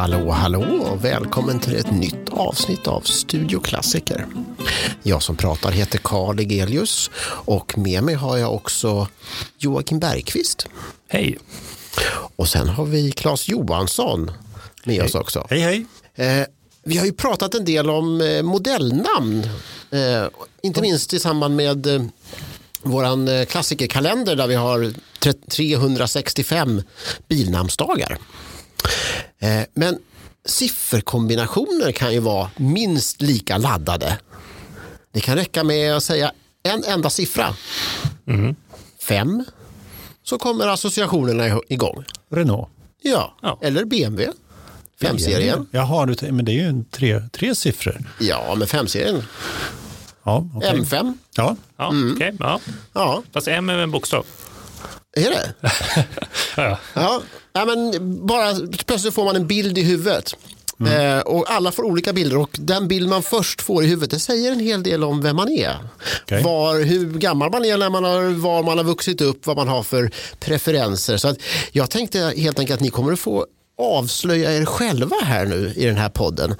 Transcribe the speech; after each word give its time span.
Hallå, 0.00 0.30
hallå 0.30 0.62
och 0.62 1.04
välkommen 1.04 1.60
till 1.60 1.76
ett 1.76 1.90
nytt 1.90 2.28
avsnitt 2.30 2.86
av 2.86 3.00
Studio 3.00 3.60
Klassiker. 3.60 4.26
Jag 5.02 5.22
som 5.22 5.36
pratar 5.36 5.70
heter 5.70 5.98
Karl 5.98 6.40
Egelius 6.40 7.10
och 7.26 7.78
med 7.78 8.02
mig 8.02 8.14
har 8.14 8.36
jag 8.36 8.54
också 8.54 9.08
Joakim 9.58 9.98
Bergqvist. 9.98 10.66
Hej. 11.08 11.38
Och 12.36 12.48
sen 12.48 12.68
har 12.68 12.84
vi 12.84 13.12
Claes 13.12 13.48
Johansson 13.48 14.30
med 14.84 14.96
hej. 14.96 15.04
oss 15.04 15.14
också. 15.14 15.46
Hej, 15.50 15.60
hej. 15.60 15.86
Eh, 16.14 16.46
vi 16.84 16.98
har 16.98 17.06
ju 17.06 17.12
pratat 17.12 17.54
en 17.54 17.64
del 17.64 17.90
om 17.90 18.20
eh, 18.20 18.42
modellnamn, 18.42 19.48
eh, 19.90 20.24
inte 20.62 20.80
minst 20.80 21.12
i 21.12 21.18
samband 21.18 21.56
med 21.56 21.86
eh, 21.86 22.02
vår 22.82 23.04
eh, 23.30 23.44
klassikerkalender 23.44 24.36
där 24.36 24.46
vi 24.46 24.54
har 24.54 24.92
365 25.48 26.82
bilnamnsdagar. 27.28 28.18
Eh, 29.38 29.62
men 29.74 29.98
sifferkombinationer 30.44 31.92
kan 31.92 32.12
ju 32.12 32.20
vara 32.20 32.50
minst 32.56 33.22
lika 33.22 33.56
laddade. 33.56 34.18
Det 35.12 35.20
kan 35.20 35.36
räcka 35.36 35.64
med 35.64 35.96
att 35.96 36.02
säga 36.02 36.32
en 36.62 36.84
enda 36.84 37.10
siffra. 37.10 37.54
Mm. 38.26 38.56
Fem, 39.00 39.44
så 40.22 40.38
kommer 40.38 40.66
associationerna 40.66 41.60
igång. 41.68 42.04
Renault. 42.30 42.68
Ja, 43.02 43.36
ja. 43.42 43.58
eller 43.62 43.84
BMW. 43.84 44.32
Femserien. 45.00 45.66
Jaha, 45.70 46.14
men 46.20 46.44
det 46.44 46.52
är 46.52 46.54
ju 46.54 46.84
tre, 46.90 47.22
tre 47.32 47.54
siffror. 47.54 47.98
Ja, 48.18 48.54
men 48.58 48.68
femserien. 48.68 49.22
Ja, 50.24 50.46
okay. 50.56 50.78
M5. 50.78 51.18
Ja. 51.36 51.56
Ja, 51.76 51.90
mm. 51.90 52.12
okay, 52.12 52.32
ja. 52.40 52.60
ja. 52.92 53.22
Fast 53.32 53.48
M 53.48 53.68
är 53.68 53.78
en 53.78 53.90
bokstav. 53.90 54.26
Är 55.16 55.30
det? 55.30 55.54
ja. 56.56 56.78
ja. 56.94 57.22
Ja. 57.52 57.64
men 57.64 57.92
bara 58.26 58.54
plötsligt 58.86 59.14
får 59.14 59.24
man 59.24 59.36
en 59.36 59.46
bild 59.46 59.78
i 59.78 59.82
huvudet. 59.82 60.36
Mm. 60.80 61.18
Eh, 61.18 61.20
och 61.20 61.50
alla 61.50 61.72
får 61.72 61.82
olika 61.82 62.12
bilder 62.12 62.36
och 62.36 62.50
den 62.52 62.88
bild 62.88 63.08
man 63.08 63.22
först 63.22 63.62
får 63.62 63.84
i 63.84 63.86
huvudet 63.86 64.10
det 64.10 64.18
säger 64.18 64.52
en 64.52 64.60
hel 64.60 64.82
del 64.82 65.04
om 65.04 65.20
vem 65.22 65.36
man 65.36 65.48
är. 65.48 65.76
Okay. 66.24 66.42
Var, 66.42 66.84
hur 66.84 67.18
gammal 67.18 67.50
man 67.50 67.64
är, 67.64 67.78
när 67.78 67.90
man 67.90 68.04
har, 68.04 68.22
var 68.22 68.62
man 68.62 68.78
har 68.78 68.84
vuxit 68.84 69.20
upp, 69.20 69.46
vad 69.46 69.56
man 69.56 69.68
har 69.68 69.82
för 69.82 70.10
preferenser. 70.40 71.16
Så 71.16 71.28
att 71.28 71.38
jag 71.72 71.90
tänkte 71.90 72.34
helt 72.36 72.58
enkelt 72.58 72.76
att 72.76 72.82
ni 72.82 72.90
kommer 72.90 73.12
att 73.12 73.20
få 73.20 73.46
avslöja 73.78 74.56
er 74.56 74.64
själva 74.64 75.16
här 75.22 75.46
nu 75.46 75.72
i 75.76 75.86
den 75.86 75.96
här 75.96 76.08
podden. 76.08 76.54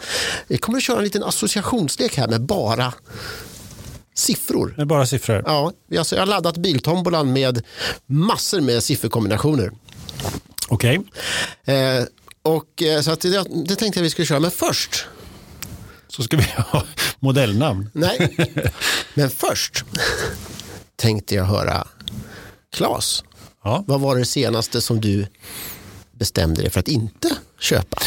Vi 0.48 0.58
kommer 0.58 0.78
att 0.78 0.84
köra 0.84 0.98
en 0.98 1.04
liten 1.04 1.22
associationslek 1.22 2.16
här 2.16 2.28
med 2.28 2.40
bara 2.40 2.92
siffror. 4.14 4.74
Med 4.76 4.86
bara 4.86 5.06
siffror? 5.06 5.42
Ja, 5.46 5.72
jag 5.88 6.04
har 6.04 6.26
laddat 6.26 6.56
biltombolan 6.56 7.32
med 7.32 7.62
massor 8.06 8.60
med 8.60 8.82
sifferkombinationer. 8.82 9.70
Okej. 10.70 10.98
Okay. 10.98 11.74
Eh, 11.74 12.04
och, 12.42 12.82
eh, 12.82 13.00
så 13.00 13.10
att 13.10 13.20
det, 13.20 13.44
det 13.66 13.76
tänkte 13.76 13.98
jag 13.98 14.02
vi 14.02 14.10
skulle 14.10 14.26
köra, 14.26 14.40
men 14.40 14.50
först 14.50 15.06
så 16.08 16.22
ska 16.22 16.36
vi 16.36 16.42
ha 16.56 16.84
modellnamn. 17.20 17.90
Nej, 17.92 18.36
men 19.14 19.30
först 19.30 19.84
tänkte 20.96 21.34
jag 21.34 21.44
höra 21.44 21.86
Klas. 22.72 23.24
Ja. 23.64 23.84
Vad 23.86 24.00
var 24.00 24.16
det 24.16 24.24
senaste 24.24 24.80
som 24.80 25.00
du 25.00 25.26
bestämde 26.12 26.62
dig 26.62 26.70
för 26.70 26.80
att 26.80 26.88
inte 26.88 27.36
köpa? 27.60 28.02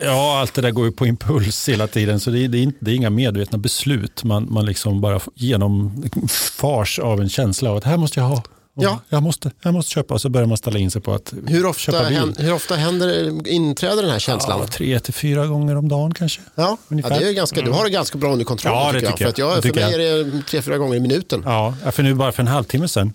Ja, 0.00 0.40
allt 0.40 0.54
det 0.54 0.62
där 0.62 0.70
går 0.70 0.84
ju 0.84 0.92
på 0.92 1.06
impuls 1.06 1.68
hela 1.68 1.86
tiden, 1.86 2.20
så 2.20 2.30
det 2.30 2.44
är, 2.44 2.48
det 2.48 2.58
är, 2.58 2.62
inte, 2.62 2.78
det 2.80 2.90
är 2.90 2.94
inga 2.94 3.10
medvetna 3.10 3.58
beslut. 3.58 4.24
Man, 4.24 4.52
man 4.52 4.66
liksom 4.66 5.00
bara 5.00 5.20
genomfars 5.34 6.98
av 6.98 7.20
en 7.20 7.28
känsla 7.28 7.70
av 7.70 7.76
att 7.76 7.84
här 7.84 7.96
måste 7.96 8.20
jag 8.20 8.26
ha. 8.26 8.42
Ja. 8.78 9.00
Jag, 9.08 9.22
måste, 9.22 9.50
jag 9.62 9.74
måste 9.74 9.90
köpa 9.90 10.14
och 10.14 10.20
så 10.20 10.28
börjar 10.28 10.46
man 10.46 10.56
ställa 10.56 10.78
in 10.78 10.90
sig 10.90 11.02
på 11.02 11.14
att 11.14 11.34
hur 11.46 11.66
ofta 11.66 11.80
köpa 11.80 12.08
bil. 12.08 12.34
Hur 12.38 12.52
ofta 12.52 12.74
händer, 12.74 13.48
inträder 13.48 14.02
den 14.02 14.10
här 14.10 14.18
känslan? 14.18 14.60
Ja, 14.60 14.66
tre 14.66 15.00
till 15.00 15.14
fyra 15.14 15.46
gånger 15.46 15.76
om 15.76 15.88
dagen 15.88 16.14
kanske. 16.14 16.40
Ja, 16.54 16.78
ja 16.88 17.08
det 17.08 17.28
är 17.28 17.32
ganska, 17.32 17.60
du 17.60 17.70
har 17.70 17.84
det 17.84 17.90
ganska 17.90 18.18
bra 18.18 18.32
under 18.32 18.44
kontroll 18.44 18.72
ja, 18.72 18.92
tycker, 18.92 19.06
jag. 19.06 19.18
För, 19.18 19.24
att 19.26 19.38
jag, 19.38 19.62
för 19.62 19.74
mig 19.74 19.94
är 19.94 20.24
det 20.24 20.42
tre, 20.42 20.62
fyra 20.62 20.78
gånger 20.78 20.96
i 20.96 21.00
minuten. 21.00 21.42
Ja, 21.44 21.74
för 21.92 22.02
nu 22.02 22.14
bara 22.14 22.32
för 22.32 22.42
en 22.42 22.48
halvtimme 22.48 22.88
sedan 22.88 23.12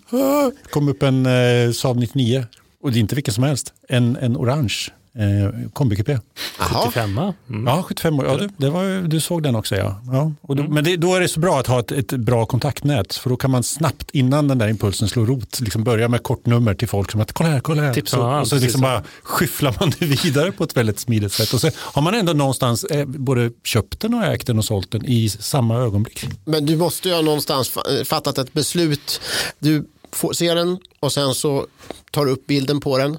kom 0.70 0.88
upp 0.88 1.02
en 1.02 1.26
eh, 1.26 1.72
Saab 1.72 1.96
99 1.96 2.46
och 2.82 2.92
det 2.92 2.98
är 2.98 3.00
inte 3.00 3.14
vilken 3.14 3.34
som 3.34 3.44
helst, 3.44 3.72
en, 3.88 4.16
en 4.16 4.36
orange 4.36 4.90
eh, 5.18 5.70
kombikupé. 5.72 6.18
75 6.58 7.18
mm. 7.18 7.66
Ja, 7.66 7.82
75 7.82 8.20
ja, 8.24 8.36
det, 8.36 8.48
det 8.56 8.70
var, 8.70 9.08
du 9.08 9.20
såg 9.20 9.42
den 9.42 9.54
också 9.54 9.76
ja. 9.76 10.00
ja 10.12 10.32
och 10.40 10.56
då, 10.56 10.62
mm. 10.62 10.74
Men 10.74 10.84
det, 10.84 10.96
då 10.96 11.14
är 11.14 11.20
det 11.20 11.28
så 11.28 11.40
bra 11.40 11.60
att 11.60 11.66
ha 11.66 11.80
ett, 11.80 11.92
ett, 11.92 12.10
bra 12.10 12.46
kontaktnät 12.46 13.14
för 13.14 13.30
då 13.30 13.36
kan 13.36 13.50
man 13.50 13.62
snabbt 13.62 14.10
innan 14.10 14.48
den 14.48 14.58
där 14.58 14.68
impulsen 14.68 15.08
slår 15.08 15.26
rot 15.26 15.60
liksom 15.60 15.84
börja 15.84 16.08
med 16.08 16.22
kortnummer 16.22 16.74
till 16.74 16.88
folk 16.88 17.10
som 17.10 17.20
att 17.20 17.32
kolla 17.32 17.50
här, 17.50 17.60
kolla 17.60 17.82
här. 17.82 17.94
Tips, 17.94 18.10
så, 18.10 18.40
och 18.40 18.48
så 18.48 18.56
liksom 18.56 18.80
bara 18.80 19.02
skyfflar 19.22 19.76
man 19.80 19.92
det 19.98 20.24
vidare 20.24 20.52
på 20.52 20.64
ett 20.64 20.76
väldigt 20.76 20.98
smidigt 20.98 21.32
sätt. 21.32 21.54
Och 21.54 21.60
så 21.60 21.70
har 21.76 22.02
man 22.02 22.14
ändå 22.14 22.32
någonstans 22.32 22.84
eh, 22.84 23.06
både 23.06 23.50
köpt 23.64 24.00
den 24.00 24.14
och 24.14 24.24
ägt 24.24 24.46
den 24.46 24.58
och 24.58 24.64
sålt 24.64 24.90
den 24.90 25.04
i 25.04 25.28
samma 25.28 25.76
ögonblick. 25.76 26.24
Men 26.44 26.66
du 26.66 26.76
måste 26.76 27.08
ju 27.08 27.14
ha 27.14 27.22
någonstans 27.22 27.78
fattat 28.04 28.38
ett 28.38 28.52
beslut. 28.52 29.20
Du 29.58 29.88
får 30.12 30.32
se 30.32 30.54
den 30.54 30.78
och 31.00 31.12
sen 31.12 31.34
så 31.34 31.66
tar 32.10 32.24
du 32.24 32.30
upp 32.30 32.46
bilden 32.46 32.80
på 32.80 32.98
den 32.98 33.18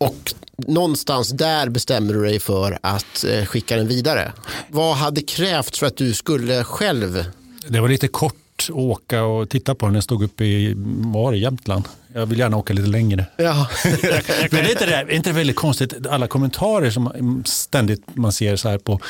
och 0.00 0.34
någonstans 0.56 1.30
där 1.30 1.68
bestämmer 1.68 2.14
du 2.14 2.24
dig 2.24 2.40
för 2.40 2.78
att 2.82 3.24
eh, 3.24 3.44
skicka 3.44 3.76
den 3.76 3.88
vidare. 3.88 4.32
Vad 4.68 4.96
hade 4.96 5.22
krävts 5.22 5.78
för 5.78 5.86
att 5.86 5.96
du 5.96 6.14
skulle 6.14 6.64
själv? 6.64 7.24
Det 7.68 7.80
var 7.80 7.88
lite 7.88 8.08
kort 8.08 8.34
att 8.60 8.70
åka 8.70 9.22
och 9.24 9.48
titta 9.48 9.74
på 9.74 9.86
den. 9.86 9.92
Den 9.92 10.02
stod 10.02 10.22
uppe 10.22 10.44
i 10.44 10.74
var 11.12 11.32
Jämtland. 11.32 11.84
Jag 12.14 12.26
vill 12.26 12.38
gärna 12.38 12.56
åka 12.56 12.72
lite 12.72 12.88
längre. 12.88 13.26
Ja. 13.36 13.68
Men 14.50 14.64
är 14.64 14.70
inte 14.70 14.86
det 14.86 14.94
är 14.94 15.10
inte 15.10 15.30
det 15.30 15.34
väldigt 15.34 15.56
konstigt, 15.56 16.06
alla 16.06 16.26
kommentarer 16.26 16.90
som 16.90 17.42
ständigt 17.46 18.02
man 18.14 18.32
ser 18.32 18.56
så 18.56 18.68
här 18.68 18.78
på 18.78 19.00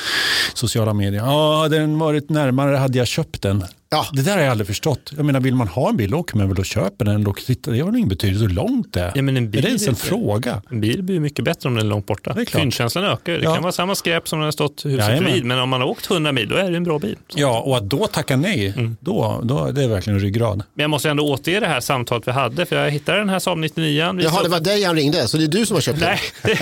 sociala 0.53 0.93
medier. 0.93 1.21
Ja, 1.21 1.67
den 1.71 1.99
varit 1.99 2.29
närmare 2.29 2.75
hade 2.75 2.97
jag 2.97 3.07
köpt 3.07 3.41
den. 3.41 3.63
Ja. 3.93 4.07
Det 4.13 4.21
där 4.21 4.31
har 4.31 4.39
jag 4.39 4.51
aldrig 4.51 4.67
förstått. 4.67 5.13
Jag 5.17 5.25
menar, 5.25 5.39
vill 5.39 5.55
man 5.55 5.67
ha 5.67 5.89
en 5.89 5.97
bil 5.97 6.13
åker 6.13 6.37
man 6.37 6.49
väl 6.49 6.59
och 6.59 6.65
köper 6.65 7.05
den. 7.05 7.27
Och 7.27 7.37
titta, 7.37 7.71
det 7.71 7.79
har 7.79 7.97
ingen 7.97 8.09
betydelse 8.09 8.41
hur 8.45 8.49
långt 8.49 8.93
det 8.93 9.01
är. 9.01 9.11
Ja, 9.15 9.21
men 9.21 9.37
en 9.37 9.51
bil 9.51 9.59
är 9.59 9.61
det 9.61 9.67
ens 9.67 9.87
en 9.87 9.95
fråga? 9.95 10.61
En 10.69 10.81
bil 10.81 11.03
blir 11.03 11.19
mycket 11.19 11.45
bättre 11.45 11.69
om 11.69 11.75
den 11.75 11.85
är 11.85 11.89
långt 11.89 12.05
borta. 12.05 12.35
Fyndkänslan 12.47 13.03
ökar. 13.03 13.33
Det 13.33 13.43
ja. 13.43 13.53
kan 13.53 13.63
vara 13.63 13.71
samma 13.71 13.95
skräp 13.95 14.27
som 14.27 14.39
den 14.39 14.43
har 14.45 14.51
stått 14.51 14.85
huset 14.85 15.07
bredvid. 15.07 15.45
Men 15.45 15.59
om 15.59 15.69
man 15.69 15.81
har 15.81 15.87
åkt 15.87 16.11
100 16.11 16.31
mil, 16.31 16.49
då 16.49 16.55
är 16.55 16.71
det 16.71 16.77
en 16.77 16.83
bra 16.83 16.99
bil. 16.99 17.17
Ja, 17.35 17.59
och 17.59 17.77
att 17.77 17.89
då 17.89 18.07
tacka 18.07 18.37
nej, 18.37 18.73
mm. 18.77 18.97
då, 18.99 19.41
då, 19.43 19.71
det 19.71 19.83
är 19.83 19.87
verkligen 19.87 20.17
en 20.17 20.23
ryggrad. 20.23 20.63
Men 20.73 20.83
jag 20.83 20.89
måste 20.89 21.09
ändå 21.09 21.23
återge 21.23 21.59
det 21.59 21.67
här 21.67 21.79
samtalet 21.79 22.27
vi 22.27 22.31
hade. 22.31 22.65
För 22.65 22.75
jag 22.75 22.91
hittade 22.91 23.17
den 23.17 23.29
här 23.29 23.39
Saab 23.39 23.57
99. 23.57 24.15
Jaha, 24.21 24.43
det 24.43 24.49
var 24.49 24.59
dig 24.59 24.83
han 24.83 24.95
ringde, 24.95 25.27
så 25.27 25.37
det 25.37 25.43
är 25.43 25.47
du 25.47 25.65
som 25.65 25.75
har 25.75 25.81
köpt 25.81 25.99
den? 25.99 26.17
Nej, 26.43 26.57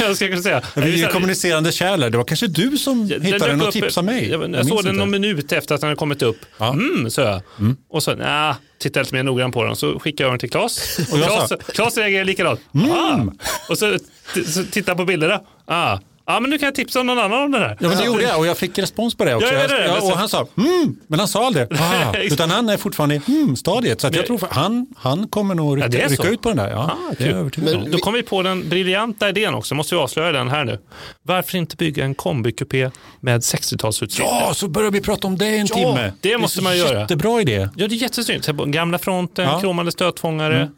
jag 0.00 0.16
ska 0.16 0.42
säga. 0.42 0.62
Vi 0.74 1.02
är 1.02 1.08
kommunicerande 1.08 1.72
kärlor. 1.72 2.10
Det 2.10 2.16
var 2.16 2.24
kanske 2.24 2.46
du 2.46 2.78
som 2.78 3.06
ja, 3.06 3.18
hittade 3.18 3.50
den 3.50 3.62
och 3.62 3.72
tipsade 3.72 4.06
mig. 4.06 4.28
Jag, 4.30 4.42
jag, 4.42 4.54
jag 4.54 4.66
såg 4.66 4.84
den 4.84 4.96
någon 4.96 5.10
minut 5.10 5.52
efter 5.52 5.74
att 5.74 5.80
den 5.80 5.88
hade 5.88 5.96
kommit 6.04 6.22
upp. 6.22 6.36
Ja. 6.58 6.72
Mm 6.72 7.10
sa 7.10 7.22
jag. 7.22 7.42
Mm. 7.58 7.76
Och 7.88 8.02
så, 8.02 8.14
nja, 8.14 8.56
tittade 8.78 9.04
lite 9.04 9.14
mer 9.14 9.22
noggrant 9.22 9.54
på 9.54 9.64
den. 9.64 9.76
Så 9.76 9.98
skickade 9.98 10.22
jag 10.22 10.32
den 10.32 10.38
till 10.38 10.50
Claes. 10.50 10.98
Och 10.98 11.18
Claes, 11.18 11.52
Claes 11.74 11.96
reagerade 11.96 12.24
likadant. 12.24 12.60
Mm. 12.74 12.90
Ah. 12.90 13.20
Och 13.68 13.78
så, 13.78 13.98
så 14.46 14.64
tittade 14.64 14.96
på 14.96 15.04
bilderna. 15.04 15.40
Ah. 15.66 15.98
Ja, 16.26 16.40
men 16.40 16.50
nu 16.50 16.58
kan 16.58 16.66
jag 16.66 16.74
tipsa 16.74 17.02
någon 17.02 17.18
annan 17.18 17.42
om 17.42 17.50
det 17.50 17.58
här. 17.58 17.76
Ja, 17.80 17.88
men 17.88 17.98
det 17.98 18.04
gjorde 18.04 18.22
jag 18.22 18.38
och 18.38 18.46
jag 18.46 18.58
fick 18.58 18.78
respons 18.78 19.14
på 19.14 19.24
det 19.24 19.34
också. 19.34 19.54
Ja, 19.54 19.68
det, 19.68 19.82
det, 19.82 20.00
och 20.00 20.18
han 20.18 20.28
sa 20.28 20.46
mm, 20.56 20.96
men 21.06 21.18
han 21.18 21.28
sa 21.28 21.46
aldrig 21.46 21.66
ah, 21.72 22.16
utan 22.22 22.50
han 22.50 22.68
är 22.68 22.76
fortfarande 22.76 23.14
i 23.14 23.20
mm-stadiet. 23.26 24.00
Så 24.00 24.10
jag 24.12 24.26
tror 24.26 24.40
han, 24.50 24.86
han 24.96 25.28
kommer 25.28 25.54
nog 25.54 25.76
rycka, 25.76 25.98
ja, 25.98 26.08
rycka 26.08 26.28
ut 26.28 26.42
på 26.42 26.48
den 26.48 26.58
där. 26.58 26.70
Ja, 26.70 26.78
ah, 26.78 27.14
det 27.18 27.24
är 27.24 27.60
men, 27.60 27.90
då 27.90 27.98
kom 27.98 28.14
vi 28.14 28.22
på 28.22 28.42
den 28.42 28.68
briljanta 28.68 29.28
idén 29.28 29.54
också, 29.54 29.74
måste 29.74 29.94
vi 29.94 30.00
avslöja 30.00 30.32
den 30.32 30.48
här 30.48 30.64
nu. 30.64 30.78
Varför 31.22 31.58
inte 31.58 31.76
bygga 31.76 32.04
en 32.04 32.14
kombikupé 32.14 32.90
med 33.20 33.40
60-talsutseende? 33.40 34.28
Ja, 34.46 34.54
så 34.54 34.68
börjar 34.68 34.90
vi 34.90 35.00
prata 35.00 35.26
om 35.26 35.38
det 35.38 35.46
i 35.46 35.58
en 35.58 35.66
ja, 35.66 35.74
timme. 35.74 36.12
Det 36.20 36.38
måste 36.38 36.62
man 36.62 36.78
göra. 36.78 37.00
Jättebra 37.00 37.40
idé. 37.40 37.68
Ja, 37.76 37.88
det 37.88 37.94
är 37.94 37.96
jättesnyggt. 37.96 38.46
Gamla 38.46 38.98
fronten, 38.98 39.44
ja. 39.44 39.60
kromade 39.60 39.92
stötfångare, 39.92 40.56
mm. 40.56 40.72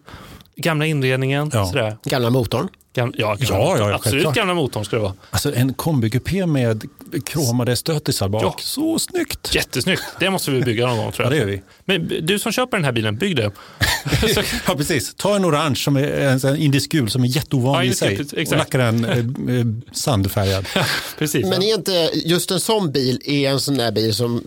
Gamla 0.56 0.86
inredningen. 0.86 1.50
Ja. 1.52 1.66
Sådär. 1.66 1.96
Gamla 2.04 2.30
motorn. 2.30 2.68
Gam, 2.96 3.12
ja, 3.16 3.36
ja, 3.40 3.78
ja, 3.78 3.94
absolut 3.94 4.02
självklart. 4.02 4.34
gamla 4.34 4.54
motorn 4.54 4.84
ska 4.84 4.96
det 4.96 5.02
vara. 5.02 5.14
Alltså 5.30 5.54
en 5.54 5.74
kombikupé 5.74 6.46
med 6.46 6.84
kromade 7.26 7.76
stötisar 7.76 8.28
bak. 8.28 8.42
Ja. 8.42 8.56
Så 8.58 8.98
snyggt! 8.98 9.54
Jättesnyggt. 9.54 10.02
Det 10.20 10.30
måste 10.30 10.50
vi 10.50 10.62
bygga 10.62 10.86
någon 10.86 10.96
gång 10.96 11.12
tror 11.12 11.24
jag. 11.24 11.32
Ja, 11.32 11.44
det 11.46 11.52
gör 11.52 11.58
vi. 11.58 11.62
Men 11.84 12.26
du 12.26 12.38
som 12.38 12.52
köper 12.52 12.76
den 12.76 12.84
här 12.84 12.92
bilen, 12.92 13.16
bygg 13.16 13.36
det. 13.36 13.42
ja, 14.66 14.74
precis. 14.76 15.14
Ta 15.14 15.36
en 15.36 15.44
orange 15.44 15.76
som 15.76 15.96
är 15.96 16.46
en 16.46 16.56
indisk 16.56 16.92
gul 16.92 17.10
som 17.10 17.24
är 17.24 17.28
jätteovanlig 17.28 17.88
ja, 17.88 17.92
i 17.92 17.94
sig 17.94 18.14
exakt. 18.14 18.52
och 18.52 18.58
lacka 18.58 18.78
den 18.78 19.04
eh, 19.04 19.18
eh 19.18 19.66
sandfärgad. 19.92 20.66
precis, 21.18 21.46
Men 21.46 21.62
är 21.62 21.74
inte 21.74 22.10
just 22.14 22.50
en 22.50 22.60
sån 22.60 22.92
bil 22.92 23.20
är 23.24 23.50
en 23.50 23.60
sån 23.60 23.76
där 23.76 23.92
bil 23.92 24.14
som 24.14 24.44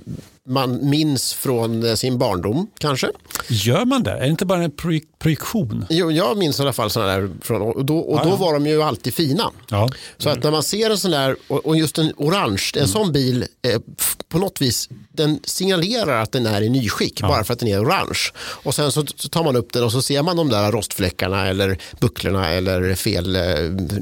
man 0.49 0.89
minns 0.89 1.33
från 1.33 1.85
eh, 1.85 1.95
sin 1.95 2.17
barndom 2.17 2.67
kanske. 2.77 3.07
Gör 3.47 3.85
man 3.85 4.03
det? 4.03 4.11
Är 4.11 4.19
det 4.19 4.27
inte 4.27 4.45
bara 4.45 4.63
en 4.63 4.71
projektion? 5.19 5.85
Jo, 5.89 6.11
jag 6.11 6.37
minns 6.37 6.59
i 6.59 6.61
alla 6.61 6.73
fall 6.73 6.89
sådana 6.89 7.11
där. 7.11 7.29
Från, 7.41 7.61
och 7.61 7.85
då, 7.85 7.99
och 7.99 8.25
då 8.25 8.35
var 8.35 8.53
de 8.53 8.67
ju 8.67 8.83
alltid 8.83 9.13
fina. 9.13 9.51
Ja. 9.69 9.89
Så 10.17 10.29
att 10.29 10.43
när 10.43 10.51
man 10.51 10.63
ser 10.63 10.89
en 10.89 10.97
sån 10.97 11.11
där, 11.11 11.35
och 11.47 11.77
just 11.77 11.97
en 11.97 12.13
orange, 12.17 12.71
en 12.75 12.87
sån 12.87 13.11
bil 13.11 13.45
eh, 13.61 13.81
på 14.29 14.39
något 14.39 14.61
vis, 14.61 14.89
den 15.11 15.39
signalerar 15.43 16.21
att 16.21 16.31
den 16.31 16.45
är 16.45 16.61
i 16.61 16.69
nyskick 16.69 17.21
bara 17.21 17.43
för 17.43 17.53
att 17.53 17.59
den 17.59 17.69
är 17.69 17.83
orange. 17.83 18.19
Och 18.39 18.75
sen 18.75 18.91
så, 18.91 19.05
så 19.15 19.29
tar 19.29 19.43
man 19.43 19.55
upp 19.55 19.73
den 19.73 19.83
och 19.83 19.91
så 19.91 20.01
ser 20.01 20.23
man 20.23 20.37
de 20.37 20.49
där 20.49 20.71
rostfläckarna 20.71 21.47
eller 21.47 21.77
bucklorna 21.99 22.49
eller 22.49 22.95
fel 22.95 23.35
eh, 23.35 23.43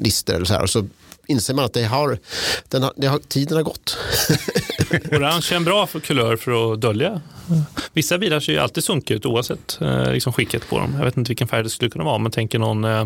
lister 0.03 0.33
eller 0.33 0.45
så 0.45 0.53
här. 0.53 0.63
Och 0.63 0.69
så 0.69 0.87
inser 1.27 1.53
man 1.53 1.65
att 1.65 1.73
det 1.73 1.83
har, 1.83 2.19
den 2.69 2.83
har, 2.83 2.93
det 2.95 3.07
har, 3.07 3.19
tiden 3.19 3.57
har 3.57 3.63
gått. 3.63 3.97
Orange 5.11 5.47
är 5.51 5.55
en 5.55 5.63
bra 5.63 5.87
kulör 5.87 6.35
för 6.35 6.73
att 6.73 6.81
dölja. 6.81 7.21
Vissa 7.93 8.17
bilar 8.17 8.39
ser 8.39 8.53
ju 8.53 8.59
alltid 8.59 8.83
sunkiga 8.83 9.17
ut 9.17 9.25
oavsett 9.25 9.77
eh, 9.81 10.11
liksom 10.11 10.33
skicket 10.33 10.69
på 10.69 10.79
dem. 10.79 10.95
Jag 10.97 11.05
vet 11.05 11.17
inte 11.17 11.29
vilken 11.29 11.47
färg 11.47 11.63
det 11.63 11.69
skulle 11.69 11.91
kunna 11.91 12.03
vara, 12.03 12.17
men 12.17 12.31
tänker 12.31 12.59
någon 12.59 12.83
eh, 12.83 13.05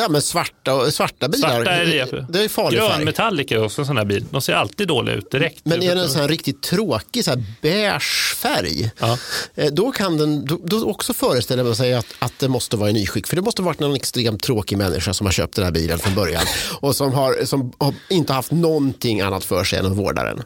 Ja, 0.00 0.08
men 0.08 0.22
svarta, 0.22 0.90
svarta 0.90 1.28
bilar, 1.28 1.48
Svarta 1.48 1.70
är 1.70 1.86
det. 1.86 2.26
det 2.28 2.44
är 2.44 2.48
farlig 2.48 2.78
Grön 2.80 2.90
färg. 2.90 3.04
metallic 3.04 3.52
är 3.52 3.64
också 3.64 3.80
en 3.82 3.86
sån 3.86 3.96
här 3.96 4.04
bil. 4.04 4.24
De 4.30 4.40
ser 4.42 4.52
alltid 4.54 4.88
dåliga 4.88 5.14
ut 5.14 5.30
direkt. 5.30 5.60
Men 5.64 5.82
är 5.82 5.94
det 5.94 6.00
en 6.02 6.08
sån 6.08 6.20
här 6.20 6.28
riktigt 6.28 6.62
tråkig 6.62 7.24
så 7.24 7.30
här 7.30 7.44
beige 7.62 8.34
färg, 8.36 8.90
Ja. 8.98 9.18
eh, 9.54 9.66
då 9.72 9.92
kan 9.92 10.16
den 10.16 10.44
då, 10.44 10.60
då 10.64 10.84
också 10.90 11.12
föreställa 11.12 11.64
man 11.64 11.76
sig 11.76 11.94
att, 11.94 12.06
att 12.18 12.32
det 12.38 12.48
måste 12.48 12.76
vara 12.76 12.90
i 12.90 12.92
nyskick. 12.92 13.26
För 13.26 13.36
det 13.36 13.42
måste 13.42 13.62
varit 13.62 13.80
någon 13.80 13.94
extremt 13.96 14.42
tråkig 14.42 14.78
människa 14.78 15.14
som 15.14 15.26
har 15.26 15.32
köpt 15.32 15.56
den 15.56 15.64
här 15.64 15.72
bilen 15.72 15.98
från 15.98 16.14
början 16.14 16.42
och 16.80 16.96
som 16.96 17.12
har, 17.12 17.44
som 17.44 17.72
har 17.78 17.94
inte 18.10 18.32
haft 18.32 18.50
någonting 18.52 19.20
annat 19.20 19.44
för 19.44 19.64
sig 19.64 19.78
än 19.78 19.86
att 19.86 19.96
vårda 19.96 20.24
den. 20.24 20.42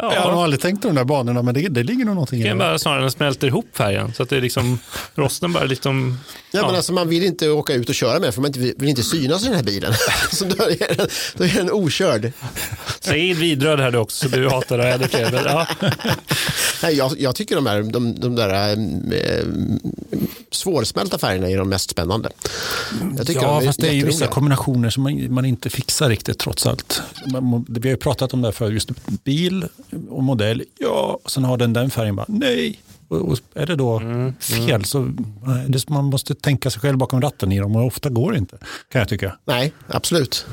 Ja. 0.00 0.14
Jag 0.14 0.20
har 0.22 0.44
aldrig 0.44 0.60
tänkt 0.60 0.82
de 0.82 0.94
där 0.94 1.04
banorna, 1.04 1.42
men 1.42 1.54
det, 1.54 1.68
det 1.68 1.82
ligger 1.82 2.04
nog 2.04 2.14
någonting 2.14 2.40
i 2.40 2.42
Det 2.42 2.48
kan 2.48 2.58
det. 2.58 2.64
bara 2.64 2.78
snarare 2.78 3.00
den 3.00 3.10
smälter 3.10 3.46
ihop 3.46 3.66
färgen. 3.72 4.12
Så 4.14 4.22
att 4.22 4.28
det 4.28 4.36
är 4.36 4.40
liksom, 4.40 4.78
rosten 5.14 5.52
bara 5.52 5.64
liksom... 5.64 6.18
Ja, 6.50 6.58
Ja. 6.60 6.66
Men 6.66 6.76
alltså, 6.76 6.92
man 6.92 7.08
vill 7.08 7.24
inte 7.24 7.50
åka 7.50 7.72
ut 7.74 7.88
och 7.88 7.94
köra 7.94 8.20
med 8.20 8.34
för 8.34 8.40
man 8.42 8.48
inte, 8.48 8.58
vill 8.80 8.88
inte 8.88 9.02
synas 9.02 9.42
i 9.42 9.46
den 9.46 9.54
här 9.54 9.62
bilen. 9.62 9.92
Så 10.32 10.44
då 10.44 10.64
är 10.64 10.96
den, 10.96 11.08
då 11.36 11.44
är 11.44 11.54
den 11.54 11.70
okörd. 11.70 12.32
Säg 13.00 13.28
in 13.30 13.36
vidröd 13.36 13.80
här 13.80 13.90
du 13.90 13.98
också, 13.98 14.28
så 14.28 14.36
du 14.36 14.48
hatar 14.48 14.78
det 14.78 14.92
ännu 14.94 15.08
fler. 15.08 15.32
Men, 15.32 15.44
ja. 15.44 15.66
Nej, 16.82 16.94
jag, 16.96 17.14
jag 17.18 17.34
tycker 17.34 17.54
de, 17.54 17.66
här, 17.66 17.82
de, 17.82 18.20
de 18.20 18.34
där 18.34 18.70
eh, 18.72 19.46
svårsmälta 20.50 21.18
färgerna 21.18 21.50
är 21.50 21.58
de 21.58 21.68
mest 21.68 21.90
spännande. 21.90 22.30
Jag 23.16 23.26
tycker 23.26 23.42
Ja, 23.42 23.60
de 23.60 23.66
fast 23.66 23.80
det 23.80 23.88
är 23.88 23.92
ju 23.92 24.04
vissa 24.06 24.26
kombinationer 24.26 24.90
som 24.90 25.02
man, 25.02 25.34
man 25.34 25.44
inte 25.44 25.70
fixar 25.70 26.08
riktigt 26.08 26.38
trots 26.38 26.66
allt. 26.66 27.02
Man, 27.26 27.66
vi 27.68 27.88
har 27.88 27.94
ju 27.94 27.96
pratat 27.96 28.34
om 28.34 28.42
det 28.42 28.48
här 28.48 28.52
för 28.52 28.70
just 28.70 28.90
bil 29.24 29.64
och 30.10 30.22
modell. 30.22 30.62
Ja, 30.78 31.18
och 31.22 31.30
sen 31.30 31.44
har 31.44 31.56
den 31.56 31.72
den 31.72 31.90
färgen 31.90 32.16
bara 32.16 32.26
nej. 32.28 32.78
Och, 33.08 33.38
är 33.54 33.66
det 33.66 33.76
då 33.76 34.00
fel 34.40 34.84
så 34.84 35.00
nej, 35.46 35.64
det, 35.68 35.88
man 35.88 36.04
måste 36.04 36.34
tänka 36.34 36.70
sig 36.70 36.80
själv 36.80 36.98
bakom 36.98 37.20
ratten 37.20 37.52
i 37.52 37.58
dem 37.58 37.76
och 37.76 37.86
ofta 37.86 38.08
går 38.08 38.32
det 38.32 38.38
inte. 38.38 38.58
Kan 38.92 38.98
jag 38.98 39.08
tycka. 39.08 39.38
Nej, 39.44 39.72
absolut. 39.88 40.46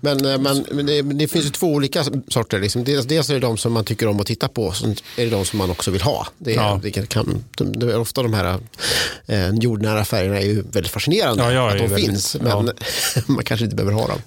Men, 0.00 0.26
eh, 0.26 0.38
men, 0.38 0.64
men 0.72 0.86
det, 0.86 1.02
det 1.02 1.28
finns 1.28 1.44
ju 1.46 1.50
två 1.50 1.66
olika 1.66 2.04
sorter. 2.28 2.60
Liksom. 2.60 2.84
Dels, 2.84 3.06
dels 3.06 3.30
är 3.30 3.34
det 3.34 3.40
de 3.40 3.56
som 3.56 3.72
man 3.72 3.84
tycker 3.84 4.06
om 4.08 4.20
att 4.20 4.26
titta 4.26 4.48
på, 4.48 4.72
sen 4.72 4.90
är 5.16 5.24
det 5.24 5.30
de 5.30 5.44
som 5.44 5.58
man 5.58 5.70
också 5.70 5.90
vill 5.90 6.02
ha. 6.02 6.26
Det 6.38 6.50
är, 6.52 6.56
Ja. 6.56 6.80
det 6.82 6.90
kan, 7.08 7.42
de, 7.56 7.72
de, 7.72 7.94
ofta 7.94 8.22
de 8.22 8.34
här 8.34 8.58
eh, 9.26 9.50
jordnära 9.50 10.04
färgerna 10.04 10.40
är 10.40 10.46
ju 10.46 10.62
väldigt 10.72 10.92
fascinerande 10.92 11.52
Ja, 11.52 11.70
är 11.70 11.72
att 11.72 11.72
de 11.78 11.82
ju 11.84 11.88
väldigt- 11.90 12.06
finns, 12.06 12.36
men 12.40 12.70
man 13.26 13.44
kanske 13.44 13.64
inte 13.64 13.76
behöver 13.76 13.92
ha 13.92 14.06
dem. 14.08 14.18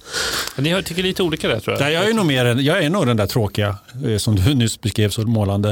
Men 0.55 0.63
Ni 0.63 0.69
har- 0.69 0.81
tycker 0.81 1.03
lite 1.03 1.23
olika 1.23 1.47
där 1.47 1.59
tror 1.59 1.73
jag. 1.75 1.81
Nej, 1.81 1.93
jag, 1.93 2.09
är 2.09 2.13
nog 2.13 2.25
mer, 2.25 2.45
jag 2.45 2.83
är 2.83 2.89
nog 2.89 3.07
den 3.07 3.17
där 3.17 3.27
tråkiga 3.27 3.77
eh, 4.05 4.17
som 4.17 4.35
du 4.35 4.53
nyss 4.53 4.81
beskrev 4.81 5.09
så 5.09 5.21
målande. 5.21 5.69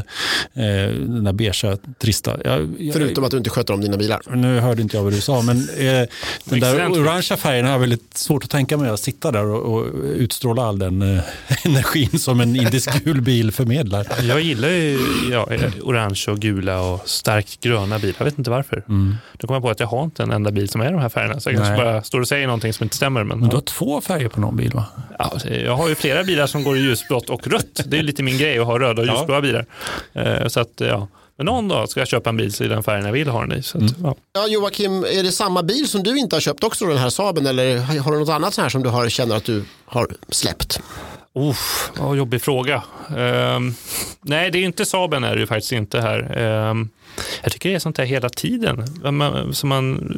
Eh, 0.53 0.63
den 0.93 1.23
där 1.23 1.33
beigea, 1.33 1.77
trista. 1.97 2.37
Jag, 2.45 2.69
jag, 2.79 2.93
Förutom 2.93 3.23
att 3.23 3.31
du 3.31 3.37
inte 3.37 3.49
sköter 3.49 3.73
om 3.73 3.81
dina 3.81 3.97
bilar. 3.97 4.21
Nu 4.35 4.59
hörde 4.59 4.81
inte 4.81 4.97
jag 4.97 5.03
vad 5.03 5.13
du 5.13 5.21
sa, 5.21 5.41
men 5.41 5.57
eh, 5.57 6.07
den 6.43 6.59
där 6.59 6.91
orangea 6.91 7.37
färgen 7.37 7.65
har 7.65 7.71
jag 7.71 7.79
väldigt 7.79 8.17
svårt 8.17 8.43
att 8.43 8.49
tänka 8.49 8.77
mig 8.77 8.89
att 8.89 8.99
sitta 8.99 9.31
där 9.31 9.45
och, 9.45 9.73
och 9.73 9.85
utstråla 10.03 10.65
all 10.65 10.79
den 10.79 11.01
eh, 11.01 11.23
energin 11.65 12.19
som 12.19 12.39
en 12.39 12.55
indisk 12.55 12.89
gul 13.03 13.21
bil 13.21 13.51
förmedlar. 13.51 14.07
Jag 14.21 14.41
gillar 14.41 14.69
ju 14.69 14.99
ja, 15.31 15.47
orange 15.81 16.25
och 16.27 16.39
gula 16.39 16.81
och 16.81 17.09
starkt 17.09 17.59
gröna 17.59 17.99
bilar. 17.99 18.15
Jag 18.17 18.25
vet 18.25 18.37
inte 18.37 18.49
varför. 18.51 18.83
Då 19.37 19.47
kommer 19.47 19.55
jag 19.55 19.63
på 19.63 19.69
att 19.69 19.79
jag 19.79 19.87
har 19.87 20.03
inte 20.03 20.23
en 20.23 20.31
enda 20.31 20.51
bil 20.51 20.69
som 20.69 20.81
är 20.81 20.91
de 20.91 20.99
här 21.01 21.09
färgerna. 21.09 21.39
Så 21.39 21.49
jag 21.49 21.57
kanske 21.57 21.75
bara 21.83 22.03
står 22.03 22.19
och 22.19 22.27
säger 22.27 22.47
någonting 22.47 22.73
som 22.73 22.83
inte 22.83 22.95
stämmer. 22.95 23.23
Men, 23.23 23.39
Men 23.39 23.49
du 23.49 23.55
har 23.55 23.61
två 23.61 24.01
färger 24.01 24.27
på 24.29 24.39
någon 24.41 24.55
bil 24.57 24.71
va? 24.73 24.85
ja, 25.19 25.37
jag 25.65 25.75
har 25.75 25.89
ju 25.89 25.95
flera 25.95 26.23
bilar 26.23 26.47
som 26.47 26.63
går 26.63 26.77
i 26.77 26.79
ljusblått 26.79 27.29
och 27.29 27.47
rött. 27.47 27.81
Det 27.85 27.97
är 27.97 28.03
lite 28.03 28.23
min 28.23 28.37
grej 28.37 28.59
att 28.59 28.65
ha 28.65 28.79
röda 28.79 29.01
och 29.01 29.07
Ja. 29.07 29.17
ljusblåa 29.17 29.41
bilar. 29.41 29.65
Eh, 30.13 30.47
Så 30.47 30.59
att, 30.59 30.73
ja. 30.77 31.07
Men 31.39 31.45
någon 31.45 31.67
dag 31.67 31.89
ska 31.89 31.99
jag 31.99 32.07
köpa 32.07 32.29
en 32.29 32.37
bil 32.37 32.53
i 32.61 32.67
den 32.67 32.83
färgen 32.83 33.05
jag 33.05 33.11
vill 33.11 33.27
ha 33.27 33.41
den 33.41 33.59
i. 33.59 33.63
Så 33.63 33.77
att, 33.77 33.83
ja. 34.03 34.15
Ja, 34.33 34.47
Joakim, 34.47 35.03
är 35.03 35.23
det 35.23 35.31
samma 35.31 35.63
bil 35.63 35.87
som 35.87 36.03
du 36.03 36.17
inte 36.17 36.35
har 36.35 36.41
köpt 36.41 36.63
också, 36.63 36.85
den 36.85 36.97
här 36.97 37.09
Saaben, 37.09 37.47
eller 37.47 37.77
har 37.77 38.11
du 38.11 38.19
något 38.19 38.29
annat 38.29 38.53
så 38.53 38.61
här 38.61 38.69
som 38.69 38.83
du 38.83 38.89
har, 38.89 39.09
känner 39.09 39.35
att 39.35 39.43
du 39.43 39.63
har 39.85 40.07
släppt? 40.29 40.81
Uff, 41.35 41.91
vad 41.97 42.17
jobbig 42.17 42.41
fråga. 42.41 42.83
Ehm, 43.17 43.73
nej, 44.21 44.51
det 44.51 44.57
är 44.57 44.63
inte 44.63 44.85
Saaben 44.85 45.23
är 45.23 45.35
det 45.35 45.39
ju 45.41 45.47
faktiskt 45.47 45.71
inte 45.71 46.01
här. 46.01 46.37
Ehm, 46.37 46.89
jag 47.43 47.51
tycker 47.51 47.69
det 47.69 47.75
är 47.75 47.79
sånt 47.79 47.95
där 47.95 48.05
hela 48.05 48.29
tiden. 48.29 48.85
Man, 49.11 49.53
så 49.53 49.67
man, 49.67 50.13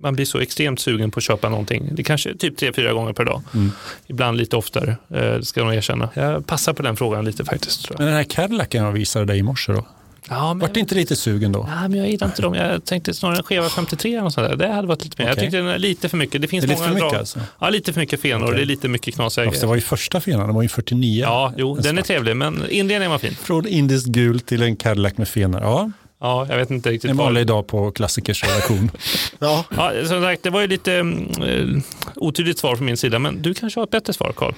man 0.00 0.14
blir 0.14 0.24
så 0.24 0.38
extremt 0.38 0.80
sugen 0.80 1.10
på 1.10 1.18
att 1.18 1.24
köpa 1.24 1.48
någonting. 1.48 1.88
Det 1.92 2.02
kanske 2.02 2.30
är 2.30 2.34
typ 2.34 2.56
tre, 2.56 2.72
fyra 2.72 2.92
gånger 2.92 3.12
per 3.12 3.24
dag. 3.24 3.42
Ibland 4.06 4.38
lite 4.38 4.56
oftare, 4.56 4.90
eh, 4.90 5.20
det 5.20 5.44
ska 5.44 5.60
jag 5.60 5.66
nog 5.66 5.74
erkänna. 5.74 6.08
Jag 6.14 6.46
passar 6.46 6.72
på 6.72 6.82
den 6.82 6.96
frågan 6.96 7.24
lite 7.24 7.44
faktiskt. 7.44 7.84
Tror 7.84 7.94
jag. 7.94 7.98
Men 7.98 8.06
den 8.06 8.16
här 8.16 8.24
Cadillacen 8.24 8.84
jag 8.84 8.92
visade 8.92 9.24
dig 9.24 9.38
i 9.38 9.42
morse 9.42 9.72
då? 9.72 9.86
Ja, 10.28 10.48
men, 10.54 10.58
Vart 10.58 10.74
du 10.74 10.80
inte 10.80 10.94
lite 10.94 11.16
sugen 11.16 11.52
då? 11.52 11.68
Ja, 11.70 11.88
men 11.88 11.98
jag 11.98 12.08
gillar 12.10 12.26
inte 12.26 12.42
dem. 12.42 12.54
Jag 12.54 12.84
tänkte 12.84 13.14
snarare 13.14 13.36
en 13.36 13.42
skeva 13.42 13.68
53 13.68 14.20
och 14.20 14.32
sånt 14.32 14.48
där. 14.48 14.56
Det 14.56 14.68
hade 14.72 14.88
varit 14.88 15.04
lite 15.04 15.22
mer. 15.22 15.28
Jag 15.28 15.32
Okej. 15.34 15.44
tyckte 15.44 15.56
den 15.56 15.66
är 15.66 15.78
lite 15.78 16.08
för 16.08 16.16
mycket. 16.16 16.42
Det 16.42 16.48
finns 16.48 16.64
Det 16.64 16.66
är 16.66 16.68
lite 16.68 16.80
många 16.88 16.98
för 16.98 17.04
mycket 17.06 17.18
alltså? 17.18 17.40
Ja, 17.60 17.68
lite 17.70 17.92
för 17.92 18.00
mycket 18.00 18.20
fenor. 18.20 18.44
Okej. 18.44 18.56
Det 18.56 18.62
är 18.62 18.66
lite 18.66 18.88
mycket 18.88 19.14
knasiga 19.14 19.44
Ja, 19.44 19.50
fast 19.50 19.60
det 19.60 19.64
grejer. 19.64 19.68
var 19.68 19.74
ju 19.76 19.80
första 19.82 20.20
fenan, 20.20 20.46
den 20.46 20.54
var 20.54 20.62
ju 20.62 20.68
49. 20.68 21.22
Ja, 21.22 21.52
jo, 21.56 21.76
En 21.76 21.82
den 21.82 21.92
är 21.98 22.02
svart. 22.02 22.06
trevlig, 22.06 22.36
men 22.36 22.70
inredningen 22.70 23.10
var 23.10 23.18
fin. 23.18 23.34
Från 23.34 23.66
indisk 23.66 24.06
gul 24.06 24.40
till 24.40 24.62
en 24.62 24.76
Cadillac 24.76 25.16
med 25.16 25.28
fenor. 25.28 25.60
Ja, 25.60 25.90
Ja, 26.20 26.46
jag 26.50 26.56
vet 26.56 26.70
inte 26.70 26.90
riktigt 26.90 27.10
en 27.10 27.16
vanlig 27.16 27.46
dag 27.46 27.66
på 27.66 27.90
klassikers 27.90 28.44
redaktion. 28.44 28.90
Ja, 29.38 29.64
Ja, 29.76 29.92
som 30.08 30.22
sagt, 30.22 30.42
det 30.42 30.50
var 30.50 30.60
ju 30.60 30.66
lite 30.66 30.92
eh, 30.94 31.82
otydligt 32.14 32.58
svar 32.58 32.76
från 32.76 32.86
min 32.86 32.96
sida, 32.96 33.18
men 33.18 33.42
du 33.42 33.54
kanske 33.54 33.80
har 33.80 33.84
ett 33.84 33.90
bättre 33.90 34.12
svar, 34.12 34.32
Carl. 34.36 34.54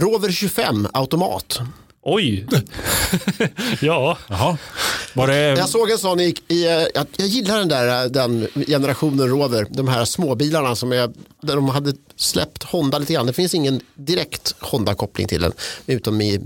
Rover 0.00 0.30
25 0.32 0.88
automat. 0.92 1.60
Oj! 2.02 2.46
ja, 3.80 4.18
Jaha. 4.28 4.58
Var 5.14 5.26
det... 5.26 5.36
Jag 5.36 5.68
såg 5.68 5.90
en 5.90 5.98
sån 5.98 6.20
i, 6.20 6.34
i 6.48 6.66
eh, 6.66 6.72
jag, 6.72 7.06
jag 7.16 7.26
gillar 7.26 7.58
den 7.58 7.68
där 7.68 8.04
eh, 8.04 8.10
den 8.10 8.48
generationen 8.66 9.28
Rover, 9.28 9.66
de 9.70 9.88
här 9.88 10.04
småbilarna 10.04 10.76
som 10.76 10.92
är, 10.92 11.10
där 11.42 11.54
de 11.54 11.68
hade 11.68 11.92
släppt 12.16 12.62
Honda 12.62 12.98
lite 12.98 13.12
grann. 13.12 13.26
Det 13.26 13.32
finns 13.32 13.54
ingen 13.54 13.80
direkt 13.94 14.54
Honda-koppling 14.58 15.26
till 15.26 15.40
den, 15.40 15.52
utom 15.86 16.20
i, 16.20 16.34
i 16.34 16.40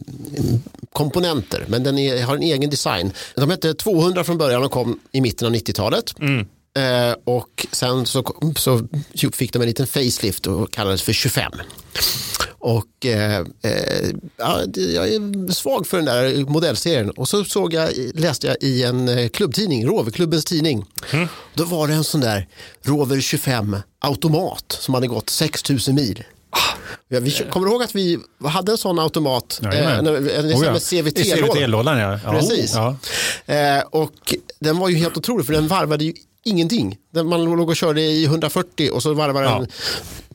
komponenter, 0.93 1.65
men 1.69 1.83
den 1.83 1.99
är, 1.99 2.23
har 2.23 2.37
en 2.37 2.43
egen 2.43 2.71
design. 2.71 3.13
De 3.35 3.51
hette 3.51 3.75
200 3.75 4.25
från 4.25 4.39
början 4.39 4.65
och 4.65 4.71
kom 4.71 5.01
i 5.13 5.21
mitten 5.21 5.49
av 5.49 5.55
90-talet. 5.55 6.15
Eh, 6.79 7.15
och 7.25 7.67
sen 7.73 8.07
så, 8.07 8.23
kom- 8.23 8.55
så 8.55 8.81
fick 9.33 9.53
de 9.53 9.63
en 9.63 9.69
liten 9.69 9.87
facelift 9.87 10.47
och 10.47 10.71
kallades 10.73 11.03
för 11.03 11.13
25. 11.13 11.53
Och 12.59 13.07
eh, 13.07 13.39
eh, 13.63 14.11
ja, 14.37 14.61
jag 14.77 15.09
är 15.09 15.53
svag 15.53 15.87
för 15.87 15.97
den 15.97 16.07
där 16.07 16.45
modellserien. 16.51 17.11
Och 17.11 17.29
så 17.29 17.45
såg 17.45 17.75
jag, 17.75 17.91
läste 18.15 18.47
jag 18.47 18.57
i 18.61 18.83
en 18.83 19.09
eh, 19.09 19.29
klubbtidning, 19.29 19.87
Roverklubbens 19.87 20.45
tidning. 20.45 20.85
Då 21.55 21.65
var 21.65 21.89
det 21.89 21.95
en 21.95 22.05
sån 22.05 22.21
där 22.21 22.49
Rover 22.83 23.21
25 23.21 23.77
automat 23.99 24.77
som 24.81 24.95
hade 24.95 25.07
gått 25.07 25.31
6000 25.31 25.95
mil. 25.95 26.25
Ja, 27.09 27.21
vi, 27.21 27.31
kommer 27.51 27.67
ihåg 27.69 27.83
att 27.83 27.95
vi 27.95 28.19
hade 28.45 28.73
en 28.73 28.79
sån 28.79 28.99
automat? 28.99 29.61
Jajamän. 29.63 30.05
när- 30.05 30.13
en, 30.15 30.29
en, 30.29 30.53
Oh 30.55 30.65
ja. 30.65 30.79
CVT-lådan 30.79 31.99
ja. 31.99 32.19
ja. 32.25 32.31
Precis. 32.33 32.75
Ja. 32.75 32.97
Eh, 33.55 33.83
och 33.91 34.35
den 34.61 34.79
var 34.79 34.89
ju 34.89 34.97
helt 34.97 35.17
otrolig 35.17 35.47
för 35.47 35.53
den 35.53 35.69
varvade 35.69 36.05
ju 36.05 36.13
ingenting. 36.45 36.99
Den, 37.13 37.29
man 37.29 37.45
låg 37.45 37.69
och 37.69 37.77
körde 37.77 38.01
i 38.03 38.25
140 38.25 38.91
och 38.93 39.03
så 39.03 39.15
varvade 39.15 39.49
den 39.49 39.61
Ja. 39.61 39.67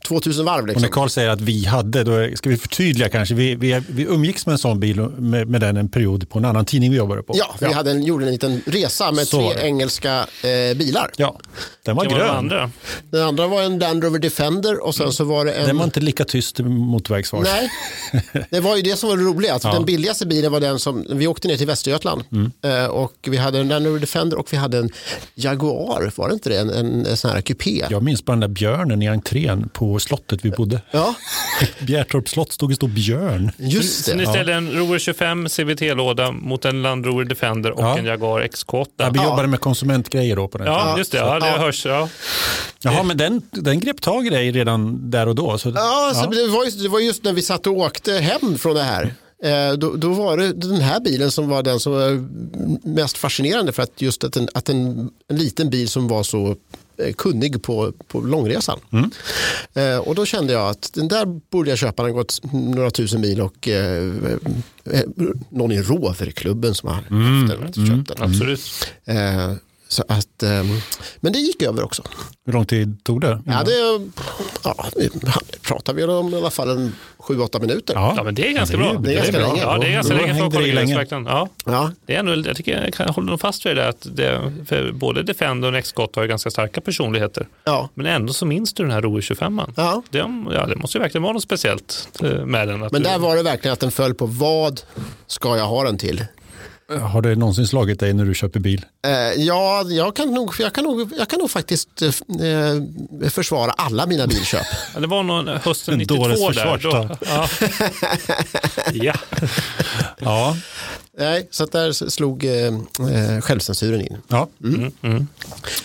2000 0.08 0.46
varv. 0.46 0.62
Och 0.62 0.68
när 0.68 0.74
Liksom. 0.74 0.90
Carl 0.92 1.10
säger 1.10 1.30
att 1.30 1.42
vi 1.42 1.66
hade, 1.66 2.04
då 2.04 2.36
ska 2.36 2.50
vi 2.50 2.58
förtydliga 2.58 3.10
kanske. 3.10 3.36
Vi, 3.36 3.56
vi, 3.56 3.82
vi 3.88 4.04
umgicks 4.04 4.46
med 4.46 4.54
en 4.54 4.60
sån 4.60 4.80
bil 4.80 5.00
med, 5.18 5.48
med 5.48 5.62
den 5.62 5.78
en 5.78 5.90
period 5.90 6.30
på 6.30 6.40
en 6.40 6.46
annan 6.46 6.66
tidning 6.66 6.92
vi 6.92 6.98
jobbade 6.98 7.24
på. 7.24 7.34
Ja, 7.38 7.56
vi 7.60 7.74
Hade 7.74 7.92
en, 7.92 8.04
gjorde 8.04 8.26
en 8.26 8.32
liten 8.32 8.62
resa 8.66 9.12
med 9.12 9.28
Så 9.28 9.52
tre 9.54 9.62
engelska 9.68 10.18
eh, 10.44 10.78
bilar. 10.78 11.12
Ja, 11.18 11.40
den 11.86 11.96
var 11.96 12.04
det 12.04 12.10
var 12.10 12.20
de 12.20 12.26
grön. 12.26 12.36
andra. 12.36 12.72
Den 13.12 13.28
andra 13.28 13.48
var 13.48 13.62
en 13.62 13.80
Land 13.80 14.04
Rover 14.04 14.20
Defender 14.20 14.84
och 14.86 14.96
sen 14.96 15.12
så 15.14 15.24
var 15.24 15.46
det 15.46 15.52
en... 15.54 15.68
Den 15.68 15.78
var 15.78 15.84
inte 15.86 16.00
lika 16.00 16.26
tyst 16.26 16.60
motorvägsfart. 16.60 17.44
Nej, 17.44 17.70
det 18.50 18.60
var 18.60 18.76
ju 18.76 18.82
det 18.82 18.96
som 18.96 19.10
var 19.10 19.18
det 19.18 19.24
roliga. 19.24 19.54
Alltså, 19.54 19.68
Ja. 19.68 19.72
Mm. 19.72 19.82
Den 19.82 19.86
billigaste 19.86 20.26
bilen 20.28 20.52
var 20.52 20.60
den 20.60 20.80
som, 20.80 21.06
vi 21.10 21.28
åkte 21.28 21.48
ner 21.48 21.58
till 21.58 21.68
Västergötland 21.68 22.24
eh, 22.64 22.86
och 22.86 23.14
vi 23.28 23.38
hade 23.38 23.60
en 23.60 23.68
Land 23.68 23.86
Rover 23.86 24.00
Defender 24.00 24.38
och 24.38 24.54
vi 24.54 24.58
hade 24.58 24.78
en 24.78 24.90
Jaguar, 25.36 26.12
var 26.16 26.28
det 26.28 26.34
inte 26.34 26.50
det? 26.50 26.64
En, 26.70 26.86
en, 26.86 27.06
en 27.06 27.18
sån 27.18 27.32
här 27.32 27.42
kupé. 27.42 27.86
Jag 27.90 28.04
minns 28.04 28.26
bara 28.26 28.32
den 28.34 28.40
där 28.40 28.48
björnen 28.48 29.02
i 29.02 29.08
entrén 29.08 29.70
på 29.74 30.00
slottet 30.00 30.46
vi 30.46 30.50
bodde. 30.52 30.82
Ja. 30.92 31.16
Bjärtorps 31.80 32.32
slott 32.32 32.52
stod 32.52 32.70
det 32.72 32.76
stå 32.76 32.88
björn. 32.88 33.52
Just 33.58 34.06
det. 34.06 34.12
Så 34.12 34.18
ni 34.18 34.26
ställde 34.26 34.54
en 34.54 34.72
Rover 34.72 35.00
25 35.00 35.50
CVT-låda 35.50 36.32
mot 36.32 36.66
en 36.66 36.82
Land 36.82 37.06
Rover 37.06 37.24
Defender 37.24 37.72
och 37.72 37.82
Ja. 37.84 37.98
en 37.98 38.06
Jaguar 38.06 38.42
XK8. 38.42 38.86
Ja, 38.98 39.10
vi 39.14 39.20
Ja. 39.20 39.24
jobbade 39.26 39.48
med 39.48 39.60
konsumentgrejer 39.60 40.36
då 40.36 40.48
på 40.48 40.58
den 40.58 40.68
tiden. 40.68 40.80
Ja, 40.80 40.98
just 40.98 41.12
det. 41.12 41.18
Ja, 41.18 41.40
det 41.40 41.48
Ja. 41.48 41.58
hörs. 41.58 41.86
Ja. 41.86 42.10
Jaha, 42.82 43.04
men 43.04 43.18
den, 43.18 43.42
den 43.52 43.80
grep 43.80 44.02
tag 44.02 44.28
i 44.28 44.30
dig 44.30 44.52
redan 44.52 45.10
där 45.12 45.28
och 45.28 45.36
då. 45.36 45.58
Så, 45.58 45.70
Ja, 45.76 46.12
så 46.16 46.30
Det, 46.30 46.48
var 46.48 46.66
just, 46.66 46.84
det 46.84 46.90
var 46.90 47.00
just 47.00 47.24
när 47.24 47.34
vi 47.34 47.42
satt 47.42 47.68
och 47.68 47.74
åkte 47.78 48.14
hem 48.14 48.58
från 48.58 48.76
det 48.76 48.84
här. 48.84 49.14
Eh, 49.44 49.74
då, 49.74 49.96
då 49.96 50.14
var 50.14 50.38
det 50.38 50.54
den 50.54 50.82
här 50.82 51.00
bilen 51.00 51.32
som 51.32 51.50
var 51.50 51.64
den 51.64 51.80
som 51.80 51.92
var 51.94 52.28
mest 52.88 53.18
fascinerande 53.18 53.72
för 53.72 53.84
att 53.84 54.02
just 54.02 54.24
att 54.24 54.38
en, 54.38 54.50
att 54.54 54.70
en, 54.70 55.10
en 55.28 55.38
liten 55.38 55.70
bil 55.70 55.90
som 55.90 56.08
var 56.08 56.24
så 56.24 56.56
eh, 56.98 57.14
kunnig 57.14 57.62
på, 57.64 57.94
på 58.08 58.22
långresan. 58.22 58.80
Eh, 59.74 59.98
och 59.98 60.16
då 60.16 60.26
kände 60.26 60.54
jag 60.54 60.70
att 60.70 60.94
den 60.94 61.08
där 61.08 61.26
borde 61.26 61.70
jag 61.70 61.80
köpa. 61.80 62.04
Den 62.04 62.12
har 62.12 62.18
gått 62.18 62.40
några 62.52 62.92
tusen 62.92 63.22
mil 63.22 63.42
och 63.42 63.68
eh, 63.68 64.14
eh, 64.92 65.02
någon 65.50 65.72
i 65.72 65.82
Roverklubben 65.82 66.76
som 66.76 66.90
har 66.90 66.96
haft 66.96 67.10
den, 67.10 67.88
köpt 67.88 68.08
den. 68.08 68.30
Absolut. 68.30 68.62
Eh, 69.06 69.54
så 69.88 70.04
att, 70.08 70.44
eh, 70.44 70.50
men 71.20 71.34
det 71.34 71.40
gick 71.40 71.62
över 71.62 71.84
också. 71.84 72.04
Hur 72.46 72.54
lång 72.54 72.66
tid 72.66 73.04
tog 73.04 73.22
det? 73.22 73.42
Ja, 73.46 73.64
det 73.66 73.72
ja, 74.64 74.86
vi 74.96 75.10
pratar 75.62 75.94
vi 75.94 76.04
om 76.04 76.34
i 76.34 76.38
alla 76.38 76.50
fall 76.50 76.70
en 76.70 76.96
sju, 77.20 77.40
åtta 77.40 77.60
minuter. 77.60 77.94
Ja. 77.96 78.14
Ja, 78.18 78.24
men 78.24 78.36
det 78.36 78.48
är 78.48 78.54
ganska 78.54 78.78
det 78.78 78.84
är- 78.86 78.90
bra. 78.94 79.02
det 79.02 79.12
är 79.12 79.16
ganska 79.16 79.40
länge. 79.40 79.62
Ja, 79.62 79.78
det 79.78 79.88
är 79.88 79.92
ganska 79.92 80.14
länge 80.14 80.28
för 80.28 80.34
hängde 80.34 80.46
att 80.48 80.54
det 80.64 80.68
i 80.68 80.72
kolla 80.72 80.82
länge. 80.82 80.96
verkligen. 80.96 81.26
Ja, 81.26 81.50
Ja. 81.66 81.92
det 82.06 82.16
är 82.16 82.24
nog, 82.24 82.48
jag, 82.48 82.56
tycker, 82.58 82.84
jag 82.84 82.94
kan 82.94 83.10
hålla 83.10 83.32
nog 83.32 83.40
fast 83.42 83.66
vid 83.66 83.76
det 83.76 83.88
att 83.88 84.08
det, 84.12 84.54
för 84.68 84.92
både 84.92 85.24
Defender 85.24 85.74
och 85.76 85.84
XK 85.84 85.98
har 85.98 86.22
ju 86.22 86.28
ganska 86.28 86.50
starka 86.52 86.82
personligheter. 86.82 87.48
Ja. 87.64 87.90
Men 87.94 88.06
ändå 88.06 88.34
så 88.34 88.46
minns 88.46 88.74
du 88.74 88.84
den 88.84 88.92
här 88.92 89.02
Rover 89.02 89.22
25 89.22 89.62
Ja. 89.76 90.02
det, 90.10 90.18
ja, 90.54 90.66
det 90.66 90.76
måste 90.76 90.98
ju 90.98 91.02
verkligen 91.02 91.24
vara 91.24 91.34
något 91.34 91.44
speciellt 91.44 92.10
eh, 92.24 92.46
med 92.46 92.68
den. 92.68 92.84
Att 92.84 92.92
Men 92.92 93.02
du, 93.04 93.10
där 93.10 93.18
var 93.20 93.36
det 93.36 93.44
verkligen 93.44 93.74
att 93.74 93.80
den 93.80 93.92
föll 93.92 94.14
på 94.14 94.26
vad 94.26 94.82
ska 95.28 95.58
jag 95.58 95.66
ha 95.68 95.84
den 95.84 95.98
till? 95.98 96.26
Har 96.90 97.22
det 97.22 97.36
någonsin 97.36 97.68
slagit 97.68 98.00
dig 98.00 98.14
när 98.14 98.26
du 98.26 98.34
köper 98.36 98.60
bil? 98.60 98.86
Eh, 99.06 99.12
ja, 99.44 99.84
jag 99.90 100.16
kan, 100.16 100.34
nog, 100.34 100.54
jag, 100.60 100.74
kan 100.74 100.84
nog, 100.84 101.12
jag 101.18 101.30
kan 101.30 101.40
nog 101.40 101.52
faktiskt 101.52 102.02
eh, 102.02 102.12
försvara 103.30 103.72
alla 103.72 104.06
mina 104.06 104.28
bilköp. 104.28 104.66
det 105.00 105.08
var 105.08 105.24
nog 105.24 105.48
hösten 105.48 105.94
En 105.94 106.00
92 106.00 106.28
dåres 106.28 106.56
där. 106.56 106.78
Då, 106.78 106.90
ja. 107.26 107.48
ja. 108.94 109.14
Ja. 110.20 110.58
Nej, 111.18 111.48
så 111.52 111.64
att 111.64 111.72
där 111.72 112.10
slog 112.10 112.46
eh, 112.46 112.52
eh, 112.54 113.42
självcensuren 113.42 114.02
in. 114.02 114.18
ja. 114.28 114.48
Mm, 114.64 115.28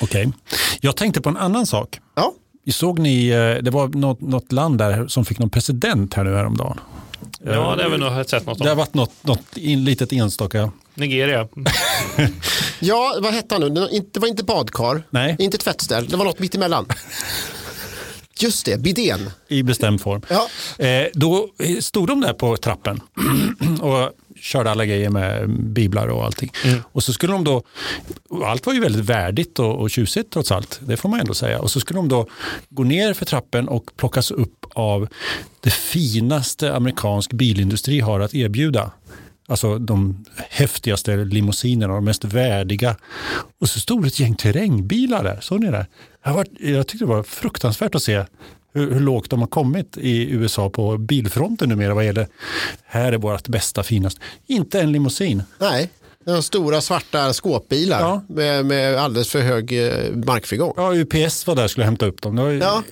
Okej. 0.01 0.33
Jag 0.81 0.97
tänkte 0.97 1.21
på 1.21 1.29
en 1.29 1.37
annan 1.37 1.67
sak. 1.67 2.01
Ja, 2.15 2.35
Såg 2.71 2.99
ni, 2.99 3.29
eh, 3.29 3.63
det 3.63 3.71
var 3.71 3.89
något, 3.89 4.21
något 4.21 4.53
land 4.53 4.79
där 4.79 5.07
som 5.09 5.25
fick 5.25 5.39
någon 5.39 5.51
president 5.51 6.15
här 6.15 6.25
nu 6.25 6.35
häromdagen. 6.37 6.81
Ja, 7.45 7.77
det 7.77 7.83
har 7.83 7.91
vi 7.91 7.99
nog 7.99 8.27
sett 8.31 8.47
något 8.47 8.59
Det 8.59 8.65
har 8.65 8.71
om. 8.73 8.79
varit 8.79 8.95
något, 8.95 9.13
något 9.25 9.57
in, 9.57 9.85
litet 9.85 10.13
enstaka. 10.13 10.71
Nigeria. 10.95 11.49
ja 12.81 13.19
vad 13.23 13.33
hette 13.35 13.55
han 13.55 13.63
nu? 13.63 13.69
Det 13.69 13.81
var 13.81 13.89
inte- 13.89 14.11
Det 14.13 14.21
var 14.21 14.29
inte 14.29 14.45
badkar, 14.45 15.03
Nej. 15.11 15.37
inte 15.39 15.59
tvättställ, 15.59 16.09
det 16.09 16.17
var 16.17 16.25
något 16.25 16.39
mitt 16.39 16.55
emellan. 16.55 16.87
Just 18.41 18.65
det, 18.67 18.81
bidén. 18.81 19.31
i 19.49 19.63
bestämd 19.63 20.01
form. 20.01 20.23
Ja. 20.29 20.49
Eh, 20.87 21.07
då 21.15 21.49
stod 21.81 22.09
de 22.09 22.21
där 22.21 22.33
på 22.33 22.57
trappen 22.57 23.01
och 23.81 24.11
körde 24.43 24.71
alla 24.71 24.87
grejer 24.87 25.11
med 25.11 25.51
biblar 25.51 26.09
och 26.09 26.25
allting. 26.25 26.53
Och 26.93 27.03
så 27.03 27.13
skulle 27.13 27.33
de 27.33 27.45
då, 27.45 27.63
allt 28.45 28.67
var 28.67 28.75
ju 28.75 28.81
väldigt 28.81 29.05
värdigt 29.05 29.59
och, 29.59 29.81
och 29.81 29.91
tjusigt 29.91 30.33
trots 30.33 30.53
allt, 30.53 30.81
det 30.87 30.97
får 30.97 31.09
man 31.09 31.21
ändå 31.21 31.35
säga. 31.35 31.61
Och 31.61 31.71
så 31.71 31.81
skulle 31.81 31.99
de 31.99 32.09
då 32.09 32.27
gå 32.69 32.85
ner 32.85 33.15
för 33.15 33.25
trappen 33.25 33.69
och 33.69 33.91
plockas 33.97 34.31
upp 34.31 34.67
av 34.75 35.09
det 35.61 35.73
finaste 35.73 36.75
amerikansk 36.75 37.33
bilindustri 37.33 38.01
har 38.01 38.21
att 38.21 38.35
erbjuda. 38.35 38.91
Alltså 39.49 39.79
de 39.79 40.25
häftigaste 40.49 41.17
limousinerna, 41.17 41.95
de 41.95 42.05
mest 42.05 42.25
värdiga. 42.25 42.97
Och 43.61 43.69
så 43.69 43.81
stod 43.81 44.07
ett 44.07 44.21
gäng 44.21 44.35
terrängbilar 44.35 45.25
där, 45.25 45.41
såg 45.41 45.61
ni 45.61 45.71
det? 45.71 45.87
Jag, 46.25 46.35
var, 46.35 46.47
jag 46.61 46.87
tyckte 46.87 47.05
det 47.05 47.09
var 47.09 47.23
fruktansvärt 47.23 47.95
att 47.95 48.03
se 48.03 48.25
hur, 48.75 48.91
hur 48.93 49.01
lågt 49.01 49.31
de 49.31 49.41
har 49.41 49.47
kommit 49.47 49.97
i 49.99 50.31
USA 50.31 50.71
på 50.71 50.99
bilfronten 50.99 51.69
numera 51.69 51.95
vad 51.95 52.05
gäller 52.05 52.27
här 52.87 53.13
är 53.13 53.19
vårt 53.19 53.49
bästa, 53.49 53.83
finaste. 53.83 54.21
Inte 54.47 54.81
en 54.81 54.93
limousin. 54.93 55.43
Nej, 55.59 55.91
de 56.25 56.43
stora 56.43 56.81
svarta 56.81 57.33
skåpbilar 57.33 58.01
Ja. 58.01 58.23
med, 58.29 58.67
med 58.67 58.97
alldeles 58.97 59.29
för 59.29 59.41
hög 59.41 59.87
eh, 59.87 59.93
markfrigång. 60.27 60.73
Ja, 60.77 60.95
UPS 60.95 61.47
var 61.47 61.55
där 61.57 61.65
och 61.65 61.71
skulle 61.71 61.85
hämta 61.85 62.07
upp 62.07 62.23
dem. 62.23 62.37
Det, 62.37 62.43
var, 62.43 62.51
ju- 62.51 62.59
Ja, 62.59 62.83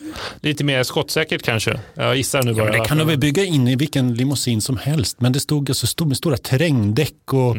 Lite 0.41 0.65
mer 0.65 0.83
skottsäkert 0.83 1.43
kanske. 1.43 1.81
Jag 1.95 2.17
gissar 2.17 2.43
nu 2.43 2.51
Ja, 2.51 2.57
bara. 2.57 2.71
men 2.73 2.81
det 2.83 2.89
kan 2.89 2.99
de 2.99 3.07
väl 3.07 3.19
bygga 3.19 3.45
in 3.45 3.69
i 3.69 3.77
vilken 3.77 4.15
limousin 4.15 4.61
som 4.61 4.77
helst. 4.77 5.21
Men 5.21 5.33
det 5.33 5.41
stod, 5.41 5.71
alltså, 5.71 5.87
stod 5.87 6.09
med 6.09 6.17
stora 6.17 6.37
terrängdäck 6.37 7.33
och 7.33 7.57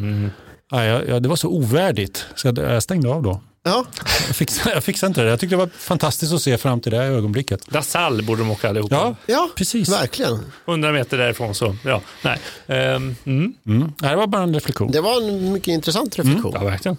ja, 0.70 0.84
ja, 0.84 1.02
ja, 1.08 1.20
det 1.20 1.28
var 1.28 1.36
så 1.36 1.48
ovärdigt. 1.48 2.26
Så 2.36 2.48
jag, 2.48 2.58
jag 2.58 2.82
stängde 2.82 3.08
av 3.08 3.22
då. 3.22 3.40
Ja. 3.62 3.84
Jag 4.26 4.36
fixade, 4.36 4.74
jag 4.74 4.84
fixade 4.84 5.08
inte 5.08 5.22
det. 5.22 5.30
Jag 5.30 5.40
tyckte 5.40 5.56
det 5.56 5.58
var 5.58 5.70
fantastiskt 5.78 6.32
att 6.32 6.42
se 6.42 6.58
fram 6.58 6.80
till 6.80 6.92
det 6.92 6.98
här 6.98 7.04
ögonblicket. 7.04 7.66
Dassal 7.66 8.22
borde 8.22 8.42
de 8.42 8.50
åka 8.50 8.68
allihopa. 8.68 8.94
Ja, 8.94 9.16
ja 9.26 9.50
precis. 9.56 9.88
verkligen. 9.88 10.52
100 10.68 10.92
meter 10.92 11.18
därifrån 11.18 11.54
så, 11.54 11.76
ja. 11.84 12.00
Nej. 12.22 12.38
Ehm, 12.66 13.16
mm. 13.24 13.54
Mm. 13.66 13.92
Det 13.98 14.06
här 14.06 14.16
var 14.16 14.26
bara 14.26 14.42
en 14.42 14.54
reflektion. 14.54 14.90
Det 14.90 15.00
var 15.00 15.22
en 15.22 15.52
mycket 15.52 15.68
intressant 15.68 16.18
reflektion. 16.18 16.52
Ja, 16.54 16.64
verkligen. 16.64 16.96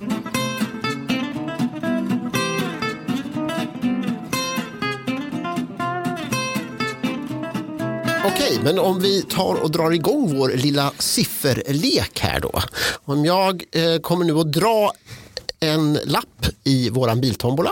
Okej, 8.25 8.59
men 8.63 8.79
om 8.79 8.99
vi 8.99 9.21
tar 9.21 9.63
och 9.63 9.71
drar 9.71 9.91
igång 9.91 10.37
vår 10.37 10.49
lilla 10.49 10.91
sifferlek 10.99 12.19
här 12.19 12.39
då. 12.39 12.61
Om 13.05 13.25
jag 13.25 13.63
eh, 13.71 13.99
kommer 14.01 14.25
nu 14.25 14.39
att 14.39 14.51
dra 14.51 14.91
en 15.63 15.93
lapp 16.05 16.45
i 16.63 16.89
våran 16.89 17.21
biltombola 17.21 17.71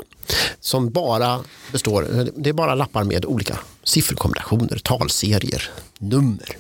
som 0.60 0.90
bara 0.90 1.40
består, 1.72 2.30
det 2.36 2.50
är 2.50 2.54
bara 2.54 2.76
lappar 2.76 3.04
med 3.04 3.26
olika 3.26 3.60
sifferkombinationer, 3.84 4.78
talserier, 4.78 5.70
nummer. 5.98 6.58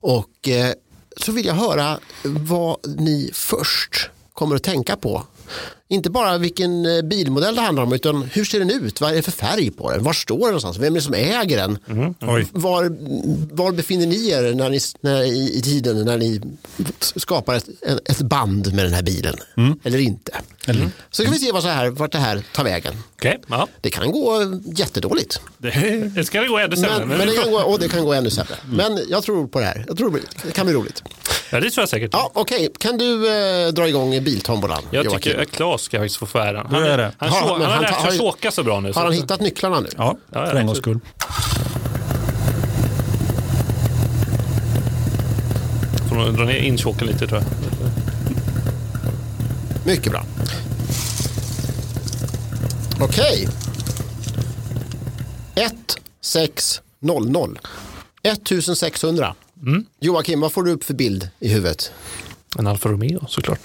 Och 0.00 0.48
eh, 0.48 0.72
så 1.16 1.32
vill 1.32 1.46
jag 1.46 1.54
höra 1.54 1.98
vad 2.22 2.76
ni 2.84 3.30
först 3.34 4.10
kommer 4.32 4.56
att 4.56 4.62
tänka 4.62 4.96
på. 4.96 5.26
Inte 5.92 6.10
bara 6.10 6.38
vilken 6.38 6.86
eh, 6.86 7.02
bilmodell 7.02 7.54
det 7.54 7.60
handlar 7.60 7.82
om 7.82 7.92
utan 7.92 8.22
hur 8.22 8.44
ser 8.44 8.58
den 8.58 8.70
ut? 8.70 9.00
Vad 9.00 9.10
är 9.10 9.14
det 9.16 9.22
för 9.22 9.32
färg 9.32 9.70
på 9.70 9.90
den? 9.90 10.04
Var 10.04 10.12
står 10.12 10.38
den 10.38 10.46
någonstans? 10.46 10.78
Vem 10.78 10.92
är 10.94 10.98
det 10.98 11.02
som 11.04 11.14
äger 11.14 11.56
den? 11.56 11.78
Oj. 12.20 12.46
Var, 12.52 12.96
var 13.54 13.72
befinner 13.72 14.06
ni 14.06 14.30
er 14.30 14.54
när 14.54 14.70
ni, 14.70 14.80
när, 15.00 15.22
i, 15.22 15.58
i 15.58 15.62
tiden 15.62 16.04
när 16.04 16.18
ni 16.18 16.40
skapar 17.00 17.54
ett, 17.54 17.68
ett 18.10 18.18
band 18.20 18.74
med 18.74 18.84
den 18.84 18.92
här 18.94 19.02
bilen? 19.02 19.36
Eller 19.84 19.98
inte? 19.98 20.32
Så 21.10 21.24
kan 21.24 21.32
vi 21.32 21.38
se 21.38 21.52
vad 21.52 21.62
så 21.62 21.68
här, 21.68 21.90
vart 21.90 22.12
det 22.12 22.18
här 22.18 22.42
tar 22.52 22.64
vägen. 22.64 22.94
Okej, 23.16 23.40
ja. 23.46 23.68
Det 23.80 23.90
kan 23.90 24.12
gå 24.12 24.60
jättedåligt. 24.76 25.40
Det 25.58 26.24
ska 26.26 26.40
det 26.40 26.48
gå 26.48 26.58
ännu 26.58 26.76
sämre. 26.76 27.06
Men, 27.06 27.18
Men, 27.18 27.28
det, 27.28 27.34
kan 27.34 27.50
gå, 27.50 27.58
och 27.60 27.78
det 27.78 27.88
kan 27.88 28.04
gå 28.04 28.12
ännu 28.12 28.30
sämre. 28.30 28.54
Men 28.70 29.00
jag 29.08 29.22
tror 29.22 29.46
på 29.46 29.60
det 29.60 29.66
här. 29.66 29.84
Jag 29.88 29.96
tror 29.96 30.20
det 30.44 30.52
kan 30.52 30.66
bli 30.66 30.74
roligt. 30.74 31.02
ja, 31.50 31.60
det 31.60 31.70
tror 31.70 31.82
jag 31.82 31.88
säkert. 31.88 32.10
Ja, 32.12 32.30
Okej, 32.34 32.70
kan 32.78 32.98
du 32.98 33.28
eh, 33.28 33.68
dra 33.72 33.88
igång 33.88 34.24
biltombolan? 34.24 34.82
Jag 34.90 35.04
Joakim? 35.04 35.20
tycker 35.20 35.44
Claes 35.44 35.81
ska 35.82 35.98
faktiskt 35.98 36.16
få 36.16 36.26
få 36.26 36.38
äran. 36.38 36.66
Han, 36.70 36.82
är 36.84 36.98
det. 36.98 37.12
han, 37.18 37.28
han, 37.28 37.42
men 37.42 37.50
han 37.50 37.60
har 37.60 37.68
han 37.68 37.82
lärt 37.82 38.00
sig 38.10 38.18
har- 38.18 38.24
åka 38.26 38.50
så 38.50 38.62
bra 38.62 38.80
nu. 38.80 38.88
Har 38.88 38.92
så 38.92 38.98
han 39.00 39.08
att- 39.08 39.14
hittat 39.14 39.40
nycklarna 39.40 39.80
nu? 39.80 39.88
Ja, 39.96 40.16
Ja, 40.32 40.46
för 40.46 40.56
en 40.56 40.66
gångs 40.66 40.78
skull. 40.78 41.00
Får 46.08 46.16
nog 46.16 46.34
dra 46.36 46.44
ner 46.44 46.56
intjåken 46.56 47.06
lite 47.06 47.26
tror 47.26 47.40
jag. 47.40 47.44
Mycket 49.86 50.12
bra. 50.12 50.24
Okej. 53.00 53.48
1600. 55.54 57.60
1600. 58.22 59.34
Joakim, 60.00 60.40
vad 60.40 60.52
får 60.52 60.62
du 60.62 60.70
upp 60.70 60.84
för 60.84 60.94
bild 60.94 61.28
i 61.40 61.48
huvudet? 61.48 61.92
En 62.58 62.66
Alfa 62.66 62.88
Romeo 62.88 63.24
såklart. 63.28 63.60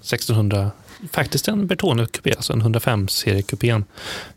1600, 0.00 0.70
faktiskt 1.12 1.48
en 1.48 1.66
Bertone 1.66 2.06
kupé, 2.06 2.34
alltså 2.36 2.52
en 2.52 2.62
105-seriekupén. 2.62 3.84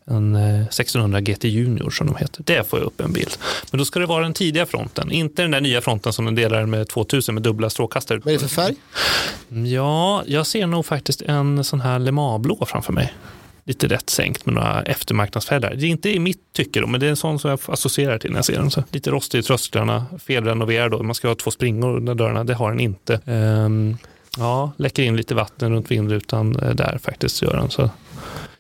En 0.06 0.36
eh, 0.36 0.62
1600 0.62 1.22
GT 1.22 1.44
Junior 1.44 1.90
som 1.90 2.08
de 2.08 2.16
heter. 2.16 2.44
Det 2.44 2.70
får 2.70 2.80
jag 2.80 2.86
upp 2.86 3.02
en 3.02 3.14
bild. 3.14 3.38
Men 3.72 3.78
då 3.78 3.86
ska 3.86 4.00
det 4.00 4.06
vara 4.06 4.24
den 4.24 4.34
tidiga 4.34 4.66
fronten, 4.66 5.12
inte 5.12 5.42
den 5.42 5.52
där 5.52 5.62
nya 5.62 5.82
fronten 5.82 6.14
som 6.14 6.26
den 6.26 6.36
delar 6.36 6.66
med 6.66 6.88
2000 6.88 7.36
med 7.36 7.44
dubbla 7.44 7.70
strålkastare. 7.70 8.20
Vad 8.24 8.34
är 8.34 8.38
det 8.40 8.48
för 8.48 8.56
färg? 8.56 8.76
Ja, 9.68 10.24
jag 10.28 10.48
ser 10.48 10.68
nog 10.68 10.86
faktiskt 10.86 11.22
en 11.22 11.64
sån 11.64 11.82
här 11.82 12.00
Le 12.00 12.12
Mans-blå 12.12 12.66
framför 12.66 12.94
mig. 12.94 13.14
Lite 13.64 13.88
lätt 13.88 14.10
sänkt 14.10 14.46
med 14.46 14.56
några 14.56 14.84
eftermarknadsfälgar. 14.84 15.76
Det 15.76 15.86
är 15.86 15.90
inte 15.90 16.10
i 16.10 16.20
mitt 16.20 16.54
tycke 16.54 16.80
då, 16.80 16.88
men 16.88 17.00
det 17.00 17.06
är 17.06 17.10
en 17.10 17.16
sån 17.16 17.40
som 17.40 17.50
jag 17.50 17.60
associerar 17.68 18.18
till 18.18 18.32
när 18.32 18.38
jag 18.38 18.46
ser 18.46 18.56
den. 18.56 18.72
Så 18.72 18.84
lite 18.92 19.12
rostig 19.12 19.40
i 19.40 19.44
trösklarna, 19.44 20.06
felrenoverad 20.26 20.92
då. 20.92 21.04
Man 21.04 21.16
ska 21.16 21.28
ha 21.28 21.36
två 21.36 21.52
springor 21.52 21.98
under 21.98 22.16
dörrarna, 22.16 22.44
det 22.44 22.54
har 22.54 22.72
den 22.72 22.80
inte. 22.80 23.20
Ehm, 23.26 23.98
ja, 24.38 24.72
läcker 24.78 25.04
in 25.04 25.18
lite 25.18 25.36
vatten 25.36 25.72
runt 25.72 25.92
vindrutan 25.92 26.56
eh, 26.56 26.70
där 26.70 27.00
faktiskt 27.04 27.42
gör 27.42 27.54
den. 27.54 27.70
Så 27.70 27.90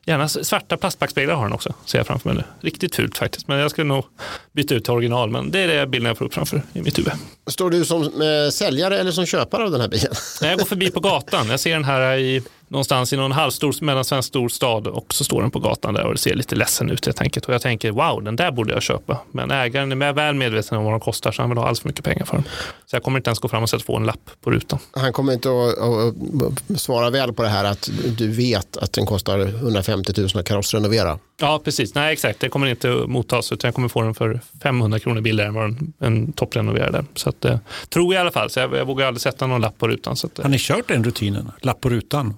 Gärna 0.05 0.27
svarta 0.27 0.77
plastbackspeglar 0.77 1.35
har 1.35 1.43
den 1.43 1.53
också, 1.53 1.73
ser 1.85 1.99
jag 1.99 2.07
framför 2.07 2.29
mig 2.29 2.37
nu. 2.37 2.67
Riktigt 2.69 2.95
fult 2.95 3.17
faktiskt, 3.17 3.47
men 3.47 3.59
jag 3.59 3.71
skulle 3.71 3.87
nog 3.87 4.05
byta 4.51 4.75
ut 4.75 4.83
till 4.83 4.93
original. 4.93 5.29
Men 5.29 5.51
det 5.51 5.59
är 5.59 5.67
det 5.67 5.87
bilden 5.87 6.07
jag 6.07 6.17
får 6.17 6.25
upp 6.25 6.33
framför 6.33 6.61
i 6.73 6.81
mitt 6.81 6.99
huvud. 6.99 7.13
Står 7.47 7.69
du 7.69 7.85
som 7.85 8.03
eh, 8.03 8.51
säljare 8.51 8.99
eller 8.99 9.11
som 9.11 9.25
köpare 9.25 9.63
av 9.63 9.71
den 9.71 9.81
här 9.81 9.87
bilen? 9.87 10.13
När 10.41 10.49
jag 10.49 10.59
går 10.59 10.65
förbi 10.65 10.91
på 10.91 10.99
gatan, 10.99 11.49
jag 11.49 11.59
ser 11.59 11.73
den 11.73 11.83
här 11.83 12.17
i 12.17 12.43
någonstans 12.71 13.13
i 13.13 13.17
någon 13.17 13.31
halvstor 13.31 13.75
mellansvensk 13.81 14.27
stor 14.27 14.49
stad 14.49 14.87
och 14.87 15.13
så 15.13 15.23
står 15.23 15.41
den 15.41 15.51
på 15.51 15.59
gatan 15.59 15.93
där 15.93 16.05
och 16.05 16.13
det 16.13 16.19
ser 16.19 16.35
lite 16.35 16.55
ledsen 16.55 16.89
ut 16.89 17.05
helt 17.05 17.21
enkelt. 17.21 17.45
Och 17.45 17.53
jag 17.53 17.61
tänker 17.61 17.91
wow, 17.91 18.23
den 18.23 18.35
där 18.35 18.51
borde 18.51 18.73
jag 18.73 18.81
köpa. 18.81 19.17
Men 19.31 19.51
ägaren 19.51 20.01
är 20.01 20.13
väl 20.13 20.35
medveten 20.35 20.77
om 20.77 20.83
vad 20.83 20.93
de 20.93 20.99
kostar 20.99 21.31
så 21.31 21.41
han 21.41 21.49
vill 21.49 21.57
ha 21.57 21.65
alldeles 21.65 21.79
för 21.79 21.89
mycket 21.89 22.05
pengar 22.05 22.25
för 22.25 22.33
dem. 22.33 22.43
Så 22.85 22.95
jag 22.95 23.03
kommer 23.03 23.19
inte 23.19 23.29
ens 23.29 23.39
gå 23.39 23.47
fram 23.47 23.63
och 23.63 23.69
sätta 23.69 23.83
på 23.83 23.97
en 23.97 24.05
lapp 24.05 24.29
på 24.41 24.51
rutan. 24.51 24.79
Han 24.91 25.13
kommer 25.13 25.33
inte 25.33 25.49
att, 25.49 26.71
att 26.71 26.79
svara 26.79 27.09
väl 27.09 27.33
på 27.33 27.43
det 27.43 27.49
här 27.49 27.63
att 27.63 27.89
du 28.17 28.27
vet 28.27 28.77
att 28.77 28.93
den 28.93 29.05
kostar 29.05 29.39
150 29.39 30.13
000 30.17 30.27
att 30.35 30.45
karossrenovera. 30.45 31.19
Ja, 31.41 31.61
precis. 31.63 31.95
Nej, 31.95 32.13
exakt. 32.13 32.39
Det 32.39 32.49
kommer 32.49 32.67
inte 32.67 32.87
mottas 32.87 33.51
utan 33.51 33.67
jag 33.67 33.75
kommer 33.75 33.87
få 33.87 34.01
den 34.01 34.13
för 34.13 34.39
500 34.63 34.99
kronor 34.99 35.21
billigare 35.21 35.47
än 35.47 35.53
vad 35.53 35.65
en, 35.65 35.93
en 35.99 36.33
topprenoverad 36.33 36.95
är. 36.95 37.05
Så 37.15 37.29
att, 37.29 37.45
eh, 37.45 37.57
tror 37.89 38.13
jag 38.13 38.19
i 38.19 38.21
alla 38.21 38.31
fall. 38.31 38.49
Så 38.49 38.59
jag, 38.59 38.75
jag 38.75 38.85
vågar 38.85 39.07
aldrig 39.07 39.21
sätta 39.21 39.47
någon 39.47 39.61
lapp 39.61 39.77
på 39.77 39.87
rutan. 39.87 40.15
Så 40.15 40.27
att, 40.27 40.39
eh. 40.39 40.43
Har 40.43 40.49
ni 40.49 40.57
kört 40.59 40.87
den 40.87 41.03
rutinen? 41.03 41.51
Lapp 41.61 41.81
på 41.81 41.89
rutan? 41.89 42.33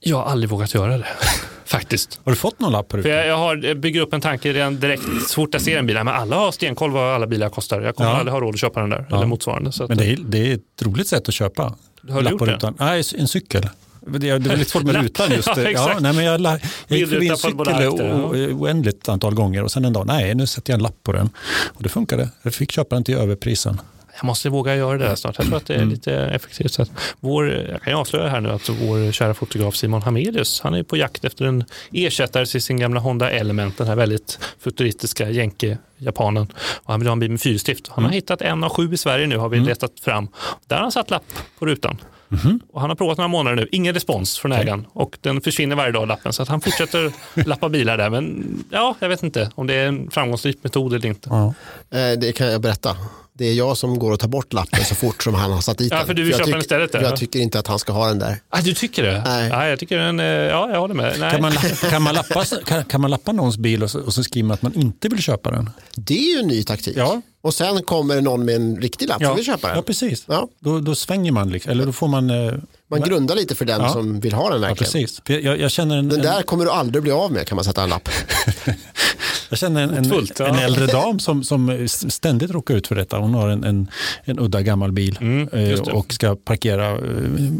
Jag 0.00 0.16
har 0.16 0.24
aldrig 0.24 0.50
vågat 0.50 0.74
göra 0.74 0.98
det. 0.98 1.06
Faktiskt. 1.64 2.20
Har 2.24 2.32
du 2.32 2.36
fått 2.36 2.60
någon 2.60 2.72
lapp 2.72 2.88
på 2.88 2.96
rutan? 2.96 3.10
Jag, 3.10 3.26
jag, 3.26 3.38
har, 3.38 3.74
bygger 3.74 4.00
upp 4.00 4.12
en 4.12 4.20
tanke 4.20 4.52
redan 4.52 4.80
direkt 4.80 5.02
så 5.02 5.34
fort 5.34 5.48
jag 5.52 5.62
ser 5.62 5.78
en 5.78 5.86
bil. 5.86 5.96
Men 5.96 6.08
alla 6.08 6.36
har 6.36 6.52
stenkoll 6.52 6.90
vad 6.90 7.14
alla 7.14 7.26
bilar 7.26 7.48
kostar. 7.48 7.80
Jag 7.80 7.96
kommer 7.96 8.10
ja. 8.10 8.16
aldrig 8.16 8.32
ha 8.32 8.40
råd 8.40 8.54
att 8.54 8.60
köpa 8.60 8.80
den 8.80 8.90
där. 8.90 9.06
Ja. 9.10 9.16
Eller 9.16 9.26
motsvarande. 9.26 9.72
Men 9.88 9.96
det 9.96 10.12
är, 10.12 10.16
det 10.16 10.50
är 10.50 10.54
ett 10.54 10.82
roligt 10.82 11.08
sätt 11.08 11.28
att 11.28 11.34
köpa. 11.34 11.74
Har 12.10 12.22
du 12.22 12.30
gjort 12.30 12.46
det? 12.60 12.74
Nej, 12.78 13.02
en 13.18 13.28
cykel. 13.28 13.68
Det 14.06 14.28
är 14.28 14.38
lite 14.38 14.70
svårt 14.70 14.82
med 14.82 14.94
rutan 14.94 15.30
just. 15.30 15.48
ja, 15.56 15.70
ja, 15.70 15.96
nej, 16.00 16.12
men 16.12 16.24
jag, 16.24 16.40
jag 16.40 16.98
gick 16.98 17.08
förbi 17.08 17.28
en 17.28 17.36
cykel 17.36 18.52
oändligt 18.52 19.08
antal 19.08 19.34
gånger 19.34 19.62
och 19.62 19.70
sen 19.70 19.84
en 19.84 19.92
dag, 19.92 20.06
nej 20.06 20.34
nu 20.34 20.46
sätter 20.46 20.72
jag 20.72 20.78
en 20.78 20.82
lapp 20.82 21.02
på 21.02 21.12
den. 21.12 21.30
Och 21.66 21.82
det 21.82 21.88
funkade. 21.88 22.28
Jag 22.42 22.54
fick 22.54 22.72
köpa 22.72 22.96
den 22.96 23.04
till 23.04 23.14
överprisen 23.14 23.80
jag 24.20 24.26
måste 24.26 24.48
våga 24.48 24.76
göra 24.76 24.98
det 24.98 25.16
snart. 25.16 25.38
Jag 25.38 25.46
tror 25.46 25.56
att 25.56 25.66
det 25.66 25.74
är 25.74 25.78
mm. 25.78 25.88
lite 25.88 26.14
effektivt. 26.14 26.72
Så 26.72 26.86
vår, 27.20 27.48
jag 27.48 27.82
kan 27.82 27.92
ju 27.92 27.98
avslöja 27.98 28.28
här 28.28 28.40
nu 28.40 28.50
att 28.50 28.68
vår 28.68 29.12
kära 29.12 29.34
fotograf 29.34 29.76
Simon 29.76 30.02
Hamelius, 30.02 30.60
han 30.60 30.74
är 30.74 30.82
på 30.82 30.96
jakt 30.96 31.24
efter 31.24 31.44
en 31.44 31.64
ersättare 31.92 32.46
till 32.46 32.62
sin 32.62 32.76
gamla 32.76 33.00
Honda 33.00 33.30
Element, 33.30 33.78
den 33.78 33.86
här 33.86 33.96
väldigt 33.96 34.38
futuristiska 34.58 35.30
jänke-japanen. 35.30 36.52
Och 36.56 36.92
han 36.92 37.00
vill 37.00 37.08
ha 37.08 37.12
en 37.12 37.20
bil 37.20 37.30
med 37.30 37.40
fyrstift. 37.40 37.88
Han 37.88 38.04
har 38.04 38.10
mm. 38.10 38.14
hittat 38.14 38.42
en 38.42 38.64
av 38.64 38.70
sju 38.70 38.92
i 38.92 38.96
Sverige 38.96 39.26
nu, 39.26 39.36
har 39.36 39.48
vi 39.48 39.56
mm. 39.56 39.68
letat 39.68 40.00
fram. 40.00 40.28
Där 40.66 40.76
har 40.76 40.82
han 40.82 40.92
satt 40.92 41.10
lapp 41.10 41.24
på 41.58 41.66
rutan. 41.66 41.98
Mm. 42.44 42.60
Och 42.72 42.80
han 42.80 42.90
har 42.90 42.96
provat 42.96 43.18
några 43.18 43.28
månader 43.28 43.56
nu, 43.56 43.68
ingen 43.72 43.94
respons 43.94 44.38
från 44.38 44.52
ägaren 44.52 44.86
och 44.92 45.18
den 45.20 45.40
försvinner 45.40 45.76
varje 45.76 45.92
dag 45.92 46.08
lappen 46.08 46.32
så 46.32 46.42
att 46.42 46.48
han 46.48 46.60
fortsätter 46.60 47.12
lappa 47.46 47.68
bilar 47.68 47.98
där. 47.98 48.10
Men 48.10 48.64
ja, 48.70 48.96
jag 49.00 49.08
vet 49.08 49.22
inte 49.22 49.50
om 49.54 49.66
det 49.66 49.74
är 49.74 49.86
en 49.86 50.10
framgångsrik 50.10 50.58
metod 50.62 50.94
eller 50.94 51.06
inte. 51.06 51.28
Ja. 51.30 51.54
Eh, 51.98 52.18
det 52.18 52.36
kan 52.36 52.46
jag 52.46 52.60
berätta 52.60 52.96
det 53.40 53.46
är 53.46 53.54
jag 53.54 53.76
som 53.76 53.98
går 53.98 54.12
och 54.12 54.20
tar 54.20 54.28
bort 54.28 54.52
lappen 54.52 54.84
så 54.84 54.94
fort 54.94 55.22
som 55.22 55.34
han 55.34 55.52
har 55.52 55.60
satt 55.60 55.78
dit 55.78 55.90
den. 55.90 55.98
Ja, 55.98 56.06
för 56.06 56.14
du 56.14 56.22
vill 56.22 56.32
för 56.32 56.38
köpa 56.38 56.50
den 56.50 56.60
istället? 56.60 56.94
Jag 56.94 57.16
tycker 57.16 57.38
inte 57.38 57.58
att 57.58 57.66
han 57.66 57.78
ska 57.78 57.92
ha 57.92 58.08
den 58.08 58.18
där. 58.18 58.40
Ah, 58.48 58.60
du 58.60 58.74
tycker 58.74 59.02
det? 59.02 59.22
Nej. 59.26 59.48
Ja, 59.48 59.68
jag 59.68 59.78
tycker 59.78 59.98
den, 59.98 60.18
ja, 60.18 60.70
jag 60.70 60.80
håller 60.80 60.94
med. 60.94 61.16
Nej. 61.18 61.30
Kan, 61.30 61.42
man, 61.42 61.52
kan, 61.90 62.02
man 62.02 62.14
lappa, 62.14 62.44
kan, 62.64 62.84
kan 62.84 63.00
man 63.00 63.10
lappa 63.10 63.32
någons 63.32 63.56
bil 63.56 63.82
och 63.82 63.90
så, 63.90 64.00
och 64.00 64.14
så 64.14 64.22
skriver 64.24 64.48
man 64.48 64.54
att 64.54 64.62
man 64.62 64.74
inte 64.74 65.08
vill 65.08 65.22
köpa 65.22 65.50
den? 65.50 65.70
Det 65.94 66.18
är 66.18 66.34
ju 66.34 66.40
en 66.40 66.46
ny 66.46 66.62
taktik. 66.62 66.96
Ja. 66.96 67.22
Och 67.42 67.54
sen 67.54 67.82
kommer 67.82 68.20
någon 68.20 68.44
med 68.44 68.56
en 68.56 68.76
riktig 68.80 69.08
lapp 69.08 69.22
ja. 69.22 69.28
som 69.28 69.36
vill 69.36 69.44
köpa 69.44 69.68
den. 69.68 69.76
Ja, 69.76 69.82
precis. 69.82 70.24
Ja. 70.26 70.48
Då, 70.58 70.80
då 70.80 70.94
svänger 70.94 71.32
man, 71.32 71.50
liksom. 71.50 71.72
eller 71.72 71.86
då 71.86 71.92
får 71.92 72.08
man... 72.08 72.30
Eh, 72.30 72.52
man 72.90 73.00
grundar 73.00 73.36
lite 73.36 73.54
för 73.54 73.64
den 73.64 73.80
ja. 73.80 73.92
som 73.92 74.20
vill 74.20 74.32
ha 74.32 74.50
den 74.50 74.60
verkligen. 74.60 75.02
Ja, 75.02 75.08
precis. 75.26 75.44
Jag, 75.44 75.60
jag 75.60 75.70
känner 75.70 75.96
en, 75.96 76.08
den 76.08 76.22
där 76.22 76.42
kommer 76.42 76.64
du 76.64 76.70
aldrig 76.70 77.02
bli 77.02 77.12
av 77.12 77.32
med 77.32 77.46
kan 77.46 77.56
man 77.56 77.64
sätta 77.64 77.82
en 77.82 77.90
lapp. 77.90 78.08
Jag 79.50 79.58
känner 79.58 79.82
en, 79.82 79.94
en, 79.94 80.04
en, 80.46 80.54
äldre 80.54 80.86
dam 80.86 81.18
som, 81.18 81.44
som 81.44 81.88
ständigt 81.88 82.50
råkar 82.50 82.74
ut 82.74 82.86
för 82.86 82.94
detta. 82.94 83.18
Hon 83.18 83.34
har 83.34 83.48
en, 83.48 83.64
en, 83.64 83.90
en 84.24 84.38
udda 84.38 84.62
gammal 84.62 84.92
bil 84.92 85.18
mm, 85.20 85.48
eh, 85.52 85.80
och 85.80 86.12
ska 86.12 86.36
parkera 86.36 86.90
eh, 86.90 86.98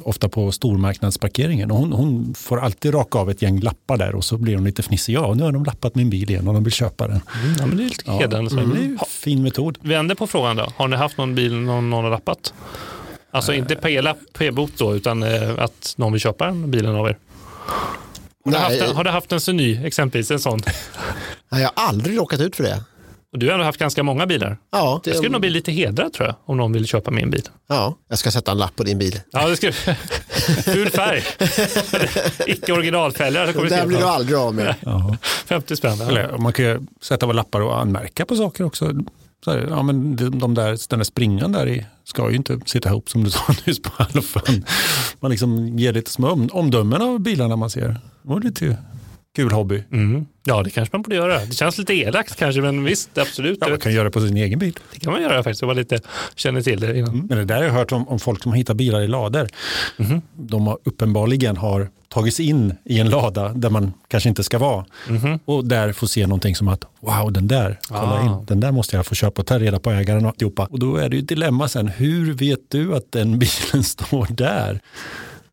ofta 0.05 0.29
på 0.29 0.53
stormarknadsparkeringen. 0.53 1.71
Och 1.71 1.79
hon, 1.79 1.93
hon, 1.93 2.35
får 2.35 2.61
alltid 2.61 2.95
raka 2.95 3.19
av 3.19 3.31
ett 3.31 3.43
gäng 3.43 3.61
lappar 3.61 3.97
där 3.97 4.15
och 4.15 4.25
så 4.25 4.37
blir 4.37 4.55
hon 4.55 4.65
lite 4.65 4.83
fnissig. 4.83 5.15
Ja, 5.15 5.35
nu 5.35 5.43
har 5.43 5.53
de 5.53 5.65
lappat 5.65 5.95
min 5.95 6.11
bil 6.11 6.31
igen 6.31 6.49
och 6.49 6.55
de 6.55 6.65
vill 6.65 6.73
köpa 6.73 7.07
den. 7.07 7.21
Mm, 7.45 7.57
ja, 7.59 7.67
men 7.67 7.77
det 7.77 7.83
är 7.83 7.89
lite 7.89 8.11
hedrande. 8.11 8.51
Ja, 8.55 8.61
mm. 8.61 8.99
fin 9.09 9.43
metod. 9.43 9.79
Vänder 9.81 10.15
på 10.15 10.27
frågan 10.27 10.57
då. 10.57 10.69
Har 10.77 10.89
ni 10.89 10.97
haft 10.97 11.19
någon 11.19 11.35
bil 11.35 11.55
någon, 11.55 11.91
någon 11.91 12.05
har 12.05 12.11
lappat? 12.11 12.55
Alltså 13.31 13.55
inte 13.55 13.77
p-lapp, 13.77 14.19
p-bot 14.39 14.73
då, 14.79 14.95
utan 14.95 15.23
eh, 15.23 15.59
att 15.59 15.95
någon 15.97 16.13
vill 16.13 16.21
köpa 16.21 16.47
den 16.47 16.71
bilen 16.71 16.95
av 16.95 17.09
er? 17.09 17.17
Har, 18.45 18.53
du 18.53 18.59
haft, 18.59 18.81
en, 18.81 18.97
har 18.97 19.05
du 19.05 19.11
haft 19.11 19.33
en 19.33 19.41
Seny, 19.41 19.87
exempelvis, 19.87 20.31
en 20.31 20.39
sån? 20.41 20.61
Nej, 21.53 21.63
jag 21.63 21.71
har 21.75 21.89
aldrig 21.89 22.19
råkat 22.19 22.41
ut 22.41 22.57
för 22.57 22.65
det. 22.65 22.85
Och 23.33 23.39
du 23.39 23.47
har 23.47 23.53
ändå 23.53 23.65
haft 23.65 23.79
ganska 23.79 24.03
många 24.03 24.27
bilar. 24.27 24.59
Ja, 24.73 25.01
det... 25.05 25.11
Jag 25.11 25.17
skulle 25.17 25.33
nog 25.33 25.41
bli 25.41 25.51
lite 25.51 25.73
hedrad 25.73 26.13
tror 26.13 26.27
jag, 26.29 26.37
om 26.45 26.57
någon 26.57 26.73
vill 26.73 26.87
köpa 26.87 27.11
min 27.11 27.31
bil. 27.31 27.43
Ja, 27.69 27.97
jag 28.09 28.19
ska 28.19 28.31
sätta 28.31 28.51
en 28.51 28.59
lapp 28.59 28.77
på 28.77 28.83
din 28.83 28.99
bil. 28.99 29.21
Ja, 29.31 29.49
det 29.49 29.57
ska 29.57 29.73
Ful 30.63 30.91
färg. 30.91 31.23
Icke 32.47 32.73
originalfälgar. 32.73 33.47
Det 33.47 33.69
där 33.69 33.87
blir 33.87 33.99
du 33.99 34.05
aldrig 34.05 34.39
av 34.39 34.55
med. 34.55 34.75
50 35.47 35.77
spänn. 35.77 36.01
Eller, 36.01 36.39
man 36.39 36.53
kan 36.53 36.65
ju 36.65 36.81
sätta 37.01 37.27
på 37.27 37.33
lappar 37.33 37.61
och 37.61 37.81
anmärka 37.81 38.27
på 38.27 38.37
saker 38.37 38.65
också. 38.65 38.93
Så 39.45 39.51
här, 39.51 39.67
ja, 39.71 39.83
men 39.83 40.17
de 40.17 40.55
där, 40.55 40.89
den 40.89 40.99
där 40.99 41.05
springan 41.05 41.53
där 41.53 41.69
i 41.69 41.87
ska 42.05 42.31
ju 42.31 42.37
inte 42.37 42.61
sitta 42.67 42.89
ihop 42.89 43.11
som 43.11 43.25
du 43.25 43.31
sa 43.31 43.43
nyss 43.65 43.83
på 43.83 43.91
halvfan. 43.99 44.65
Man 45.21 45.31
liksom 45.31 45.79
ger 45.79 45.93
lite 45.93 46.11
små 46.11 46.49
omdömen 46.53 47.03
av 47.03 47.21
bilarna 47.21 47.57
man 47.57 47.71
ser. 47.71 47.97
Det 48.23 48.29
var 48.29 48.41
lite 48.41 48.77
kul 49.37 49.53
hobby. 49.53 49.85
Mm. 49.93 50.27
Ja, 50.45 50.63
det 50.63 50.71
kanske 50.71 50.97
man 50.97 51.03
borde 51.03 51.17
göra. 51.17 51.39
Det 51.45 51.55
känns 51.55 51.79
lite 51.79 51.95
elakt 51.95 52.37
kanske, 52.37 52.61
men 52.61 52.85
visst, 52.85 53.19
absolut. 53.19 53.59
Ja, 53.61 53.69
man 53.69 53.79
kan 53.79 53.93
göra 53.93 54.05
det 54.05 54.11
på 54.11 54.21
sin 54.21 54.37
egen 54.37 54.59
bil. 54.59 54.79
Det 54.93 55.01
kan 55.01 55.13
man 55.13 55.23
göra 55.23 55.43
faktiskt, 55.43 55.63
om 55.63 55.67
man 55.67 55.77
lite 55.77 56.01
känner 56.35 56.63
till 56.63 56.81
det 56.81 56.99
innan. 56.99 57.15
Mm. 57.15 57.27
Men 57.27 57.39
det 57.39 57.45
där 57.45 57.57
har 57.57 57.63
jag 57.63 57.73
hört 57.73 57.93
om, 57.93 58.09
om 58.09 58.19
folk 58.19 58.43
som 58.43 58.53
hittar 58.53 58.75
bilar 58.75 59.01
i 59.01 59.09
lador. 59.09 59.49
Mm. 59.97 60.23
De 60.37 60.67
har 60.67 60.79
uppenbarligen 60.85 61.57
har 61.57 61.89
tagits 62.09 62.41
in 62.41 62.75
i 62.85 62.99
en 62.99 63.11
lada 63.11 63.49
där 63.49 63.71
man 63.71 63.93
kanske 64.09 64.29
inte 64.29 64.45
ska 64.45 64.59
vara. 64.59 64.85
Mm. 65.09 65.39
Och 65.45 65.65
där 65.65 65.93
får 65.93 66.07
se 66.07 66.27
någonting 66.27 66.57
som 66.57 66.69
att 66.69 66.85
wow, 67.01 67.33
den 67.33 67.49
där, 67.49 67.79
kolla 67.89 68.03
ah. 68.03 68.25
in, 68.25 68.47
den 68.47 68.61
där 68.61 68.73
måste 68.73 68.97
jag 68.97 69.07
få 69.07 69.15
köpa 69.15 69.43
och 69.43 69.47
ta 69.47 69.59
reda 69.59 69.79
på 69.79 69.91
ägaren 69.91 70.25
och 70.25 70.29
alltihopa. 70.29 70.69
Och 70.71 70.79
då 70.79 70.97
är 70.97 71.09
det 71.09 71.17
ju 71.17 71.23
ett 71.23 71.29
dilemma 71.29 71.69
sen, 71.69 71.89
hur 71.89 72.33
vet 72.33 72.61
du 72.69 72.97
att 72.97 73.13
den 73.13 73.39
bilen 73.39 73.85
står 73.85 74.27
där? 74.31 74.81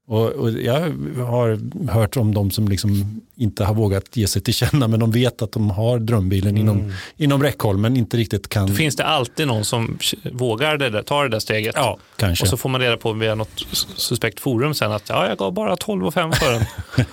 Och, 0.07 0.27
och, 0.27 0.51
jag 0.51 0.79
har 1.25 1.59
hört 1.91 2.17
om 2.17 2.33
de 2.33 2.51
som 2.51 2.67
liksom 2.67 3.21
inte 3.37 3.63
har 3.63 3.73
vågat 3.73 4.17
ge 4.17 4.27
sig 4.27 4.41
till 4.41 4.53
känna 4.53 4.87
men 4.87 4.99
de 4.99 5.11
vet 5.11 5.41
att 5.41 5.51
de 5.51 5.69
har 5.69 5.99
drömbilen 5.99 6.49
mm. 6.49 6.61
inom, 6.61 6.93
inom 7.17 7.43
räckhåll 7.43 7.77
men 7.77 7.97
inte 7.97 8.17
riktigt 8.17 8.49
kan. 8.49 8.67
Då 8.67 8.73
finns 8.73 8.95
det 8.95 9.05
alltid 9.05 9.47
någon 9.47 9.65
som 9.65 9.97
vågar 10.31 10.77
det 10.77 10.89
där, 10.89 11.01
tar 11.01 11.23
det 11.23 11.29
där 11.29 11.39
steget. 11.39 11.75
Ja, 11.75 11.97
kanske. 12.15 12.43
Och 12.43 12.49
så 12.49 12.57
får 12.57 12.69
man 12.69 12.81
reda 12.81 12.97
på 12.97 13.13
via 13.13 13.35
något 13.35 13.65
suspekt 13.95 14.39
forum 14.39 14.73
sen 14.73 14.91
att 14.91 15.09
ja, 15.09 15.27
jag 15.27 15.37
gav 15.37 15.53
bara 15.53 15.75
12 15.75 16.11
5 16.11 16.31
för 16.31 16.51
den. 16.53 16.65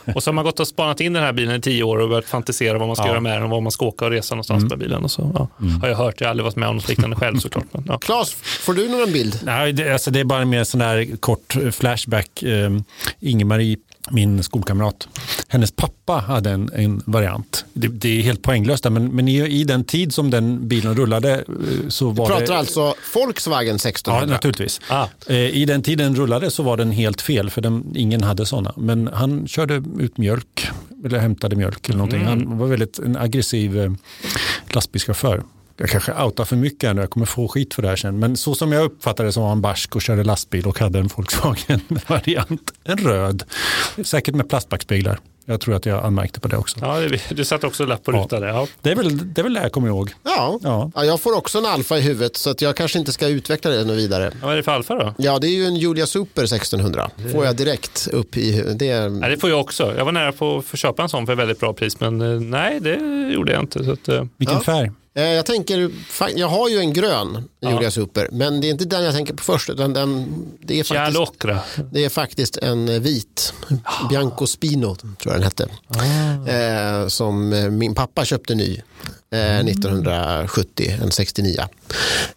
och 0.14 0.22
så 0.22 0.30
har 0.30 0.34
man 0.34 0.44
gått 0.44 0.60
och 0.60 0.68
spanat 0.68 1.00
in 1.00 1.12
den 1.12 1.22
här 1.22 1.32
bilen 1.32 1.56
i 1.56 1.60
tio 1.60 1.82
år 1.82 1.98
och 1.98 2.08
börjat 2.08 2.24
fantisera 2.24 2.78
vad 2.78 2.86
man 2.86 2.96
ska 2.96 3.04
ja. 3.04 3.08
göra 3.08 3.20
med 3.20 3.32
den 3.32 3.42
och 3.42 3.50
var 3.50 3.60
man 3.60 3.72
ska 3.72 3.86
åka 3.86 4.04
och 4.04 4.10
resa 4.10 4.34
någonstans 4.34 4.62
mm. 4.62 4.68
med 4.68 4.78
bilen. 4.78 5.04
Och 5.04 5.10
så 5.10 5.30
ja, 5.34 5.48
mm. 5.60 5.80
har 5.80 5.88
jag 5.88 5.96
hört, 5.96 6.20
jag 6.20 6.26
har 6.26 6.30
aldrig 6.30 6.44
varit 6.44 6.56
med 6.56 6.68
om 6.68 6.76
något 6.76 6.88
liknande 6.88 7.16
själv 7.16 7.36
såklart. 7.40 7.66
Men, 7.72 7.84
ja. 7.88 7.98
Claes, 7.98 8.34
får 8.34 8.74
du 8.74 8.88
någon 8.88 9.12
bild? 9.12 9.40
Nej, 9.42 9.72
det, 9.72 9.92
alltså, 9.92 10.10
det 10.10 10.20
är 10.20 10.24
bara 10.24 10.44
mer 10.44 10.64
sån 10.64 10.80
här 10.80 11.16
kort 11.20 11.56
flashback. 11.72 12.42
Eh, 12.42 12.70
Ingemarie 13.20 13.76
min 14.10 14.42
skolkamrat, 14.42 15.08
hennes 15.48 15.72
pappa 15.72 16.12
hade 16.12 16.50
en, 16.50 16.70
en 16.74 17.02
variant. 17.06 17.64
Det, 17.72 17.88
det, 17.88 18.18
är 18.18 18.22
helt 18.22 18.42
poänglöst 18.42 18.84
men, 18.90 19.08
men 19.08 19.28
i, 19.28 19.60
i, 19.60 19.64
den 19.64 19.84
tid 19.84 20.14
som 20.14 20.30
den 20.30 20.68
bilen 20.68 20.94
rullade 20.94 21.32
eh, 21.32 21.88
så 21.88 22.10
var 22.10 22.26
du 22.26 22.32
pratar 22.34 22.52
det... 22.52 22.58
alltså 22.58 22.94
Volkswagen 23.14 23.76
1600? 23.76 24.26
Ja, 24.26 24.32
naturligtvis. 24.32 24.80
Ah. 24.88 25.06
Eh, 25.26 25.36
I 25.36 25.64
den 25.64 25.82
tiden 25.82 26.16
rullade 26.16 26.50
så 26.50 26.62
var 26.62 26.76
den 26.76 26.90
helt 26.90 27.20
fel 27.20 27.50
för 27.50 27.60
den, 27.60 27.92
ingen 27.94 28.22
hade 28.22 28.46
sådana. 28.46 28.72
Men 28.76 29.10
han 29.12 29.48
körde 29.48 29.82
ut 29.98 30.18
mjölk, 30.18 30.68
eller 31.04 31.18
hämtade 31.18 31.56
mjölk 31.56 31.88
eller 31.88 31.98
någonting. 31.98 32.22
Mm. 32.22 32.48
Han 32.48 32.58
var 32.58 32.66
väldigt 32.66 32.98
en 32.98 33.16
aggressiv 33.16 33.78
eh, 33.78 33.92
lastbilschaufför 34.68 35.42
jag 35.76 35.90
kanske 35.90 36.22
outar 36.22 36.44
för 36.44 36.56
mycket 36.56 36.86
här 36.86 36.94
nu, 36.94 37.00
jag 37.00 37.10
kommer 37.10 37.26
få 37.26 37.48
skit 37.48 37.74
för 37.74 37.82
det 37.82 37.88
här 37.88 37.96
sen. 37.96 38.18
Men 38.18 38.36
så 38.36 38.54
som 38.54 38.72
jag 38.72 38.84
uppfattade 38.84 39.28
det 39.28 39.32
så 39.32 39.40
var 39.40 39.48
han 39.48 39.60
barsk 39.60 39.96
och 39.96 40.02
körde 40.02 40.24
lastbil 40.24 40.66
och 40.66 40.78
hade 40.78 40.98
en 40.98 41.06
Volkswagen-variant. 41.06 42.72
En 42.84 42.98
röd, 42.98 43.44
säkert 44.04 44.34
med 44.34 44.48
plastbackspeglar. 44.48 45.18
Jag 45.46 45.60
tror 45.60 45.74
att 45.74 45.86
jag 45.86 46.04
anmärkte 46.04 46.40
på 46.40 46.48
det 46.48 46.56
också. 46.56 46.78
Ja, 46.80 47.18
du 47.28 47.44
satte 47.44 47.66
också 47.66 47.86
lapp 47.86 48.04
på 48.04 48.12
ja. 48.12 48.18
rutan. 48.18 48.42
Ja. 48.42 48.66
Det, 48.82 48.90
är 48.90 48.94
väl, 48.94 49.34
det 49.34 49.40
är 49.40 49.42
väl 49.42 49.54
det 49.54 49.62
jag 49.62 49.72
kommer 49.72 49.88
ihåg. 49.88 50.10
Ja. 50.22 50.58
ja. 50.62 50.90
Ja. 50.94 51.04
jag 51.04 51.20
får 51.20 51.36
också 51.36 51.58
en 51.58 51.66
Alfa 51.66 51.98
i 51.98 52.00
huvudet 52.00 52.36
så 52.36 52.50
att 52.50 52.62
jag 52.62 52.76
kanske 52.76 52.98
inte 52.98 53.12
ska 53.12 53.28
utveckla 53.28 53.70
det 53.70 53.84
något 53.84 53.96
vidare. 53.96 54.24
Ja, 54.24 54.46
vad 54.46 54.52
är 54.52 54.56
det 54.56 54.62
för 54.62 54.72
Alfa 54.72 54.94
då? 54.94 55.14
Ja, 55.18 55.38
det 55.38 55.46
är 55.46 55.50
ju 55.50 55.66
en 55.66 55.76
Julia 55.76 56.06
Super 56.06 56.44
1600. 56.44 57.10
Det... 57.16 57.28
Får 57.28 57.44
jag 57.44 57.56
direkt 57.56 58.08
upp 58.12 58.36
i 58.36 58.74
det. 58.76 58.86
Ja, 58.86 59.08
det 59.08 59.38
får 59.40 59.50
jag 59.50 59.60
också. 59.60 59.94
Jag 59.96 60.04
var 60.04 60.12
nära 60.12 60.32
på 60.32 60.58
att 60.58 60.64
få 60.64 60.76
köpa 60.76 61.02
en 61.02 61.08
sån 61.08 61.26
för 61.26 61.34
väldigt 61.34 61.60
bra 61.60 61.72
pris 61.72 62.00
men 62.00 62.20
eh, 62.20 62.40
nej, 62.40 62.80
det 62.80 62.96
gjorde 63.32 63.52
jag 63.52 63.62
inte. 63.62 63.84
Så 63.84 63.92
att, 63.92 64.08
eh, 64.08 64.24
Vilken 64.36 64.60
färg? 64.60 64.90
Eh, 65.16 65.24
jag 65.24 65.46
tänker, 65.46 65.90
jag 66.36 66.48
har 66.48 66.68
ju 66.68 66.78
en 66.78 66.92
grön. 66.92 67.48
Julia 67.60 67.90
Super, 67.90 68.28
men 68.32 68.60
det 68.60 68.66
är 68.66 68.70
inte 68.70 68.84
den 68.84 69.04
jag 69.04 69.14
tänker 69.14 69.34
på 69.34 69.42
först. 69.42 69.70
Utan 69.70 69.92
den, 69.92 70.34
det, 70.60 70.80
är 70.80 70.84
faktiskt, 70.84 71.44
det 71.92 72.04
är 72.04 72.08
faktiskt 72.08 72.56
en 72.56 73.02
vit, 73.02 73.54
Bianco 74.08 74.46
Spino 74.46 74.94
tror 74.94 75.16
jag 75.24 75.34
den 75.34 75.42
hette. 75.42 75.68
Ah. 75.88 76.50
Eh, 76.50 77.08
som 77.08 77.48
min 77.78 77.94
pappa 77.94 78.24
köpte 78.24 78.54
ny 78.54 78.82
eh, 79.30 79.58
1970, 79.58 80.86
mm. 80.88 81.02
en 81.02 81.10
69. 81.10 81.60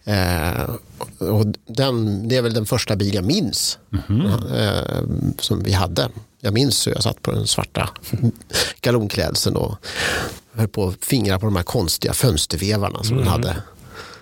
Eh, 0.04 0.70
och 1.18 1.46
den, 1.66 2.28
det 2.28 2.36
är 2.36 2.42
väl 2.42 2.54
den 2.54 2.66
första 2.66 2.96
bil 2.96 3.14
jag 3.14 3.24
minns 3.24 3.78
mm. 4.08 4.26
eh, 4.54 5.02
som 5.38 5.62
vi 5.62 5.72
hade. 5.72 6.08
Jag 6.40 6.54
minns 6.54 6.86
hur 6.86 6.92
jag 6.92 7.02
satt 7.02 7.22
på 7.22 7.32
den 7.32 7.46
svarta 7.46 7.90
galonklädseln 8.80 9.56
och 9.56 9.86
höll 10.58 10.68
på 10.68 10.88
att 10.88 11.04
fingra 11.04 11.38
på 11.38 11.46
de 11.46 11.56
här 11.56 11.62
konstiga 11.62 12.12
fönstervevarna 12.12 13.04
som 13.04 13.12
mm. 13.12 13.24
den 13.24 13.32
hade. 13.32 13.62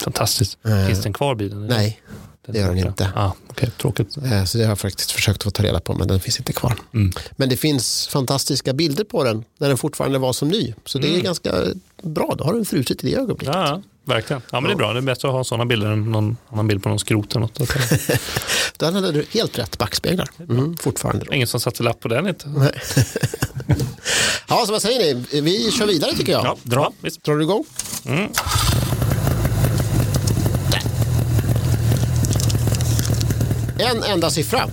Fantastiskt. 0.04 0.58
Eh, 0.64 0.86
Finns 0.86 1.02
den 1.02 1.12
kvar 1.12 1.34
bilen? 1.34 1.66
Nej, 1.66 2.00
det 2.46 2.58
gör 2.58 2.68
den 2.68 2.78
inte. 2.78 3.12
Ah, 3.14 3.32
okay. 3.48 3.70
Tråkigt. 3.70 4.16
Eh, 4.16 4.44
så 4.44 4.58
det 4.58 4.64
har 4.64 4.70
jag 4.70 4.78
faktiskt 4.78 5.10
försökt 5.10 5.46
att 5.46 5.54
ta 5.54 5.62
reda 5.62 5.80
på 5.80 5.94
men 5.94 6.08
den 6.08 6.20
finns 6.20 6.38
inte 6.38 6.52
kvar. 6.52 6.74
Mm. 6.94 7.12
Men 7.36 7.48
det 7.48 7.56
finns 7.56 8.08
fantastiska 8.08 8.72
bilder 8.72 9.04
på 9.04 9.24
den 9.24 9.44
när 9.58 9.68
den 9.68 9.78
fortfarande 9.78 10.18
var 10.18 10.32
som 10.32 10.48
ny. 10.48 10.74
Så 10.84 10.98
det 10.98 11.08
är 11.08 11.12
mm. 11.12 11.22
ganska 11.22 11.54
bra, 12.02 12.34
då 12.38 12.44
har 12.44 12.54
den 12.54 12.64
frusit 12.64 13.04
i 13.04 13.10
det 13.10 13.16
ögonblicket. 13.16 13.54
Ja, 13.54 13.82
verkligen. 14.06 14.42
Ja, 14.50 14.60
men 14.60 14.68
det 14.68 14.74
är 14.74 14.76
bra. 14.76 14.92
Det 14.92 14.98
är 14.98 15.02
bättre 15.02 15.28
att 15.28 15.34
ha 15.34 15.44
sådana 15.44 15.66
bilder 15.66 15.86
än 15.86 16.12
någon 16.12 16.36
annan 16.52 16.68
bild 16.68 16.82
på 16.82 16.88
någon 16.88 16.98
skrot 16.98 17.30
eller 17.30 17.40
något. 17.40 17.58
den 18.78 18.94
hade 18.94 19.12
du 19.12 19.26
helt 19.30 19.58
rätt 19.58 19.78
backspeglar. 19.78 20.28
Mm, 20.38 20.76
fortfarande. 20.76 21.26
Ingen 21.32 21.46
som 21.46 21.60
satte 21.60 21.82
lapp 21.82 22.00
på 22.00 22.08
den 22.08 22.28
inte. 22.28 22.48
ja, 24.48 24.64
så 24.66 24.72
vad 24.72 24.82
säger 24.82 25.14
ni? 25.14 25.40
Vi 25.40 25.70
kör 25.70 25.86
vidare 25.86 26.12
tycker 26.14 26.32
jag. 26.32 26.44
Ja, 26.44 26.56
dra. 26.62 26.92
Ja, 27.02 27.10
Drar 27.22 27.36
du 27.36 27.42
igång? 27.42 27.64
Mm. 28.06 28.30
En 33.78 34.02
enda 34.02 34.30
siffra. 34.30 34.68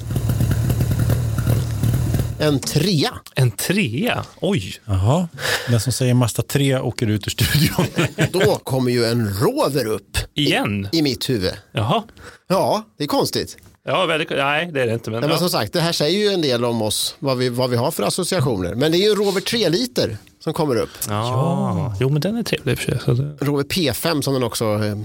En 2.43 2.59
trea. 2.59 3.11
En 3.35 3.51
trea? 3.51 4.25
Oj. 4.39 4.75
Jaha. 4.85 5.27
Den 5.69 5.79
som 5.79 5.93
säger 5.93 6.13
Mazda 6.13 6.43
3 6.43 6.79
åker 6.79 7.07
ut 7.07 7.27
ur 7.27 7.31
studion. 7.31 7.85
Då 8.31 8.55
kommer 8.55 8.91
ju 8.91 9.05
en 9.05 9.29
Rover 9.29 9.85
upp. 9.85 10.17
Igen? 10.33 10.89
I, 10.91 10.97
i 10.97 11.01
mitt 11.01 11.29
huvud. 11.29 11.53
Jaha. 11.71 12.03
Ja, 12.47 12.83
det 12.97 13.03
är 13.03 13.07
konstigt. 13.07 13.57
Ja, 13.85 14.05
väldigt, 14.05 14.29
nej, 14.29 14.69
det 14.73 14.81
är 14.81 14.87
det 14.87 14.93
inte. 14.93 15.11
Men, 15.11 15.19
nej, 15.19 15.29
men 15.29 15.39
som 15.39 15.49
sagt, 15.49 15.73
det 15.73 15.81
här 15.81 15.91
säger 15.91 16.19
ju 16.19 16.27
en 16.27 16.41
del 16.41 16.65
om 16.65 16.81
oss, 16.81 17.15
vad 17.19 17.37
vi, 17.37 17.49
vad 17.49 17.69
vi 17.69 17.75
har 17.75 17.91
för 17.91 18.03
associationer. 18.03 18.75
Men 18.75 18.91
det 18.91 18.97
är 18.97 18.99
ju 18.99 19.09
en 19.09 19.15
Rover 19.15 19.41
3-liter 19.41 20.17
som 20.43 20.53
kommer 20.53 20.75
upp. 20.75 20.89
Ja, 21.09 21.73
ja. 21.77 21.95
jo 21.99 22.09
men 22.09 22.21
den 22.21 22.37
är 22.37 22.43
trevlig 22.43 22.79
för 22.79 22.85
sig. 22.85 22.99
Rover 23.39 23.63
P5 23.63 24.21
som 24.21 24.33
den 24.33 24.43
också 24.43 24.65
eh, 24.65 24.97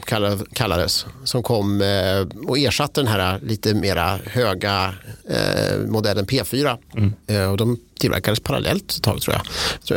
kallades, 0.52 1.06
som 1.24 1.42
kom 1.42 1.80
eh, 1.80 2.20
och 2.48 2.58
ersatte 2.58 3.00
den 3.00 3.08
här 3.08 3.40
lite 3.42 3.74
mera 3.74 4.18
höga 4.24 4.94
eh, 5.28 5.78
modellen 5.86 6.26
P4. 6.26 6.78
Mm. 6.96 7.12
Och 7.50 7.56
de 7.56 7.78
tillverkades 7.98 8.40
parallellt 8.40 8.96
ett 8.96 9.02
tag 9.02 9.20
tror 9.20 9.36
jag. 9.36 9.42
Så, 9.82 9.94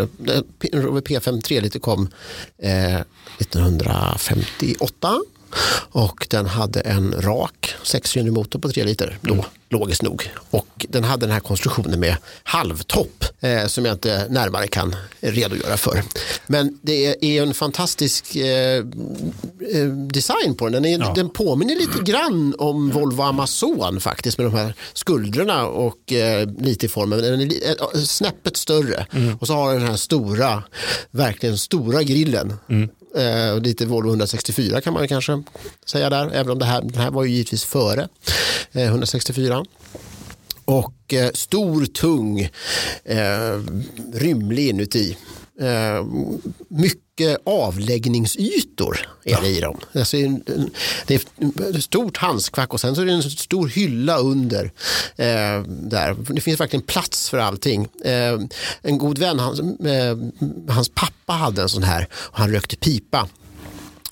Rover 0.73 1.01
P5 1.01 1.41
3 1.41 1.61
liter 1.61 1.79
kom 1.79 2.09
1958 2.57 5.21
och 5.91 6.27
den 6.29 6.45
hade 6.45 6.79
en 6.79 7.21
rak 7.21 7.75
sexcylindrig 7.83 8.33
motor 8.33 8.59
på 8.59 8.69
3 8.69 8.83
liter 8.83 9.17
då, 9.21 9.33
mm. 9.33 9.45
logiskt 9.69 10.01
nog. 10.01 10.29
Och 10.49 10.85
den 10.89 11.03
hade 11.03 11.25
den 11.25 11.33
här 11.33 11.39
konstruktionen 11.39 11.99
med 11.99 12.15
halvtopp 12.43 13.25
eh, 13.39 13.67
som 13.67 13.85
jag 13.85 13.95
inte 13.95 14.27
närmare 14.29 14.67
kan 14.67 14.95
redogöra 15.19 15.77
för. 15.77 16.03
Men 16.47 16.79
det 16.81 17.05
är, 17.37 17.43
en 17.43 17.53
fantastisk 17.53 18.35
eh, 18.35 18.77
eh 19.73 19.87
design 20.11 20.55
på 20.55 20.69
den. 20.69 20.83
Den, 20.83 20.85
är, 20.85 20.99
ja. 20.99 21.13
den, 21.15 21.29
påminner 21.29 21.75
lite 21.75 22.03
grann 22.03 22.55
om 22.57 22.89
Volvo 22.89 23.21
Amazon 23.21 23.99
faktiskt 23.99 24.37
med 24.37 24.47
de 24.47 24.53
här 24.53 24.73
skuldrorna 24.93 25.67
och 25.67 26.13
eh, 26.13 26.49
lite 26.59 26.85
i 26.85 26.89
formen. 26.89 27.21
Den 27.21 27.41
är 27.41 27.69
eh, 27.69 28.01
snäppet 28.01 28.57
större 28.57 29.05
mm. 29.11 29.37
och 29.37 29.47
så 29.47 29.53
har 29.53 29.73
den 29.73 29.87
här 29.87 29.95
stora, 29.95 30.63
verkligen 31.11 31.57
stora 31.57 32.03
grillen. 32.03 32.53
Mm 32.69 32.89
Eh, 33.15 33.59
lite 33.59 33.85
Volvo 33.85 34.09
164 34.09 34.81
kan 34.81 34.93
man 34.93 35.07
kanske 35.07 35.43
säga 35.85 36.09
där, 36.09 36.29
även 36.33 36.51
om 36.51 36.59
det 36.59 36.65
här, 36.65 36.81
den 36.81 37.01
här 37.01 37.11
var 37.11 37.23
ju 37.23 37.31
givetvis 37.31 37.63
före 37.63 38.07
eh, 38.71 38.87
164. 38.87 39.65
Och 40.65 41.13
eh, 41.13 41.31
stor, 41.33 41.85
tung, 41.85 42.49
eh, 43.03 43.59
rymlig 44.13 44.69
inuti. 44.69 45.17
Eh, 45.61 46.05
mycket 46.67 47.37
avläggningsytor 47.43 48.97
är 49.23 49.41
det 49.41 49.47
i 49.47 49.59
dem. 49.59 49.79
Alltså, 49.93 50.17
det 51.07 51.15
är 51.15 51.21
ett 51.75 51.83
stort 51.83 52.17
handskfack 52.17 52.73
och 52.73 52.79
sen 52.79 52.95
så 52.95 53.01
är 53.01 53.05
det 53.05 53.11
en 53.11 53.23
stor 53.23 53.67
hylla 53.67 54.17
under. 54.17 54.63
Eh, 55.15 55.61
där. 55.67 56.33
Det 56.33 56.41
finns 56.41 56.59
verkligen 56.59 56.85
plats 56.85 57.29
för 57.29 57.37
allting. 57.37 57.87
Eh, 58.03 58.39
en 58.81 58.97
god 58.97 59.17
vän, 59.17 59.39
hans, 59.39 59.59
eh, 59.59 60.17
hans 60.69 60.89
pappa 60.89 61.33
hade 61.33 61.61
en 61.61 61.69
sån 61.69 61.83
här 61.83 62.07
och 62.13 62.37
han 62.37 62.51
rökte 62.51 62.75
pipa. 62.75 63.27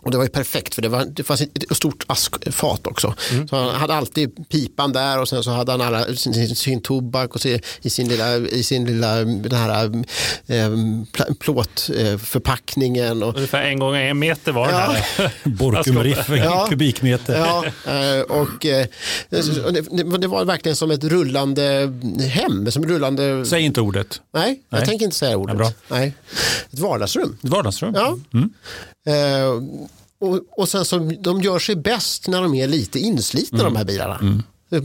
Och 0.01 0.11
det 0.11 0.17
var 0.17 0.23
ju 0.23 0.29
perfekt 0.29 0.75
för 0.75 0.81
det, 0.81 0.89
var, 0.89 1.05
det 1.05 1.23
fanns 1.23 1.41
ett 1.41 1.75
stort 1.77 2.03
askfat 2.07 2.87
också. 2.87 3.13
Mm. 3.31 3.47
Så 3.47 3.55
han 3.55 3.75
hade 3.75 3.93
alltid 3.93 4.49
pipan 4.49 4.93
där 4.93 5.19
och 5.21 5.29
sen 5.29 5.43
så 5.43 5.51
hade 5.51 5.71
han 5.71 5.81
alla, 5.81 6.15
sin, 6.15 6.55
sin 6.55 6.81
tobak 6.81 7.35
och 7.35 7.41
sin, 7.41 7.59
i 7.81 7.89
sin 7.89 8.07
lilla, 8.07 8.37
i 8.37 8.63
sin 8.63 8.85
lilla 8.85 9.15
den 9.15 9.51
här, 9.51 9.85
eh, 10.47 10.69
plåtförpackningen. 11.39 13.23
Och, 13.23 13.35
Ungefär 13.35 13.61
en 13.63 13.79
gång 13.79 13.95
en 13.95 14.19
meter 14.19 14.51
var 14.51 14.71
ja. 14.71 14.77
den 14.77 14.95
här. 14.95 15.31
Borkumriff, 15.49 16.29
ja. 16.29 16.67
kubikmeter. 16.69 17.37
Ja, 17.37 17.65
eh, 17.65 18.21
och, 18.21 18.65
eh, 18.65 18.85
det, 19.29 20.17
det, 20.17 20.27
var 20.27 20.45
verkligen 20.45 20.75
som 20.75 20.91
ett 20.91 21.03
rullande 21.03 21.93
hem. 22.29 22.71
Som 22.71 22.85
rullande... 22.85 23.45
Säg 23.45 23.61
inte 23.61 23.81
ordet. 23.81 24.21
Nej, 24.33 24.43
Nej. 24.43 24.59
jag 24.69 24.85
tänker 24.85 25.05
inte 25.05 25.17
säga 25.17 25.37
ordet. 25.37 25.55
Ja, 25.59 25.71
Nej. 25.87 26.13
Ett 26.71 26.79
vardagsrum. 26.79 27.37
Ett 27.43 27.49
vardagsrum. 27.49 27.93
Ja. 27.95 28.17
Mm. 28.33 28.49
Eh, 29.09 29.63
och, 30.19 30.39
och 30.51 30.69
sen 30.69 30.85
så, 30.85 30.97
de 31.19 31.41
gör 31.41 31.59
sig 31.59 31.75
bäst 31.75 32.27
när 32.27 32.41
de 32.41 32.55
är 32.55 32.67
lite 32.67 32.99
inslitna 32.99 33.59
mm. 33.59 33.73
de 33.73 33.77
här 33.77 33.85
bilarna. 33.85 34.19
Mm. 34.21 34.43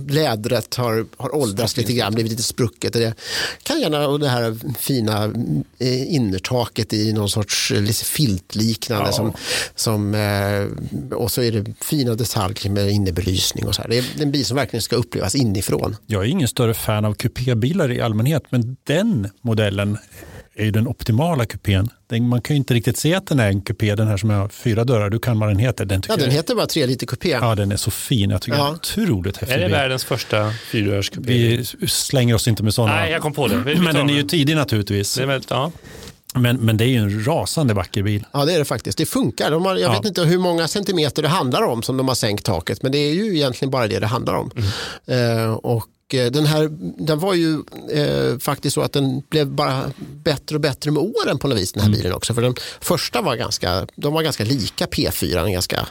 Lädret 0.09 0.75
har, 0.75 1.07
har 1.17 1.35
åldrats 1.35 1.77
lite 1.77 1.93
grann, 1.93 2.15
blivit 2.15 2.33
lite 2.33 2.43
sprucket. 2.43 2.93
Det 2.93 3.15
kan 3.63 3.81
gärna, 3.81 4.09
och 4.09 4.21
det 4.21 4.29
här 4.29 4.57
fina 4.79 5.25
eh, 5.79 6.15
innertaket 6.15 6.93
i 6.93 7.13
någon 7.13 7.29
sorts 7.29 7.71
eh, 7.71 7.83
lite 7.83 8.05
filtliknande. 8.05 9.07
Ja. 9.07 9.13
Som, 9.13 9.33
som, 9.75 10.15
och 11.15 11.31
så 11.31 11.43
är 11.43 11.53
det 11.53 11.75
fina 11.81 12.15
detaljer 12.15 12.71
med 12.71 12.91
innebelysning 12.91 13.67
och 13.67 13.75
så 13.75 13.83
här. 13.83 13.89
Det 13.89 13.99
är 13.99 14.05
en 14.23 14.31
bil 14.31 14.45
som 14.45 14.57
verkligen 14.57 14.83
ska 14.83 14.97
upplevas 14.97 15.35
inifrån. 15.35 15.97
Jag 16.07 16.23
är 16.23 16.29
ingen 16.29 16.49
större 16.49 16.75
fan 16.75 17.05
av 17.05 17.15
kupébilar 17.15 17.93
i 17.93 18.01
allmänhet, 18.01 18.43
men 18.51 18.77
den 18.85 19.31
modellen 19.43 19.99
är 20.57 20.65
ju 20.65 20.71
den 20.71 20.89
optimala 20.89 21.47
kupén. 21.47 21.89
Man 22.21 22.41
kan 22.43 22.57
ju 22.57 22.59
inte 22.59 22.75
riktigt 22.75 22.97
se 22.97 23.15
att 23.15 23.27
den 23.27 23.41
är 23.41 23.49
en 23.49 23.61
kupé, 23.61 23.95
den 23.95 24.09
här 24.09 24.17
som 24.17 24.31
har 24.31 24.49
fyra 24.49 24.85
dörrar. 24.85 25.11
Du 25.11 25.19
kan 25.19 25.39
vad 25.39 25.49
den 25.49 25.59
heter. 25.59 25.85
Den, 25.85 26.03
ja, 26.09 26.17
den 26.17 26.31
heter 26.31 26.55
bara 26.55 26.67
3 26.67 26.87
liter 26.87 27.07
kupé. 27.07 27.31
Ja, 27.31 27.55
den 27.55 27.73
är 27.73 27.77
så 27.77 27.91
fin. 27.91 28.31
Jag 28.31 28.43
tycker 28.43 28.59
ja. 28.59 28.65
det 28.65 28.71
är 28.71 28.75
otroligt 28.75 29.37
häftig. 29.37 29.57
Är 29.57 29.61
det 29.61 29.69
världens 29.69 30.05
första 30.05 30.51
fyrdörrarskupé? 30.51 31.33
Vi 31.79 31.89
slänger 31.89 32.35
oss 32.35 32.49
inte 32.49 32.63
med 32.63 32.75
sådana. 32.75 32.95
Nej, 32.95 33.13
jag 33.13 33.23
kom 33.23 33.33
på 33.33 33.49
det. 33.49 33.57
Vi, 33.57 33.77
men 33.77 33.95
den 33.95 34.11
är 34.11 34.15
ju 34.15 34.23
tidig 34.23 34.57
naturligtvis. 34.57 35.15
Det 35.15 35.23
är 35.23 35.27
väldigt, 35.27 35.51
ja. 35.51 35.73
Men, 36.35 36.57
men 36.57 36.77
det 36.77 36.85
är 36.85 36.89
ju 36.89 36.97
en 36.97 37.27
rasande 37.27 37.75
vacker 37.75 38.03
bil. 38.03 38.27
Ja 38.33 38.45
det 38.45 38.55
är 38.55 38.59
det 38.59 38.65
faktiskt. 38.65 38.99
Det 38.99 39.07
funkar. 39.07 39.51
De 39.51 39.65
har, 39.65 39.77
jag 39.77 39.91
ja. 39.91 39.99
vet 39.99 40.05
inte 40.07 40.23
hur 40.23 40.39
många 40.39 40.69
centimeter 40.69 41.23
det 41.23 41.29
handlar 41.29 41.63
om 41.63 41.83
som 41.83 41.97
de 41.97 42.09
har 42.09 42.15
sänkt 42.15 42.45
taket. 42.45 42.83
Men 42.83 42.93
det 42.93 42.99
är 42.99 43.15
ju 43.15 43.37
egentligen 43.37 43.71
bara 43.71 43.89
det 43.89 43.99
det 43.99 44.07
handlar 44.07 44.35
om. 44.35 44.51
Mm. 45.07 45.39
Eh, 45.39 45.53
och 45.53 45.89
Eh, 46.19 46.31
den 46.31 46.47
här 46.47 46.69
den 46.99 47.19
var 47.19 47.35
ju 47.35 47.63
eh, 47.93 48.39
faktiskt 48.39 48.75
så 48.75 48.83
att 48.83 48.93
den 48.93 49.23
blev 49.29 49.47
bara 49.47 49.93
bättre 50.25 50.57
och 50.57 50.61
bättre 50.61 50.91
med 50.91 51.03
åren 51.03 51.39
på 51.39 51.49
något 51.49 51.59
vis 51.59 51.73
den 51.73 51.81
här 51.81 51.89
mm. 51.89 51.99
bilen 51.99 52.13
också. 52.13 52.35
För 52.35 52.43
den 52.43 52.55
första 52.81 53.23
var 53.23 53.37
ganska, 53.37 53.87
de 53.97 54.13
var 54.13 54.23
ganska 54.23 54.45
lika 54.45 54.87
P4, 54.87 55.53
ganska 55.53 55.89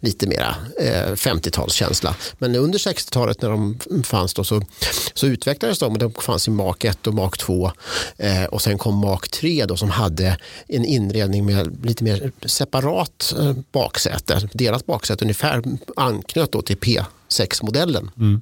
lite 0.00 0.26
mera 0.26 0.56
eh, 0.80 1.12
50-talskänsla. 1.12 2.14
Men 2.38 2.56
under 2.56 2.78
60-talet 2.78 3.42
när 3.42 3.50
de 3.50 3.78
fanns 4.04 4.34
då 4.34 4.44
så, 4.44 4.62
så 5.14 5.26
utvecklades 5.26 5.78
de 5.78 5.92
och 5.92 5.98
de 5.98 6.12
fanns 6.12 6.48
i 6.48 6.50
Mark 6.50 6.84
1 6.84 7.06
och 7.06 7.14
Mark 7.14 7.38
2 7.38 7.70
eh, 8.16 8.44
och 8.44 8.62
sen 8.62 8.78
kom 8.78 8.94
Mark 8.94 9.28
3 9.28 9.64
då 9.66 9.76
som 9.76 9.90
hade 9.90 10.38
en 10.68 10.84
inredning 10.84 11.46
med 11.46 11.86
lite 11.86 12.04
mer 12.04 12.32
separat 12.46 13.34
eh, 13.38 13.52
baksäte, 13.72 14.48
delat 14.52 14.86
baksäte 14.86 15.24
ungefär 15.24 15.62
anknöt 15.96 16.52
då 16.52 16.62
till 16.62 16.76
P6-modellen. 16.76 18.10
Mm. 18.16 18.40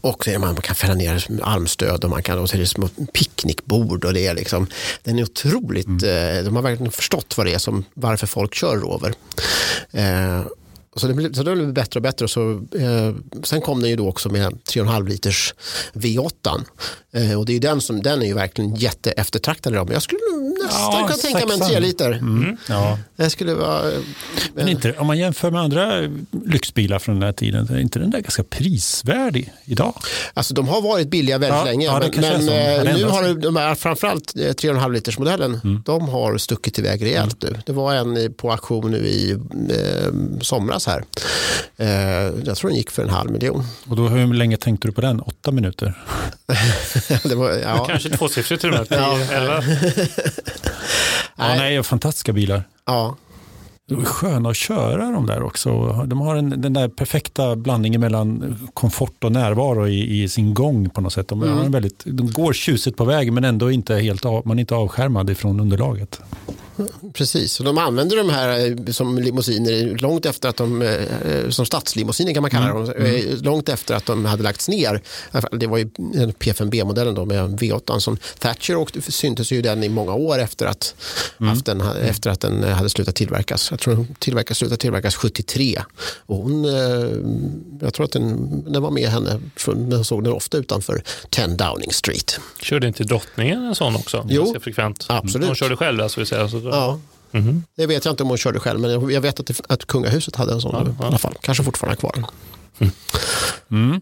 Och 0.00 0.24
så 0.24 0.30
är 0.30 0.38
man, 0.38 0.48
man 0.48 0.62
kan 0.62 0.74
fälla 0.74 0.94
ner 0.94 1.26
armstöd 1.42 2.04
och 2.04 2.10
man 2.10 2.22
kan, 2.22 2.38
och 2.38 2.50
så 2.50 2.56
är 2.56 2.60
det 2.60 2.66
små 2.66 2.88
picknickbord 3.12 4.04
och 4.04 4.12
det 4.12 4.26
är 4.26 4.34
liksom, 4.34 4.66
den 5.02 5.18
är 5.18 5.22
otroligt, 5.22 5.86
mm. 5.86 6.36
eh, 6.38 6.44
de 6.44 6.56
har 6.56 6.62
verkligen 6.62 6.92
förstått 6.92 7.34
vad 7.36 7.46
det 7.46 7.54
är 7.54 7.58
som, 7.58 7.84
varför 7.94 8.26
folk 8.26 8.54
kör 8.54 8.76
Rover. 8.76 9.14
Eh, 9.90 10.40
Så 10.98 11.06
det 11.06 11.14
blev, 11.14 11.32
så 11.32 11.42
det 11.42 11.54
blev 11.54 11.72
bättre 11.72 11.98
och 11.98 12.02
bättre. 12.02 12.28
Så, 12.28 12.50
eh, 12.52 13.14
sen 13.42 13.60
kom 13.60 13.80
den 13.80 13.90
ju 13.90 13.96
då 13.96 14.08
också 14.08 14.28
med 14.28 14.58
3,5 14.64 15.08
liters 15.08 15.54
V8. 15.92 16.64
Eh, 17.12 17.38
och 17.38 17.46
det 17.46 17.56
är 17.56 17.60
den 17.60 17.80
som 17.80 18.02
den 18.02 18.22
är 18.22 18.26
ju 18.26 18.34
verkligen 18.34 18.74
jätteeftertraktad 18.74 19.72
idag. 19.72 19.86
Men 19.86 19.92
jag 19.92 20.02
skulle 20.02 20.20
nästan 20.64 20.92
ja, 20.92 21.06
kunna 21.06 21.18
tänka 21.18 21.46
mig 21.46 21.54
en 21.60 21.68
3 21.68 21.80
liter. 21.80 22.12
Mm. 22.12 22.56
Ja. 22.68 22.98
Det 23.16 23.30
skulle 23.30 23.54
vara... 23.54 23.92
Eh, 23.92 23.98
men 24.54 24.68
inte, 24.68 24.94
om 24.98 25.06
man 25.06 25.18
jämför 25.18 25.50
med 25.50 25.60
andra 25.60 26.08
lyxbilar 26.46 26.98
från 26.98 27.14
den 27.14 27.22
här 27.22 27.32
tiden, 27.32 27.68
är 27.70 27.78
inte 27.78 27.98
den 27.98 28.10
där 28.10 28.20
ganska 28.20 28.44
prisvärdig 28.44 29.52
idag? 29.64 29.94
Alltså 30.34 30.54
de 30.54 30.68
har 30.68 30.80
varit 30.82 31.10
billiga 31.10 31.38
väldigt 31.38 31.58
ja, 31.58 31.64
länge. 31.64 31.86
Ja, 31.86 32.02
men, 32.16 32.44
men 32.44 32.86
eh, 32.86 32.96
nu 32.96 33.04
har 33.04 33.34
de 33.34 33.56
här, 33.56 33.74
framförallt 33.74 34.34
3,5 34.34 34.92
liters 34.92 35.18
modellen, 35.18 35.60
mm. 35.64 35.82
de 35.84 36.08
har 36.08 36.38
stuckit 36.38 36.78
iväg 36.78 37.04
rejält 37.04 37.44
mm. 37.44 37.54
nu. 37.54 37.62
Det 37.66 37.72
var 37.72 37.94
en 37.94 38.34
på 38.34 38.52
auktion 38.52 38.90
nu 38.90 38.98
i 38.98 39.30
eh, 39.30 40.12
somras 40.40 40.86
här. 40.88 41.04
Eh, 41.76 42.32
jag 42.44 42.56
tror 42.56 42.70
den 42.70 42.78
gick 42.78 42.90
för 42.90 43.02
en 43.02 43.10
halv 43.10 43.30
miljon. 43.30 43.64
Och 43.88 43.96
då, 43.96 44.08
hur 44.08 44.34
länge 44.34 44.56
tänkte 44.56 44.88
du 44.88 44.92
på 44.92 45.00
den? 45.00 45.20
Åtta 45.20 45.50
minuter? 45.50 45.94
det 47.28 47.34
var, 47.34 47.50
ja. 47.50 47.84
Kanske 47.84 48.10
tvåsiffrigt 48.10 48.60
till 48.60 48.74
och 48.74 48.76
med. 48.78 48.86
Ja. 48.90 49.18
ja, 51.36 51.54
nej, 51.54 51.82
fantastiska 51.82 52.32
bilar. 52.32 52.64
Ja. 52.86 53.16
De 53.88 54.00
är 54.00 54.04
sköna 54.04 54.50
att 54.50 54.56
köra 54.56 55.10
de 55.10 55.26
där 55.26 55.42
också. 55.42 55.92
De 56.06 56.20
har 56.20 56.36
en, 56.36 56.60
den 56.60 56.72
där 56.72 56.88
perfekta 56.88 57.56
blandningen 57.56 58.00
mellan 58.00 58.56
komfort 58.74 59.24
och 59.24 59.32
närvaro 59.32 59.88
i, 59.88 60.22
i 60.22 60.28
sin 60.28 60.54
gång 60.54 60.90
på 60.90 61.00
något 61.00 61.12
sätt. 61.12 61.28
De, 61.28 61.42
mm. 61.42 61.72
väldigt, 61.72 62.02
de 62.04 62.32
går 62.32 62.52
tjusigt 62.52 62.96
på 62.96 63.04
väg 63.04 63.32
men 63.32 63.44
ändå 63.44 63.70
inte 63.70 63.94
helt 63.94 64.24
av, 64.24 64.46
man 64.46 64.58
är 64.58 64.60
inte 64.60 64.74
avskärmad 64.74 65.30
ifrån 65.30 65.60
underlaget. 65.60 66.20
Precis, 67.12 67.60
och 67.60 67.66
de 67.66 67.78
använder 67.78 68.16
de 68.16 68.30
här 68.30 68.66
eh, 68.66 68.92
som 68.92 69.18
limousiner 69.18 69.98
långt 69.98 70.26
efter 70.26 70.48
att 70.48 70.56
de, 70.56 70.82
eh, 70.82 71.48
som 71.48 71.66
stadslimousiner 71.66 72.34
kan 72.34 72.42
man 72.42 72.50
kalla 72.50 72.68
dem, 72.68 72.82
mm. 72.82 72.96
mm. 72.96 73.28
Eh, 73.28 73.42
långt 73.42 73.68
efter 73.68 73.94
att 73.94 74.06
de 74.06 74.24
hade 74.24 74.42
lagts 74.42 74.68
ner. 74.68 75.02
Det 75.50 75.66
var 75.66 75.78
ju 75.78 75.84
P5B-modellen 76.38 77.14
då 77.14 77.24
med 77.24 77.60
V8 77.60 77.98
som 77.98 78.16
Thatcher 78.38 78.76
och 78.76 78.90
syntes 79.08 79.52
ju 79.52 79.62
den 79.62 79.84
i 79.84 79.88
många 79.88 80.14
år 80.14 80.38
efter 80.38 80.66
att, 80.66 80.94
mm. 81.40 81.58
den, 81.64 81.80
efter 81.80 82.30
att 82.30 82.40
den 82.40 82.62
hade 82.62 82.88
slutat 82.88 83.14
tillverkas. 83.14 83.72
Jag 83.78 83.82
tror 83.82 83.94
den 83.94 84.14
tillverkas, 84.18 84.58
slutade 84.58 84.80
tillverkas 84.80 85.14
73. 85.14 85.82
Och 86.26 86.36
hon, 86.36 86.64
jag 87.80 87.94
tror 87.94 88.04
att 88.04 88.12
den, 88.12 88.72
den 88.72 88.82
var 88.82 88.90
med 88.90 89.08
henne, 89.08 89.40
den 89.76 90.04
såg 90.04 90.24
den 90.24 90.32
ofta 90.32 90.58
utanför 90.58 91.02
10 91.30 91.46
Downing 91.46 91.92
Street. 91.92 92.40
Körde 92.62 92.86
inte 92.86 93.04
drottningen 93.04 93.64
en 93.64 93.74
sån 93.74 93.96
också? 93.96 94.26
Jo, 94.28 94.54
frekvent. 94.60 95.06
absolut. 95.08 95.46
Hon 95.46 95.56
körde 95.56 95.76
själv 95.76 96.00
alltså, 96.00 96.26
så 96.26 96.34
Ja. 96.64 97.00
Mm 97.32 97.46
-hmm. 97.46 97.62
Det 97.76 97.86
vet 97.86 98.04
jag 98.04 98.12
inte 98.12 98.22
om 98.22 98.28
hon 98.28 98.38
körde 98.38 98.60
själv, 98.60 98.80
men 98.80 99.10
jag 99.10 99.20
vet 99.20 99.40
att, 99.40 99.46
det, 99.46 99.60
att 99.68 99.86
kungahuset 99.86 100.36
hade 100.36 100.52
en 100.52 100.60
sån 100.60 100.74
ja, 100.74 100.94
ja. 100.98 101.04
i 101.04 101.08
alla 101.08 101.18
fall. 101.18 101.34
Kanske 101.40 101.64
fortfarande 101.64 101.96
kvar. 101.96 102.24
Mm. 102.78 102.92
Mm. 103.70 104.00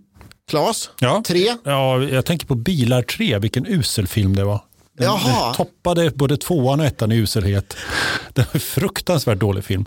Klas, 0.48 0.90
ja. 0.98 1.22
tre. 1.26 1.56
Ja, 1.64 2.02
jag 2.02 2.24
tänker 2.24 2.46
på 2.46 2.54
Bilar 2.54 3.02
3, 3.02 3.38
vilken 3.38 3.66
usel 3.66 4.06
film 4.06 4.36
det 4.36 4.44
var. 4.44 4.60
Den, 4.96 5.08
den 5.24 5.54
toppade 5.54 6.10
både 6.10 6.36
tvåan 6.36 6.80
och 6.80 6.86
ettan 6.86 7.12
i 7.12 7.16
uselhet. 7.16 7.76
Det 8.32 8.40
var 8.40 8.48
en 8.52 8.60
fruktansvärt 8.60 9.38
dålig 9.38 9.64
film. 9.64 9.84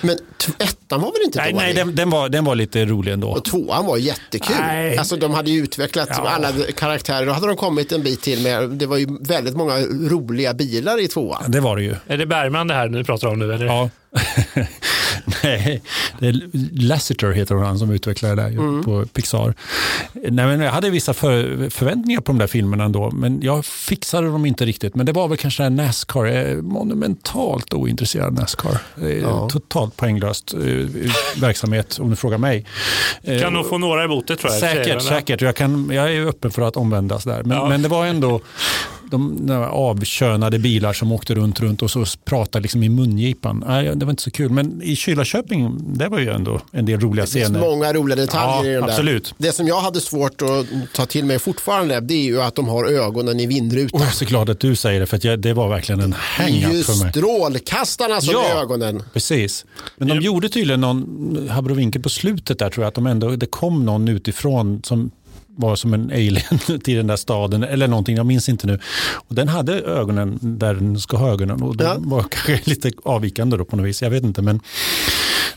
Men 0.00 0.18
ettan 0.58 1.00
var 1.00 1.12
väl 1.12 1.22
inte 1.24 1.38
nej, 1.38 1.52
dålig? 1.52 1.64
Nej, 1.64 1.74
den, 1.74 1.94
den, 1.94 2.10
var, 2.10 2.28
den 2.28 2.44
var 2.44 2.54
lite 2.54 2.84
rolig 2.84 3.12
ändå. 3.12 3.28
Och 3.28 3.44
tvåan 3.44 3.86
var 3.86 3.96
jättekul. 3.96 4.56
Nej. 4.60 4.98
Alltså, 4.98 5.16
de 5.16 5.34
hade 5.34 5.50
ju 5.50 5.62
utvecklat 5.62 6.08
ja. 6.10 6.28
alla 6.28 6.52
karaktärer. 6.76 7.26
Då 7.26 7.32
hade 7.32 7.46
de 7.46 7.56
kommit 7.56 7.92
en 7.92 8.02
bit 8.02 8.22
till 8.22 8.42
med, 8.42 8.70
det 8.70 8.86
var 8.86 8.96
ju 8.96 9.06
väldigt 9.20 9.56
många 9.56 9.78
roliga 10.10 10.54
bilar 10.54 11.00
i 11.00 11.08
tvåan. 11.08 11.50
Det 11.50 11.60
var 11.60 11.76
det 11.76 11.82
ju. 11.82 11.94
Är 12.06 12.16
det 12.16 12.26
Bergman 12.26 12.68
det 12.68 12.74
här 12.74 12.88
du 12.88 13.04
pratar 13.04 13.28
om 13.28 13.38
nu? 13.38 13.54
Eller? 13.54 13.66
Ja. 13.66 13.90
Nej, 15.46 15.82
det 16.18 16.28
är 16.28 16.50
Lasseter 16.72 17.32
heter 17.32 17.54
han 17.54 17.78
som 17.78 17.90
utvecklade 17.90 18.34
det 18.34 18.42
där 18.42 18.48
mm. 18.48 18.84
på 18.84 19.04
Pixar. 19.12 19.54
Nej, 20.12 20.46
men 20.46 20.60
jag 20.60 20.72
hade 20.72 20.90
vissa 20.90 21.14
för, 21.14 21.70
förväntningar 21.70 22.20
på 22.20 22.32
de 22.32 22.38
där 22.38 22.46
filmerna 22.46 22.84
ändå, 22.84 23.10
men 23.10 23.42
jag 23.42 23.64
fixade 23.64 24.26
dem 24.26 24.46
inte 24.46 24.64
riktigt. 24.64 24.94
Men 24.94 25.06
det 25.06 25.12
var 25.12 25.28
väl 25.28 25.38
kanske 25.38 25.68
Nascar, 25.68 26.24
jag 26.24 26.36
är 26.36 26.56
monumentalt 26.56 27.74
ointresserad 27.74 28.26
av 28.26 28.32
Nascar. 28.32 28.78
Ja. 29.22 29.48
Totalt 29.48 29.96
poänglöst 29.96 30.54
uh, 30.54 30.88
verksamhet 31.36 31.98
om 31.98 32.10
du 32.10 32.16
frågar 32.16 32.38
mig. 32.38 32.64
Kan 33.40 33.52
nog 33.52 33.68
få 33.68 33.78
några 33.78 34.04
emot 34.04 34.26
det 34.26 34.36
tror 34.36 34.52
jag. 34.52 34.60
Säkert, 34.60 35.02
säkert. 35.02 35.40
Jag, 35.40 35.56
kan, 35.56 35.90
jag 35.92 36.14
är 36.14 36.26
öppen 36.26 36.50
för 36.50 36.62
att 36.62 36.76
omvändas 36.76 37.24
där. 37.24 37.42
Men, 37.42 37.56
ja. 37.56 37.68
men 37.68 37.82
det 37.82 37.88
var 37.88 38.06
ändå 38.06 38.40
de, 39.10 39.46
de 39.46 39.64
avkönade 39.64 40.58
bilar 40.58 40.92
som 40.92 41.12
åkte 41.12 41.34
runt, 41.34 41.60
runt 41.60 41.82
och 41.82 41.90
så 41.90 42.04
pratade 42.24 42.62
liksom 42.62 42.82
i 42.82 42.88
mungipan. 42.88 43.64
Nej, 43.66 43.96
det 43.96 44.04
var 44.04 44.10
inte 44.10 44.22
så 44.22 44.30
kul. 44.30 44.50
Men 44.50 44.82
i 44.82 44.96
Kylarköping, 45.36 45.98
det 45.98 46.08
var 46.08 46.18
ju 46.18 46.30
ändå 46.30 46.60
en 46.72 46.86
del 46.86 47.00
roliga 47.00 47.26
scener. 47.26 47.48
Det 47.48 47.52
finns 47.52 47.60
många 47.60 47.92
roliga 47.92 48.16
detaljer 48.16 48.64
ja, 48.64 48.70
i 48.70 48.74
den 48.74 48.82
där. 48.82 48.88
Absolut. 48.88 49.34
Det 49.38 49.52
som 49.52 49.66
jag 49.66 49.80
hade 49.80 50.00
svårt 50.00 50.42
att 50.42 50.66
ta 50.94 51.06
till 51.06 51.24
mig 51.24 51.38
fortfarande, 51.38 52.00
det 52.00 52.14
är 52.14 52.24
ju 52.24 52.42
att 52.42 52.54
de 52.54 52.68
har 52.68 52.84
ögonen 52.84 53.40
i 53.40 53.46
vindrutan. 53.46 54.00
Jag 54.00 54.08
är 54.08 54.12
så 54.12 54.24
glad 54.24 54.50
att 54.50 54.60
du 54.60 54.76
säger 54.76 55.00
det, 55.00 55.06
för 55.06 55.26
jag, 55.26 55.38
det 55.38 55.52
var 55.52 55.68
verkligen 55.68 56.00
en 56.00 56.12
hang 56.12 56.60
för 56.60 57.02
mig. 57.02 57.12
strålkastarna 57.12 58.20
som 58.20 58.32
ja, 58.32 58.48
är 58.48 58.62
ögonen. 58.62 59.02
Precis. 59.12 59.64
Men 59.96 60.08
de 60.08 60.20
gjorde 60.20 60.48
tydligen 60.48 60.80
någon 60.80 61.48
abrovinkel 61.50 62.02
på 62.02 62.08
slutet 62.08 62.58
där 62.58 62.70
tror 62.70 62.84
jag, 62.84 62.88
att 62.88 62.94
de 62.94 63.06
ändå, 63.06 63.30
det 63.30 63.46
kom 63.46 63.84
någon 63.84 64.08
utifrån 64.08 64.80
som 64.84 65.10
var 65.56 65.76
som 65.76 65.94
en 65.94 66.10
alien 66.10 66.58
till 66.84 66.96
den 66.96 67.06
där 67.06 67.16
staden 67.16 67.62
eller 67.62 67.88
någonting, 67.88 68.16
jag 68.16 68.26
minns 68.26 68.48
inte 68.48 68.66
nu. 68.66 68.78
Och 69.14 69.34
den 69.34 69.48
hade 69.48 69.80
ögonen 69.80 70.38
där 70.42 70.74
den 70.74 71.00
ska 71.00 71.16
ha 71.16 71.30
ögonen 71.30 71.62
och 71.62 71.76
de 71.76 71.84
ja. 71.84 71.96
var 71.98 72.22
kanske 72.22 72.60
lite 72.70 72.90
avvikande 73.04 73.56
då 73.56 73.64
på 73.64 73.76
något 73.76 73.86
vis, 73.86 74.02
jag 74.02 74.10
vet 74.10 74.24
inte. 74.24 74.42
Men 74.42 74.60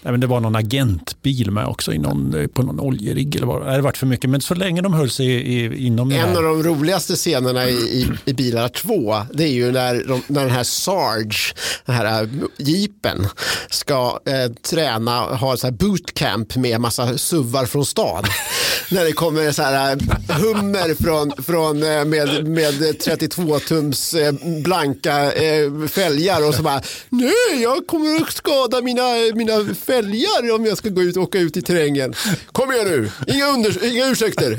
nej, 0.01 0.11
men 0.11 0.19
det 0.19 0.27
var 0.27 0.39
någon 0.39 0.55
agentbil 0.55 1.51
med 1.51 1.65
också 1.65 1.93
i 1.93 1.97
någon, 1.97 2.41
eh, 2.41 2.47
på 2.47 2.63
någon 2.63 2.79
oljerigg. 2.79 3.35
Eller 3.35 3.47
vad. 3.47 3.61
Det 3.61 3.71
hade 3.71 3.81
varit 3.81 3.97
för 3.97 4.05
mycket, 4.05 4.29
men 4.29 4.41
så 4.41 4.55
länge 4.55 4.81
de 4.81 4.93
höll 4.93 5.09
sig 5.09 5.25
i, 5.27 5.85
inom 5.85 6.11
En 6.11 6.37
av 6.37 6.43
de 6.43 6.63
roligaste 6.63 7.15
scenerna 7.15 7.69
i, 7.69 7.73
i, 7.73 8.07
i 8.25 8.33
Bilar 8.33 8.67
2, 8.69 9.21
det 9.33 9.43
är 9.43 9.51
ju 9.51 9.71
när, 9.71 10.03
de, 10.07 10.21
när 10.27 10.41
den 10.41 10.51
här 10.51 10.63
Sarge, 10.63 11.53
den 11.85 11.95
här 11.95 12.23
eh, 12.23 12.29
jeepen, 12.57 13.27
ska 13.69 14.19
eh, 14.25 14.51
träna, 14.51 15.19
ha 15.19 15.57
så 15.57 15.67
här 15.67 15.71
bootcamp 15.71 16.55
med 16.55 16.81
massa 16.81 17.17
suvar 17.17 17.65
från 17.65 17.85
stan. 17.85 18.23
när 18.91 19.05
det 19.05 19.11
kommer 19.11 19.51
så 19.51 19.63
här 19.63 19.91
eh, 19.91 20.35
hummer 20.35 21.03
från, 21.03 21.31
från, 21.43 21.79
med, 22.09 22.47
med 22.47 22.99
32 22.99 23.59
tums 23.59 24.15
blanka 24.63 25.31
eh, 25.31 25.87
fälgar 25.87 26.47
och 26.47 26.55
så 26.55 26.61
bara, 26.61 26.81
nej, 27.09 27.61
jag 27.61 27.87
kommer 27.87 28.21
att 28.21 28.33
skada 28.33 28.81
mina, 28.81 29.03
mina 29.35 29.75
fälgar 29.89 30.55
om 30.55 30.65
jag 30.65 30.77
ska 30.77 30.89
gå 30.89 31.01
ut 31.01 31.17
och 31.17 31.23
åka 31.23 31.39
ut 31.39 31.57
i 31.57 31.61
terrängen. 31.61 32.13
Kom 32.51 32.71
igen 32.71 32.87
nu, 32.87 33.11
inga, 33.27 33.47
under, 33.47 33.85
inga 33.91 34.07
ursäkter. 34.07 34.49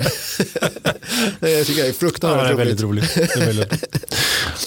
det 1.41 1.65
tycker 1.65 1.81
jag 1.81 1.89
är 1.89 1.93
fruktansvärt 1.93 2.43
ja, 2.43 2.49
det 2.49 2.55
är 2.55 2.57
väldigt 2.57 2.83
roligt. 2.83 3.17
Är 3.17 3.47
väldigt... 3.47 3.85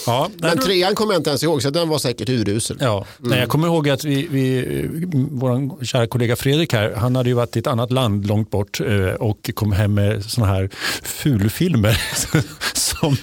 Ja, 0.06 0.30
Men 0.38 0.58
trean 0.58 0.96
kommer 0.96 1.14
jag 1.14 1.20
inte 1.20 1.30
ens 1.30 1.44
ihåg, 1.44 1.62
så 1.62 1.70
den 1.70 1.90
var 1.90 1.98
säkert 1.98 2.30
urusel. 2.30 2.78
Ja. 2.80 3.06
Mm. 3.20 3.30
Nej, 3.30 3.40
jag 3.40 3.50
kommer 3.50 3.68
ihåg 3.68 3.90
att 3.90 4.04
vi, 4.04 4.28
vi, 4.32 4.66
vår 5.32 5.86
kära 5.86 6.08
kollega 6.08 6.36
Fredrik 6.36 6.74
här, 6.74 6.94
han 6.98 7.16
hade 7.16 7.30
ju 7.30 7.36
varit 7.36 7.56
i 7.56 7.60
ett 7.60 7.68
annat 7.68 7.92
land 7.92 8.28
långt 8.28 8.52
bort 8.52 8.80
eh, 8.82 9.06
och 9.06 9.50
kom 9.54 9.72
hem 9.72 9.94
med 9.94 10.26
sådana 10.26 10.54
här 10.54 10.70
fulfilmer. 11.04 12.02
som, 12.74 13.18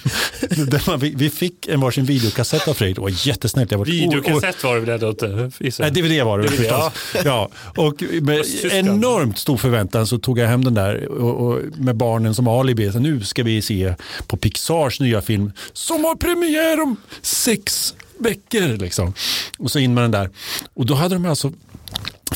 man, 0.87 0.99
vi, 0.99 1.13
vi 1.15 1.29
fick 1.29 1.67
en 1.67 1.79
varsin 1.79 2.05
videokassett 2.05 2.67
av 2.67 2.73
Fredrik, 2.73 2.95
det 2.95 3.01
var 3.01 3.27
jättesnällt. 3.27 3.71
Videokassett 3.71 4.63
var 4.63 4.75
det 4.75 4.81
väl 4.81 4.89
ändå 4.89 5.09
inte? 5.09 5.51
Nej, 5.79 5.91
DVD 5.91 6.23
var 6.25 6.37
det 6.37 6.43
väl 6.43 6.57
förstås. 6.57 6.91
Ja, 7.13 7.30
och 7.75 8.03
med 8.21 8.45
enormt 8.71 9.37
stor 9.37 9.57
förväntan 9.57 10.07
så 10.07 10.17
tog 10.17 10.39
jag 10.39 10.47
hem 10.47 10.63
den 10.63 10.73
där 10.73 11.07
och, 11.07 11.47
och 11.47 11.59
med 11.77 11.95
barnen 11.95 12.35
som 12.35 12.47
alibi. 12.47 12.91
Så 12.91 12.99
nu 12.99 13.21
ska 13.21 13.43
vi 13.43 13.61
se 13.61 13.95
på 14.27 14.37
Pixars 14.37 14.99
nya 14.99 15.21
film 15.21 15.51
som 15.73 16.05
har 16.05 16.15
premiär 16.15 16.81
om 16.81 16.95
sex 17.21 17.95
veckor. 18.17 18.77
Liksom. 18.77 19.13
Och 19.57 19.71
så 19.71 19.79
in 19.79 19.93
med 19.93 20.03
den 20.03 20.11
där. 20.11 20.29
Och 20.73 20.85
då 20.85 20.93
hade 20.93 21.15
de 21.15 21.25
alltså 21.25 21.51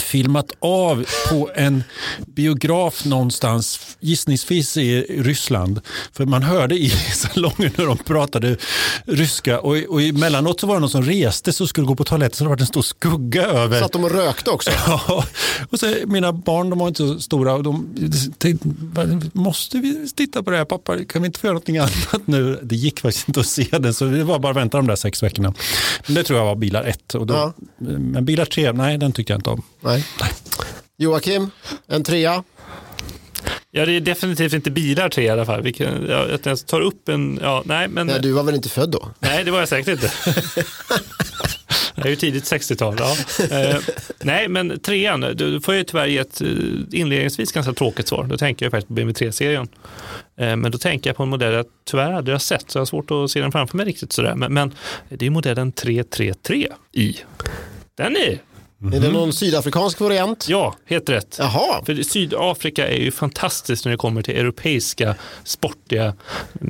filmat 0.05 0.51
av 0.59 1.05
på 1.29 1.49
en 1.55 1.83
biograf 2.27 3.05
någonstans, 3.05 3.97
gissningsvis 3.99 4.77
i 4.77 5.01
Ryssland. 5.01 5.81
För 6.11 6.25
man 6.25 6.43
hörde 6.43 6.75
i 6.75 6.89
salongen 7.13 7.71
när 7.77 7.85
de 7.85 7.97
pratade 7.97 8.57
ryska 9.05 9.59
och, 9.59 9.77
och 9.89 10.01
emellanåt 10.01 10.59
så 10.59 10.67
var 10.67 10.75
det 10.75 10.79
någon 10.79 10.89
som 10.89 11.03
reste 11.03 11.53
så 11.53 11.67
skulle 11.67 11.87
gå 11.87 11.95
på 11.95 12.03
toaletten 12.03 12.37
så 12.37 12.43
det 12.43 12.49
var 12.49 12.57
en 12.57 12.65
stor 12.65 12.81
skugga 12.81 13.45
över. 13.45 13.79
Satt 13.81 13.91
de 13.91 14.03
och 14.03 14.11
rökte 14.11 14.49
också? 14.49 14.71
Ja, 14.87 15.25
och 15.69 15.79
så, 15.79 15.95
mina 16.05 16.33
barn 16.33 16.69
de 16.69 16.79
var 16.79 16.87
inte 16.87 16.97
så 17.07 17.19
stora 17.19 17.53
och 17.53 17.63
de 17.63 17.95
tänkte, 18.37 18.67
måste 19.33 19.77
vi 19.77 20.09
titta 20.15 20.43
på 20.43 20.51
det 20.51 20.57
här 20.57 20.65
pappa? 20.65 21.03
Kan 21.05 21.21
vi 21.21 21.25
inte 21.25 21.39
få 21.39 21.47
göra 21.47 21.53
någonting 21.53 21.77
annat 21.77 22.21
nu? 22.25 22.59
Det 22.63 22.75
gick 22.75 22.99
faktiskt 22.99 23.27
inte 23.27 23.39
att 23.39 23.45
se 23.45 23.67
den 23.71 23.93
så 23.93 24.05
det 24.05 24.23
var 24.23 24.39
bara 24.39 24.51
att 24.51 24.57
vänta 24.57 24.77
de 24.77 24.87
där 24.87 24.95
sex 24.95 25.23
veckorna. 25.23 25.53
Men 26.05 26.15
det 26.15 26.23
tror 26.23 26.39
jag 26.39 26.45
var 26.45 26.55
bilar 26.55 26.83
ett. 26.83 27.15
Och 27.15 27.27
då, 27.27 27.33
ja. 27.33 27.53
Men 27.77 28.25
bilar 28.25 28.45
tre, 28.45 28.71
nej 28.71 28.97
den 28.97 29.11
tyckte 29.11 29.33
jag 29.33 29.37
inte 29.39 29.49
om. 29.49 29.61
Nej. 29.81 29.94
Nej. 30.19 30.31
Joakim, 30.97 31.49
en 31.87 32.03
trea? 32.03 32.43
Ja, 33.71 33.85
det 33.85 33.91
är 33.91 33.99
definitivt 33.99 34.53
inte 34.53 34.71
bilar 34.71 35.09
tre 35.09 35.23
i 35.23 35.29
alla 35.29 35.45
fall. 35.45 35.61
Vilken, 35.61 36.07
jag, 36.09 36.39
jag 36.43 36.67
tar 36.67 36.81
upp 36.81 37.09
en, 37.09 37.39
ja, 37.41 37.63
nej 37.65 37.87
men. 37.87 38.07
Nej, 38.07 38.19
du 38.21 38.31
var 38.31 38.43
väl 38.43 38.55
inte 38.55 38.69
född 38.69 38.89
då? 38.89 39.09
Nej, 39.19 39.43
det 39.43 39.51
var 39.51 39.59
jag 39.59 39.69
säkert 39.69 39.87
inte. 39.87 40.11
är 42.05 42.09
ju 42.09 42.15
tidigt 42.15 42.43
60-tal. 42.43 42.95
Ja. 42.99 43.15
Eh, 43.59 43.77
nej, 44.23 44.47
men 44.47 44.79
trean, 44.79 45.21
du 45.35 45.61
får 45.61 45.73
ju 45.73 45.83
tyvärr 45.83 46.05
ge 46.05 46.17
ett 46.17 46.41
eh, 46.41 46.47
inledningsvis 46.91 47.51
ganska 47.51 47.73
tråkigt 47.73 48.07
svar. 48.07 48.23
Då 48.23 48.37
tänker 48.37 48.65
jag 48.65 48.71
faktiskt 48.71 48.87
på 48.87 48.93
BMW 48.93 49.27
3-serien. 49.27 49.67
Eh, 50.37 50.55
men 50.55 50.71
då 50.71 50.77
tänker 50.77 51.09
jag 51.09 51.17
på 51.17 51.23
en 51.23 51.29
modell 51.29 51.53
jag 51.53 51.65
tyvärr 51.85 52.11
aldrig 52.11 52.33
har 52.33 52.39
sett, 52.39 52.71
så 52.71 52.77
jag 52.77 52.81
har 52.81 52.85
svårt 52.85 53.11
att 53.11 53.31
se 53.31 53.41
den 53.41 53.51
framför 53.51 53.77
mig 53.77 53.85
riktigt 53.85 54.13
sådär. 54.13 54.35
Men, 54.35 54.53
men 54.53 54.73
det 55.09 55.25
är 55.25 55.29
modellen 55.29 55.73
333i. 55.73 57.17
Den 57.97 58.15
är 58.15 58.39
Mm. 58.85 59.03
Är 59.03 59.07
det 59.07 59.13
någon 59.13 59.33
sydafrikansk 59.33 59.99
variant? 59.99 60.45
Ja, 60.49 60.75
helt 60.85 61.09
rätt. 61.09 61.35
Jaha. 61.39 61.85
För 61.85 62.03
Sydafrika 62.03 62.87
är 62.87 62.97
ju 62.97 63.11
fantastiskt 63.11 63.85
när 63.85 63.91
det 63.91 63.97
kommer 63.97 64.21
till 64.21 64.35
europeiska 64.35 65.15
sportiga 65.43 66.13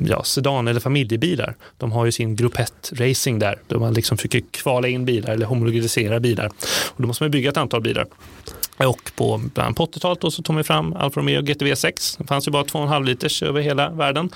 ja, 0.06 0.22
sedan 0.22 0.68
eller 0.68 0.80
familjebilar. 0.80 1.56
De 1.78 1.92
har 1.92 2.04
ju 2.04 2.12
sin 2.12 2.36
Grupp 2.36 2.56
1-racing 2.56 3.38
där, 3.38 3.58
där 3.66 3.78
man 3.78 3.94
liksom 3.94 4.18
försöker 4.18 4.42
kvala 4.50 4.88
in 4.88 5.04
bilar 5.04 5.32
eller 5.32 5.46
homologisera 5.46 6.20
bilar. 6.20 6.46
Och 6.86 7.02
då 7.02 7.06
måste 7.06 7.22
man 7.22 7.30
bygga 7.30 7.50
ett 7.50 7.56
antal 7.56 7.80
bilar. 7.80 8.06
Och 8.76 9.12
på, 9.16 9.40
bland 9.54 9.76
på 9.76 9.86
80-talet 9.86 10.32
så 10.32 10.42
tog 10.42 10.54
man 10.54 10.64
fram 10.64 10.92
Alfa 10.92 11.20
Romeo 11.20 11.42
GTV 11.42 11.76
6. 11.76 12.16
Det 12.16 12.26
fanns 12.26 12.48
ju 12.48 12.52
bara 12.52 12.62
2,5 12.62 13.04
liters 13.04 13.42
över 13.42 13.60
hela 13.60 13.90
världen. 13.90 14.30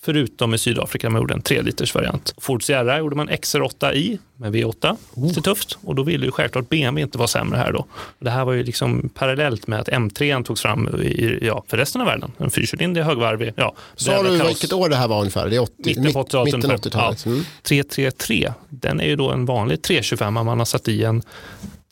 Förutom 0.00 0.54
i 0.54 0.58
Sydafrika 0.58 1.10
man 1.10 1.20
gjorde 1.20 1.34
en 1.34 1.42
3 1.42 1.62
liters 1.62 1.94
variant. 1.94 2.34
Ford 2.38 2.64
Sierra 2.64 2.98
gjorde 2.98 3.16
man 3.16 3.30
XR8i 3.30 4.18
med 4.36 4.54
V8. 4.54 4.96
Oh. 5.14 5.26
Lite 5.26 5.40
tufft. 5.40 5.78
Och 5.84 5.94
då 5.94 6.02
ville 6.02 6.26
ju 6.26 6.32
självklart 6.32 6.68
BMW 6.68 7.02
inte 7.02 7.18
vara 7.18 7.28
sämre 7.28 7.58
här 7.58 7.72
då. 7.72 7.86
Det 8.18 8.30
här 8.30 8.44
var 8.44 8.52
ju 8.52 8.64
liksom 8.64 9.10
parallellt 9.14 9.66
med 9.66 9.80
att 9.80 9.88
M3 9.88 10.44
togs 10.44 10.62
fram 10.62 10.88
i, 11.02 11.38
ja, 11.42 11.64
för 11.68 11.76
resten 11.76 12.00
av 12.00 12.06
världen. 12.06 12.32
En 12.38 12.50
fyrcylindrig 12.50 13.04
högvarvig. 13.04 13.52
Ja, 13.56 13.74
Sa 13.96 14.22
du 14.22 14.38
vilket 14.46 14.72
år 14.72 14.88
det 14.88 14.96
här 14.96 15.08
var 15.08 15.18
ungefär? 15.18 15.50
Det 15.50 15.56
är 15.56 15.60
80, 15.60 15.72
mitten 15.86 16.12
på 16.12 16.22
80-talet. 16.22 16.86
80 16.86 16.90
ja. 16.92 17.14
mm. 17.26 17.44
333, 17.62 18.52
den 18.68 19.00
är 19.00 19.06
ju 19.06 19.16
då 19.16 19.30
en 19.30 19.46
vanlig 19.46 19.82
325 19.82 20.34
man 20.34 20.58
har 20.58 20.64
satt 20.64 20.88
i 20.88 21.04
en 21.04 21.22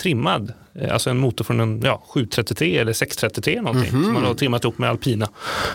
trimmad, 0.01 0.53
eh, 0.75 0.93
alltså 0.93 1.11
en 1.11 1.19
motor 1.19 1.45
från 1.45 1.61
en 1.61 1.83
ja, 1.85 2.03
733 2.07 2.79
eller 2.79 2.93
633 2.93 3.63
någonting 3.63 3.89
mm 3.89 4.03
-hmm. 4.03 4.05
som 4.05 4.15
man 4.15 4.25
har 4.25 4.35
trimmat 4.35 4.65
ihop 4.65 4.79
med 4.79 4.91
alpina. 4.91 5.29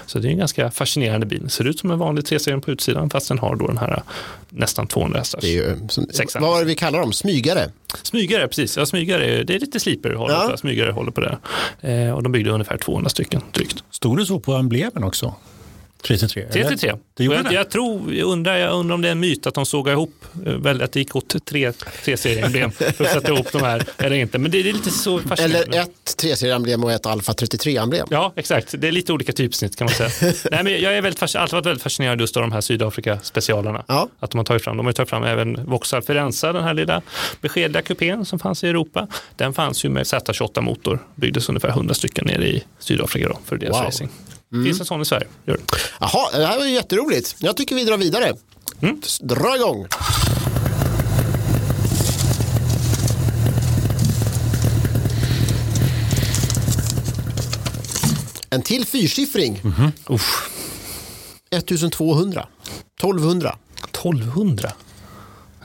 Så 0.05 0.19
det 0.19 0.27
är 0.27 0.29
en 0.29 0.37
ganska 0.37 0.71
fascinerande 0.71 1.25
bil. 1.25 1.49
Ser 1.49 1.67
ut 1.67 1.79
som 1.79 1.91
en 1.91 1.99
vanlig 1.99 2.25
3 2.25 2.39
på 2.59 2.71
utsidan 2.71 3.09
fast 3.09 3.27
den 3.27 3.39
har 3.39 3.55
då 3.55 3.67
den 3.67 3.77
här 3.77 3.91
eh, 3.91 4.03
nästan 4.49 4.87
200 4.87 5.19
hästars. 5.19 5.43
Är 5.43 5.87
som, 5.89 6.07
vad 6.41 6.51
var 6.51 6.59
det 6.59 6.65
vi 6.65 6.75
kallar 6.75 6.99
dem? 6.99 7.13
Smygare? 7.13 7.71
Smygare, 8.03 8.47
precis. 8.47 8.77
Ja, 8.77 8.85
smygare, 8.85 9.43
det 9.43 9.55
är 9.55 9.59
lite 9.59 9.79
sliper 9.79 10.13
håller 10.13 10.33
ja. 10.33 10.47
på, 10.51 10.57
smygare 10.57 10.91
håller 10.91 11.11
på 11.11 11.21
det. 11.21 11.37
Eh, 11.81 12.11
och 12.11 12.23
de 12.23 12.31
byggde 12.31 12.51
ungefär 12.51 12.77
200 12.77 13.09
stycken 13.09 13.41
drygt. 13.51 13.83
Stod 13.91 14.17
det 14.17 14.25
så 14.25 14.39
på 14.39 14.53
emblemen 14.53 15.03
också? 15.03 15.35
333? 16.05 16.47
333. 16.51 16.93
Jag, 17.15 17.53
jag, 17.53 17.69
tror, 17.69 18.13
jag, 18.13 18.27
undrar, 18.27 18.57
jag 18.57 18.73
undrar 18.73 18.95
om 18.95 19.01
det 19.01 19.07
är 19.07 19.11
en 19.11 19.19
myt 19.19 19.47
att 19.47 19.53
de 19.53 19.65
såg 19.65 19.89
ihop, 19.89 20.25
eh, 20.45 20.83
att 20.83 20.91
det 20.91 20.99
gick 20.99 21.15
åt 21.15 21.45
tre, 21.45 21.71
tre 22.03 22.17
serieemblem 22.17 22.71
för 22.71 23.03
att 23.03 23.11
sätta 23.11 23.33
ihop 23.33 23.51
de 23.51 23.61
här, 23.61 23.83
eller 23.97 24.15
inte. 24.15 24.37
Men 24.37 24.51
det, 24.51 24.59
är 24.59 24.63
lite 24.63 24.91
så 24.91 25.19
fascinerande. 25.19 25.77
Eller 25.77 25.81
ett 25.81 26.17
tre 26.17 26.35
serieemblem 26.35 26.83
och 26.83 26.91
ett 26.91 27.05
Alfa 27.05 27.31
33-emblem. 27.31 28.07
Ja, 28.11 28.33
exakt. 28.35 28.75
Det 28.77 28.87
är 28.87 28.91
lite 28.91 29.13
olika 29.13 29.33
typsnitt 29.33 29.75
kan 29.75 29.85
man 29.85 29.93
säga. 29.93 30.33
Nej, 30.51 30.63
men 30.63 30.81
jag 30.81 30.97
är 30.97 31.01
väldigt 31.01 31.35
alltid 31.35 31.53
varit 31.53 31.65
väldigt 31.65 31.83
fascinerad 31.83 32.21
just 32.21 32.37
av 32.37 32.41
de 32.41 32.51
här 32.51 32.61
Sydafrika-specialerna. 32.61 33.83
Ja. 33.87 34.09
Att 34.19 34.31
de 34.31 34.37
har 34.37 34.45
tagit 34.45 34.63
fram, 34.63 34.77
de 34.77 34.85
har 34.85 34.93
tagit 34.93 35.09
fram 35.09 35.23
även 35.23 35.65
Vauxhall 35.65 36.01
Firenza, 36.01 36.53
den 36.53 36.63
här 36.63 36.73
lilla 36.73 37.01
beskedliga 37.41 37.81
kupén 37.81 38.25
som 38.25 38.39
fanns 38.39 38.63
i 38.63 38.67
Europa. 38.67 39.07
Den 39.35 39.53
fanns 39.53 39.85
ju 39.85 39.89
med 39.89 40.03
Z28-motor, 40.03 40.99
byggdes 41.15 41.49
ungefär 41.49 41.69
100 41.69 41.93
stycken 41.93 42.27
nere 42.27 42.47
i 42.47 42.63
Sydafrika 42.79 43.27
då, 43.27 43.39
för 43.45 43.57
deras 43.57 43.77
wow. 43.77 43.83
racing. 43.83 44.11
Mm. 44.53 44.65
Finns 44.65 44.79
en 44.79 44.85
sån 44.85 45.01
i 45.01 45.05
Sverige. 45.05 45.27
Gör 45.45 45.57
det. 45.57 45.63
Jaha, 45.99 46.29
det 46.31 46.45
här 46.45 46.57
var 46.57 46.65
jätteroligt. 46.65 47.35
Jag 47.39 47.57
tycker 47.57 47.75
vi 47.75 47.83
drar 47.83 47.97
vidare. 47.97 48.33
Mm. 48.81 49.01
Dra 49.21 49.55
igång. 49.55 49.87
En 58.49 58.61
till 58.61 58.85
fyrsiffring. 58.85 59.61
Mm 59.63 59.73
-hmm. 59.73 59.91
1200. 61.51 62.47
1200. 62.97 63.57
1200? 63.83 64.71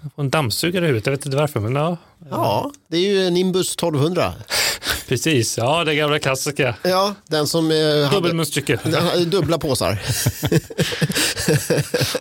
Jag 0.03 0.13
får 0.13 0.23
en 0.23 0.31
dammsugare 0.31 0.85
i 0.85 0.87
huvudet, 0.87 1.07
jag 1.07 1.13
vet 1.13 1.27
inte 1.27 1.37
varför. 1.37 1.61
Men 1.61 1.75
ja. 1.75 1.97
ja, 2.31 2.73
det 2.89 2.97
är 2.97 3.01
ju 3.01 3.31
Nimbus 3.31 3.75
1200. 3.75 4.35
Precis, 5.11 5.59
ja 5.59 5.85
det 5.85 5.95
gamla 5.95 6.19
klassiska. 6.19 6.75
Ja, 6.83 7.15
den 7.27 7.47
som 7.47 7.71
eh, 7.71 8.11
Dubbelmunstycke. 8.11 8.79
hade 8.85 9.25
dubbla 9.25 9.59
påsar. 9.59 10.03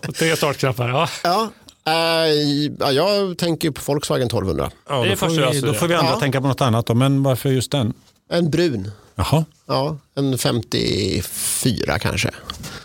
och 0.08 0.14
tre 0.14 0.36
startknappar, 0.36 0.88
ja. 0.88 1.08
ja. 1.22 1.50
Uh, 1.88 2.92
jag 2.92 3.38
tänker 3.38 3.70
på 3.70 3.80
Volkswagen 3.86 4.26
1200. 4.26 4.70
Ja, 4.88 5.04
då, 5.04 5.16
får 5.16 5.52
vi, 5.52 5.60
då 5.60 5.74
får 5.74 5.88
vi 5.88 5.94
andra 5.94 6.12
ja. 6.12 6.20
tänka 6.20 6.40
på 6.40 6.46
något 6.46 6.60
annat. 6.60 6.86
Då. 6.86 6.94
Men 6.94 7.22
varför 7.22 7.48
just 7.48 7.70
den? 7.70 7.94
En 8.30 8.50
brun. 8.50 8.90
Jaha. 9.14 9.44
Ja, 9.66 9.98
en 10.14 10.38
54 10.38 11.98
kanske. 11.98 12.30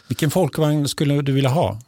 Vilken 0.07 0.31
folkvagn 0.31 0.87
skulle 0.87 1.21
du 1.21 1.31
vilja 1.31 1.49
ha? 1.49 1.79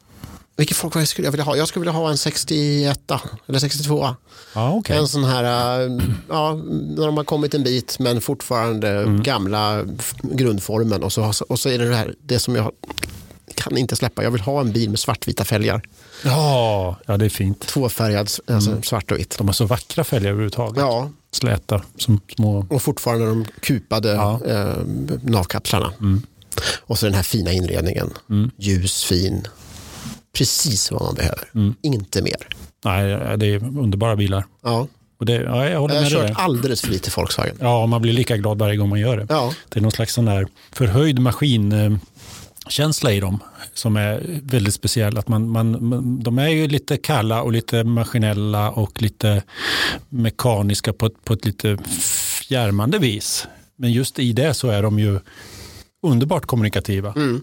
Vilken 0.57 0.75
folkvagn 0.75 1.07
skulle 1.07 1.27
jag 1.27 1.31
vilja 1.31 1.43
ha? 1.43 1.57
Jag 1.57 1.67
skulle 1.67 1.81
vilja 1.81 1.99
ha 1.99 2.09
en 2.09 2.17
61 2.17 3.11
eller 3.47 3.59
62. 3.59 4.15
Ah, 4.53 4.71
okay. 4.71 4.97
En 4.97 5.07
sån 5.07 5.23
här, 5.23 5.43
äh, 5.43 5.91
ja, 6.29 6.53
när 6.73 7.05
de 7.05 7.17
har 7.17 7.23
kommit 7.23 7.53
en 7.53 7.63
bit 7.63 7.99
men 7.99 8.21
fortfarande 8.21 8.89
mm. 8.89 9.23
gamla 9.23 9.85
grundformen 10.21 11.03
och 11.03 11.13
så, 11.13 11.33
och 11.49 11.59
så 11.59 11.69
är 11.69 11.79
det 11.79 11.89
det 11.89 11.95
här, 11.95 12.15
det 12.21 12.39
som 12.39 12.55
jag 12.55 12.71
kan 13.55 13.77
inte 13.77 13.95
släppa. 13.95 14.23
Jag 14.23 14.31
vill 14.31 14.41
ha 14.41 14.61
en 14.61 14.71
bil 14.71 14.89
med 14.89 14.99
svartvita 14.99 15.45
fälgar. 15.45 15.81
Ja, 16.23 16.97
ja 17.05 17.17
det 17.17 17.25
är 17.25 17.29
fint. 17.29 17.59
Tvåfärgad, 17.59 18.19
alltså 18.47 18.71
mm. 18.71 18.83
svart 18.83 19.11
och 19.11 19.17
vitt. 19.17 19.37
De 19.37 19.47
har 19.47 19.53
så 19.53 19.65
vackra 19.65 20.03
fälgar 20.03 20.29
överhuvudtaget. 20.29 20.77
Ja. 20.77 21.09
Släta, 21.31 21.81
som 21.97 22.21
små... 22.35 22.65
Och 22.69 22.81
fortfarande 22.81 23.25
de 23.25 23.45
kupade 23.59 24.09
ja. 24.09 24.39
eh, 24.45 24.75
navkapslarna. 25.21 25.93
Mm. 25.99 26.21
Och 26.79 26.99
så 26.99 27.05
den 27.05 27.15
här 27.15 27.23
fina 27.23 27.51
inredningen. 27.51 28.13
Mm. 28.29 28.51
Ljus, 28.57 29.03
fin 29.03 29.47
precis 30.37 30.91
vad 30.91 31.01
man 31.01 31.15
behöver. 31.15 31.49
Mm. 31.55 31.75
Inte 31.81 32.21
mer. 32.21 32.47
Nej, 32.85 33.37
det 33.37 33.45
är 33.45 33.63
underbara 33.79 34.15
bilar. 34.15 34.45
Ja. 34.63 34.87
Och 35.19 35.25
det, 35.25 35.33
ja, 35.33 35.69
jag 35.69 35.79
håller 35.79 35.95
jag 35.95 36.01
har 36.01 36.09
kört 36.09 36.27
det. 36.27 36.33
alldeles 36.33 36.81
för 36.81 36.89
lite 36.89 37.11
Volkswagen. 37.15 37.55
Ja, 37.59 37.85
man 37.85 38.01
blir 38.01 38.13
lika 38.13 38.37
glad 38.37 38.59
varje 38.59 38.77
gång 38.77 38.89
man 38.89 38.99
gör 38.99 39.17
det. 39.17 39.25
Ja. 39.29 39.53
Det 39.69 39.79
är 39.79 39.81
någon 39.81 39.91
slags 39.91 40.13
sån 40.13 40.25
där 40.25 40.47
förhöjd 40.71 41.19
maskinkänsla 41.19 43.11
i 43.11 43.19
dem 43.19 43.39
som 43.73 43.97
är 43.97 44.41
väldigt 44.43 44.73
speciell. 44.73 45.17
Att 45.17 45.27
man, 45.27 45.49
man, 45.49 46.23
de 46.23 46.39
är 46.39 46.47
ju 46.47 46.67
lite 46.67 46.97
kalla 46.97 47.41
och 47.41 47.51
lite 47.51 47.83
maskinella 47.83 48.71
och 48.71 49.01
lite 49.01 49.43
mekaniska 50.09 50.93
på, 50.93 51.09
på 51.09 51.33
ett 51.33 51.45
lite 51.45 51.77
fjärmande 52.47 52.99
vis. 52.99 53.47
Men 53.75 53.91
just 53.91 54.19
i 54.19 54.33
det 54.33 54.53
så 54.53 54.67
är 54.67 54.83
de 54.83 54.99
ju 54.99 55.19
underbart 56.03 56.45
kommunikativa. 56.45 57.13
Mm. 57.15 57.41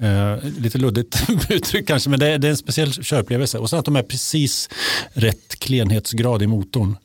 Eh, 0.00 0.44
lite 0.58 0.78
luddigt 0.78 1.30
uttryck 1.50 1.86
kanske, 1.86 2.10
men 2.10 2.20
det 2.20 2.26
är, 2.26 2.38
det 2.38 2.48
är 2.48 2.50
en 2.50 2.56
speciell 2.56 2.92
körupplevelse. 2.92 3.58
Och 3.58 3.70
sen 3.70 3.78
att 3.78 3.84
de 3.84 3.96
är 3.96 4.02
precis 4.02 4.68
rätt 5.12 5.58
klenhetsgrad 5.58 6.42
i 6.42 6.46
motorn. 6.46 6.96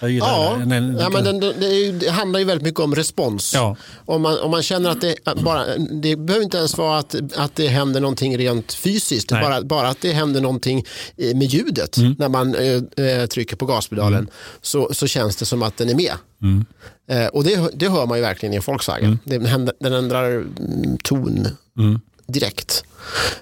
Ja, 0.00 0.56
det. 0.58 0.64
Den, 0.64 0.96
ja 0.98 1.08
men 1.08 1.24
den, 1.24 1.40
det, 1.40 1.66
ju, 1.66 1.92
det, 1.92 2.10
handlar 2.10 2.40
ju 2.40 2.46
väldigt 2.46 2.64
mycket 2.64 2.80
om 2.80 2.94
respons. 2.94 3.54
Ja. 3.54 3.76
Om, 4.04 4.22
man, 4.22 4.38
om 4.38 4.50
man 4.50 4.62
känner 4.62 4.90
att 4.90 5.00
det 5.00 5.16
bara, 5.42 5.76
det 5.76 6.16
behöver 6.16 6.44
inte 6.44 6.58
ens 6.58 6.78
vara 6.78 6.98
att, 6.98 7.14
att 7.36 7.56
det 7.56 7.68
händer 7.68 8.00
någonting 8.00 8.38
rent 8.38 8.72
fysiskt, 8.72 9.30
bara, 9.30 9.62
bara 9.62 9.88
att 9.88 10.00
det 10.00 10.12
händer 10.12 10.40
någonting 10.40 10.84
med 11.16 11.42
ljudet 11.42 11.96
mm. 11.96 12.16
när 12.18 12.28
man 12.28 12.54
äh, 12.54 13.26
trycker 13.26 13.56
på 13.56 13.66
gaspedalen 13.66 14.18
mm. 14.18 14.30
så, 14.62 14.94
så 14.94 15.06
känns 15.06 15.36
det 15.36 15.44
som 15.44 15.62
att 15.62 15.76
den 15.76 15.88
är 15.88 15.94
med. 15.94 16.12
Mm. 16.42 16.64
Eh, 17.10 17.26
och 17.26 17.44
det, 17.44 17.70
det 17.74 17.88
hör 17.88 18.06
man 18.06 18.18
ju 18.18 18.22
verkligen 18.22 18.52
i 18.52 18.56
en 18.56 18.62
Volkswagen. 18.66 19.18
Mm. 19.26 19.70
Den, 19.80 19.92
ändrar 19.92 20.30
mm, 20.30 20.98
ton 21.04 21.48
mm. 21.78 22.00
direkt. 22.26 22.84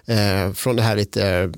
Eh, 0.06 0.52
från 0.52 0.76
det 0.76 0.82
här 0.82 0.96
lite 0.96 1.52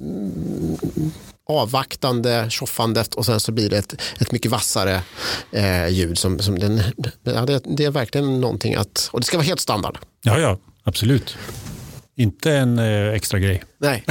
avvaktande 1.49 2.47
tjoffandet 2.51 3.15
och 3.15 3.27
sen 3.27 3.41
så 3.41 3.53
blir 3.53 3.71
det 3.71 3.79
ett, 3.79 4.01
ett 4.21 4.33
mycket 4.33 4.51
vassare 4.51 5.03
eh, 5.53 5.89
ljud. 5.89 6.19
Som, 6.19 6.39
som 6.39 6.59
den, 6.59 6.83
ja, 7.23 7.47
det, 7.47 7.63
det, 7.77 7.85
är 7.85 7.91
verkligen 7.91 8.41
någonting 8.41 8.75
att, 8.75 9.09
och 9.13 9.21
det 9.21 9.27
ska 9.27 9.37
vara 9.37 9.47
helt 9.47 9.61
standard. 9.61 9.99
Ja, 10.23 10.39
ja, 10.39 10.59
absolut. 10.85 11.37
Inte 12.17 12.53
en 12.53 12.79
eh, 12.79 13.13
extra 13.15 13.39
grej. 13.39 13.63
Nej, 13.81 14.05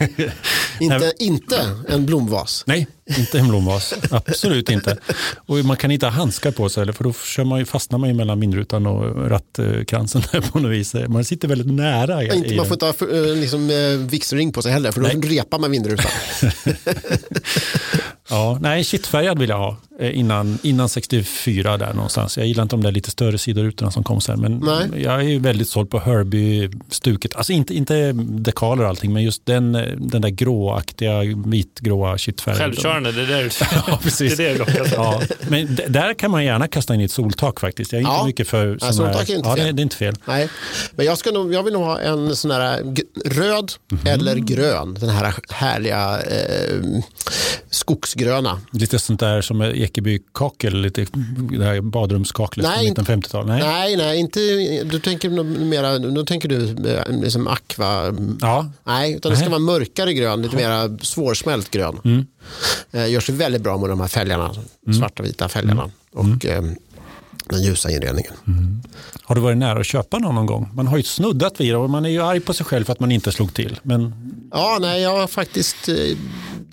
inte, 0.80 1.12
inte 1.18 1.70
en 1.88 2.06
blomvas. 2.06 2.64
Nej, 2.66 2.86
inte 3.18 3.38
en 3.38 3.48
blomvas. 3.48 3.94
Absolut 4.10 4.70
inte. 4.70 4.98
Och 5.36 5.56
man 5.56 5.76
kan 5.76 5.90
inte 5.90 6.06
ha 6.06 6.10
handskar 6.10 6.50
på 6.50 6.68
sig 6.68 6.92
för 6.92 7.04
då 7.04 7.12
kör 7.12 7.44
man 7.44 7.58
ju, 7.58 7.64
fastnar 7.64 7.98
man 7.98 8.08
ju 8.08 8.14
mellan 8.14 8.40
vindrutan 8.40 8.86
och 8.86 9.30
rattkransen 9.30 10.22
på 10.52 10.58
något 10.58 10.70
vis. 10.70 10.94
Man 11.08 11.24
sitter 11.24 11.48
väldigt 11.48 11.72
nära. 11.72 12.22
I, 12.22 12.36
inte, 12.36 12.54
man 12.54 12.66
får 12.66 12.74
inte 12.74 12.86
ha 12.86 13.18
eh, 13.18 13.36
liksom, 13.36 13.70
eh, 13.70 14.08
vigselring 14.10 14.52
på 14.52 14.62
sig 14.62 14.72
heller 14.72 14.92
för 14.92 15.00
då 15.00 15.06
nej. 15.06 15.38
repar 15.38 15.58
man 15.58 15.70
vindrutan. 15.70 16.10
ja, 18.28 18.58
nej, 18.60 18.84
kittfärgad 18.84 19.38
vill 19.38 19.48
jag 19.48 19.58
ha. 19.58 19.76
eh, 20.00 20.18
innan, 20.18 20.58
innan 20.62 20.88
64 20.88 21.76
där 21.76 21.92
någonstans. 21.92 22.36
Jag 22.36 22.46
gillar 22.46 22.62
inte 22.62 22.76
de 22.76 22.82
där 22.82 22.92
lite 22.92 23.10
större 23.10 23.38
sidorutorna 23.38 23.90
som 23.90 24.04
kom 24.04 24.20
sen. 24.20 24.40
Men 24.40 24.58
Nej. 24.58 25.02
jag 25.02 25.14
är 25.14 25.22
ju 25.22 25.38
väldigt 25.38 25.68
såld 25.68 25.90
på 25.90 25.98
Herbie-stuket. 25.98 27.36
Alltså 27.36 27.52
inte, 27.52 27.74
inte 27.74 28.12
dekaler 28.12 28.82
och 28.82 28.88
allting, 28.88 29.03
men 29.08 29.22
just 29.22 29.46
den, 29.46 29.72
den 29.98 30.22
där 30.22 30.28
gråaktiga, 30.28 31.20
vitgråa 31.46 32.18
kittfärgen. 32.18 32.58
Självkörande, 32.58 33.12
det 33.12 33.22
är 33.22 33.26
där 33.26 33.52
ja, 33.86 33.98
precis. 34.02 34.36
det, 34.36 34.46
är 34.46 34.58
det 34.58 34.90
ja. 34.94 35.20
Men 35.48 35.78
där 35.88 36.14
kan 36.14 36.30
man 36.30 36.44
gärna 36.44 36.68
kasta 36.68 36.94
in 36.94 37.00
i 37.00 37.04
ett 37.04 37.10
soltak 37.10 37.60
faktiskt. 37.60 37.92
Jag 37.92 38.02
är 38.02 38.14
inte 38.14 38.26
mycket 38.26 38.48
för 38.48 38.78
sådana 38.78 38.92
soltak 38.92 39.30
är 39.30 39.36
inte 39.36 39.48
ja, 39.48 39.56
fel. 39.56 39.66
Det, 39.66 39.72
det, 39.72 39.80
är 39.80 39.82
inte 39.82 39.96
fel. 39.96 40.14
Nej. 40.24 40.48
Men 40.92 41.06
jag, 41.06 41.18
ska 41.18 41.30
nog, 41.30 41.54
jag 41.54 41.62
vill 41.62 41.72
nog 41.72 41.82
ha 41.82 42.00
en 42.00 42.36
sån 42.36 42.50
här 42.50 42.78
röd 43.24 43.72
mm 43.90 44.04
-hmm. 44.04 44.08
eller 44.08 44.36
grön. 44.36 44.94
Den 45.00 45.08
här 45.08 45.34
härliga 45.50 46.22
eh, 46.22 47.02
skogsgröna. 47.74 48.60
Lite 48.70 48.98
sånt 48.98 49.20
där 49.20 49.42
som 49.42 49.62
Ekeby-kakel, 49.62 50.80
lite 50.80 51.06
det 51.58 51.64
här 51.64 51.80
badrumskaklet 51.80 52.66
nej, 52.66 52.94
från 52.94 53.04
50-tal? 53.04 53.46
Nej. 53.46 53.62
nej, 53.62 53.96
nej, 53.96 54.18
inte, 54.18 54.40
du 54.84 55.00
tänker 55.00 55.30
mera, 55.44 55.98
då 55.98 56.24
tänker 56.24 56.48
du 56.48 56.90
eh, 56.90 57.20
liksom 57.22 57.46
aqua. 57.46 58.14
Ja. 58.40 58.70
Nej, 58.84 59.14
utan 59.14 59.32
det 59.32 59.38
ska 59.38 59.48
vara 59.48 59.58
mörkare 59.58 60.14
grön, 60.14 60.42
lite 60.42 60.56
mera 60.56 60.98
svårsmält 60.98 61.70
grön. 61.70 62.00
Mm. 62.04 62.26
Eh, 62.92 63.10
gör 63.10 63.20
sig 63.20 63.34
väldigt 63.34 63.62
bra 63.62 63.78
med 63.78 63.88
de 63.88 64.00
här 64.00 64.08
fälgarna, 64.08 64.54
mm. 64.86 64.98
svarta 64.98 65.22
vita 65.22 65.48
fälgarna. 65.48 65.90
Mm. 66.16 66.36
Och, 66.36 66.46
eh, 66.46 66.62
den 67.48 67.62
ljusa 67.62 67.90
inredningen. 67.90 68.32
Mm. 68.46 68.82
Har 69.22 69.34
du 69.34 69.40
varit 69.40 69.58
nära 69.58 69.80
att 69.80 69.86
köpa 69.86 70.18
någon 70.18 70.34
någon 70.34 70.46
gång? 70.46 70.68
Man 70.74 70.86
har 70.86 70.96
ju 70.96 71.02
snuddat 71.02 71.60
vid 71.60 71.72
det 71.72 71.76
och 71.76 71.90
man 71.90 72.04
är 72.04 72.08
ju 72.08 72.22
arg 72.22 72.40
på 72.40 72.54
sig 72.54 72.66
själv 72.66 72.84
för 72.84 72.92
att 72.92 73.00
man 73.00 73.12
inte 73.12 73.32
slog 73.32 73.54
till. 73.54 73.80
Men... 73.82 74.14
Ja, 74.50 74.78
nej, 74.80 75.02
jag 75.02 75.16
har 75.16 75.26
faktiskt 75.26 75.88
eh, 75.88 75.94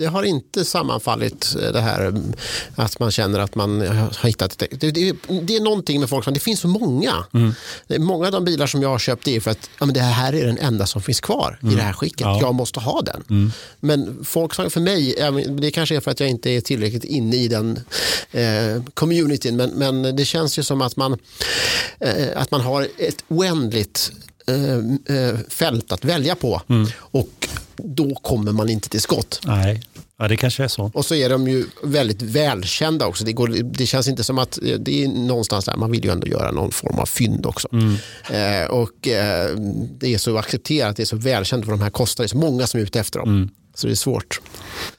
det 0.02 0.08
har 0.08 0.24
inte 0.24 0.66
sammanfallit 0.66 1.56
eh, 1.62 1.72
det 1.72 1.82
här 1.82 2.06
mm, 2.06 2.34
att 2.76 3.00
man 3.00 3.12
känner 3.12 3.40
att 3.40 3.56
man 3.56 3.82
har 3.82 4.28
hittat 4.28 4.58
det. 4.58 4.68
Det, 4.72 4.92
det, 4.92 5.16
det 5.42 5.56
är 5.56 5.62
någonting 5.62 6.00
med 6.00 6.10
folk, 6.10 6.26
det 6.34 6.40
finns 6.40 6.60
så 6.60 6.68
många. 6.68 7.26
Mm. 7.34 7.54
Många 7.98 8.26
av 8.26 8.32
de 8.32 8.46
bilar 8.46 8.68
som 8.68 8.82
jag 8.82 8.90
har 8.90 9.00
köpt 9.00 9.28
är 9.28 9.40
för 9.40 9.52
att 9.52 9.70
ja, 9.80 9.86
men 9.86 9.94
det 9.94 10.00
här 10.00 10.34
är 10.34 10.46
den 10.46 10.58
enda 10.58 10.86
som 10.86 11.02
finns 11.02 11.22
kvar 11.22 11.60
mm. 11.62 11.74
i 11.74 11.78
det 11.78 11.84
här 11.84 11.94
skicket. 11.94 12.22
Ja. 12.22 12.40
Jag 12.42 12.56
måste 12.56 12.80
ha 12.80 13.02
den. 13.02 13.24
Mm. 13.30 13.52
Men 13.80 14.26
folk 14.26 14.54
för 14.54 14.80
mig, 14.80 15.16
det 15.62 15.72
kanske 15.72 15.96
är 15.96 16.00
för 16.00 16.12
att 16.12 16.20
jag 16.20 16.30
inte 16.30 16.50
är 16.50 16.62
tillräckligt 16.62 17.04
inne 17.04 17.36
i 17.36 17.48
den 17.48 17.80
eh, 18.32 18.84
communityn, 18.94 19.56
men, 19.56 19.70
men 19.70 20.16
det 20.16 20.26
känns 20.26 20.60
ju 20.60 20.64
som 20.64 20.82
att 20.82 20.96
man, 20.96 21.18
eh, 22.00 22.28
att 22.36 22.52
man 22.52 22.62
har 22.62 22.88
ett 22.98 23.24
oändligt 23.28 24.12
eh, 24.48 24.76
eh 25.18 25.38
fält 25.50 25.92
att 25.92 26.06
välja 26.06 26.36
på. 26.36 26.62
Mm. 26.70 26.88
Och 26.98 27.48
då 27.86 28.16
kommer 28.16 28.52
man 28.52 28.70
inte 28.70 28.90
till 28.90 29.02
skott. 29.02 29.42
Nej. 29.46 29.84
Ja, 30.18 30.28
det 30.28 30.38
kanske 30.38 30.64
är 30.64 30.68
så. 30.68 30.92
Och 30.94 31.06
så 31.06 31.16
är 31.16 31.30
de 31.30 31.48
ju 31.48 31.66
väldigt 31.84 32.22
välkända 32.22 33.08
också. 33.08 33.26
Det, 33.26 33.34
går, 33.34 33.48
det 33.64 33.86
känns 33.86 34.08
inte 34.08 34.24
som 34.24 34.40
att 34.40 34.60
det 34.80 35.04
är 35.04 35.08
någonstans 35.08 35.66
där, 35.66 35.76
man 35.76 35.92
vill 35.92 36.06
ju 36.06 36.12
ändå 36.12 36.28
göra 36.28 36.52
någon 36.52 36.72
form 36.72 37.00
av 37.00 37.06
fynd 37.06 37.46
också. 37.46 37.68
Mm. 37.72 37.96
Eh, 38.30 38.68
och 38.70 39.08
eh, 39.08 39.58
det 40.00 40.14
är 40.14 40.18
så 40.18 40.38
accepterat, 40.38 40.96
det 40.96 41.04
är 41.04 41.06
så 41.06 41.16
välkänt 41.16 41.66
vad 41.66 41.74
de 41.74 41.84
här 41.84 41.90
kostar. 41.90 42.24
Det 42.24 42.26
är 42.26 42.28
så 42.30 42.38
många 42.38 42.68
som 42.68 42.80
är 42.80 42.84
ute 42.84 43.00
efter 43.00 43.20
dem. 43.20 43.30
Mm. 43.30 43.50
Så 43.82 43.88
det 43.88 43.94
är 43.94 43.96
svårt. 43.96 44.42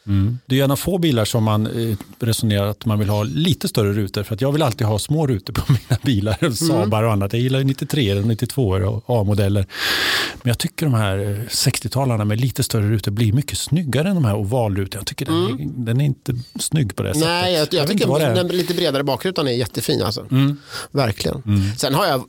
Mm. 0.07 0.39
Det 0.47 0.61
är 0.61 0.65
en 0.65 0.71
av 0.71 0.77
få 0.77 0.99
bilar 0.99 1.25
som 1.25 1.45
man 1.45 1.67
eh, 1.67 1.97
resonerar 2.19 2.67
att 2.67 2.87
man 2.87 2.99
vill 2.99 3.09
ha 3.09 3.23
lite 3.23 3.69
större 3.69 3.93
rutor. 3.93 4.23
För 4.23 4.35
att 4.35 4.41
jag 4.41 4.53
vill 4.53 4.63
alltid 4.63 4.87
ha 4.87 4.99
små 4.99 5.27
rutor 5.27 5.53
på 5.53 5.63
mina 5.73 6.01
bilar. 6.03 6.39
Mm. 6.41 6.55
Saabar 6.55 7.03
och 7.03 7.13
annat. 7.13 7.33
Jag 7.33 7.43
gillar 7.43 7.65
93 7.65 8.15
och 8.15 8.27
92 8.27 8.69
och 8.69 9.21
A-modeller. 9.21 9.67
Men 10.43 10.51
jag 10.51 10.59
tycker 10.59 10.87
de 10.87 10.95
här 10.95 11.47
60-talarna 11.49 12.23
eh, 12.23 12.27
med 12.27 12.41
lite 12.41 12.63
större 12.63 12.89
rutor 12.89 13.13
blir 13.13 13.33
mycket 13.33 13.59
snyggare 13.59 14.09
än 14.09 14.15
de 14.15 14.25
här 14.25 14.37
ovalrutorna. 14.37 15.01
Jag 15.01 15.07
tycker 15.07 15.29
mm. 15.29 15.57
den, 15.57 15.61
är, 15.61 15.85
den 15.85 16.01
är 16.01 16.05
inte 16.05 16.35
snygg 16.59 16.97
på 16.97 17.03
det 17.03 17.15
sättet. 17.15 17.29
Nej, 17.29 17.53
jag, 17.53 17.61
jag, 17.61 17.81
jag 17.81 17.89
tycker 17.89 18.35
den 18.35 18.49
lite 18.49 18.75
bredare 18.75 19.05
bakrutan 19.05 19.49
är 19.49 19.53
jättefin. 19.53 20.03
Alltså. 20.03 20.27
Mm. 20.31 20.57
Verkligen. 20.91 21.43
Mm. 21.47 21.77
Sen 21.77 21.95
har 21.95 22.07
jag 22.07 22.25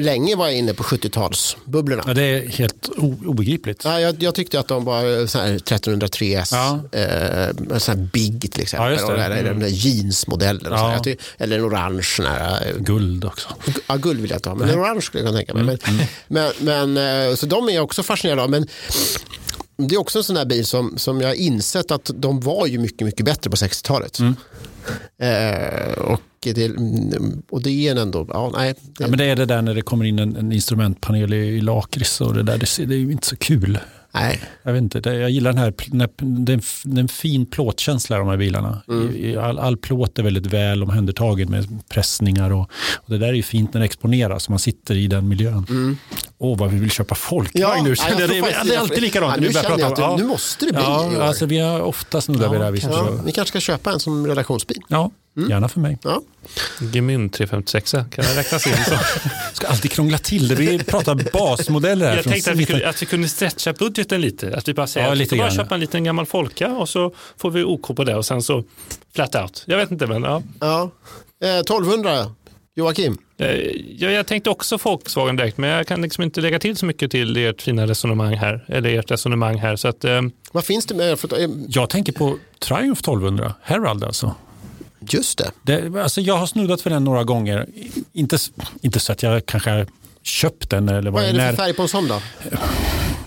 länge 0.00 0.36
var 0.36 0.46
jag 0.46 0.56
inne 0.56 0.74
på 0.74 0.82
70-talsbubblorna. 0.82 2.02
Ja, 2.06 2.14
det 2.14 2.22
är 2.22 2.48
helt 2.48 2.88
obegripligt. 3.26 3.84
Ja, 3.84 4.00
jag, 4.00 4.22
jag 4.22 4.34
tyckte 4.34 4.60
att 4.60 4.68
de 4.68 4.84
var 4.84 5.26
så 5.26 5.38
här 5.38 5.54
1303 5.54 6.44
ja. 6.50 6.80
eh, 6.92 7.00
här 7.00 7.96
Big 8.12 8.52
till 8.52 8.62
exempel. 8.62 8.98
Ja, 9.00 9.10
där, 9.10 9.30
mm. 9.30 9.44
Den 9.44 9.60
där 9.60 9.68
jeansmodellen. 9.68 10.72
Ja. 10.72 11.04
eller 11.38 11.58
en 11.58 11.64
orange. 11.64 12.06
Här, 12.18 12.66
eh, 12.66 12.82
guld 12.82 13.24
också. 13.24 13.48
Ja, 13.86 13.96
guld 13.96 14.20
vill 14.20 14.30
jag 14.30 14.38
inte 14.38 14.48
ha, 14.48 14.56
men 14.56 14.68
en 14.68 14.80
orange 14.80 15.00
skulle 15.00 15.24
jag 15.24 15.28
kunna 15.28 15.38
tänka 15.38 15.54
mig. 15.54 15.62
Mm. 15.62 16.06
Men, 16.28 16.52
men, 16.60 16.94
men, 16.94 17.28
eh, 17.28 17.34
så 17.34 17.46
de 17.46 17.68
är 17.68 17.72
jag 17.72 17.84
också 17.84 18.02
fascinerad 18.02 18.38
av. 18.38 18.50
Men 18.50 18.66
det 19.76 19.94
är 19.94 19.98
också 19.98 20.18
en 20.18 20.24
sån 20.24 20.36
här 20.36 20.44
bil 20.44 20.66
som, 20.66 20.98
som 20.98 21.20
jag 21.20 21.28
har 21.28 21.34
insett 21.34 21.90
att 21.90 22.10
de 22.14 22.40
var 22.40 22.66
ju 22.66 22.78
mycket, 22.78 23.06
mycket 23.06 23.26
bättre 23.26 23.50
på 23.50 23.56
60-talet. 23.56 24.18
Mm. 24.18 24.34
Eh, 25.18 25.92
och, 25.92 26.20
det, 26.40 26.70
och 27.50 27.62
det 27.62 27.88
är 27.88 27.96
ändå, 27.96 28.26
ja, 28.28 28.52
nej. 28.54 28.74
Det, 28.82 29.04
ja, 29.04 29.08
men 29.08 29.18
det 29.18 29.24
är 29.24 29.36
det 29.36 29.46
där 29.46 29.62
när 29.62 29.74
det 29.74 29.82
kommer 29.82 30.04
in 30.04 30.18
en, 30.18 30.36
en 30.36 30.52
instrumentpanel 30.52 31.34
i, 31.34 31.36
i 31.36 31.60
lakrits 31.60 32.20
och 32.20 32.34
det 32.34 32.42
där, 32.42 32.58
det, 32.58 32.86
det 32.86 32.94
är 32.94 32.98
ju 32.98 33.12
inte 33.12 33.26
så 33.26 33.36
kul. 33.36 33.78
Nej. 34.12 34.40
Jag, 34.62 34.72
vet 34.72 34.82
inte, 34.82 35.10
jag 35.10 35.30
gillar 35.30 35.52
den 35.52 35.62
här, 35.62 35.74
det 36.14 36.52
är 36.52 36.98
en 36.98 37.08
fin 37.08 37.46
plåtkänsla 37.46 38.16
i 38.16 38.18
de 38.18 38.28
här 38.28 38.36
bilarna. 38.36 38.82
Mm. 38.88 39.38
All, 39.38 39.58
all 39.58 39.76
plåt 39.76 40.18
är 40.18 40.22
väldigt 40.22 40.46
väl 40.46 40.82
omhändertagen 40.82 41.50
med 41.50 41.88
pressningar 41.88 42.50
och, 42.50 42.70
och, 42.94 43.10
det 43.10 43.18
där 43.18 43.28
är 43.28 43.32
ju 43.32 43.42
fint 43.42 43.74
när 43.74 43.80
det 43.80 43.84
exponeras 43.84 44.46
och 44.46 44.50
man 44.50 44.58
sitter 44.58 44.94
i 44.94 45.06
den 45.06 45.28
miljön. 45.28 45.66
Mm. 45.68 45.96
Åh, 46.38 46.58
vad 46.58 46.70
vi 46.70 46.78
vill 46.78 46.90
köpa 46.90 47.16
ja, 47.52 47.82
nu. 47.84 47.94
Ja, 47.98 48.16
det, 48.18 48.26
det, 48.26 48.40
det, 48.64 48.74
är 48.74 48.78
alltid 48.78 49.02
likadant. 49.02 49.36
Ja, 49.36 49.40
nu, 49.40 49.52
känner 49.52 49.78
jag 49.78 49.92
att 49.92 49.96
det, 49.96 50.22
nu 50.22 50.28
måste 50.28 50.66
det 50.66 50.72
bli 50.72 50.82
ja, 50.82 51.22
alltså, 51.22 51.46
Vi 51.46 51.58
har 51.58 51.80
ofta 51.80 52.20
snuddat 52.20 52.44
ja, 52.44 52.50
vid 52.50 52.60
det 52.60 52.64
här 52.64 52.72
viset. 52.72 52.90
Ja, 52.92 53.20
ni 53.24 53.32
kanske 53.32 53.48
ska 53.50 53.60
köpa 53.60 53.92
en 53.92 54.00
som 54.00 54.26
redaktionsbil. 54.26 54.82
Ja, 54.88 55.10
Mm. 55.38 55.50
Gärna 55.50 55.68
för 55.68 55.80
mig. 55.80 55.98
Ja. 56.02 56.22
Gemyn 56.92 57.30
356, 57.30 57.90
kan 57.90 58.08
den 58.14 58.24
räknas 58.24 58.66
in 58.66 58.72
så? 58.84 58.98
ska 59.52 59.66
alltid 59.66 59.90
krångla 59.90 60.18
till 60.18 60.48
det. 60.48 60.54
Vi 60.54 60.78
pratar 60.78 61.14
basmodeller 61.32 62.08
här. 62.08 62.16
Jag 62.16 62.24
tänkte 62.24 62.50
att 62.50 62.56
vi, 62.56 62.66
kunde, 62.66 62.88
att 62.88 63.02
vi 63.02 63.06
kunde 63.06 63.28
stretcha 63.28 63.72
budgeten 63.72 64.20
lite. 64.20 64.56
Att 64.56 64.68
vi 64.68 64.74
bara 64.74 64.86
säger 64.86 65.06
ja, 65.06 65.12
att 65.12 65.18
vi 65.18 65.26
ska 65.26 65.36
bara 65.36 65.50
köpa 65.50 65.74
en 65.74 65.80
liten 65.80 66.04
gammal 66.04 66.26
Folka 66.26 66.68
och 66.68 66.88
så 66.88 67.14
får 67.36 67.50
vi 67.50 67.64
OK 67.64 67.96
på 67.96 68.04
det 68.04 68.14
och 68.14 68.26
sen 68.26 68.42
så 68.42 68.64
flat 69.14 69.34
out. 69.34 69.62
Jag 69.66 69.76
vet 69.76 69.90
inte 69.90 70.06
men 70.06 70.22
ja. 70.22 70.42
ja. 70.60 70.90
Eh, 71.44 71.58
1200 71.58 72.26
Joakim? 72.78 73.18
Eh, 73.38 73.48
ja, 73.98 74.10
jag 74.10 74.26
tänkte 74.26 74.50
också 74.50 74.78
Volkswagen 74.84 75.36
direkt, 75.36 75.58
men 75.58 75.70
jag 75.70 75.86
kan 75.86 76.02
liksom 76.02 76.24
inte 76.24 76.40
lägga 76.40 76.58
till 76.58 76.76
så 76.76 76.86
mycket 76.86 77.10
till 77.10 77.36
ert 77.36 77.62
fina 77.62 77.86
resonemang 77.86 78.34
här. 78.34 78.64
Eller 78.68 78.98
ert 78.98 79.10
resonemang 79.10 79.58
här. 79.58 79.76
Så 79.76 79.88
att, 79.88 80.04
eh... 80.04 80.22
Vad 80.52 80.64
finns 80.64 80.86
det 80.86 80.94
med? 80.94 81.18
Jag 81.68 81.90
tänker 81.90 82.12
på 82.12 82.38
Triumph 82.58 83.00
1200, 83.00 83.54
Herald 83.62 84.04
alltså. 84.04 84.34
Just 85.00 85.38
det. 85.38 85.50
det 85.62 86.02
alltså 86.02 86.20
jag 86.20 86.36
har 86.36 86.46
snuddat 86.46 86.80
för 86.80 86.90
den 86.90 87.04
några 87.04 87.24
gånger. 87.24 87.66
Inte, 88.12 88.38
inte 88.80 89.00
så 89.00 89.12
att 89.12 89.22
jag 89.22 89.46
kanske 89.46 89.86
köpt 90.22 90.70
den. 90.70 90.88
Eller 90.88 91.10
vad, 91.10 91.22
vad 91.22 91.30
är 91.30 91.32
det 91.32 91.50
för 91.50 91.56
färg 91.56 91.74
på 91.74 91.82
en 91.82 91.88
sån 91.88 92.08
då? 92.08 92.20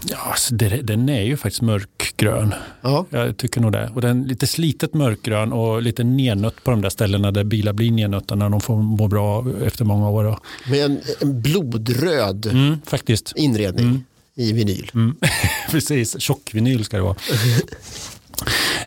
Ja, 0.10 0.18
alltså 0.18 0.56
den 0.56 1.10
är 1.10 1.22
ju 1.22 1.38
faktiskt 1.38 1.62
mörkgrön. 1.62 2.54
Ja. 2.82 3.06
Jag 3.10 3.38
tycker 3.38 3.62
nog 3.62 3.72
det. 3.72 3.92
Och 3.96 4.02
den 4.02 4.24
är 4.24 4.28
lite 4.28 4.48
slitet 4.48 4.94
mörkgrön 4.94 5.54
och 5.54 5.82
lite 5.82 6.04
nednött 6.04 6.64
på 6.64 6.72
de 6.72 6.82
där 6.82 6.90
ställena 6.90 7.32
där 7.32 7.44
bilar 7.44 7.74
blir 7.74 7.92
nednötta 7.92 8.36
när 8.36 8.50
de 8.50 8.62
får 8.62 8.76
må 8.76 9.08
bra 9.08 9.46
efter 9.66 9.86
många 9.86 10.10
år. 10.10 10.40
Med 10.70 10.86
en, 10.86 11.02
en 11.20 11.42
blodröd 11.42 12.46
mm, 12.46 12.82
faktiskt. 12.86 13.34
inredning. 13.36 13.86
Mm. 13.86 14.04
i 14.36 14.54
vinyl. 14.54 14.92
Mm. 14.94 15.16
Precis, 15.72 16.22
tjockvinyl 16.22 16.86
ska 16.86 16.98
det 16.98 17.04
vara. 17.04 17.16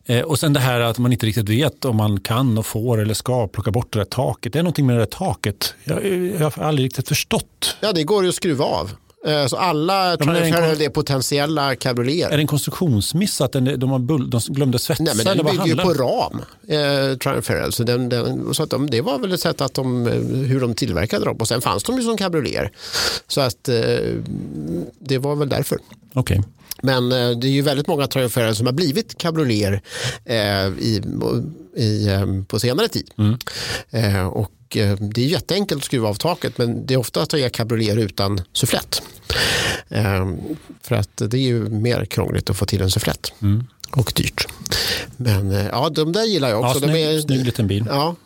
Eh, 0.05 0.21
och 0.21 0.39
sen 0.39 0.53
det 0.53 0.61
här 0.61 0.81
att 0.81 0.99
man 0.99 1.13
inte 1.13 1.27
riktigt 1.27 1.49
vet 1.49 1.85
om 1.85 1.97
man 1.97 2.21
kan 2.21 2.59
och 2.59 2.67
får 2.67 3.01
eller 3.01 3.15
ska 3.15 3.49
plocka 3.49 3.71
bort 3.71 3.93
det 3.93 3.99
där 3.99 4.05
taket. 4.05 4.53
Det 4.53 4.59
är 4.59 4.63
någonting 4.63 4.87
med 4.87 4.97
det 4.97 5.01
där 5.01 5.07
taket. 5.07 5.75
Jag, 5.85 6.07
jag 6.41 6.51
har 6.51 6.63
aldrig 6.63 6.85
riktigt 6.85 7.09
förstått. 7.09 7.77
Ja, 7.81 7.93
det 7.93 8.05
går 8.05 8.23
ju 8.23 8.29
att 8.29 8.35
skruva 8.35 8.65
av. 8.65 8.91
Eh, 9.27 9.47
så 9.47 9.57
alla 9.57 10.11
ja, 10.11 10.17
Triumph 10.17 10.83
är 10.83 10.89
potentiella 10.89 11.77
cabrioleter. 11.77 12.33
Är 12.33 12.37
det 12.37 12.43
en 12.43 12.47
konstruktionsmiss 12.47 13.41
att 13.41 13.53
den, 13.53 13.81
de, 13.81 13.91
har 13.91 13.99
bull, 13.99 14.31
de 14.31 14.41
glömde 14.49 14.79
svetsa? 14.79 15.03
Nej, 15.03 15.17
men 15.17 15.37
den 15.37 15.47
bygger 15.47 15.67
ju 15.67 15.77
på 15.77 15.93
ram, 15.95 16.43
eh, 16.69 17.19
Triumph 17.19 17.71
Så, 17.71 17.85
den, 17.85 18.09
den, 18.09 18.55
så 18.55 18.63
att 18.63 18.71
de, 18.71 18.91
det 18.91 19.01
var 19.01 19.19
väl 19.19 19.33
ett 19.33 19.41
sätt 19.41 19.61
att 19.61 19.75
de, 19.75 20.07
eh, 20.07 20.13
hur 20.49 20.61
de 20.61 20.75
tillverkade 20.75 21.25
dem. 21.25 21.37
Och 21.37 21.49
sen 21.49 21.61
fanns 21.61 21.83
de 21.83 21.97
ju 21.97 22.03
som 22.03 22.17
cabrioleter. 22.17 22.71
Så 23.29 23.41
att 23.41 23.69
eh, 23.69 23.77
det 24.99 25.19
var 25.19 25.37
väl 25.37 25.49
därför. 25.49 25.79
Okej. 26.15 26.39
Okay. 26.39 26.51
Men 26.83 27.13
eh, 27.13 27.31
det 27.31 27.47
är 27.47 27.51
ju 27.51 27.63
väldigt 27.63 27.87
många 27.87 28.07
Triumph 28.07 28.53
som 28.53 28.67
har 28.67 28.73
blivit 28.73 29.19
cabrioleter 29.19 29.83
eh, 30.25 30.67
i, 30.67 31.03
i, 31.77 32.09
eh, 32.09 32.43
på 32.49 32.61
senare 32.61 32.89
tid. 32.89 33.11
Mm. 33.19 33.39
Och 34.29 34.51
det 34.99 35.19
är 35.19 35.27
jätteenkelt 35.27 35.79
att 35.79 35.85
skruva 35.85 36.09
av 36.09 36.15
taket 36.15 36.59
men 36.59 36.87
det 36.87 36.95
är 36.95 36.99
ofta 36.99 37.23
att 37.23 37.33
jag 37.33 37.43
är 37.43 37.49
cabriolet 37.49 38.05
utan 38.05 38.41
sufflett. 38.53 39.03
För 40.83 40.95
att 40.95 41.17
det 41.17 41.37
är 41.37 41.43
ju 41.43 41.69
mer 41.69 42.05
krångligt 42.05 42.51
att 42.51 42.57
få 42.57 42.67
till 42.67 42.83
en 42.83 42.91
sufflett. 42.91 43.33
Mm. 43.43 43.65
Och 43.91 44.13
dyrt. 44.17 44.47
Men 45.17 45.51
ja, 45.51 45.89
de 45.89 46.13
där 46.13 46.25
gillar 46.25 46.49
jag 46.49 46.61
också. 46.61 46.75
Ja, 46.75 46.93
snygg, 46.93 46.95
de 46.95 47.17
är, 47.17 47.21
snygg 47.21 47.45
liten 47.45 47.67
bil. 47.67 47.85
Ja, 47.89 48.17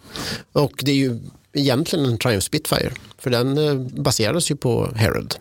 och 0.52 0.72
det 0.84 0.90
är 0.90 0.96
ju 0.96 1.20
egentligen 1.52 2.04
en 2.04 2.18
Triumph 2.18 2.44
Spitfire. 2.44 2.92
För 3.18 3.30
den 3.30 4.02
baserades 4.02 4.50
ju 4.50 4.56
på 4.56 4.92
Herald. 4.96 5.34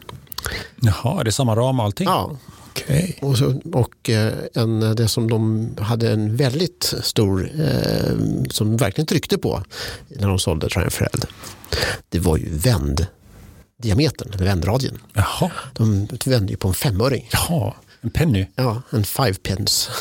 Jaha, 0.82 1.20
är 1.20 1.24
det 1.24 1.32
samma 1.32 1.56
ram 1.56 1.80
och 1.80 1.86
allting? 1.86 2.08
Ja, 2.08 2.38
Okay. 2.84 3.14
Och, 3.22 3.38
så, 3.38 3.62
och 3.74 4.10
eh, 4.10 4.34
en, 4.54 4.80
det 4.80 5.08
som 5.08 5.30
de 5.30 5.70
hade 5.80 6.12
en 6.12 6.36
väldigt 6.36 6.94
stor, 7.04 7.52
eh, 7.60 8.18
som 8.50 8.78
verkligen 8.78 9.06
tryckte 9.06 9.38
på 9.38 9.64
när 10.08 10.28
de 10.28 10.40
sålde 10.40 10.70
Triumph 10.70 11.02
Red, 11.02 11.26
det 12.10 12.20
var 12.20 12.38
ju 12.38 12.50
vänddiametern, 12.50 14.34
eller 14.34 14.46
vändradien. 14.46 14.98
Jaha. 15.14 15.52
De 15.74 16.08
vände 16.26 16.52
ju 16.52 16.58
på 16.58 16.68
en 16.68 16.74
femöring. 16.74 17.30
Jaha. 17.32 17.74
En 18.02 18.10
penny? 18.10 18.48
Ja, 18.56 18.82
en 18.90 19.04
five 19.04 19.34
pence. 19.34 19.92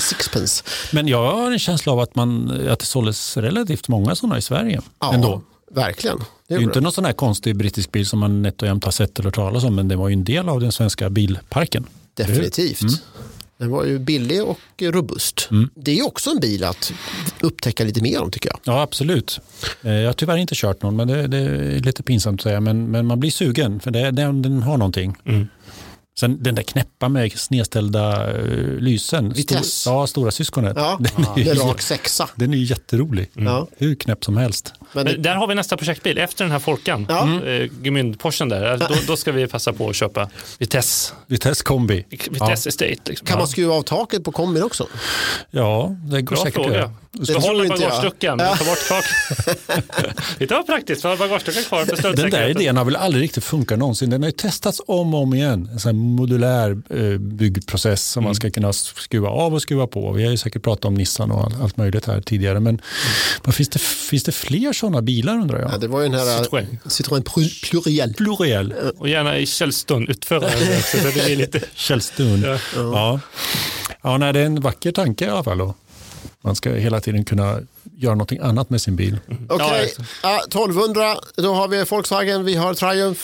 Sixpence. 0.00 0.64
Men 0.92 1.08
jag 1.08 1.32
har 1.32 1.50
en 1.50 1.58
känsla 1.58 1.92
av 1.92 2.00
att, 2.00 2.14
man, 2.14 2.50
att 2.68 2.78
det 2.78 2.86
såldes 2.86 3.36
relativt 3.36 3.88
många 3.88 4.14
sådana 4.14 4.38
i 4.38 4.42
Sverige. 4.42 4.80
Ja, 5.00 5.14
ändå. 5.14 5.42
Verkligen. 5.74 6.18
Det, 6.18 6.24
det 6.48 6.54
är 6.54 6.58
ju 6.58 6.64
inte 6.64 6.80
någon 6.80 6.92
sån 6.92 7.04
här 7.04 7.12
konstig 7.12 7.56
brittisk 7.56 7.92
bil 7.92 8.06
som 8.06 8.18
man 8.18 8.42
nätt 8.42 8.62
och 8.62 8.68
jämt 8.68 8.84
har 8.84 8.92
sett 8.92 9.18
eller 9.18 9.26
hört 9.26 9.34
talas 9.34 9.64
om, 9.64 9.74
men 9.74 9.88
det 9.88 9.96
var 9.96 10.08
ju 10.08 10.12
en 10.12 10.24
del 10.24 10.48
av 10.48 10.60
den 10.60 10.72
svenska 10.72 11.10
bilparken. 11.10 11.86
Definitivt. 12.14 12.82
Mm. 12.82 12.94
Den 13.60 13.70
var 13.70 13.84
ju 13.84 13.98
billig 13.98 14.42
och 14.42 14.58
robust. 14.80 15.48
Mm. 15.50 15.70
Det 15.74 15.90
är 15.90 15.94
ju 15.94 16.02
också 16.02 16.30
en 16.30 16.40
bil 16.40 16.64
att 16.64 16.92
upptäcka 17.40 17.84
lite 17.84 18.02
mer 18.02 18.22
om 18.22 18.30
tycker 18.30 18.48
jag. 18.48 18.58
Ja, 18.64 18.82
absolut. 18.82 19.40
Eh, 19.82 19.92
jag 19.92 20.08
har 20.08 20.12
tyvärr 20.12 20.36
inte 20.36 20.54
kört 20.54 20.82
någon, 20.82 20.96
men 20.96 21.08
det, 21.08 21.26
det 21.26 21.38
är 21.38 21.80
lite 21.80 22.02
pinsamt 22.02 22.40
att 22.40 22.42
säga. 22.42 22.60
Men, 22.60 22.90
men 22.90 23.06
man 23.06 23.20
blir 23.20 23.30
sugen, 23.30 23.80
för 23.80 23.90
det, 23.90 24.10
den, 24.10 24.42
den 24.42 24.62
har 24.62 24.76
någonting. 24.76 25.16
Mm. 25.24 25.48
Sen 26.18 26.42
den 26.42 26.54
där 26.54 26.62
knäppa 26.62 27.08
med 27.08 27.32
snedställda 27.32 28.32
uh, 28.32 28.80
lysen. 28.80 29.32
Vitesse. 29.32 29.64
Stor, 29.64 29.92
ja, 29.92 30.06
stora 30.06 30.30
syskonet. 30.30 30.72
Ja, 30.76 31.00
den 31.00 31.46
är, 31.46 31.54
ja, 31.54 31.64
rak 31.64 31.82
sexa. 31.82 32.28
Den 32.34 32.54
är 32.54 32.58
jätterolig. 32.58 33.30
Mm. 33.36 33.66
Hur 33.76 33.94
knäpp 33.94 34.24
som 34.24 34.36
helst. 34.36 34.74
Men, 34.92 35.04
Men 35.04 35.22
där 35.22 35.34
har 35.34 35.46
vi 35.46 35.54
nästa 35.54 35.76
projektbil. 35.76 36.18
Efter 36.18 36.44
den 36.44 36.52
här 36.52 36.58
Folkan, 36.58 37.06
ja. 37.08 37.22
mm. 37.22 37.70
Gemynd-Porschen 37.82 38.48
där, 38.48 38.78
då, 38.78 38.94
då, 39.06 39.16
ska 39.16 39.32
vi 39.32 39.46
passa 39.46 39.72
på 39.72 39.88
att 39.88 39.96
köpa 39.96 40.30
Vitesse. 40.58 41.14
Vitesse 41.26 41.64
kombi. 41.64 42.06
Vitesse 42.10 42.38
ja. 42.40 42.52
Estate. 42.52 43.10
Liksom. 43.10 43.26
Kan 43.26 43.38
man 43.38 43.48
skruva 43.48 43.74
av 43.74 43.82
taket 43.82 44.24
på 44.24 44.32
kombin 44.32 44.62
också? 44.62 44.86
Ja, 45.50 45.96
det 46.10 46.22
går 46.22 46.36
Bra 46.36 46.44
säkert 46.44 46.64
fråga. 46.64 46.90
Behålla 47.12 47.68
bagageluckan, 47.68 48.38
ja. 48.38 48.56
ta 48.56 48.64
bort 48.64 48.88
taket. 48.88 49.68
det 50.38 50.50
var 50.50 50.62
praktiskt, 50.62 51.02
ha 51.02 51.16
bagageluckan 51.16 51.62
kvar 51.62 51.84
för 51.84 52.16
Den 52.16 52.30
där 52.30 52.48
idén 52.48 52.76
har 52.76 52.84
väl 52.84 52.96
aldrig 52.96 53.22
riktigt 53.22 53.44
funkat 53.44 53.78
någonsin. 53.78 54.10
Den 54.10 54.22
har 54.22 54.28
ju 54.28 54.36
testats 54.36 54.80
om 54.86 55.14
och 55.14 55.22
om 55.22 55.34
igen. 55.34 55.68
En 55.72 55.80
sån 55.80 55.99
modulär 56.00 56.82
eh, 56.90 57.18
byggprocess 57.18 58.10
som 58.10 58.20
mm. 58.20 58.28
man 58.28 58.34
ska 58.34 58.50
kunna 58.50 58.72
skruva 58.72 59.28
av 59.28 59.54
och 59.54 59.62
skruva 59.62 59.86
på. 59.86 60.12
Vi 60.12 60.24
har 60.24 60.30
ju 60.30 60.36
säkert 60.36 60.62
pratat 60.62 60.84
om 60.84 60.94
Nissan 60.94 61.30
och 61.30 61.52
allt 61.62 61.76
möjligt 61.76 62.06
här 62.06 62.20
tidigare. 62.20 62.60
Men 62.60 62.80
mm. 63.44 63.52
finns, 63.52 63.68
det, 63.68 63.80
finns 63.80 64.24
det 64.24 64.32
fler 64.32 64.72
sådana 64.72 65.02
bilar 65.02 65.34
undrar 65.34 65.60
jag? 65.60 65.72
Ja, 65.72 65.78
det 65.78 65.88
var 65.88 66.00
ju 66.00 66.08
den 66.08 66.18
här 66.18 66.26
Citroën, 66.26 66.66
Citroën 66.84 67.22
Pluriel. 67.70 68.14
Pluriel. 68.14 68.74
Och 68.98 69.08
gärna 69.08 69.38
i 69.38 69.46
Källstun-utförare. 69.46 71.60
Källstun. 71.74 72.42
Ja. 72.42 72.58
Ja. 72.74 73.20
Ja, 74.02 74.16
nej, 74.16 74.32
det 74.32 74.40
är 74.40 74.44
en 74.44 74.60
vacker 74.60 74.92
tanke 74.92 75.24
i 75.24 75.28
alla 75.28 75.44
fall. 75.44 75.58
Då. 75.58 75.74
Man 76.40 76.56
ska 76.56 76.70
hela 76.70 77.00
tiden 77.00 77.24
kunna 77.24 77.60
göra 77.96 78.14
någonting 78.14 78.38
annat 78.38 78.70
med 78.70 78.80
sin 78.80 78.96
bil. 78.96 79.18
Okej, 79.48 79.66
okay. 79.66 79.88
ja, 80.22 80.40
1200, 80.48 81.16
då 81.36 81.54
har 81.54 81.68
vi 81.68 81.84
Volkswagen, 81.84 82.44
vi 82.44 82.54
har 82.54 82.74
Triumph. 82.74 83.20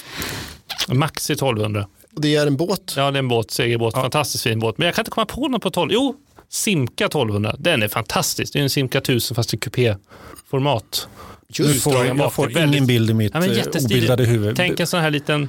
Maxi 0.88 1.32
1200. 1.32 1.86
Det 2.16 2.36
är 2.36 2.46
en 2.46 2.56
båt? 2.56 2.94
Ja, 2.96 3.10
det 3.10 3.16
är 3.16 3.18
en 3.18 3.28
båt, 3.28 3.50
segelbåt, 3.50 3.92
ja. 3.96 4.02
fantastiskt 4.02 4.44
fin 4.44 4.58
båt. 4.58 4.78
Men 4.78 4.86
jag 4.86 4.94
kan 4.94 5.02
inte 5.02 5.10
komma 5.10 5.26
på 5.26 5.48
någon 5.48 5.60
på 5.60 5.70
12. 5.70 5.92
Jo, 5.92 6.16
Simca 6.48 7.04
1200, 7.04 7.56
den 7.58 7.82
är 7.82 7.88
fantastisk. 7.88 8.52
Det 8.52 8.58
är 8.58 8.62
en 8.62 8.70
Simca 8.70 8.98
1000 8.98 9.34
fast 9.34 9.54
i 9.54 9.56
kupéformat. 9.56 11.08
Just 11.48 11.82
får, 11.82 12.06
jag 12.06 12.32
får 12.32 12.48
väldigt, 12.48 12.74
ingen 12.74 12.86
bild 12.86 13.10
i 13.10 13.14
mitt 13.14 13.34
ja, 13.34 13.44
eh, 13.46 13.84
obildade 13.84 14.24
huvud. 14.24 14.56
Tänk 14.56 14.80
en 14.80 14.86
sån 14.86 15.00
här 15.00 15.10
liten 15.10 15.48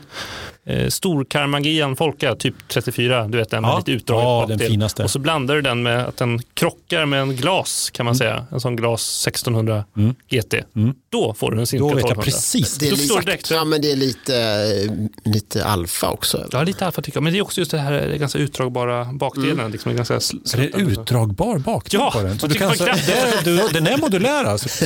eh, 0.68 0.90
stor 0.90 1.24
Karmangian 1.24 1.96
Folka, 1.96 2.36
typ 2.36 2.56
34, 2.68 3.28
du 3.28 3.38
vet 3.38 3.50
den 3.50 3.62
med 3.62 3.72
ja. 3.72 3.78
lite 3.78 3.92
utdraget 3.92 4.50
ja, 4.50 4.56
den 4.56 4.60
finaste. 4.60 5.04
Och 5.04 5.12
så 5.12 5.20
blandar 5.20 5.56
du 5.56 5.62
den 5.62 5.84
med 5.84 6.06
att 6.06 6.18
den 6.18 6.40
krockar 6.54 7.06
med 7.06 7.22
en 7.22 7.36
glas 7.36 7.90
kan 7.94 8.06
man 8.06 8.12
mm. 8.12 8.18
säga. 8.18 8.46
En 8.52 8.60
sån 8.60 8.76
glas 8.76 9.28
1600 9.28 9.84
mm. 9.98 10.16
GT. 10.30 10.54
Mm. 10.76 10.94
Då 11.10 11.34
får 11.34 11.52
du 11.52 11.60
en 11.60 11.68
Simca 11.68 11.86
1200. 11.86 12.02
Då 12.02 12.08
vet 12.08 12.18
jag 12.18 12.26
precis. 12.26 12.78
Det 12.78 12.88
är, 12.88 12.92
lite, 12.92 13.22
direkt. 13.22 13.52
Ja, 13.52 13.66
men 13.66 13.82
det 13.82 13.92
är 13.92 13.96
lite, 13.96 15.10
lite 15.24 15.66
alfa 15.66 16.10
också. 16.10 16.48
Ja, 16.52 16.64
lite 16.64 16.86
alfa 16.86 17.02
tycker 17.02 17.18
jag. 17.18 17.24
Men 17.24 17.34
det 17.34 17.40
är 17.40 17.44
också 17.44 17.62
just 17.62 17.72
det 17.72 17.78
här 17.78 18.16
ganska 18.18 18.40
utdragbara 18.40 19.06
bakdelen. 19.06 19.60
Mm. 19.60 19.72
Liksom, 19.72 19.96
ganska 19.96 20.14
är 20.14 20.58
det 20.58 20.78
utdragbar 20.78 21.58
bakdel 21.58 22.00
ja, 22.00 22.12
på 22.14 22.22
den? 22.22 22.40
Så 22.40 22.48
du 22.48 22.56
kan, 22.56 22.78
så, 22.78 22.86
det, 22.86 23.42
du, 23.44 23.68
den 23.74 23.88
är 23.88 23.98
modulär 23.98 24.44
alltså? 24.44 24.86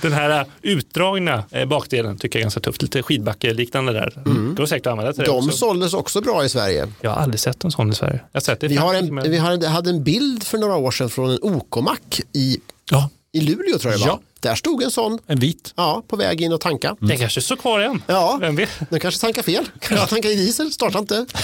den 0.00 0.12
här 0.12 0.46
utdragna 0.62 1.44
eh, 1.50 1.64
bakdelen 1.64 2.18
tycker 2.18 2.38
jag 2.38 2.40
är 2.40 2.44
ganska 2.44 2.60
tufft. 2.60 2.82
Lite 2.82 3.02
skidbacke-liknande 3.56 3.92
där. 3.92 4.22
Mm. 4.26 4.54
Det 4.54 4.66
säkert 4.66 4.86
använda 4.86 5.12
till 5.12 5.24
De 5.24 5.36
också. 5.36 5.50
såldes 5.56 5.94
också 5.94 6.20
bra 6.20 6.44
i 6.44 6.48
Sverige. 6.48 6.88
Jag 7.00 7.10
har 7.10 7.22
aldrig 7.22 7.40
sett 7.40 7.64
en 7.64 7.70
sån 7.70 7.90
i 7.90 7.94
Sverige. 7.94 8.20
Jag 8.32 8.40
har 8.40 8.44
sett 8.44 8.60
det 8.60 8.68
vi, 8.68 8.76
har 8.76 8.94
en, 8.94 9.14
men... 9.14 9.30
vi 9.30 9.38
har, 9.38 9.66
hade 9.68 9.90
en 9.90 10.04
bild 10.04 10.42
för 10.42 10.58
några 10.58 10.76
år 10.76 10.90
sedan 10.90 11.10
från 11.10 11.30
en 11.30 11.38
OK-mack 11.42 12.20
i, 12.32 12.58
ja. 12.90 13.10
i 13.32 13.40
Luleå 13.40 13.78
tror 13.78 13.92
jag 13.92 14.00
det 14.00 14.06
var. 14.06 14.12
Ja. 14.12 14.20
Där 14.40 14.54
stod 14.54 14.82
en 14.82 14.90
sån. 14.90 15.18
En 15.26 15.38
vit? 15.38 15.72
Ja, 15.76 16.02
på 16.08 16.16
väg 16.16 16.40
in 16.40 16.52
och 16.52 16.60
tanka. 16.60 16.88
Mm. 16.88 17.08
Den 17.08 17.18
kanske 17.18 17.40
står 17.40 17.56
kvar 17.56 17.80
igen. 17.80 18.02
Ja, 18.06 18.38
Vem 18.40 18.56
vet? 18.56 18.68
den 18.90 19.00
kanske 19.00 19.20
tankar 19.20 19.42
fel. 19.42 19.64
Kanske 19.80 19.94
ja. 19.94 20.06
tankar 20.06 20.28
i 20.28 20.34
diesel, 20.34 20.72
startar 20.72 20.98
inte. 20.98 21.26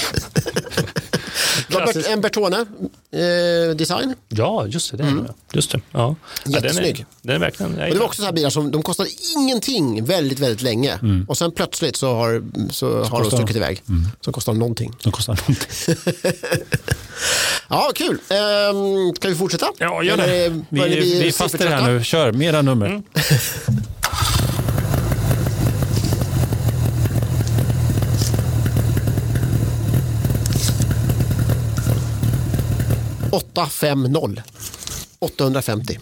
Robert, 1.69 2.07
en 2.07 2.21
Bertone 2.21 2.57
eh, 2.57 3.77
design. 3.77 4.15
Ja, 4.29 4.67
just 4.67 4.91
det. 4.91 4.97
det, 4.97 5.03
mm. 5.03 5.27
just 5.53 5.73
det. 5.73 5.81
Ja. 5.93 6.17
Jättesnygg. 6.47 6.99
Ja, 6.99 7.05
den 7.23 7.35
är, 7.35 7.37
den 7.37 7.37
är 7.37 7.39
verkligen, 7.39 7.73
och 7.73 7.79
det 7.79 7.99
var 7.99 8.07
också 8.07 8.23
så 8.23 8.27
här 8.27 8.33
bilar 8.33 8.51
som 8.51 8.71
de 8.71 8.83
kostade 8.83 9.09
ingenting 9.37 10.05
väldigt, 10.05 10.39
väldigt 10.39 10.63
länge. 10.63 10.99
Mm. 11.03 11.25
Och 11.29 11.39
sen 11.39 11.53
plötsligt 11.53 11.97
så 11.97 12.15
har, 12.15 12.43
så, 12.71 13.05
så 13.05 13.11
har 13.11 13.23
de 13.23 13.31
stuckit 13.31 13.57
iväg. 13.57 13.83
Mm. 13.89 14.09
Så 14.21 14.33
kostar 14.33 14.53
de 14.53 14.59
någonting. 14.59 14.93
De 15.03 15.13
kostar 15.13 15.39
någonting. 15.41 15.97
ja, 17.69 17.91
kul. 17.95 18.19
Ehm, 18.29 19.15
ska 19.17 19.29
vi 19.29 19.35
fortsätta? 19.35 19.67
Ja, 19.79 20.03
gör 20.03 20.17
det. 20.17 20.23
Eller, 20.23 20.49
vi, 20.69 20.89
vi, 20.89 21.21
vi 21.21 21.29
är 21.29 21.33
fast 21.33 21.55
i 21.55 21.59
det 21.59 21.69
här 21.69 21.93
nu. 21.93 22.05
Kör, 22.05 22.33
mera 22.33 22.63
nummer. 22.63 23.03
Mm. 33.33 33.41
850. 33.41 34.43
850. 35.19 35.99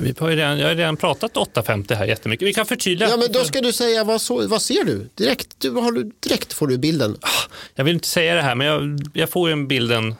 vi, 0.00 0.14
har 0.18 0.28
redan, 0.28 0.58
jag 0.58 0.68
har 0.68 0.74
redan 0.74 0.96
pratat 0.96 1.36
850 1.36 1.94
här 1.94 2.04
jättemycket. 2.04 2.48
Vi 2.48 2.52
kan 2.52 2.66
förtydliga. 2.66 3.08
Ja, 3.08 3.16
men 3.16 3.32
då 3.32 3.44
ska 3.44 3.60
du 3.60 3.72
säga 3.72 4.04
vad, 4.04 4.20
så, 4.20 4.48
vad 4.48 4.62
ser 4.62 4.84
du? 4.84 5.08
Direkt, 5.14 5.54
du, 5.58 5.70
har 5.70 5.92
du? 5.92 6.12
Direkt 6.20 6.52
får 6.52 6.66
du 6.66 6.78
bilden. 6.78 7.16
Ah, 7.20 7.28
jag 7.74 7.84
vill 7.84 7.94
inte 7.94 8.08
säga 8.08 8.34
det 8.34 8.42
här, 8.42 8.54
men 8.54 8.66
jag, 8.66 9.00
jag 9.12 9.30
får 9.30 9.48
ju 9.48 9.52
en 9.52 9.68
bilden 9.68 10.14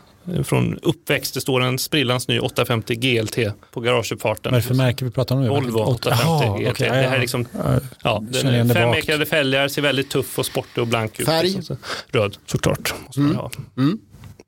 från 0.44 0.78
uppväxt. 0.82 1.34
Det 1.34 1.40
står 1.40 1.60
en 1.60 1.78
sprillans 1.78 2.28
ny 2.28 2.38
850 2.38 2.94
GLT 2.94 3.38
på 3.72 3.80
garageuppfarten. 3.80 4.52
Vad 4.52 4.58
är 4.58 4.62
det 4.62 4.68
för 4.68 4.74
märke 4.74 5.04
vi 5.04 5.10
pratar 5.10 5.34
om 5.34 5.42
nu? 5.42 5.48
Volvo 5.48 5.78
850 5.78 6.24
Aha, 6.24 6.56
GLT. 6.56 6.70
Okay, 6.70 6.88
det 6.88 6.94
här 6.94 7.16
är 7.16 7.20
liksom, 7.20 7.46
ja, 8.02 8.24
den 8.30 8.68
femekrade 8.68 9.26
fälgar, 9.26 9.68
ser 9.68 9.82
väldigt 9.82 10.10
tuff 10.10 10.38
och 10.38 10.46
sportig 10.46 10.82
och 10.82 10.86
blank 10.86 11.20
ut. 11.20 11.26
Färg? 11.26 11.60
Röd, 12.08 12.36
såklart. 12.46 12.94
Mm. 13.16 13.38
Mm. 13.76 13.98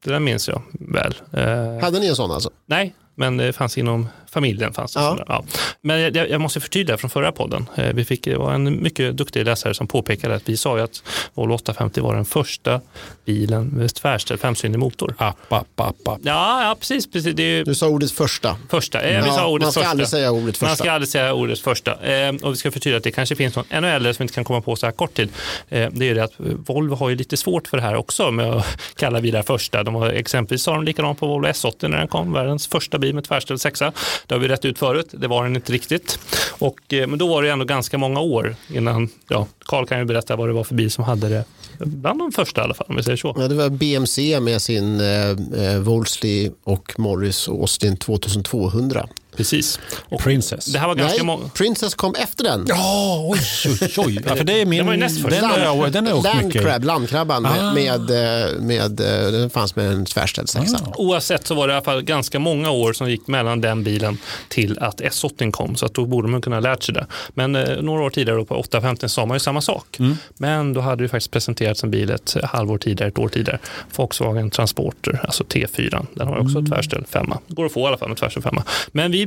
Det 0.04 0.10
där 0.10 0.18
minns 0.20 0.48
jag 0.48 0.62
väl. 0.72 1.14
Eh, 1.32 1.80
Hade 1.82 1.98
ni 2.00 2.06
en 2.06 2.16
sån 2.16 2.30
alltså? 2.30 2.50
Nej, 2.66 2.94
men 3.14 3.36
det 3.36 3.52
fanns 3.52 3.78
inom 3.78 4.08
familjen. 4.32 4.72
Fanns 4.72 4.92
det 4.92 5.00
ja. 5.00 5.24
ja. 5.28 5.44
Men 5.82 6.00
jag, 6.00 6.30
jag, 6.30 6.40
måste 6.40 6.60
förtydliga 6.60 6.96
från 6.96 7.10
förra 7.10 7.32
podden. 7.32 7.66
Eh, 7.76 7.94
vi 7.94 8.04
fick, 8.04 8.24
det 8.24 8.36
var 8.36 8.52
en 8.52 8.82
mycket 8.82 9.16
duktig 9.16 9.44
läsare 9.44 9.74
som 9.74 9.86
påpekade 9.86 10.34
att 10.34 10.48
vi 10.48 10.56
sa 10.56 10.76
ju 10.76 10.84
att 10.84 11.02
Volvo 11.34 11.54
850 11.54 12.00
var 12.00 12.14
den 12.14 12.24
första 12.24 12.80
bilen 13.24 13.66
med 13.66 13.94
tvärställd 13.94 14.40
femcylindrig 14.40 14.80
motor. 14.80 15.14
App, 15.18 15.52
app, 15.52 15.80
app, 15.80 16.08
app. 16.08 16.18
Ja, 16.22 16.62
ja, 16.62 16.76
precis. 16.78 17.10
precis. 17.10 17.34
Det 17.34 17.42
är, 17.42 17.64
du 17.64 17.74
sa 17.74 17.88
ordet 17.88 18.12
första. 18.12 18.56
Första. 18.68 19.00
Eh, 19.00 19.24
vi 19.24 19.30
sa 19.30 19.46
ordet 19.46 19.64
man 19.64 19.72
ska 19.72 19.80
första. 19.80 19.90
aldrig 19.90 20.08
säga 20.08 20.30
ordet 20.30 20.56
första. 20.56 20.66
Man 20.66 20.76
ska 20.76 20.92
aldrig 20.92 21.08
säga 21.08 21.34
ordet 21.34 21.58
första. 21.58 21.92
Eh, 21.92 22.34
och 22.34 22.52
vi 22.52 22.56
ska 22.56 22.70
förtydliga 22.70 22.96
att 22.96 23.04
det 23.04 23.10
kanske 23.10 23.36
finns 23.36 23.56
någon 23.56 23.64
ännu 23.70 23.88
äldre 23.88 24.14
som 24.14 24.22
inte 24.22 24.34
kan 24.34 24.44
komma 24.44 24.60
på 24.60 24.76
så 24.76 24.86
här 24.86 24.92
kort 24.92 25.14
tid. 25.14 25.28
Eh, 25.68 25.88
det 25.92 26.08
är 26.08 26.14
det 26.14 26.24
att 26.24 26.32
Volvo 26.38 26.94
har 26.94 27.08
ju 27.08 27.16
lite 27.16 27.36
svårt 27.36 27.68
för 27.68 27.76
det 27.76 27.82
här 27.82 27.94
också 27.94 28.30
med 28.30 28.50
att 28.50 28.66
kalla 28.96 29.20
bilar 29.20 29.42
första. 29.42 29.82
De 29.82 29.94
har, 29.94 30.08
exempelvis 30.08 30.62
sa 30.62 30.74
de 30.74 30.84
likadant 30.84 31.20
på 31.20 31.26
Volvo 31.26 31.46
S80 31.46 31.88
när 31.88 31.98
den 31.98 32.08
kom, 32.08 32.32
världens 32.32 32.66
första 32.66 32.98
bil 32.98 33.14
med 33.14 33.24
tvärställd 33.24 33.60
sexa. 33.60 33.92
Det 34.26 34.34
har 34.34 34.40
vi 34.40 34.48
rätt 34.48 34.64
ut 34.64 34.78
förut, 34.78 35.08
det 35.12 35.28
var 35.28 35.44
den 35.44 35.56
inte 35.56 35.72
riktigt. 35.72 36.18
Och, 36.58 36.92
eh, 36.92 37.06
men 37.06 37.18
då 37.18 37.28
var 37.28 37.42
det 37.42 37.50
ändå 37.50 37.64
ganska 37.64 37.98
många 37.98 38.20
år 38.20 38.54
innan, 38.72 39.08
ja, 39.28 39.46
Carl 39.64 39.86
kan 39.86 39.98
ju 39.98 40.04
berätta 40.04 40.36
vad 40.36 40.48
det 40.48 40.52
var 40.52 40.64
för 40.64 40.74
bil 40.74 40.90
som 40.90 41.04
hade 41.04 41.28
det 41.28 41.44
bland 41.86 42.18
de 42.18 42.32
första 42.32 42.60
i 42.60 42.64
alla 42.64 42.74
fall, 42.74 42.86
om 42.88 42.96
vi 42.96 43.02
säger 43.02 43.16
så. 43.16 43.34
Ja, 43.38 43.48
det 43.48 43.54
var 43.54 43.68
BMC 43.68 44.40
med 44.40 44.62
sin 44.62 45.00
eh, 45.00 45.30
eh 45.64 45.78
Wolseley 45.78 46.50
och 46.64 46.94
Morris 46.98 47.48
Austin 47.48 47.96
2200. 47.96 49.08
Precis. 49.36 49.78
Och 50.08 50.20
Princess. 50.20 50.64
Det 50.66 50.78
här 50.78 50.86
var 50.88 50.94
ganska 50.94 51.24
många... 51.24 51.48
Princess 51.48 51.94
kom 51.94 52.14
efter 52.14 52.44
den. 52.44 52.64
Ja, 52.68 53.20
oj, 53.28 53.38
oj, 53.82 53.92
oj. 53.96 54.18
Ja, 54.28 54.36
för 54.36 54.44
det 54.44 54.60
är 54.60 54.66
min... 54.66 54.76
Den 54.78 54.86
var 54.86 54.94
ju 54.94 55.00
näst 55.00 55.22
först. 55.22 55.40
Den 55.40 55.50
har 55.50 55.58
jag, 55.58 55.92
den 55.92 56.04
har 56.06 56.10
jag 56.12 56.18
åkt 56.18 56.24
Land 56.34 56.46
mycket. 56.46 56.62
Crab, 56.62 56.84
landkrabban 56.84 57.42
med, 57.42 57.52
Ah. 57.60 57.74
med, 57.74 58.10
eh, 58.10 58.60
med, 58.60 59.00
eh, 59.00 59.32
den 59.32 59.50
fanns 59.50 59.76
med 59.76 59.86
en 59.92 60.04
tvärställd 60.06 60.48
sexa. 60.48 60.76
Ah. 60.86 60.92
Oavsett 60.96 61.46
så 61.46 61.54
var 61.54 61.68
det 61.68 61.72
i 61.72 61.76
alla 61.76 61.84
fall 61.84 62.02
ganska 62.02 62.38
många 62.38 62.70
år 62.70 62.92
som 62.92 63.10
gick 63.10 63.26
mellan 63.26 63.60
den 63.60 63.84
bilen 63.84 64.18
till 64.48 64.78
att 64.78 65.00
S80 65.00 65.50
kom. 65.50 65.76
Så 65.76 65.86
att 65.86 65.94
då 65.94 66.06
borde 66.06 66.28
man 66.28 66.42
kunna 66.42 66.56
ha 66.56 66.60
lärt 66.60 66.82
sig 66.82 66.94
det. 66.94 67.06
Men 67.34 67.56
eh, 67.56 67.82
några 67.82 68.02
år 68.02 68.10
tidigare 68.10 68.38
då 68.38 68.44
på 68.44 68.54
850 68.54 69.08
sa 69.08 69.26
man 69.26 69.34
ju 69.34 69.40
samma 69.40 69.60
sak. 69.60 69.96
Mm. 69.98 70.16
Men 70.34 70.72
då 70.72 70.80
hade 70.80 71.04
det 71.04 71.08
faktiskt 71.08 71.30
presenterats 71.30 71.84
en 71.84 71.90
bil 71.90 72.10
ett 72.10 72.36
halvår 72.44 72.78
tidigare, 72.78 73.08
ett 73.08 73.18
år 73.18 73.28
tidigare. 73.28 73.58
Volkswagen 73.96 74.50
Transporter, 74.50 75.20
alltså 75.24 75.44
T4. 75.44 76.06
Den 76.14 76.28
har 76.28 76.38
också 76.38 76.58
Mm. 76.58 76.70
tvärställd 76.70 77.08
femma. 77.08 77.38
Går 77.48 77.66
att 77.66 77.72
få 77.72 77.80
i 77.80 77.84
alla 77.84 77.98
fall 77.98 78.08
med 78.08 78.16
tvärställd 78.18 78.44
femma. 78.44 78.62
Men 78.92 79.12
vi, 79.12 79.19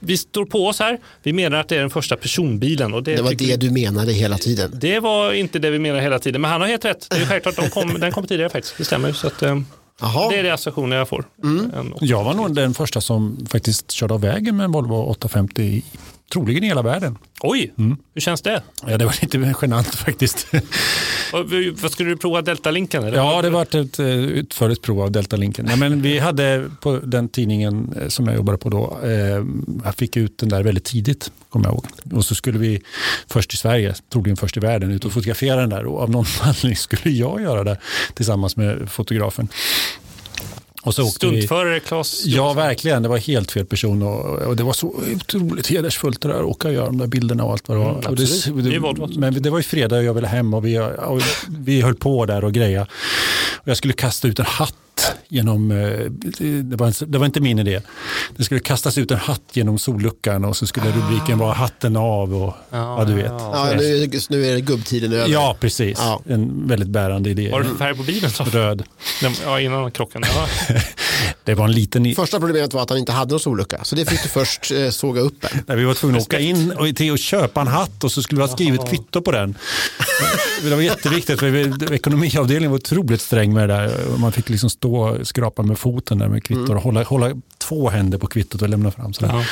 vi 0.00 0.16
står 0.16 0.44
på 0.44 0.66
oss 0.66 0.78
här. 0.78 0.98
Vi 1.22 1.32
menar 1.32 1.58
att 1.58 1.68
det 1.68 1.76
är 1.76 1.80
den 1.80 1.90
första 1.90 2.16
personbilen. 2.16 2.94
Och 2.94 3.02
det, 3.02 3.16
Det 3.16 3.22
var 3.22 3.30
det 3.34 3.44
vi- 3.44 3.56
du 3.56 3.70
menade 3.70 4.12
hela 4.12 4.38
tiden. 4.38 4.78
det 4.80 5.00
var 5.00 5.32
inte 5.32 5.58
det 5.58 5.70
vi 5.70 5.78
menade 5.78 6.02
hela 6.02 6.18
tiden, 6.18 6.40
men 6.40 6.50
han 6.50 6.60
har 6.60 6.68
helt 6.68 6.84
rätt. 6.84 7.06
Det 7.10 7.16
är 7.16 7.26
självklart, 7.26 7.56
de 7.56 7.70
kom, 7.70 8.00
den 8.00 8.12
kom 8.12 8.26
tidigare 8.26 8.50
faktiskt. 8.50 8.74
Det 8.78 8.84
stämmer. 8.84 9.12
Så 9.12 9.26
att, 9.26 9.42
eh, 9.42 9.60
Jaha. 10.00 10.30
det 10.30 10.36
är 10.36 10.42
det 10.42 10.50
associationer 10.54 10.96
jag 10.96 11.08
får. 11.08 11.24
En- 11.44 11.94
Jag 12.00 12.24
var 12.24 12.34
nog 12.34 12.54
den 12.54 12.74
första 12.74 13.00
som 13.00 13.46
faktiskt 13.50 13.90
körde 13.90 14.14
av 14.14 14.20
vägen 14.20 14.56
med 14.56 14.64
en 14.64 14.72
Volvo 14.72 14.94
850 14.94 15.62
i, 15.62 15.84
troligen 16.32 16.64
i 16.64 16.66
hela 16.66 16.82
världen. 16.82 17.18
Oj, 17.40 17.72
Mm. 17.78 17.96
hur 18.14 18.20
känns 18.20 18.42
det? 18.42 18.62
Ja, 18.86 18.98
det 18.98 19.04
var 19.04 19.14
lite 19.22 19.54
genant 19.62 19.94
faktiskt. 19.94 20.46
Vad 21.82 21.92
skulle 21.92 22.08
du 22.10 22.16
prova 22.16 22.42
Delta-linken? 22.42 23.04
eller? 23.04 23.16
Ja, 23.16 23.42
det 23.42 23.50
var 23.50 23.62
ett 23.62 24.00
utförligt 24.00 24.82
prov 24.82 25.00
av 25.02 25.12
Delta-linken. 25.12 25.66
Ja, 25.70 25.76
men 25.76 26.02
vi 26.02 26.18
hade 26.18 26.70
på 26.80 26.98
den 26.98 27.28
tidningen 27.28 27.94
eh, 28.02 28.08
som 28.08 28.26
jag 28.26 28.36
jobbade 28.36 28.58
på 28.58 28.68
då, 28.68 28.98
eh, 29.04 29.10
jag 29.84 29.94
fick 29.96 30.16
ut 30.16 30.38
den 30.38 30.48
där 30.48 30.62
väldigt 30.62 30.84
tidigt, 30.84 31.30
kommer 31.50 31.66
jag 31.66 31.74
ihåg. 31.74 31.86
Och 32.12 32.24
så 32.24 32.34
skulle 32.34 32.58
vi 32.58 32.82
först 33.26 33.54
i 33.54 33.56
Sverige, 33.56 33.94
troligen 34.12 34.36
först 34.36 34.56
i 34.56 34.60
världen, 34.60 34.90
ut 34.90 35.04
och 35.04 35.12
fotografera 35.12 35.60
den 35.60 35.70
där. 35.70 35.86
Och 35.86 36.00
av 36.02 36.10
någon 36.10 36.24
anledning 36.42 36.76
skulle 36.76 37.10
jag 37.14 37.42
göra 37.42 37.64
det 37.64 37.76
tillsammans 38.14 38.56
med 38.56 38.90
fotografen. 38.90 39.48
Och 40.82 40.94
så 40.94 41.02
åkte 41.02 41.26
vi, 41.26 41.32
Stuntförare 41.32 41.80
Claes 41.80 42.26
Ja, 42.26 42.52
verkligen. 42.52 43.02
Det 43.02 43.08
var 43.08 43.18
helt 43.18 43.52
fel 43.52 43.66
person 43.66 44.02
och, 44.02 44.38
och 44.38 44.56
det 44.56 44.62
var 44.62 44.72
så 44.72 44.94
otroligt 45.14 45.66
hedersfullt 45.66 46.20
det 46.20 46.28
där, 46.28 46.34
att 46.34 46.44
åka 46.44 46.68
och 46.68 46.74
göra 46.74 46.86
de 46.86 46.98
där 46.98 47.06
bilderna 47.06 47.44
och 47.44 47.52
allt 47.52 47.68
vad 47.68 47.76
det 47.76 47.84
var. 47.84 47.90
Mm. 47.90 48.64
Det 48.64 48.74
är 48.74 48.78
Volvo. 48.78 49.08
men 49.18 49.42
det 49.42 49.50
var 49.50 49.58
ju 49.58 49.62
fredag 49.62 49.96
och 49.96 50.04
jag 50.04 50.14
ville 50.14 50.26
hem 50.26 50.54
och 50.54 50.66
vi, 50.66 50.78
och 50.78 51.22
vi 51.48 51.80
höll 51.80 51.94
på 51.94 52.26
där 52.26 52.44
och 52.44 52.52
greja. 52.52 52.82
Och 53.56 53.68
jag 53.68 53.76
skulle 53.76 53.92
kasta 53.92 54.28
ut 54.28 54.38
en 54.38 54.46
hatt 54.46 54.74
genom, 55.28 55.70
eh, 55.70 55.76
det 56.62 56.76
var, 56.76 57.06
det 57.06 57.18
var 57.18 57.26
inte 57.26 57.40
min 57.40 57.58
idé. 57.58 57.80
Det 58.36 58.44
skulle 58.44 58.60
kastas 58.60 58.98
ut 58.98 59.10
en 59.10 59.18
hatt 59.18 59.42
genom 59.52 59.78
solluckan 59.78 60.44
och 60.44 60.56
så 60.56 60.66
skulle 60.66 60.86
rubriken 60.92 61.38
vara 61.38 61.52
hatten 61.52 61.96
av 61.96 62.34
och 62.42 62.54
ja, 62.70 63.04
du 63.06 63.14
vet. 63.14 63.24
Ja, 63.26 63.72
nu, 63.76 64.02
är- 64.02 64.30
nu 64.32 64.46
är 64.46 64.54
det 64.54 64.60
gubbtiden 64.60 65.12
över. 65.12 65.28
Ja, 65.28 65.56
precis. 65.60 65.98
Ja. 66.00 66.22
En 66.26 66.68
väldigt 66.68 66.88
bärande 66.88 67.30
idé. 67.30 67.50
Var 67.50 67.62
det 67.62 67.68
färg 67.78 67.96
på 67.96 68.02
bilen? 68.02 68.30
Så? 68.30 68.44
Röd. 68.44 68.82
Ja, 69.44 69.60
innan 69.60 69.90
krocken. 69.90 70.22
Ja. 70.26 70.48
Det 71.44 71.54
var 71.54 71.64
en 71.64 71.72
liten... 71.72 72.14
Första 72.14 72.40
problemet 72.40 72.74
var 72.74 72.82
att 72.82 72.90
han 72.90 72.98
inte 72.98 73.12
hade 73.12 73.30
någon 73.30 73.40
sollucka, 73.40 73.84
så 73.84 73.96
det 73.96 74.06
fick 74.06 74.22
du 74.22 74.28
först 74.28 74.70
eh, 74.70 74.90
såga 74.90 75.20
upp. 75.20 75.44
En. 75.44 75.62
Där 75.66 75.76
vi 75.76 75.84
var 75.84 75.94
tvungna 75.94 76.18
att 76.18 76.24
åka 76.24 76.38
in 76.38 76.72
och, 76.72 76.96
till 76.96 77.12
och 77.12 77.18
köpa 77.18 77.60
en 77.60 77.66
hatt 77.66 78.04
och 78.04 78.12
så 78.12 78.22
skulle 78.22 78.40
vi 78.40 78.46
ha 78.46 78.54
skrivit 78.54 78.88
kvitto 78.88 79.20
på 79.20 79.32
den. 79.32 79.54
Det 80.62 80.70
var 80.74 80.82
jätteviktigt 80.82 81.38
för 81.40 81.50
vi, 81.50 81.94
ekonomiavdelningen 81.94 82.70
var 82.70 82.78
otroligt 82.78 83.20
sträng 83.20 83.52
med 83.54 83.68
det 83.68 83.74
där. 83.74 84.16
Man 84.18 84.32
fick 84.32 84.48
liksom 84.48 84.70
stå 84.70 84.97
och 84.98 85.26
skrapa 85.26 85.62
med 85.62 85.78
foten 85.78 86.18
där 86.18 86.28
med 86.28 86.44
kvittor 86.44 86.76
och 86.76 86.82
hålla, 86.82 87.02
hålla 87.02 87.34
två 87.58 87.88
händer 87.88 88.18
på 88.18 88.26
kvittot 88.26 88.62
och 88.62 88.68
lämna 88.68 88.90
fram. 88.90 89.12
Sådär. 89.12 89.32
Ja. 89.32 89.44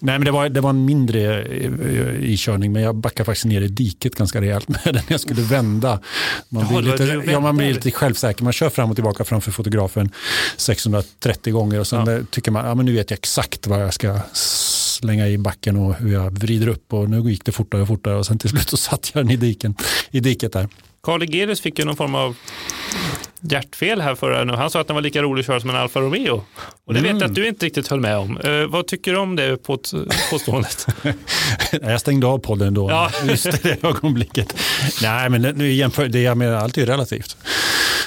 Nej, 0.00 0.18
men 0.18 0.24
det, 0.24 0.30
var, 0.30 0.48
det 0.48 0.60
var 0.60 0.70
en 0.70 0.84
mindre 0.84 1.42
eh, 1.42 2.30
ikörning 2.32 2.72
men 2.72 2.82
jag 2.82 2.94
backade 2.96 3.24
faktiskt 3.24 3.44
ner 3.44 3.60
i 3.60 3.68
diket 3.68 4.14
ganska 4.14 4.40
rejält 4.40 4.68
med 4.68 4.80
den. 4.84 5.02
Jag 5.08 5.20
skulle 5.20 5.42
vända. 5.42 6.00
Man 6.48 6.68
blir, 6.68 6.82
lite, 6.82 7.30
ja, 7.32 7.40
man 7.40 7.56
blir 7.56 7.74
lite 7.74 7.90
självsäker. 7.90 8.44
Man 8.44 8.52
kör 8.52 8.70
fram 8.70 8.90
och 8.90 8.96
tillbaka 8.96 9.24
framför 9.24 9.50
fotografen 9.52 10.10
630 10.56 11.52
gånger 11.52 11.80
och 11.80 11.86
sen 11.86 12.06
Ja. 12.06 12.12
eh, 12.12 12.24
tycker 12.30 12.50
man 12.50 12.66
ja, 12.66 12.74
men 12.74 12.86
nu 12.86 12.92
vet 12.92 13.10
jag 13.10 13.18
exakt 13.18 13.66
vad 13.66 13.82
jag 13.82 13.94
ska 13.94 14.18
slänga 14.32 15.28
i 15.28 15.38
backen 15.38 15.76
och 15.76 15.94
hur 15.94 16.12
jag 16.12 16.38
vrider 16.38 16.68
upp 16.68 16.92
och 16.92 17.10
nu 17.10 17.30
gick 17.30 17.44
det 17.44 17.52
fortare 17.52 17.82
och 17.82 17.88
fortare 17.88 18.16
och 18.16 18.26
sen 18.26 18.38
till 18.38 18.50
slut 18.50 18.70
så 18.70 18.76
satt 18.76 19.10
jag 19.14 19.24
den 19.24 19.30
i, 19.30 19.36
diken, 19.36 19.74
i 20.10 20.20
diket 20.20 20.52
där. 20.52 20.68
Carl 21.02 21.22
Egerius 21.22 21.60
fick 21.60 21.78
ju 21.78 21.84
någon 21.84 21.96
form 21.96 22.14
av 22.14 22.36
hjärtfel 23.50 24.00
här 24.00 24.14
förra 24.14 24.44
nu. 24.44 24.52
Han 24.52 24.70
sa 24.70 24.80
att 24.80 24.86
den 24.86 24.94
var 24.94 25.02
lika 25.02 25.22
rolig 25.22 25.40
att 25.40 25.46
köra 25.46 25.60
som 25.60 25.70
en 25.70 25.76
Alfa 25.76 26.00
Romeo. 26.00 26.44
Och 26.86 26.94
det 26.94 27.00
vet 27.00 27.10
Mm. 27.10 27.20
jag 27.22 27.28
att 27.30 27.34
du 27.34 27.48
inte 27.48 27.66
riktigt 27.66 27.88
höll 27.88 28.00
med 28.00 28.16
om. 28.16 28.36
Eh, 28.38 28.66
vad 28.68 28.86
tycker 28.86 29.12
du 29.12 29.18
om 29.18 29.36
det 29.36 29.56
på 29.62 29.78
påståendet? 30.30 30.86
Jag 31.82 32.00
stängde 32.00 32.26
av 32.26 32.38
podden 32.38 32.74
då, 32.74 32.90
Ja. 32.90 33.10
just 33.28 33.62
det 33.62 33.84
ögonblicket. 33.84 34.56
Nej, 35.02 35.30
men 35.30 35.42
nu 35.42 35.72
jämför, 35.72 36.08
det 36.08 36.20
jag 36.22 36.36
menar, 36.36 36.54
allt 36.56 36.76
är 36.76 36.80
ju 36.80 36.86
relativt. 36.86 37.36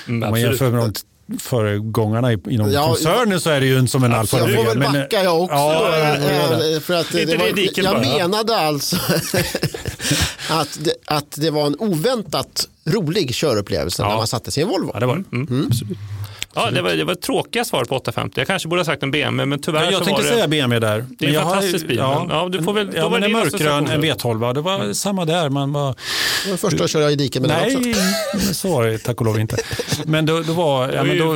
Mm, 0.07 0.15
Om 0.15 0.19
man 0.19 0.29
absolut. 0.29 0.49
jämför 0.61 0.71
med 0.71 0.79
de 0.81 0.93
föregångarna 1.39 2.33
i- 2.33 2.39
inom 2.49 2.71
Ja, 2.71 2.87
koncernen 2.87 3.39
så 3.41 3.49
är 3.49 3.59
det 3.59 3.65
ju 3.65 3.77
en 3.77 3.87
som 3.87 4.03
en 4.03 4.13
Alfa 4.13 4.37
Jag 4.37 4.55
får 4.55 4.63
väl 4.65 4.77
men- 4.77 4.93
backa 4.93 5.23
jag 5.23 5.41
också. 5.43 5.55
Ja, 5.55 5.73
då, 5.79 5.97
ja, 5.97 6.17
ja, 6.31 6.57
ja. 6.59 6.75
eh, 6.75 6.79
för 6.79 6.93
att 6.93 7.11
det 7.11 7.25
var, 7.37 7.45
det 7.45 7.51
diket 7.53 7.83
jag 7.83 7.95
bara. 7.95 8.17
menade 8.17 8.57
alltså 8.57 8.95
att, 10.49 10.77
det, 10.83 10.93
att 11.05 11.31
det 11.31 11.51
var 11.51 11.65
en 11.67 11.75
oväntat 11.79 12.67
rolig 12.85 13.33
körupplevelse 13.35 14.03
Ja. 14.03 14.09
när 14.09 14.15
man 14.15 14.27
satte 14.27 14.51
sig 14.51 14.61
i 14.61 14.63
en 14.63 14.69
Volvo. 14.69 14.91
Ja, 14.93 14.99
det 14.99 15.05
var 15.05 15.15
det. 15.15 15.35
Mm. 15.35 15.69
Ja, 16.55 16.71
det 16.71 16.81
var, 16.81 16.89
det 16.91 17.03
var 17.03 17.15
tråkiga 17.15 17.65
svar 17.65 17.85
på 17.85 17.95
850. 17.95 18.39
Jag 18.41 18.47
kanske 18.47 18.67
borde 18.67 18.79
ha 18.79 18.85
sagt 18.85 19.03
en 19.03 19.11
BMW, 19.11 19.45
men 19.45 19.59
tyvärr 19.59 19.83
Ja, 19.83 19.87
så 19.87 19.93
jag 19.93 20.03
tänkte 20.03 20.23
var 20.23 20.29
det... 20.29 20.35
säga 20.35 20.47
BMW 20.47 20.87
där. 20.87 21.05
Det 21.19 21.25
är 21.25 21.29
en 21.29 21.33
jag 21.35 21.41
har- 21.41 21.53
fantastisk 21.53 21.87
bil, 21.87 21.97
men- 21.97 22.29
ja, 22.29 22.49
du 22.51 22.63
får 22.63 22.73
väl- 22.73 22.87
då 22.87 22.97
ja, 22.97 23.03
var 23.03 23.19
men 23.19 23.23
en 23.23 23.31
mörkgrön, 23.31 23.87
en 23.87 24.01
då. 24.01 24.07
V12. 24.07 24.53
Det 24.53 24.61
var 24.61 24.93
samma 24.93 25.25
där. 25.25 25.49
Man 25.49 25.73
var, 25.73 25.95
Det 26.45 26.49
var 26.51 26.57
första 26.57 26.77
jag 26.83 26.89
körde 26.89 27.11
i 27.11 27.15
diket 27.15 27.41
med 27.41 27.51
den 27.51 27.81
nej, 27.81 27.93
också. 28.35 28.53
så 28.53 28.69
var 28.71 28.87
det 28.87 28.97
tack 28.97 29.19
och 29.21 29.25
lov 29.25 29.39
inte. 29.39 29.57
Men 30.05 30.25
då, 30.25 30.41
då, 30.41 30.53
var, 30.53 30.89
ja, 30.91 31.03
men 31.03 31.17
då 31.17 31.33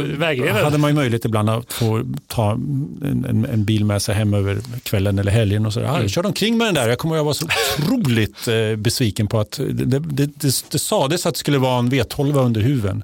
hade 0.63 0.77
man 0.77 0.89
ju 0.89 0.95
möjlighet 0.95 1.25
ibland 1.25 1.49
att 1.49 1.73
få 1.73 2.03
ta 2.27 2.51
en, 2.51 3.25
en, 3.29 3.45
en 3.53 3.65
bil 3.65 3.85
med 3.85 4.01
sig 4.01 4.15
hem 4.15 4.33
över 4.33 4.57
kvällen 4.83 5.19
eller 5.19 5.31
helgen. 5.31 5.65
Och 5.65 5.73
så. 5.73 5.79
Ja, 5.79 6.01
jag 6.01 6.09
körde 6.09 6.27
omkring 6.27 6.57
med 6.57 6.67
den 6.67 6.73
där. 6.75 6.89
Jag 6.89 6.97
kommer 6.97 7.15
att 7.15 7.19
jag 7.19 7.23
var 7.25 7.33
så 7.33 7.45
otroligt 7.79 8.47
eh, 8.47 8.75
besviken 8.77 9.27
på 9.27 9.39
att 9.39 9.51
det, 9.69 9.99
det, 9.99 9.99
det, 10.25 10.63
det 10.71 10.79
sades 10.79 11.25
att 11.25 11.33
det 11.33 11.39
skulle 11.39 11.57
vara 11.57 11.79
en 11.79 11.91
V12 11.91 12.45
under 12.45 12.61
huven. 12.61 13.03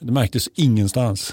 Det 0.00 0.12
märktes 0.12 0.48
ingenstans. 0.54 1.32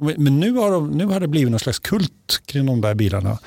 Men 0.00 0.40
nu 0.40 0.52
har, 0.52 0.70
de, 0.70 0.90
nu 0.90 1.04
har 1.06 1.20
det 1.20 1.28
blivit 1.28 1.50
någon 1.50 1.60
slags 1.60 1.78
kult 1.78 2.12
kring 2.46 2.66
de 2.66 2.80
där 2.80 2.94
bilarna. 2.94 3.38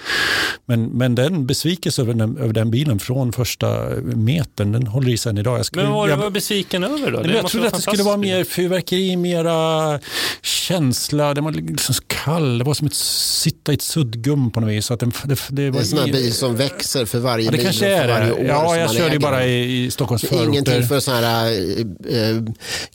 Men, 0.66 0.86
men 0.86 1.16
den 1.16 1.46
besvikelse 1.48 2.02
över 2.02 2.14
den, 2.14 2.38
över 2.38 2.54
den 2.54 2.72
bilen 2.72 3.00
från 3.00 3.34
första 3.34 3.90
metern, 4.04 4.72
den 4.72 4.88
håller 4.88 5.10
i 5.10 5.18
sig 5.18 5.30
än 5.30 5.38
idag. 5.38 5.60
Jag, 5.60 5.66
skulle, 5.66 5.84
Men 5.84 5.92
vad 5.92 6.10
var 6.10 6.16
du 6.18 6.24
var 6.24 6.30
besviken 6.30 6.84
över 6.84 7.12
då? 7.12 7.20
Nej, 7.20 7.28
Det 7.28 7.34
jag 7.38 7.48
trodde 7.48 7.68
att 7.68 7.74
det 7.74 7.82
skulle 7.82 8.04
vara 8.04 8.18
mer 8.18 8.44
fyrverkeri, 8.44 9.16
mera 9.16 10.00
känsla. 10.42 11.34
Den 11.34 11.44
var 11.44 11.52
liksom 11.52 11.96
kall. 12.08 12.58
Det 12.58 12.64
var 12.64 12.74
som 12.74 12.88
att 12.88 12.94
sitta 12.94 13.72
i 13.72 13.76
ett 13.76 13.82
suddgum 13.82 14.52
på 14.52 14.60
något 14.60 14.70
vis. 14.70 14.86
Så 14.86 14.94
att 14.94 15.00
den, 15.00 15.12
det, 15.24 15.36
det 15.50 15.56
Det 15.56 15.64
är 15.64 15.72
var 15.72 15.80
en 15.80 15.86
sån 15.86 16.00
här 16.00 16.06
bil 16.06 16.34
som 16.34 16.56
växer 16.56 17.06
för 17.06 17.20
varje 17.20 17.46
Ja, 17.46 17.52
det 17.52 17.58
bil 17.58 17.66
kanske 17.66 17.88
är 17.88 18.02
för 18.02 18.08
varje 18.14 18.32
år 18.32 18.38
det. 18.38 18.48
Ja, 18.48 18.78
jag 18.78 18.96
körde 18.96 19.14
ju 19.14 19.20
bara 19.20 19.46
i, 19.46 19.86
i 19.86 19.92
Stockholms 19.92 20.22
Det 20.22 20.36
är 20.36 20.44
Ingenting 20.44 20.74
förorter. 20.74 20.88
för 20.88 21.00
sådana 21.00 21.28
här 21.28 21.52
eh, 22.10 22.44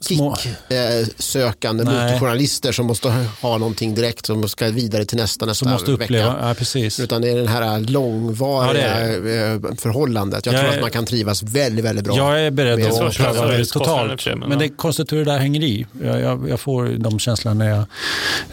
kick-sökande 0.01 1.85
Nej. 1.85 2.13
motorjournalister 2.13 2.73
som 2.73 2.87
måste 2.87 3.09
ha 3.09 3.25
någonting 3.59 3.95
direkt 3.95 4.27
som 4.27 4.49
ska 4.49 4.67
vidare 4.71 5.05
till 5.05 5.17
nästa 5.19 5.47
nästa 5.47 5.65
Som 5.65 5.73
måste 5.73 5.91
uppleva, 5.93 6.33
vecka. 6.33 6.49
ja 6.49 6.55
precis. 6.55 7.01
Utan 7.01 7.23
det 7.23 7.31
är 7.31 7.37
det 7.37 7.49
här 7.49 7.81
långvariga 7.81 9.11
Ja, 9.13 9.19
det 9.21 9.41
eh, 9.69 9.75
förhållandet. 9.79 10.47
Jag 10.47 10.55
Jag 10.55 10.61
tror 10.61 10.73
är- 10.73 10.77
att 10.77 10.83
man 10.83 10.91
kan 10.91 11.07
trivas 11.07 11.43
väldigt, 11.43 11.85
väldigt 11.85 12.05
bra. 12.05 12.17
Jag 12.17 12.41
är 12.47 12.51
beredd 12.51 12.87
att 12.87 13.17
pröva 13.17 13.47
det 13.47 13.65
totalt. 13.65 14.27
men 14.47 14.59
det 14.59 14.65
är 14.65 14.77
konstigt 14.77 15.13
hur 15.13 15.19
det 15.19 15.25
där 15.25 15.39
hänger 15.39 15.63
i. 15.63 15.87
Jag, 16.03 16.21
jag, 16.21 16.49
jag 16.49 16.61
får 16.61 16.85
de 16.99 17.19
känslorna 17.19 17.65
när 17.65 17.71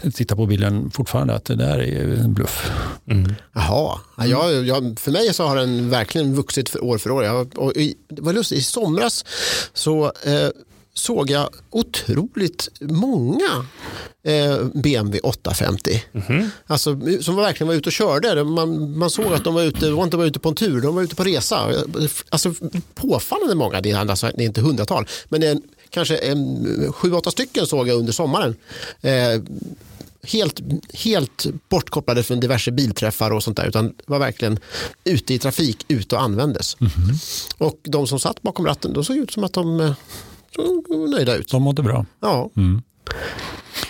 jag 0.02 0.14
tittar 0.14 0.36
på 0.36 0.46
bilen 0.46 0.90
fortfarande 0.90 1.34
att 1.34 1.44
det 1.44 1.54
där 1.54 1.78
är 1.78 2.02
en 2.20 2.34
bluff. 2.34 2.70
Jaha, 3.54 3.98
ja, 4.16 4.26
jag, 4.26 4.64
jag, 4.66 4.98
för 5.00 5.10
mig 5.10 5.34
så 5.34 5.46
har 5.46 5.56
den 5.56 5.90
verkligen 5.90 6.34
vuxit 6.34 6.68
för 6.68 6.84
år 6.84 6.98
för 6.98 7.10
år. 7.10 7.24
Jag, 7.24 7.58
och 7.58 7.72
i, 7.76 7.94
det 8.08 8.22
var 8.22 8.32
lustigt, 8.32 8.58
i 8.58 8.62
somras 8.62 9.24
så 9.74 10.04
eh, 10.04 10.48
såg 10.94 11.30
jag 11.30 11.48
otroligt 11.70 12.68
många 12.80 13.66
BMW 14.72 15.20
850. 15.22 16.04
Alltså, 16.66 17.00
som 17.20 17.36
verkligen 17.36 17.68
var 17.68 17.74
ute 17.74 17.88
och 17.88 17.92
körde. 17.92 18.44
Man, 18.44 18.98
man 18.98 19.10
såg 19.10 19.32
att 19.32 19.44
de 19.44 19.54
var 19.54 19.62
ute, 19.62 19.90
var 19.90 20.04
inte 20.04 20.16
bara 20.16 20.26
ute 20.26 20.38
på 20.38 20.48
en 20.48 20.54
tur, 20.54 20.80
de 20.80 20.94
var 20.94 21.02
ute 21.02 21.14
på 21.14 21.24
resa. 21.24 21.84
Alltså, 22.28 22.54
påfallande 22.94 23.54
många, 23.54 23.80
det 23.80 23.90
är, 23.90 24.10
alltså, 24.10 24.30
det 24.36 24.42
är 24.42 24.46
inte 24.46 24.60
hundratal, 24.60 25.06
men 25.28 25.42
en, 25.42 25.62
kanske 25.90 26.16
en, 26.16 26.92
sju, 26.92 27.12
åtta 27.12 27.30
stycken 27.30 27.66
såg 27.66 27.88
jag 27.88 27.98
under 27.98 28.12
sommaren. 28.12 28.56
Eh, 29.00 29.42
helt, 30.22 30.60
helt 30.92 31.46
bortkopplade 31.68 32.22
från 32.22 32.40
diverse 32.40 32.70
bilträffar 32.70 33.30
och 33.30 33.42
sånt 33.42 33.56
där 33.56 33.66
utan 33.66 33.94
var 34.06 34.18
verkligen 34.18 34.58
ute 35.04 35.34
i 35.34 35.38
trafik, 35.38 35.84
ute 35.88 36.14
och 36.14 36.22
användes. 36.22 36.76
Och 37.58 37.80
de 37.82 38.06
som 38.06 38.20
satt 38.20 38.42
bakom 38.42 38.66
ratten, 38.66 38.92
de 38.92 39.04
såg 39.04 39.16
ut 39.16 39.30
som 39.30 39.44
att 39.44 39.52
de 39.52 39.80
eh, 39.80 39.92
nöjda 41.10 41.34
ut. 41.34 41.50
De 41.50 41.62
mådde 41.62 41.82
bra. 41.82 42.06
Ja. 42.20 42.50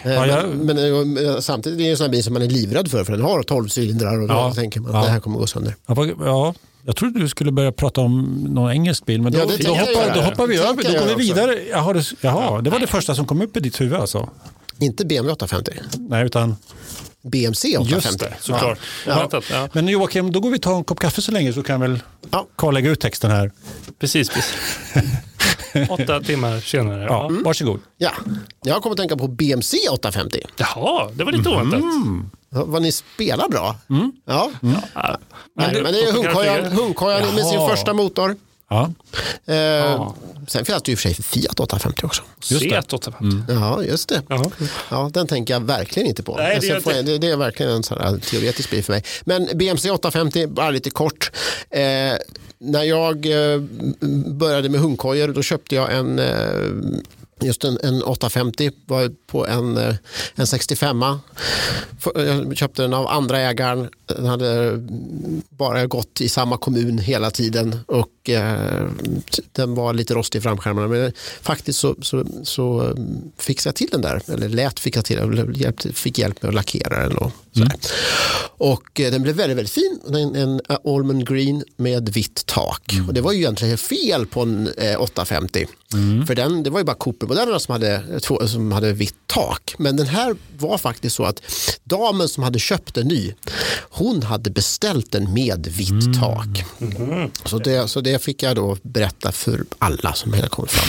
Ja, 0.04 0.26
jag... 0.26 0.48
men, 0.48 1.12
men, 1.12 1.42
samtidigt 1.42 1.80
är 1.80 1.84
det 1.84 1.90
en 1.90 1.96
sån 1.96 2.10
bil 2.10 2.24
som 2.24 2.32
man 2.32 2.42
är 2.42 2.46
livrädd 2.46 2.90
för, 2.90 3.04
för 3.04 3.12
den 3.12 3.22
har 3.22 3.42
12 3.42 3.68
cylindrar 3.78 4.20
och 4.22 4.28
då 4.28 4.34
ja, 4.34 4.54
tänker 4.54 4.80
man 4.80 4.94
att 4.94 5.04
det 5.04 5.10
här 5.10 5.20
kommer 5.20 5.38
gå 5.38 5.46
sönder. 5.46 5.74
Ja, 5.86 6.54
jag 6.86 6.96
trodde 6.96 7.20
du 7.20 7.28
skulle 7.28 7.52
börja 7.52 7.72
prata 7.72 8.00
om 8.00 8.44
någon 8.50 8.70
engelsk 8.70 9.06
bil, 9.06 9.22
men 9.22 9.32
då, 9.32 9.38
ja, 9.38 9.44
då, 9.44 9.74
hoppar, 9.74 10.14
då 10.14 10.20
hoppar 10.20 10.46
vi 10.46 10.56
över. 10.56 10.82
Då 10.82 11.06
går 11.06 11.16
vi 11.16 11.24
vidare. 11.24 11.58
Jaha, 11.70 11.92
det, 11.92 12.12
jaha, 12.20 12.60
det 12.60 12.70
var 12.70 12.78
det 12.78 12.86
första 12.86 13.14
som 13.14 13.26
kom 13.26 13.42
upp 13.42 13.56
i 13.56 13.60
ditt 13.60 13.80
huvud 13.80 14.00
alltså? 14.00 14.28
Inte 14.78 15.04
BMW 15.04 15.32
850. 15.32 15.72
Nej, 15.98 16.26
utan? 16.26 16.56
BMC 17.22 17.76
850. 17.78 18.06
Just 18.06 18.18
det, 18.18 18.34
såklart. 18.40 18.78
Ja. 19.06 19.28
Ja. 19.50 19.68
Men 19.72 19.88
Joakim, 19.88 20.32
då 20.32 20.40
går 20.40 20.50
vi 20.50 20.58
tar 20.58 20.76
en 20.76 20.84
kopp 20.84 21.00
kaffe 21.00 21.22
så 21.22 21.32
länge 21.32 21.52
så 21.52 21.62
kan 21.62 21.80
väl 21.80 22.02
ja. 22.30 22.46
Karl 22.56 22.74
lägga 22.74 22.90
ut 22.90 23.00
texten 23.00 23.30
här. 23.30 23.52
Precis, 23.98 24.28
precis. 24.28 24.54
Åtta 25.88 26.20
timmar 26.20 26.60
senare. 26.60 27.04
Ja, 27.04 27.28
mm. 27.28 27.42
Varsågod. 27.42 27.80
Ja. 27.96 28.12
Jag 28.64 28.82
kommer 28.82 28.94
att 28.94 28.98
tänka 28.98 29.16
på 29.16 29.28
BMC 29.28 29.76
850. 29.90 30.40
Jaha, 30.56 31.10
det 31.12 31.24
var 31.24 31.32
lite 31.32 31.50
mm. 31.50 31.66
oväntat. 31.68 31.84
Vad 32.68 32.82
ni 32.82 32.92
spelar 32.92 33.48
bra. 33.48 33.76
Mm. 33.90 34.12
Ja. 34.24 34.50
Mm. 34.62 34.76
ja. 34.94 35.18
Men, 35.56 35.74
det, 35.74 35.82
men 35.82 35.92
det 35.92 36.00
är 36.00 36.70
hundkojan 36.70 37.34
med 37.34 37.46
sin 37.46 37.68
första 37.68 37.92
motor. 37.92 38.36
Ja. 38.68 38.90
Eh, 39.46 39.56
ja. 39.56 40.14
Sen 40.48 40.64
finns 40.64 40.82
det 40.82 40.92
ju 40.92 40.96
för 40.96 41.02
sig 41.02 41.14
Fiat 41.14 41.60
850 41.60 42.06
också. 42.06 42.22
Just 42.50 42.62
Fiat 42.62 42.92
850? 42.92 43.52
Mm. 43.52 43.62
Ja, 43.62 43.82
just 43.82 44.08
det. 44.08 44.22
Ja, 44.90 45.10
den 45.12 45.26
tänker 45.26 45.54
jag 45.54 45.60
verkligen 45.60 46.08
inte 46.08 46.22
på. 46.22 46.36
Nej, 46.36 46.58
det, 46.60 46.68
är 46.68 46.94
jag, 46.94 47.04
det, 47.04 47.18
det, 47.18 47.30
är 47.30 47.36
verkligen 47.36 47.72
en 47.72 47.82
sån 47.82 47.98
här 48.00 48.18
teoretisk 48.18 48.70
bil 48.70 48.84
för 48.84 48.92
mig. 48.92 49.02
Men 49.24 49.48
BMC 49.54 49.90
850, 49.90 50.46
bara 50.46 50.70
lite 50.70 50.90
kort. 50.90 51.30
Eh, 51.70 51.82
när 52.64 52.82
jag 52.82 53.26
eh, 53.26 53.60
började 54.26 54.68
med 54.68 54.80
hundkojor 54.80 55.28
då 55.28 55.42
köpte 55.42 55.74
jag 55.74 55.94
en 55.94 56.18
eh, 56.18 57.02
Just 57.40 57.64
en, 57.64 57.78
en 57.82 58.02
850 58.02 58.70
var 58.86 59.10
på 59.26 59.46
en, 59.46 59.76
eh, 59.76 59.94
en 60.34 60.46
65 60.46 61.02
eh, 61.02 61.16
Jag 62.14 62.56
köpte 62.56 62.82
den 62.82 62.94
av 62.94 63.06
andra 63.06 63.38
ägaren. 63.38 63.88
Den 64.06 64.26
hade 64.26 64.72
bara 65.48 65.86
gått 65.86 66.20
i 66.20 66.28
samma 66.28 66.56
kommun 66.56 66.98
hela 66.98 67.30
tiden 67.30 67.76
och 67.86 68.08
eh, 68.28 68.88
den 69.52 69.74
var 69.74 69.92
lite 69.92 70.14
rostig 70.14 70.38
i 70.38 70.42
framskärmarna. 70.42 70.88
Men 70.88 71.12
faktiskt 71.42 71.78
så, 71.78 71.96
så, 72.02 72.24
så 72.42 72.94
fixade 73.38 73.68
jag 73.68 73.76
till 73.76 73.88
den 73.90 74.00
där, 74.00 74.22
eller 74.32 74.48
lät 74.48 74.80
fixa 74.80 75.02
till 75.02 75.16
den, 75.16 75.74
fick 75.94 76.18
hjälp 76.18 76.42
med 76.42 76.48
att 76.48 76.54
lackera 76.54 77.08
den. 77.08 77.16
Och, 77.16 77.32
mm. 77.56 77.68
och 78.56 79.00
eh, 79.00 79.12
den 79.12 79.22
blev 79.22 79.36
väldigt, 79.36 79.58
väldigt 79.58 79.74
fin. 79.74 80.00
En, 80.08 80.34
en 80.34 80.60
Allman 80.84 81.24
Green 81.24 81.64
med 81.76 82.08
vitt 82.08 82.46
tak. 82.46 82.92
Mm. 82.92 83.08
Och 83.08 83.14
det 83.14 83.20
var 83.20 83.32
ju 83.32 83.38
egentligen 83.38 83.78
fel 83.78 84.26
på 84.26 84.42
en 84.42 84.68
eh, 84.76 85.00
850. 85.00 85.66
Mm. 85.92 86.26
För 86.26 86.34
den, 86.34 86.62
det 86.62 86.70
var 86.70 86.80
ju 86.80 86.84
bara 86.84 86.96
Cooper-modellerna 86.96 87.58
som 87.58 87.72
hade, 87.72 88.20
som 88.48 88.72
hade 88.72 88.92
vitt 88.92 89.14
tak. 89.26 89.74
Men 89.78 89.96
den 89.96 90.06
här 90.06 90.36
var 90.58 90.78
faktiskt 90.78 91.16
så 91.16 91.24
att 91.24 91.42
damen 91.84 92.28
som 92.28 92.42
hade 92.42 92.58
köpt 92.58 92.96
en 92.96 93.08
ny, 93.08 93.34
hon 93.90 94.22
hade 94.22 94.50
beställt 94.50 95.12
den 95.12 95.32
med 95.32 95.66
vitt 95.66 95.90
mm. 95.90 96.20
tak. 96.20 96.64
Mm. 96.80 97.30
Så, 97.44 97.58
det, 97.58 97.88
så 97.88 98.00
det 98.00 98.13
fick 98.18 98.42
jag 98.42 98.56
då 98.56 98.76
berätta 98.82 99.32
för 99.32 99.64
alla 99.78 100.12
som 100.12 100.32
hela 100.32 100.48
kommit 100.48 100.70
fram. 100.70 100.88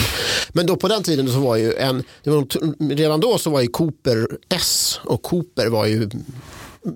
Men 0.52 0.66
då 0.66 0.76
på 0.76 0.88
den 0.88 1.02
tiden 1.02 1.32
så 1.32 1.40
var 1.40 1.56
ju 1.56 1.74
en, 1.74 2.04
var, 2.24 2.94
redan 2.94 3.20
då 3.20 3.38
så 3.38 3.50
var 3.50 3.60
ju 3.60 3.68
Cooper 3.68 4.28
S 4.48 5.00
och 5.04 5.22
Cooper 5.22 5.66
var 5.66 5.86
ju 5.86 6.10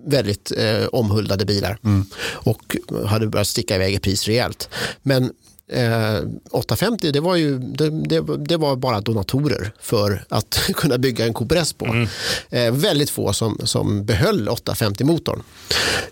väldigt 0.07 0.53
eh, 0.57 0.87
omhuldade 0.93 1.45
bilar 1.45 1.79
mm. 1.85 2.05
och 2.23 2.77
hade 3.07 3.27
börjat 3.27 3.49
sticka 3.49 3.75
iväg 3.75 3.95
i 3.95 3.99
pris 3.99 4.27
rejält. 4.27 4.69
Men 5.03 5.33
Eh, 5.73 6.21
850 6.51 7.11
det 7.13 7.21
var, 7.21 7.37
ju, 7.37 7.59
det, 7.59 7.91
det, 7.91 8.21
det, 8.37 8.57
var 8.57 8.77
bara 8.77 9.01
donatorer 9.01 9.73
för 9.81 10.25
att 10.29 10.61
kunna 10.75 10.99
bygga 10.99 11.27
en 11.27 11.35
Cooper 11.35 11.57
S 11.57 11.73
på. 11.73 11.85
Mm. 11.85 12.09
Eh, 12.51 12.73
väldigt 12.73 13.11
få 13.11 13.33
som, 13.33 13.61
som 13.65 14.05
behöll 14.05 14.49
850-motorn. 14.49 15.43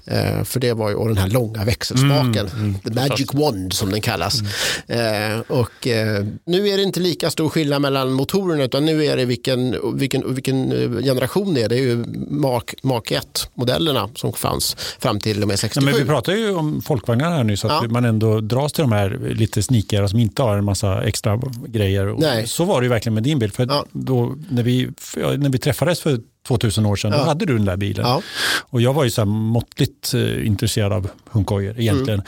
Eh, 0.04 0.44
för 0.44 0.60
det 0.60 0.72
var 0.72 0.88
ju 0.88 0.94
och 0.94 1.08
den 1.08 1.16
här 1.16 1.28
långa 1.28 1.64
växelspaken, 1.64 2.46
mm. 2.46 2.58
Mm. 2.58 2.74
the 2.74 2.90
magic 2.90 3.34
wand 3.34 3.72
som 3.72 3.90
den 3.90 4.00
kallas. 4.00 4.40
Mm. 4.86 5.32
Eh, 5.32 5.40
och 5.48 5.86
eh, 5.86 6.24
nu 6.44 6.68
är 6.68 6.76
det 6.76 6.82
inte 6.82 7.00
lika 7.00 7.30
stor 7.30 7.48
skillnad 7.48 7.82
mellan 7.82 8.12
motorerna 8.12 8.64
utan 8.64 8.84
nu 8.84 9.04
är 9.04 9.16
det 9.16 9.24
vilken, 9.24 9.76
vilken, 9.94 10.34
vilken 10.34 10.72
eh, 10.72 11.02
generation 11.02 11.54
det 11.54 11.62
är. 11.62 11.68
Det 11.68 11.76
är 11.76 11.82
ju 11.82 12.04
Mark, 12.30 12.74
Mark 12.82 13.10
1-modellerna 13.10 14.08
som 14.14 14.32
fanns 14.32 14.76
fram 14.98 15.20
till 15.20 15.42
och 15.42 15.48
med 15.48 15.58
67. 15.58 15.86
Ja, 15.86 15.92
men 15.92 16.00
vi 16.00 16.08
pratar 16.08 16.32
ju 16.32 16.54
om 16.54 16.82
folkvagnar 16.82 17.30
här 17.30 17.44
nu 17.44 17.56
så 17.56 17.66
att 17.68 17.82
ja. 17.82 17.88
man 17.88 18.04
ändå 18.04 18.40
dras 18.40 18.72
till 18.72 18.82
de 18.82 18.92
här 18.92 19.34
lite 19.48 19.62
sneakare 19.62 20.08
som 20.08 20.18
inte 20.18 20.42
har 20.42 20.58
en 20.58 20.64
massa 20.64 21.04
extra 21.04 21.40
grejer. 21.66 22.14
Nej. 22.18 22.46
Så 22.46 22.64
var 22.64 22.80
det 22.80 22.84
ju 22.84 22.88
verkligen 22.88 23.14
med 23.14 23.22
din 23.22 23.38
bil. 23.38 23.52
För 23.52 23.66
ja. 23.66 23.84
då, 23.92 24.36
när, 24.50 24.62
vi, 24.62 24.88
när 25.16 25.48
vi 25.48 25.58
träffades 25.58 26.00
för 26.00 26.20
2000 26.48 26.86
år 26.86 26.96
sedan, 26.96 27.12
ja. 27.12 27.18
då 27.18 27.24
hade 27.24 27.46
du 27.46 27.56
den 27.56 27.64
där 27.64 27.76
bilen. 27.76 28.06
Ja. 28.06 28.22
Och 28.60 28.80
jag 28.80 28.94
var 28.94 29.04
ju 29.04 29.10
så 29.10 29.20
här 29.20 29.26
måttligt 29.26 30.14
eh, 30.14 30.46
intresserad 30.46 30.92
av 30.92 31.10
hundkojor 31.30 31.80
egentligen. 31.80 32.20
Mm. 32.20 32.26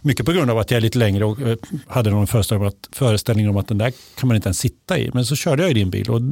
Mycket 0.00 0.26
på 0.26 0.32
grund 0.32 0.50
av 0.50 0.58
att 0.58 0.70
jag 0.70 0.76
är 0.76 0.82
lite 0.82 0.98
längre 0.98 1.24
och 1.24 1.40
eh, 1.40 1.56
hade 1.86 2.10
någon 2.10 2.26
föreställning 2.26 2.62
om, 2.62 2.68
att, 2.68 2.96
föreställning 2.96 3.48
om 3.48 3.56
att 3.56 3.68
den 3.68 3.78
där 3.78 3.92
kan 4.18 4.28
man 4.28 4.36
inte 4.36 4.48
ens 4.48 4.58
sitta 4.58 4.98
i. 4.98 5.10
Men 5.14 5.26
så 5.26 5.36
körde 5.36 5.62
jag 5.62 5.70
i 5.70 5.74
din 5.74 5.90
bil 5.90 6.10
och 6.10 6.22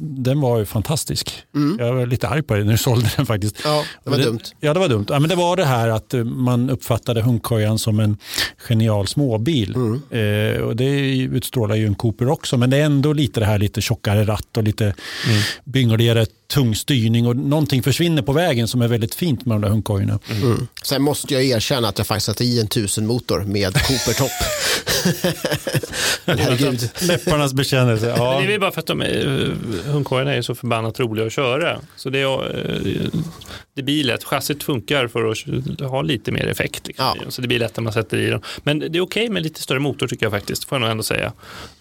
den 0.00 0.40
var 0.40 0.58
ju 0.58 0.64
fantastisk. 0.64 1.32
Mm. 1.54 1.86
Jag 1.86 1.94
var 1.94 2.06
lite 2.06 2.28
arg 2.28 2.42
på 2.42 2.54
dig 2.54 2.64
när 2.64 2.72
du 2.72 2.78
sålde 2.78 3.10
den 3.16 3.26
faktiskt. 3.26 3.56
Ja, 3.64 3.84
det 4.04 4.10
var 4.10 4.18
det, 4.18 4.24
dumt. 4.24 4.40
Ja, 4.60 4.74
det 4.74 4.80
var 4.80 4.88
dumt. 4.88 5.06
Ja, 5.08 5.18
men 5.18 5.28
det 5.28 5.36
var 5.36 5.56
det 5.56 5.64
här 5.64 5.88
att 5.88 6.14
eh, 6.14 6.24
man 6.24 6.70
uppfattade 6.70 7.22
hundkojan 7.22 7.78
som 7.78 8.00
en 8.00 8.16
genial 8.68 9.06
småbil. 9.06 9.74
Mm. 9.74 10.02
Eh, 10.10 10.62
och 10.62 10.76
det 10.76 11.18
utstrålar 11.18 11.76
ju 11.76 11.86
en 11.86 11.94
Cooper 11.94 12.28
också, 12.28 12.56
men 12.56 12.70
det 12.70 12.76
är 12.76 12.84
ändå 12.84 13.12
lite 13.12 13.40
det 13.40 13.46
här 13.46 13.58
lite 13.58 13.80
tjockare 13.80 14.24
ratt 14.24 14.56
och 14.56 14.62
lite 14.62 14.84
mm. 14.84 15.42
byngligare 15.64 16.26
tung 16.54 16.74
styrning 16.74 17.26
och 17.26 17.36
någonting 17.36 17.82
försvinner 17.82 18.22
på 18.22 18.32
vägen 18.32 18.68
som 18.68 18.82
är 18.82 18.88
väldigt 18.88 19.14
fint 19.14 19.46
med 19.46 19.54
de 19.54 19.60
där 19.60 19.68
hundkojorna. 19.68 20.18
Mm. 20.30 20.42
Mm. 20.42 20.66
Sen 20.82 21.02
måste 21.02 21.34
jag 21.34 21.44
erkänna 21.44 21.88
att 21.88 21.98
jag 21.98 22.06
faktiskt 22.06 22.26
satte 22.26 22.44
i 22.44 22.60
en 22.60 22.68
tusen-motor 22.68 23.40
med 23.40 23.74
Cooper-topp. 23.74 24.30
Herregud. 26.38 26.90
Läpparnas 27.02 27.52
bekännelse. 27.52 28.14
Ja. 28.18 28.42
det 28.46 28.54
är 28.54 28.58
bara 28.58 28.70
för 28.70 28.80
att 28.80 28.86
de 28.86 29.00
är, 29.00 29.54
hundkojorna 29.86 30.34
är 30.34 30.42
så 30.42 30.54
förbannat 30.54 31.00
roliga 31.00 31.26
att 31.26 31.32
köra. 31.32 31.80
Så 31.96 32.10
det 32.10 32.18
är, 32.20 33.10
det 33.74 33.82
blir 33.82 34.04
lätt. 34.04 34.24
Chassit 34.24 34.62
funkar 34.62 35.08
för 35.08 35.30
att 35.30 35.90
ha 35.90 36.02
lite 36.02 36.32
mer 36.32 36.46
effekt. 36.46 36.86
Liksom. 36.86 37.06
Ja. 37.20 37.30
Så 37.30 37.42
det 37.42 37.48
blir 37.48 37.58
lätt 37.58 37.76
när 37.76 37.84
man 37.84 37.92
sätter 37.92 38.18
i 38.18 38.30
dem. 38.30 38.40
Men 38.62 38.78
det 38.78 38.86
är 38.86 38.88
okej 38.88 39.00
okay 39.00 39.30
med 39.30 39.42
lite 39.42 39.62
större 39.62 39.78
motor 39.78 40.06
tycker 40.06 40.26
jag 40.26 40.32
faktiskt. 40.32 40.64
Får 40.64 40.76
jag 40.76 40.80
nog 40.80 40.90
ändå 40.90 41.02
säga. 41.02 41.32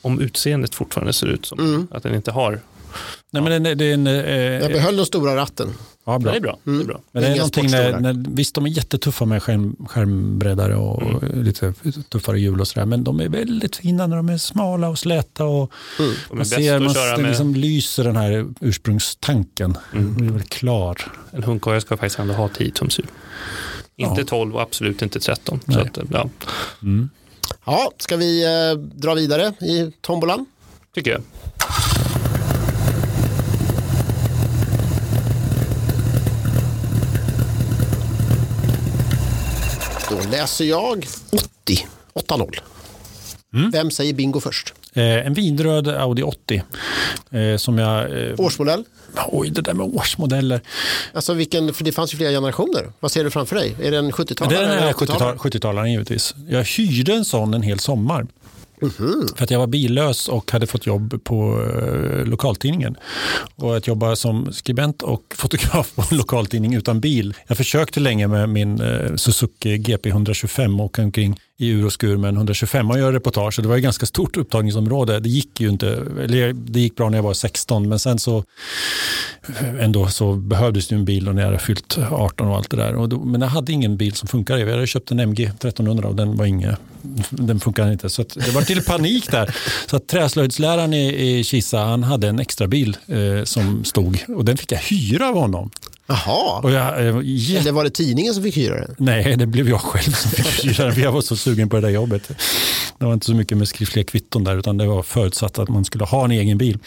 Om 0.02 0.20
utseendet 0.20 0.76
fortfarande 0.76 1.14
ser 1.14 1.28
ut 1.28 1.46
som 1.46 1.60
mm. 1.60 1.88
att 1.92 2.04
den 2.04 2.16
inte 2.16 2.32
har 2.32 2.60
Nej, 3.32 3.44
men 3.44 3.64
det, 3.64 3.76
det 3.76 3.86
är 3.86 3.94
en, 3.94 4.08
eh, 4.08 4.14
jag 4.62 4.72
behöll 4.72 4.96
den 4.96 5.06
stora 5.06 5.36
ratten. 5.36 5.74
Ja, 6.06 6.20
bra. 6.20 6.32
det 6.32 6.38
är 6.38 6.42
bra. 6.42 6.58
Mm. 6.68 6.80
Det 6.80 6.84
är 6.84 6.88
bra. 6.88 7.02
Men 7.12 7.24
det 7.24 7.30
är 7.30 7.36
någonting 7.36 7.72
när, 7.72 8.00
när, 8.00 8.26
visst, 8.30 8.56
de 8.56 8.66
är 8.66 8.70
jättetuffa 8.70 9.26
med 9.26 9.44
skärm, 9.44 9.76
skärmbreddare 9.88 10.76
och 10.76 11.02
mm. 11.02 11.44
lite 11.44 11.74
tuffare 12.10 12.40
hjul 12.40 12.62
och 12.62 12.68
sådär. 12.68 12.86
Men 12.86 13.04
de 13.04 13.20
är 13.20 13.30
väldigt 13.30 13.76
fina 13.76 14.08
när 14.08 14.18
de 14.18 14.30
är 14.30 14.38
smala 14.38 14.90
och 14.90 15.00
släta. 15.00 15.46
Och 15.46 15.72
mm. 16.00 16.14
Man 16.32 16.46
ser 16.46 16.80
man 16.80 16.94
det 16.94 17.28
liksom 17.28 17.56
lyser 17.56 18.04
den 18.04 18.16
här 18.16 18.48
ursprungstanken. 18.62 19.78
Mm. 19.94 20.16
Den 20.18 20.28
är 20.28 20.32
väl 20.32 20.44
klar. 20.44 20.98
En 21.32 21.44
hundkoja 21.44 21.82
ska 21.82 21.98
faktiskt 21.98 22.20
ändå 22.20 22.34
ha 22.34 22.48
10 22.48 22.72
tums 22.72 23.00
hjul. 23.00 23.08
Inte 23.96 24.22
ja. 24.22 24.28
12 24.28 24.56
och 24.56 24.62
absolut 24.62 25.02
inte 25.02 25.20
13. 25.20 25.60
Så 25.68 25.80
att, 25.80 25.98
ja. 26.12 26.30
Mm. 26.82 27.10
ja, 27.66 27.92
ska 27.98 28.18
vi 28.18 28.44
eh, 28.44 28.80
dra 28.80 29.14
vidare 29.14 29.54
i 29.62 29.92
tombolan? 30.02 30.46
Tycker 30.96 31.12
jag. 31.12 31.22
Då 40.10 40.23
läser 40.34 40.66
jag 40.66 41.06
80, 41.32 41.88
8-0. 42.14 42.60
Mm. 43.54 43.72
Vem 43.72 43.92
säger 43.92 44.14
bingo 44.14 44.40
först? 44.40 44.74
Eh, 44.94 45.28
en 45.28 45.34
vinröd 45.34 45.88
Audi 45.88 46.24
80. 46.24 46.64
Eh, 47.32 47.58
som 47.58 47.78
jag, 47.78 48.28
eh, 48.28 48.34
Årsmodell? 48.38 48.84
Oj, 49.28 49.50
det 49.50 49.62
där 49.62 49.74
med 49.74 49.86
årsmodeller. 49.86 50.62
Alltså 51.14 51.34
vilken, 51.34 51.74
för 51.74 51.84
det 51.84 51.92
fanns 51.92 52.14
ju 52.14 52.18
flera 52.18 52.32
generationer. 52.32 52.92
Vad 53.00 53.12
ser 53.12 53.24
du 53.24 53.32
framför 53.32 53.56
dig? 53.56 53.76
Är 53.82 53.92
det 53.92 53.98
en 53.98 54.12
70-talare? 54.12 54.58
Det 54.58 54.66
är 54.66 54.88
en 54.88 54.94
70-talare 54.94 55.38
70 55.38 55.88
givetvis. 55.88 56.36
Jag 56.50 56.64
hyrde 56.64 57.14
en 57.14 57.26
sån 57.26 57.54
en 57.54 57.62
hel 57.62 57.80
sommar. 57.80 58.28
Mm. 59.00 59.28
För 59.36 59.44
att 59.44 59.52
jag 59.52 59.60
var 59.60 59.68
billös 59.68 60.28
och 60.28 60.52
hade 60.52 60.68
fått 60.68 60.86
jobb 60.86 61.24
på 61.24 61.62
eh, 61.62 62.26
lokaltidningen. 62.26 62.96
Och 63.56 63.78
att 63.78 63.88
jobba 63.88 64.16
som 64.16 64.54
skribent 64.54 65.02
och 65.02 65.24
fotograf 65.36 65.96
på 65.96 66.04
en 66.12 66.18
lokaltidning 66.18 66.74
utan 66.74 67.00
bil. 67.00 67.34
Jag 67.48 67.58
försökte 67.58 68.00
länge 68.00 68.28
med 68.28 68.50
min 68.50 68.82
eh, 68.82 69.16
Suzuki 69.16 69.78
GP 69.78 70.10
125 70.10 70.80
och 70.80 70.86
åka 70.86 71.04
omkring 71.04 71.40
i 71.60 71.68
ur 71.70 71.86
och 71.86 71.94
skur 71.94 72.18
med 72.18 72.30
en 72.30 72.36
125 72.36 72.92
och 72.92 73.00
göra 73.00 73.16
reportage. 73.16 73.60
Det 73.62 73.68
var 73.68 73.78
ett 73.78 73.84
ganska 73.84 74.06
stort 74.06 74.38
upptagningsområde. 74.38 75.20
Det 75.20 75.30
gick 75.30 75.62
ju 75.62 75.70
inte, 75.70 75.88
eller 76.24 76.54
det 76.54 76.80
gick 76.80 76.96
bra 76.96 77.10
när 77.10 77.18
jag 77.18 77.24
var 77.24 77.34
16 77.34 77.90
men 77.90 78.00
sen 78.00 78.20
så 78.20 78.44
ändå 79.80 80.08
så 80.08 80.34
behövdes 80.34 80.88
det 80.88 80.96
en 80.96 81.06
bil 81.06 81.28
och 81.28 81.36
när 81.36 81.42
jag 81.42 81.48
hade 81.48 81.60
fyllt 81.60 81.98
18 82.12 82.48
och 82.48 82.56
allt 82.56 82.70
det 82.70 82.78
där. 82.78 82.96
Och 82.96 83.10
då, 83.10 83.20
men 83.20 83.42
jag 83.42 83.48
hade 83.48 83.72
ingen 83.72 83.98
bil 83.98 84.14
som 84.14 84.28
funkade. 84.28 84.60
Jag 84.60 84.72
hade 84.72 84.88
köpt 84.88 85.12
en 85.12 85.20
MG 85.20 85.44
1300 85.44 86.08
och 86.08 86.16
den 86.16 86.36
var 86.36 86.46
inge, 86.46 86.78
den 87.30 87.60
funkade 87.60 87.92
inte. 87.92 88.10
Så 88.10 88.24
det 88.24 88.52
var 88.52 88.62
till 88.62 88.84
panik 88.84 89.32
där. 89.32 89.56
Så 89.88 89.96
att 89.96 90.08
träslöjdsläraren 90.08 90.94
i, 90.94 91.38
i 91.40 91.44
Kisa, 91.44 91.80
han 91.80 92.04
hade 92.04 92.28
en 92.28 92.40
extra 92.40 92.68
bil 92.68 92.98
eh, 93.08 93.44
som 93.44 93.84
stod 93.84 94.24
och 94.28 94.46
den 94.46 94.58
fick 94.58 94.72
jag 94.72 94.80
hyra 94.80 95.30
av 95.30 95.36
honom. 95.36 95.70
Jaha, 96.08 96.60
Och 96.64 96.72
jag, 96.72 97.08
eh, 97.08 97.16
jätte- 97.24 97.60
eller 97.62 97.72
var 97.72 97.84
det 97.84 97.90
tidningen 97.90 98.34
som 98.34 98.44
fick 98.44 98.58
hyra 98.58 98.76
den? 98.76 98.96
Nej, 99.00 99.36
det 99.38 99.46
blev 99.46 99.70
jag 99.70 99.82
själv 99.82 100.12
som 100.14 100.32
fick 100.32 100.66
hyra 100.66 100.84
den, 100.86 100.94
för 100.96 101.02
jag 101.02 101.12
var 101.12 101.22
så 101.22 101.36
sugen 101.36 101.70
på 101.70 101.76
det 101.76 101.82
där 101.82 101.90
jobbet. 101.90 102.32
Det 103.00 103.06
var 103.06 103.14
inte 103.14 103.26
så 103.26 103.34
mycket 103.36 103.58
med 103.58 103.68
skriftliga 103.68 104.06
kvitton 104.06 104.44
där, 104.44 104.58
utan 104.58 104.78
det 104.78 104.86
var 104.88 105.04
förutsatt 105.04 105.60
att 105.60 105.70
man 105.70 105.86
skulle 105.86 106.06
ha 106.06 106.26
en 106.26 106.32
egen 106.32 106.58
bil. 106.58 106.80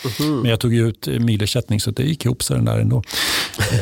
Men 0.42 0.44
jag 0.50 0.60
tog 0.60 0.74
ut 0.74 1.06
milersättning 1.20 1.80
så 1.80 1.90
det 1.90 2.02
gick 2.02 2.24
ihop 2.24 2.42
sig 2.42 2.56
den 2.56 2.64
där 2.64 2.78
ändå. 2.78 3.02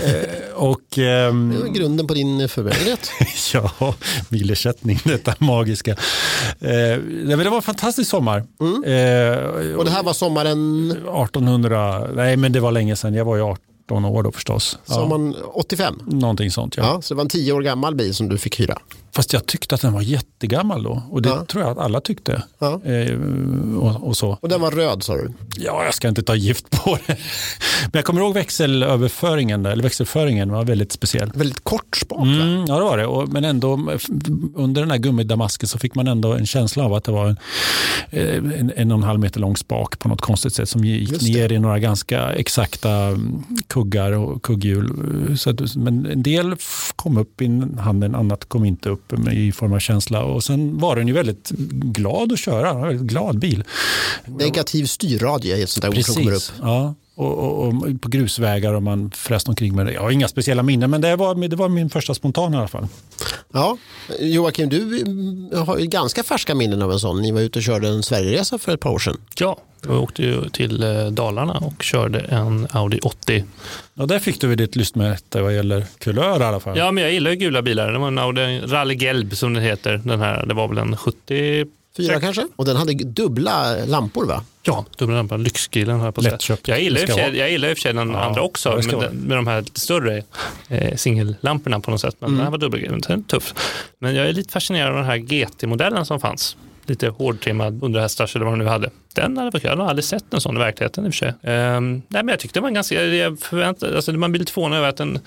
Eh, 0.04 0.54
och 0.54 0.98
ehm, 0.98 1.50
Det 1.54 1.60
var 1.60 1.68
grunden 1.74 2.06
på 2.06 2.14
din 2.14 2.48
förmögenhet. 2.48 3.10
ja, 3.54 3.94
milersättning, 4.28 4.98
detta 5.04 5.34
magiska. 5.38 5.90
Eh, 5.90 5.96
det 7.28 7.36
var 7.36 7.56
en 7.56 7.62
fantastisk 7.62 8.10
sommar. 8.10 8.38
Eh, 8.38 9.74
Och 9.76 9.84
det 9.84 9.90
här 9.90 10.02
var 10.02 10.12
sommaren, 10.12 10.90
1800, 10.90 12.08
nej 12.14 12.36
men 12.36 12.52
det 12.52 12.60
var 12.60 12.72
länge 12.72 12.96
sedan, 12.96 13.14
jag 13.14 13.24
var 13.24 13.36
ju 13.36 13.42
18 13.42 13.64
år 13.92 14.22
då 14.22 14.32
förstås. 14.32 14.78
Ja, 14.86 14.94
sommaren 14.94 15.34
85. 15.52 16.02
någonting 16.06 16.50
sånt 16.50 16.76
ja. 16.76 16.82
Ja, 16.82 17.02
så 17.02 17.14
det 17.14 17.16
var 17.16 17.22
en 17.24 17.28
tio 17.28 17.52
år 17.52 17.62
gammal 17.62 17.94
bil 17.94 18.14
som 18.14 18.28
du 18.28 18.38
fick 18.38 18.60
hyra. 18.60 18.78
Fast 19.14 19.32
jag 19.32 19.46
tyckte 19.46 19.74
att 19.74 19.80
den 19.80 19.92
var 19.92 20.00
jättegammal 20.02 20.82
då. 20.82 21.02
Och 21.10 21.22
det 21.22 21.28
Ja. 21.28 21.44
tror 21.44 21.62
jag 21.62 21.72
att 21.72 21.78
alla 21.78 22.00
tyckte. 22.00 22.42
Ja. 22.58 22.80
Eh, 22.84 23.18
och, 23.78 24.06
och 24.08 24.16
så. 24.16 24.38
Och 24.42 24.48
den 24.48 24.60
var 24.60 24.70
röd 24.70 25.02
sa 25.02 25.14
du? 25.14 25.32
Ja, 25.56 25.84
jag 25.84 25.94
ska 25.94 26.08
inte 26.08 26.22
ta 26.22 26.34
gift 26.34 26.70
på 26.70 26.98
det. 27.06 27.16
Men 27.82 27.90
jag 27.92 28.04
kommer 28.04 28.20
ihåg 28.20 28.34
växelöverföringen, 28.34 29.62
där, 29.62 29.70
eller 29.70 29.82
växelföringen 29.82 30.52
var 30.52 30.64
väldigt 30.64 30.92
speciell. 30.92 31.32
Väldigt 31.34 31.64
kort 31.64 31.96
spak? 31.96 32.18
Mm, 32.22 32.64
ja, 32.68 32.78
det 32.78 32.84
var 32.84 32.98
det. 32.98 33.06
Och, 33.06 33.28
men 33.28 33.44
ändå, 33.44 33.72
under 34.54 34.80
den 34.82 34.90
här 34.90 34.98
gummidamasken 34.98 35.68
så 35.68 35.78
fick 35.78 35.94
man 35.94 36.08
ändå 36.08 36.32
en 36.32 36.46
känsla 36.46 36.84
av 36.84 36.94
att 36.94 37.04
det 37.04 37.12
var 37.12 37.26
en, 37.26 37.36
eh, 38.10 38.34
en, 38.60 38.72
en 38.76 38.92
och 38.92 38.98
en 38.98 39.04
halv 39.04 39.20
meter 39.20 39.40
lång 39.40 39.56
spak 39.56 39.98
på 39.98 40.08
något 40.08 40.20
konstigt 40.20 40.54
sätt 40.54 40.68
som 40.68 40.84
gick 40.84 41.22
ner 41.22 41.52
i 41.52 41.58
några 41.58 41.78
ganska 41.78 42.32
exakta 42.32 42.90
mm, 42.90 43.42
kuggar 43.66 44.12
och 44.12 44.42
kugghjul. 44.42 45.38
Så 45.38 45.50
att, 45.50 45.76
men 45.76 46.06
en 46.06 46.22
del 46.22 46.56
kom 46.96 47.16
upp 47.16 47.42
i 47.42 47.62
handen, 47.78 48.14
annat 48.14 48.44
kom 48.48 48.64
inte 48.64 48.88
upp 48.88 49.03
i 49.32 49.52
form 49.52 49.72
av 49.72 49.78
känsla. 49.78 50.24
Och 50.24 50.44
sen 50.44 50.78
var 50.78 50.96
den 50.96 51.08
ju 51.08 51.14
väldigt 51.14 51.50
glad 51.70 52.32
att 52.32 52.38
köra, 52.38 52.70
en 52.70 52.80
väldigt 52.80 53.06
glad 53.06 53.38
bil. 53.38 53.64
Negativ 54.24 54.84
styrradie 54.86 55.58
är 55.58 55.62
ett 55.62 55.70
sånt 55.70 55.82
där 55.82 55.98
ord 55.98 56.04
som 56.04 56.14
kommer 56.14 56.34
upp. 56.36 56.42
Ja. 56.62 56.94
Och, 57.14 57.38
och, 57.38 57.68
och 57.68 58.00
på 58.00 58.08
grusvägar 58.08 58.74
och 58.74 58.82
man 58.82 59.10
fräste 59.10 59.50
omkring 59.50 59.76
med 59.76 59.86
det. 59.86 59.92
Jag 59.92 60.00
har 60.00 60.10
inga 60.10 60.28
speciella 60.28 60.62
minnen, 60.62 60.90
men 60.90 61.00
det 61.00 61.16
var, 61.16 61.48
det 61.48 61.56
var 61.56 61.68
min 61.68 61.90
första 61.90 62.14
spontan 62.14 62.54
i 62.54 62.56
alla 62.56 62.68
fall. 62.68 62.86
Ja. 63.52 63.76
Joakim, 64.20 64.68
du 64.68 65.00
mm, 65.00 65.66
har 65.66 65.78
ju 65.78 65.86
ganska 65.86 66.22
färska 66.22 66.54
minnen 66.54 66.82
av 66.82 66.92
en 66.92 66.98
sån. 66.98 67.22
Ni 67.22 67.32
var 67.32 67.40
ute 67.40 67.58
och 67.58 67.62
körde 67.62 67.88
en 67.88 68.02
Sverigeresa 68.02 68.58
för 68.58 68.74
ett 68.74 68.80
par 68.80 68.90
år 68.90 68.98
sedan. 68.98 69.16
Ja, 69.38 69.58
jag 69.86 70.02
åkte 70.02 70.22
ju 70.22 70.48
till 70.48 70.82
eh, 70.82 71.06
Dalarna 71.06 71.52
och 71.52 71.82
körde 71.82 72.20
en 72.20 72.68
Audi 72.70 72.98
80. 73.02 73.44
Ja, 73.94 74.06
där 74.06 74.18
fick 74.18 74.40
du 74.40 74.46
väl 74.46 74.56
ditt 74.56 74.76
lystmäte 74.76 75.42
vad 75.42 75.54
gäller 75.54 75.84
kulör 75.98 76.40
i 76.40 76.44
alla 76.44 76.60
fall. 76.60 76.78
Ja, 76.78 76.92
men 76.92 77.02
jag 77.04 77.12
gillar 77.12 77.30
ju 77.30 77.36
gula 77.36 77.62
bilar. 77.62 77.92
Det 77.92 77.98
var 77.98 78.08
en 78.08 78.18
Audi 78.18 78.60
Rally 78.60 78.94
Gelb 78.94 79.36
som 79.36 79.54
den 79.54 79.62
heter. 79.62 80.00
Den 80.04 80.20
här, 80.20 80.46
det 80.46 80.54
var 80.54 80.68
väl 80.68 80.78
en 80.78 80.96
70... 80.96 81.66
Fyra 81.96 82.20
kanske? 82.20 82.46
Och 82.56 82.64
den 82.64 82.76
hade 82.76 82.92
dubbla 82.94 83.74
lampor 83.86 84.26
va? 84.26 84.44
Ja, 84.62 84.84
dubbla 84.98 85.16
lampan. 85.16 85.42
Lyxgrillen 85.42 85.98
har 85.98 86.04
jag 86.06 86.14
på 86.14 86.22
sig- 86.22 86.30
jag 87.38 87.50
gillar 87.50 87.68
i 87.68 87.72
och 87.72 87.76
för 87.76 87.82
sig 87.82 87.92
den 87.92 88.10
Ja, 88.10 88.20
andra 88.24 88.42
också, 88.42 88.68
med, 88.70 88.84
den- 89.00 89.16
med 89.16 89.36
de 89.38 89.46
här 89.46 89.64
större 89.74 90.22
eh, 90.68 90.96
singellamporna 90.96 91.80
på 91.80 91.90
något 91.90 92.00
sätt. 92.00 92.16
Men 92.18 92.30
den 92.30 92.40
här 92.40 92.50
var 92.50 92.58
dubbelgriven, 92.58 93.00
den 93.00 93.18
är 93.20 93.22
tuff. 93.24 93.54
Men 93.98 94.14
jag 94.14 94.28
är 94.28 94.32
lite 94.32 94.52
fascinerad 94.52 94.88
av 94.90 94.96
den 94.96 95.04
här 95.04 95.16
GT-modellen 95.16 96.06
som 96.06 96.20
fanns. 96.20 96.56
Lite 96.86 97.08
hårdtrimmad 97.08 97.82
underhästars 97.82 98.36
eller 98.36 98.44
vad 98.44 98.54
de 98.54 98.58
nu 98.58 98.66
hade. 98.66 98.90
Den 99.14 99.36
hade 99.36 99.50
varit 99.50 99.62
kul. 99.62 99.70
Jag 99.70 99.76
har 99.76 99.88
aldrig 99.88 100.04
sett 100.04 100.34
en 100.34 100.40
sån 100.40 100.56
i 100.56 100.58
verkligheten 100.58 101.06
i 101.06 101.08
och 101.08 101.14
för 101.14 101.18
sig. 101.18 101.34
Ehm, 101.42 102.02
nej, 102.08 102.22
men 102.22 102.28
jag 102.28 102.38
tyckte 102.38 102.60
man 102.60 102.74
ganska, 102.74 103.04
jag 103.04 103.40
förväntade, 103.40 103.96
alltså 103.96 104.12
man 104.12 104.32
blir 104.32 104.38
lite 104.38 104.52
förvånad 104.52 104.78
över 104.78 104.88
att 104.88 104.96
den, 104.96 105.18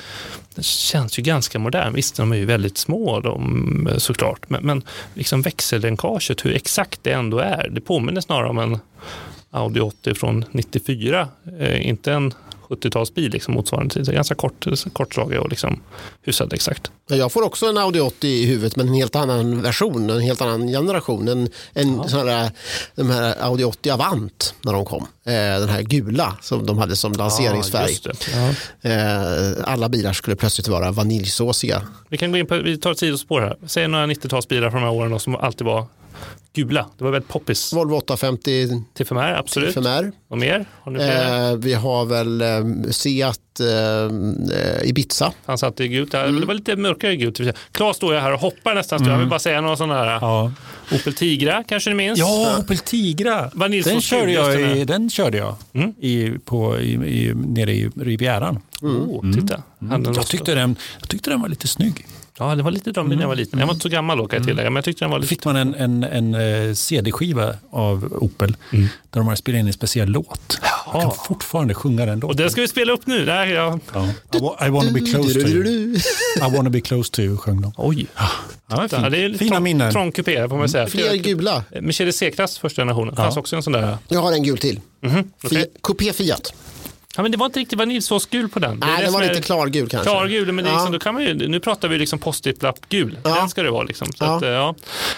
den 0.56 0.64
känns 0.64 1.20
ju 1.20 1.24
ganska 1.24 1.60
modern. 1.60 1.94
Visst, 1.94 2.16
de 2.16 2.32
är 2.32 2.36
ju 2.36 2.46
väldigt 2.46 2.78
små 2.78 3.20
de, 3.20 3.90
såklart. 3.98 4.50
Men, 4.50 4.66
men 4.66 4.84
liksom 5.14 5.42
växellänkaget, 5.42 6.46
hur 6.46 6.56
exakt 6.56 7.04
det 7.04 7.12
ändå 7.12 7.40
är. 7.40 7.70
Det 7.72 7.82
påminner 7.82 8.22
snarare 8.22 8.50
om 8.50 8.58
en 8.58 8.80
Audi 9.52 9.80
80 9.80 10.14
från 10.14 10.46
94. 10.52 11.28
Eh, 11.60 11.88
inte 11.88 12.14
en 12.14 12.34
70-talsbil 12.70 13.32
liksom, 13.32 13.54
motsvarande 13.54 13.94
tid. 13.94 14.14
Ganska 14.14 14.36
kort, 14.36 14.66
kortdragig 14.94 15.40
och 15.40 15.50
liksom 15.50 15.82
hyfsat 16.24 16.54
exakt. 16.54 16.92
Jag 17.08 17.32
får 17.32 17.44
också 17.44 17.66
en 17.66 17.78
Audi 17.78 18.00
80 18.00 18.28
i 18.28 18.46
huvudet 18.46 18.76
men 18.76 18.88
en 18.88 18.94
helt 18.94 19.16
annan 19.16 19.62
version, 19.62 20.10
en 20.10 20.22
helt 20.22 20.42
annan 20.42 20.68
generation. 20.68 21.28
En, 21.28 21.50
en 21.74 22.10
sån 22.10 22.28
här, 22.28 22.52
de 22.96 23.10
här 23.10 23.36
Audi 23.42 23.64
80 23.64 23.90
Avant 23.90 24.54
när 24.62 24.74
de 24.74 24.86
kom. 24.86 25.08
Eh, 25.26 25.34
den 25.34 25.70
här 25.70 25.82
gula 25.82 26.38
som 26.42 26.66
de 26.66 26.78
hade 26.78 26.96
som 26.96 27.14
lanseringsfärg. 27.14 27.92
just 27.92 28.04
det. 28.04 28.16
Ja. 28.82 28.90
eh, 28.90 29.54
alla 29.64 29.90
bilar 29.90 30.14
skulle 30.14 30.36
plötsligt 30.36 30.68
vara 30.68 30.92
vaniljsåsiga. 30.92 31.82
Vi 32.10 32.18
kan 32.18 32.32
gå 32.32 32.38
in 32.38 32.46
på, 32.46 32.56
vi 32.58 32.78
tar 32.78 32.92
ett 32.92 33.00
sidospår 33.00 33.42
här. 33.42 33.58
Säg 33.68 33.88
några 33.88 34.06
90-talsbilar 34.08 34.72
från 34.72 34.82
de 34.82 34.88
här 34.88 34.94
åren 34.94 35.12
då, 35.12 35.20
som 35.20 35.36
alltid 35.36 35.68
var 35.68 35.86
gula. 36.54 36.86
Det 36.98 37.04
var 37.04 37.12
väldigt 37.12 37.30
poppis. 37.30 37.74
Volvo 37.74 37.96
850 37.96 38.68
T5R, 38.98 39.38
absolut. 39.38 39.78
FMR. 39.78 40.12
Och 40.28 40.38
mer? 40.38 40.66
Har 40.82 40.92
ni? 40.92 41.04
Eh, 41.04 41.58
vi 41.58 41.74
har 41.74 42.06
väl 42.06 42.42
eh, 42.42 42.92
Seat 42.92 43.40
eh, 43.60 44.90
Ibiza. 44.90 45.34
Han 45.46 45.58
satt 45.58 45.80
i 45.80 45.88
gult. 45.88 46.12
där. 46.12 46.28
Det 46.28 46.46
var 46.46 46.54
lite 46.54 46.76
mörkare 46.76 47.16
gult. 47.16 47.40
Claes 47.72 47.96
står 47.96 48.14
jag 48.14 48.22
här 48.22 48.34
och 48.34 48.40
hoppar 48.40 48.76
nästan. 48.76 49.00
Mm. 49.00 49.12
Jag 49.12 49.20
vill 49.20 49.28
bara 49.28 49.40
säga 49.40 49.62
några 49.62 49.78
sådana 49.78 49.94
här. 49.94 50.06
Ja, 50.06 50.52
Opel 50.92 51.14
Tigra 51.14 51.64
kanske 51.68 51.90
ni 51.90 51.96
minns? 51.96 52.20
ja 52.20 52.58
Opel 52.60 52.78
Tigra. 52.78 53.50
Den 53.56 54.02
körde 54.02 54.32
jag, 54.32 54.52
den 54.60 54.78
i, 54.78 54.86
den 54.86 55.10
körde 55.10 55.38
jag 55.38 55.56
i, 56.00 56.32
på, 56.46 56.80
i, 56.80 56.92
i, 56.94 57.34
nere 57.36 57.74
i 57.74 57.90
Rivieran. 57.96 58.60
Oh, 58.82 59.34
titta. 59.34 59.64
Den 59.80 60.14
Jag, 60.16 60.28
tyckte 60.28 60.56
den, 60.56 60.76
jag 61.00 61.10
tyckte 61.10 61.30
den 61.30 61.42
var 61.42 61.50
lite 61.50 61.68
snygg. 61.68 62.06
Ja, 62.40 62.56
det 62.56 62.64
var 62.64 62.72
lite 62.72 62.92
de 62.92 63.10
när 63.10 63.22
jag 63.22 63.28
var 63.28 63.36
liten. 63.36 63.60
Jag 63.60 63.68
var 63.68 63.74
inte 63.74 63.84
så 63.84 63.90
gammal 63.90 64.18
då 64.18 64.28
kan 64.28 64.38
jag 64.40 64.48
tillägga, 64.48 64.70
men 64.70 64.76
jag 64.76 64.86
tyckte 64.86 65.06
den 65.06 65.12
var 65.12 65.20
lite... 65.20 65.28
fick 65.30 65.46
man 65.46 65.56
en, 65.56 65.76
en, 65.76 66.04
en 66.04 66.36
eh, 66.68 66.74
CD-skiva 66.74 67.54
av 67.72 68.14
Opel 68.22 68.56
där 68.72 68.88
de 69.12 69.26
hade 69.28 69.38
spelat 69.38 69.60
in 69.60 69.68
en 69.68 69.74
speciell 69.74 70.10
låt. 70.10 70.60
Jag 70.94 71.02
kan 71.02 71.12
fortfarande 71.28 71.74
sjunga 71.74 72.06
den 72.06 72.16
Och 72.16 72.22
låten. 72.30 72.38
den 72.38 72.50
ska 72.52 72.62
vi 72.62 72.68
spela 72.68 72.94
upp 72.94 73.08
nu. 73.08 73.26
Där, 73.26 73.46
ja. 73.46 73.80
Ja. 73.94 74.08
I, 74.34 74.38
wa- 74.38 74.68
I 74.68 74.70
wanna 74.70 74.92
be 74.92 75.00
close 75.00 75.34
to 75.34 75.48
you. 75.48 75.96
I 76.38 76.56
wanna 76.56 76.70
be 76.70 76.82
close 76.82 77.12
to 77.12 77.22
you 77.22 77.38
sjöng 77.38 77.62
de. 77.62 77.72
Oj. 77.78 78.08
Ja, 78.18 78.30
Ja, 78.70 78.88
fint. 78.88 79.12
det 79.12 79.18
är 79.18 79.30
lite 79.30 79.40
Fina 79.44 79.52
trång, 79.56 79.64
minnen. 79.64 79.92
trång 79.92 80.12
kupé 80.12 80.50
får 80.50 80.58
man 80.58 80.70
säga. 80.70 80.88
Fler 80.88 81.16
gula. 81.16 81.64
Mercedes 81.82 82.18
C-klass 82.18 82.58
första 82.58 82.82
generationen. 82.82 83.16
Det 83.16 83.22
fanns 83.22 83.38
också 83.38 83.56
en 83.56 83.64
sån 83.64 83.74
där. 83.74 83.98
Jag 84.08 84.22
har 84.22 84.32
en 84.32 84.44
gul 84.44 84.58
till. 84.58 84.80
Mhm, 85.02 85.32
okej. 85.44 85.60
Fi- 85.60 85.66
Coupé 85.82 86.14
Fiat. 86.14 86.54
Ja, 87.18 87.22
men 87.24 87.32
det 87.32 87.38
var 87.38 87.46
inte 87.46 87.60
riktigt 87.60 87.80
vaniljsåsgul 87.80 88.50
på 88.50 88.60
den. 88.60 88.78
Nej, 88.80 88.98
det 88.98 89.04
den 89.04 89.14
var 89.14 89.22
lite 89.24 89.42
klargul 89.42 89.90
kanske. 89.90 90.10
Klargul, 90.10 90.52
men 90.52 90.66
det 90.66 90.70
är 90.70 90.74
Ja. 90.74 90.78
liksom, 90.78 90.92
då 90.94 91.00
kan 91.00 91.14
man 91.14 91.24
ju, 91.24 91.48
nu 91.48 91.60
pratar 91.60 91.88
vi 91.88 91.98
liksom 91.98 92.20
post-it-lapp 92.20 92.80
gul. 92.90 93.18
Ja. 93.24 93.30
Den 93.36 93.50
ska 93.50 93.64
det 93.64 93.72
vara. 93.72 93.84
Liksom. 93.84 94.08
Så 94.08 94.24
Ja. 94.26 94.36
Att, 94.38 94.44
eh, 94.44 94.50
ja. 94.50 94.76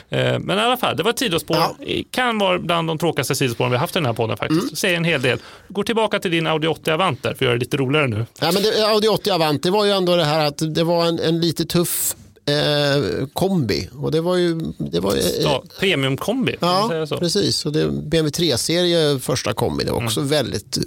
Eh, 0.09 0.39
Men 0.39 0.57
i 0.57 0.61
alla 0.61 0.77
fall, 0.77 0.97
det 0.97 1.03
var 1.03 1.09
ett 1.11 1.19
sidospår. 1.19 1.57
Ja. 1.57 1.75
Kan 2.11 2.37
vara 2.37 2.59
bland 2.59 2.87
de 2.87 2.97
tråkigaste 2.97 3.35
sidospåren 3.35 3.71
vi 3.71 3.77
haft 3.77 3.95
i 3.95 3.99
den 3.99 4.05
här 4.05 4.13
podden 4.13 4.37
faktiskt. 4.37 4.61
Mm. 4.61 4.75
Säger 4.75 4.97
en 4.97 5.03
hel 5.03 5.21
del. 5.21 5.39
Gå 5.67 5.83
tillbaka 5.83 6.19
till 6.19 6.31
din 6.31 6.47
Audi 6.47 6.67
80 6.67 6.91
Avant 6.91 7.23
där, 7.23 7.29
för 7.29 7.35
att 7.35 7.41
göra 7.41 7.53
det 7.53 7.59
lite 7.59 7.77
roligare 7.77 8.07
nu. 8.07 8.25
Ja, 8.41 8.51
men 8.51 8.63
det, 8.63 8.87
Audi 8.87 9.07
80 9.07 9.29
Avant, 9.31 9.63
det 9.63 9.69
var 9.71 9.85
ju 9.85 9.91
ändå 9.91 10.15
det 10.15 10.25
här 10.25 10.45
att 10.45 10.75
det 10.75 10.83
var 10.83 11.05
en, 11.05 11.19
en 11.19 11.41
lite 11.41 11.65
tuff 11.65 12.15
eh, 12.45 13.27
kombi. 13.33 13.89
Och 13.97 14.11
det 14.11 14.21
var 14.21 14.35
ju... 14.35 14.59
Det 14.77 14.99
var, 14.99 15.15
eh, 15.15 15.59
Premiumkombi, 15.79 16.55
ja, 16.59 17.05
precis. 17.19 17.65
Och 17.65 17.71
det, 17.71 17.87
BMW 17.87 18.29
3-serie 18.29 19.19
första 19.19 19.53
kombi, 19.53 19.83
det 19.83 19.91
var 19.91 20.03
också 20.05 20.19
Mm. 20.19 20.29
väldigt 20.29 20.77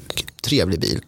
trevlig 0.42 0.80
bil. 0.80 1.00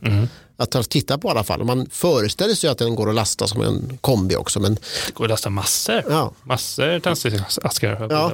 Att 0.57 0.71
ta- 0.71 0.83
titta 0.83 1.19
på 1.19 1.29
i 1.29 1.31
alla 1.31 1.45
fall. 1.45 1.65
Man 1.65 1.87
föreställer 1.91 2.55
sig 2.55 2.71
att 2.71 2.79
den 2.79 2.95
går 2.95 3.09
att 3.09 3.15
lasta 3.15 3.47
som 3.47 3.61
en 3.63 3.99
kombi 4.01 4.37
också. 4.37 4.61
Men 4.61 4.75
Det 4.75 5.15
går 5.15 5.25
att 5.25 5.31
lasta 5.31 5.51
massor. 5.51 6.03
Ja. 6.09 6.33
Massor 6.43 6.99
tändsticksaskar. 7.01 8.07
Ja, 8.11 8.33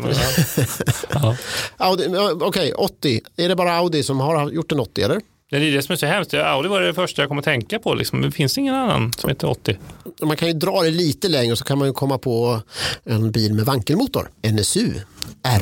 ja. 1.78 1.96
Okej, 2.40 2.72
80. 2.72 3.20
Är 3.36 3.48
det 3.48 3.56
bara 3.56 3.72
Audi 3.76 4.02
som 4.02 4.20
har 4.20 4.50
gjort 4.50 4.72
en 4.72 4.80
80 4.80 5.02
eller? 5.02 5.20
Det 5.50 5.56
är 5.56 5.60
det 5.72 5.82
som 5.82 5.92
är 5.92 5.96
så 5.96 6.06
hemskt. 6.06 6.34
Audi 6.34 6.68
var 6.68 6.80
det 6.80 6.94
första 6.94 7.22
jag 7.22 7.28
kom 7.28 7.38
att 7.38 7.44
tänka 7.44 7.78
på. 7.78 7.94
Liksom. 7.94 8.20
Det 8.20 8.30
finns 8.30 8.58
ingen 8.58 8.74
annan 8.74 9.12
som 9.12 9.30
heter 9.30 9.50
80. 9.50 9.78
Man 10.22 10.36
kan 10.36 10.48
ju 10.48 10.54
dra 10.54 10.82
det 10.82 10.90
lite 10.90 11.28
längre 11.28 11.56
så 11.56 11.64
kan 11.64 11.78
man 11.78 11.88
ju 11.88 11.94
komma 11.94 12.18
på 12.18 12.60
en 13.04 13.30
bil 13.30 13.54
med 13.54 13.64
vankelmotor. 13.64 14.30
NSU 14.42 14.92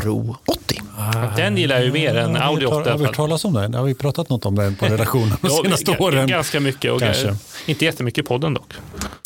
RO 0.05 0.37
80. 0.47 0.83
Den 1.37 1.57
gillar 1.57 1.77
jag 1.77 1.85
ju 1.85 1.93
mer 1.93 2.17
än 2.17 2.37
Audi 2.37 2.67
80. 2.67 2.89
i 2.89 2.91
Har 2.91 2.99
vi 2.99 3.05
hört 3.05 3.17
talas 3.17 3.45
om 3.45 3.53
den? 3.53 3.75
Har 3.75 3.85
vi 3.85 3.95
pratat 3.95 4.31
något 4.31 4.47
om 4.47 4.55
den 4.55 4.77
på 4.77 4.87
redaktionen 4.87 5.37
de 5.41 5.51
senaste 5.51 5.97
åren? 5.99 6.29
Ganska 6.29 6.61
mycket. 6.61 6.93
Och 6.93 7.01
Kanske. 7.01 7.37
Inte 7.67 7.85
jättemycket 7.85 8.25
i 8.25 8.29
podden 8.29 8.55
dock. 8.55 8.73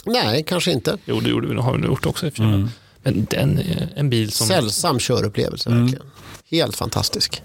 Nej, 0.05 0.45
kanske 0.47 0.73
inte. 0.73 0.99
Jo, 1.05 1.21
det 1.21 1.31
gjorde 1.31 1.49
vi, 1.49 1.55
har 1.55 1.73
vi 1.73 1.79
nog 1.79 1.91
gjort 1.91 2.07
också 2.07 2.27
i. 2.27 2.33
Mm. 2.39 2.69
Men 3.03 3.27
den 3.31 3.59
är 3.59 3.89
en 3.97 4.11
bil 4.11 4.33
som... 4.33 4.47
Sällsam 4.47 4.99
körupplevelse 4.99 5.71
verkligen. 5.71 6.07
Helt 6.51 6.77
fantastisk. 6.77 7.43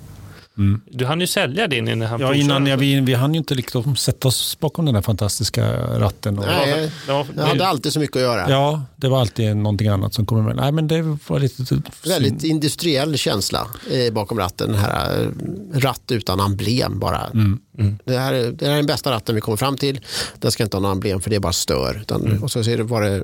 Mm. 0.57 0.81
Du 0.85 1.05
hann 1.05 1.21
ju 1.21 1.27
sälja 1.27 1.67
din 1.67 1.87
innan 1.87 2.07
han 2.07 2.21
Ja, 2.21 2.33
innan 2.33 2.65
jag, 2.65 2.77
vi, 2.77 3.01
vi 3.01 3.13
hann 3.13 3.33
ju 3.33 3.37
inte 3.37 3.55
liksom 3.55 3.95
sätta 3.95 4.27
oss 4.27 4.59
bakom 4.59 4.85
den 4.85 4.93
där 4.93 5.01
fantastiska 5.01 5.77
ratten. 5.99 6.39
Och, 6.39 6.45
Nej, 6.45 6.91
jag 7.07 7.43
hade 7.43 7.67
alltid 7.67 7.93
så 7.93 7.99
mycket 7.99 8.15
att 8.15 8.21
göra. 8.21 8.49
Ja, 8.49 8.83
det 8.95 9.07
var 9.07 9.21
alltid 9.21 9.57
någonting 9.57 9.87
annat 9.87 10.13
som 10.13 10.25
kom 10.25 10.45
med. 10.45 10.55
Nej, 10.55 10.71
men 10.71 10.87
det 10.87 11.17
var 11.27 11.39
lite... 11.39 11.81
Väldigt 12.05 12.43
industriell 12.43 13.17
känsla 13.17 13.67
eh, 13.91 14.13
bakom 14.13 14.39
ratten. 14.39 14.71
Den 14.71 14.79
här 14.81 15.21
eh, 15.21 15.79
ratt 15.79 16.11
utan 16.11 16.39
emblem 16.39 16.99
bara. 16.99 17.25
Mm. 17.25 17.59
Mm. 17.79 17.97
Det, 18.05 18.17
här, 18.17 18.33
det 18.33 18.65
här 18.65 18.71
är 18.71 18.75
den 18.75 18.85
bästa 18.85 19.11
ratten 19.11 19.35
vi 19.35 19.41
kommer 19.41 19.57
fram 19.57 19.77
till. 19.77 19.99
Den 20.39 20.51
ska 20.51 20.63
inte 20.63 20.77
ha 20.77 20.81
någon 20.81 20.91
emblem 20.91 21.21
för 21.21 21.29
det 21.29 21.35
är 21.35 21.39
bara 21.39 21.53
stör. 21.53 21.97
Utan, 22.01 22.25
mm. 22.25 22.43
Och 22.43 22.51
så 22.51 22.59
var 22.83 23.01
det 23.01 23.23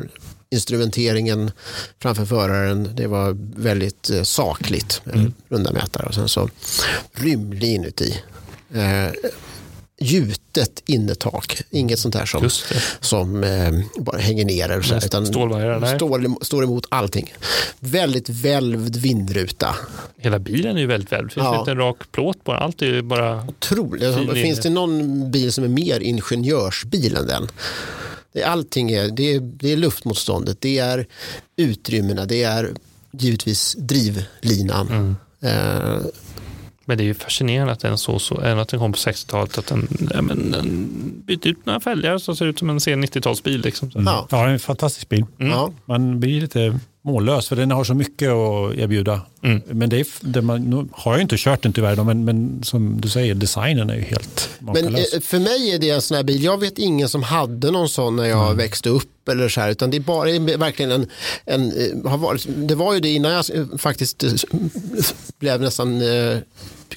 instrumenteringen 0.53 1.51
framför 1.99 2.25
föraren, 2.25 2.89
det 2.95 3.07
var 3.07 3.37
väldigt 3.61 4.09
eh, 4.09 4.23
sakligt. 4.23 5.01
Mm. 5.13 5.33
Runda 5.49 5.71
mätare 5.71 6.05
och 6.05 6.13
sen 6.13 6.27
så 6.27 6.49
rymlig 7.13 7.73
inuti. 7.73 8.21
Eh, 8.73 9.11
gjutet 9.99 10.83
innertak, 10.85 11.61
inget 11.69 11.99
sånt 11.99 12.15
här 12.15 12.25
som, 12.25 12.49
som 12.99 13.43
eh, 13.43 14.03
bara 14.03 14.17
hänger 14.17 14.45
ner. 14.45 14.69
Eller 14.69 14.81
så 14.81 14.95
utan 14.95 15.25
står, 15.25 16.43
står 16.43 16.63
emot 16.63 16.85
allting. 16.89 17.33
Väldigt 17.79 18.29
välvd 18.29 18.95
vindruta. 18.95 19.75
Hela 20.17 20.39
bilen 20.39 20.75
är 20.75 20.81
ju 20.81 20.87
väldigt 20.87 21.11
välvd. 21.11 21.31
Finns 21.31 21.43
ja. 21.43 21.59
inte 21.59 21.71
en 21.71 21.77
rak 21.77 21.97
plåt 22.11 22.43
bara? 22.43 22.57
Allt 22.57 22.81
är 22.81 22.85
ju 22.85 23.01
bara... 23.01 23.47
Otroligt. 23.47 24.31
Finns 24.33 24.59
det 24.59 24.69
någon 24.69 25.31
bil 25.31 25.53
som 25.53 25.63
är 25.63 25.67
mer 25.67 25.99
ingenjörsbil 25.99 27.15
än 27.15 27.27
den? 27.27 27.47
Det, 28.33 28.43
allting 28.43 28.91
är, 28.91 29.07
det 29.07 29.33
är, 29.33 29.39
det 29.39 29.71
är 29.71 29.77
luftmotståndet, 29.77 30.61
det 30.61 30.79
är 30.79 31.07
utrymmena, 31.55 32.25
det 32.25 32.43
är 32.43 32.73
givetvis 33.11 33.75
drivlinan. 33.79 34.87
Mm. 34.87 35.15
Eh, 35.41 36.05
men 36.85 36.97
det 36.97 37.03
är 37.03 37.05
ju 37.05 37.13
fascinerande 37.13 37.73
att 37.73 37.79
den, 37.79 37.97
så, 37.97 38.19
så, 38.19 38.37
att 38.37 38.67
den 38.67 38.79
kom 38.79 38.91
på 38.91 38.97
60-talet, 38.97 39.57
att 39.57 39.67
den, 39.67 39.87
ja, 40.13 40.21
men, 40.21 40.51
den 40.51 40.89
bytte 41.25 41.49
ut 41.49 41.65
några 41.65 41.79
fälgar 41.79 42.17
som 42.17 42.35
ser 42.35 42.45
ut 42.45 42.59
som 42.59 42.69
en 42.69 42.79
sen 42.79 43.03
90-talsbil. 43.03 43.63
Liksom. 43.63 43.91
Mm. 43.95 44.05
Ja. 44.05 44.27
ja, 44.31 44.49
en 44.49 44.59
fantastisk 44.59 45.09
bil. 45.09 45.25
Mm. 45.39 45.71
Man 45.85 46.19
blir 46.19 46.41
lite 46.41 46.79
mållös 47.05 47.47
för 47.47 47.55
den 47.55 47.71
har 47.71 47.83
så 47.83 47.93
mycket 47.93 48.29
att 48.29 48.75
erbjuda. 48.77 49.21
Mm. 49.43 49.61
Men 49.65 49.89
det, 49.89 49.99
är, 49.99 50.07
det 50.21 50.41
man, 50.41 50.61
nu 50.61 50.87
har 50.91 51.13
jag 51.13 51.21
inte 51.21 51.35
kört 51.37 51.63
den 51.63 51.73
tyvärr, 51.73 52.03
men, 52.03 52.25
men 52.25 52.63
som 52.63 53.01
du 53.01 53.09
säger, 53.09 53.35
designen 53.35 53.89
är 53.89 53.95
ju 53.95 54.01
helt 54.01 54.49
makalös. 54.59 54.91
Men 54.91 54.95
eh, 54.95 55.21
för 55.21 55.39
mig 55.39 55.71
är 55.71 55.79
det 55.79 55.89
en 55.89 56.01
sån 56.01 56.17
här 56.17 56.23
bil, 56.23 56.43
jag 56.43 56.59
vet 56.59 56.77
ingen 56.77 57.09
som 57.09 57.23
hade 57.23 57.71
någon 57.71 57.89
sån 57.89 58.15
när 58.15 58.25
jag 58.25 58.45
mm. 58.45 58.57
växte 58.57 58.89
upp 58.89 59.29
eller 59.29 59.49
så 59.49 59.61
här, 59.61 59.69
utan 59.69 59.91
det 59.91 59.97
är 59.97 60.01
bara 60.01 60.29
är 60.29 60.57
verkligen 60.57 60.91
en, 60.91 61.07
en 61.45 61.71
eh, 61.71 62.11
har 62.11 62.17
varit, 62.17 62.47
det 62.55 62.75
var 62.75 62.93
ju 62.93 62.99
det 62.99 63.09
innan 63.09 63.31
jag 63.31 63.45
faktiskt 63.77 64.23
blev 65.39 65.61
nästan 65.61 66.01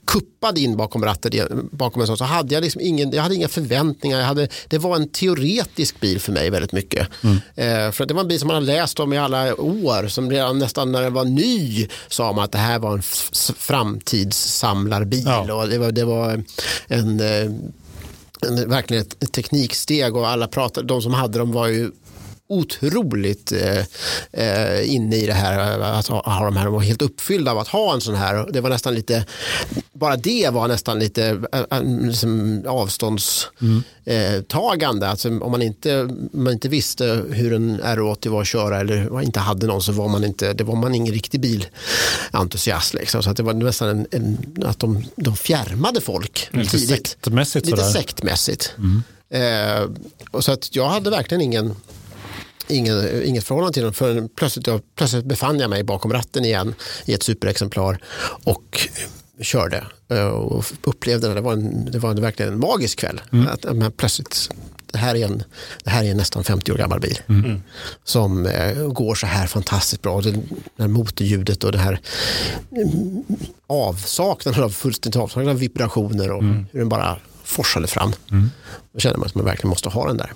kuppad 0.05 0.59
in 0.59 0.77
bakom 0.77 1.05
rattet 1.05 1.53
bakom 1.71 2.01
en 2.01 2.07
sån 2.07 2.19
så 2.19 2.25
hade 2.25 2.55
jag 2.55 2.63
liksom 2.63 2.81
ingen, 2.81 3.11
jag 3.11 3.23
hade 3.23 3.35
inga 3.35 3.49
förväntningar. 3.49 4.19
Jag 4.19 4.27
hade, 4.27 4.49
det 4.69 4.79
var 4.79 4.97
en 4.97 5.09
teoretisk 5.09 6.01
bil 6.01 6.21
för 6.21 6.33
mig 6.33 6.51
väldigt 6.51 6.73
mycket. 6.73 7.09
Mm. 7.23 7.37
Eh, 7.37 7.93
för 7.93 8.07
det 8.07 8.15
var 8.15 8.21
en 8.21 8.29
bil 8.29 8.39
som 8.39 8.47
man 8.47 8.55
har 8.55 8.61
läst 8.61 9.01
om 9.01 9.13
i 9.13 9.19
alla 9.19 9.61
år. 9.61 10.09
Som 10.09 10.31
redan 10.31 10.59
nästan 10.59 10.93
när 10.93 11.03
den 11.03 11.13
var 11.13 11.25
ny 11.25 11.89
sa 12.09 12.33
man 12.33 12.45
att 12.45 12.53
det 12.53 12.59
här 12.59 12.79
var 12.79 12.93
en 12.93 13.03
framtidssamlarbil. 13.57 15.25
Ja. 15.27 15.55
Och 15.55 15.69
det, 15.69 15.79
var, 15.79 15.93
det 15.93 16.05
var 16.05 16.45
en 16.89 17.21
eh, 17.21 17.51
en, 18.43 18.69
verkligen 18.69 19.05
ett 19.21 19.33
tekniksteg 19.33 20.17
och 20.17 20.29
alla 20.29 20.49
pratade, 20.49 20.87
de 20.87 21.03
som 21.03 21.15
hade 21.15 21.39
dem 21.39 21.53
var 21.53 21.67
ju 21.67 21.91
otroligt 22.49 23.53
eh, 23.53 23.79
eh, 24.33 24.95
inne 24.95 25.17
i 25.17 25.27
det 25.27 25.33
här 25.33 25.81
att 25.81 26.07
ha, 26.07 26.33
ha 26.33 26.45
de 26.45 26.57
här. 26.57 26.65
De 26.65 26.75
var 26.75 26.81
helt 26.81 27.03
uppfyllda 27.03 27.51
av 27.51 27.59
att 27.59 27.69
ha 27.69 27.95
en 27.95 28.01
sån 28.01 28.15
här. 28.15 28.49
Det 28.53 28.61
var 28.61 28.71
nästan 28.71 28.95
lite, 28.95 29.25
bara 29.93 30.17
det 30.17 30.53
var 30.53 30.69
nästan 30.69 30.99
lite 30.99 31.43
äh, 31.53 31.83
liksom 31.83 32.63
avståndstagande. 32.69 35.07
Mm. 35.07 35.11
Alltså, 35.11 35.29
om 35.29 35.51
man 35.51 35.63
inte, 35.63 36.09
man 36.33 36.53
inte 36.53 36.69
visste 36.69 37.25
hur 37.31 37.53
en 37.53 37.81
R80 37.81 38.29
var 38.29 38.41
att 38.41 38.47
köra 38.47 38.81
eller 38.81 39.23
inte 39.23 39.41
hade 39.41 39.67
någon 39.67 39.83
så 39.83 39.93
var 39.93 40.09
man 40.09 40.25
inte, 40.25 40.53
det 40.53 40.65
var 40.65 40.77
man 40.77 40.95
ingen 40.95 41.15
riktig 41.15 41.41
bilentusiast. 41.41 42.95
Liksom. 42.95 43.23
Så 43.23 43.31
att 43.31 43.37
det 43.37 43.43
var 43.43 43.55
nästan 43.55 43.89
en, 43.89 44.07
en, 44.11 44.39
att 44.67 44.79
de, 44.79 45.05
de 45.17 45.37
fjärmade 45.37 46.01
folk 46.01 46.49
lite 46.53 46.71
tidigt. 46.71 46.89
Sektmässigt 46.89 47.67
lite 47.67 47.85
sektmässigt. 47.85 48.75
Mm. 48.79 49.03
Eh, 49.31 49.89
och 50.31 50.45
så 50.45 50.53
att 50.53 50.77
jag 50.77 50.89
hade 50.89 51.11
verkligen 51.11 51.41
ingen 51.41 51.75
ingen, 52.69 53.23
inget 53.23 53.45
förhållande 53.45 53.75
till 53.75 53.83
den 53.83 53.93
förrän 53.93 54.29
plötsligt, 54.29 54.67
jag, 54.67 54.81
plötsligt 54.97 55.25
befann 55.25 55.59
jag 55.59 55.71
mig 55.71 55.85
bakom 55.85 56.13
ratten 56.13 56.45
igen 56.45 56.75
i 57.05 57.15
ett 57.15 57.23
superexemplar 57.23 57.99
och 58.45 58.89
körde 59.41 59.85
eh, 60.09 60.27
och 60.27 60.65
upplevde 60.83 61.29
det. 61.29 61.35
Det 61.35 61.41
var, 61.41 61.53
en, 61.53 61.91
det 61.91 61.99
var 61.99 62.15
verkligen 62.15 62.53
en 62.53 62.61
magisk 62.61 62.99
kväll. 62.99 63.21
Mm. 63.33 63.49
Att, 63.49 63.77
men 63.77 63.93
plötsligt, 63.93 64.51
det 64.93 64.99
här, 64.99 65.15
är 65.15 65.25
en, 65.25 65.43
det 65.85 65.91
här 65.91 66.05
är 66.05 66.11
en 66.11 66.17
nästan 66.17 66.45
50 66.45 66.73
år 66.73 66.77
gammal 66.77 67.01
bil 67.01 67.19
mm. 67.29 67.63
som 68.05 68.47
eh, 68.47 68.89
går 68.89 69.15
så 69.15 69.27
här 69.27 69.47
fantastiskt 69.47 70.03
bra. 70.03 70.21
Det, 70.21 70.31
det 70.31 70.83
här 70.83 70.89
motorljudet 70.89 71.65
och 71.65 71.73
det 71.73 71.79
här 71.79 72.01
mm, 72.71 73.25
avsaknaden 73.67 74.65
av 74.65 74.71
fullständigt 74.71 75.23
avsaknaden 75.23 75.51
av 75.51 75.59
vibrationer 75.59 76.33
och 76.33 76.43
mm. 76.43 76.67
hur 76.73 76.79
den 76.79 76.89
bara 76.89 77.19
forsade 77.47 77.87
fram. 77.87 78.13
Mm. 78.31 78.51
Då 78.93 79.01
känner 79.01 79.17
man 79.17 79.27
att 79.27 79.35
man 79.35 79.45
verkligen 79.45 79.69
måste 79.69 79.89
ha 79.89 80.07
den 80.07 80.17
där. 80.17 80.33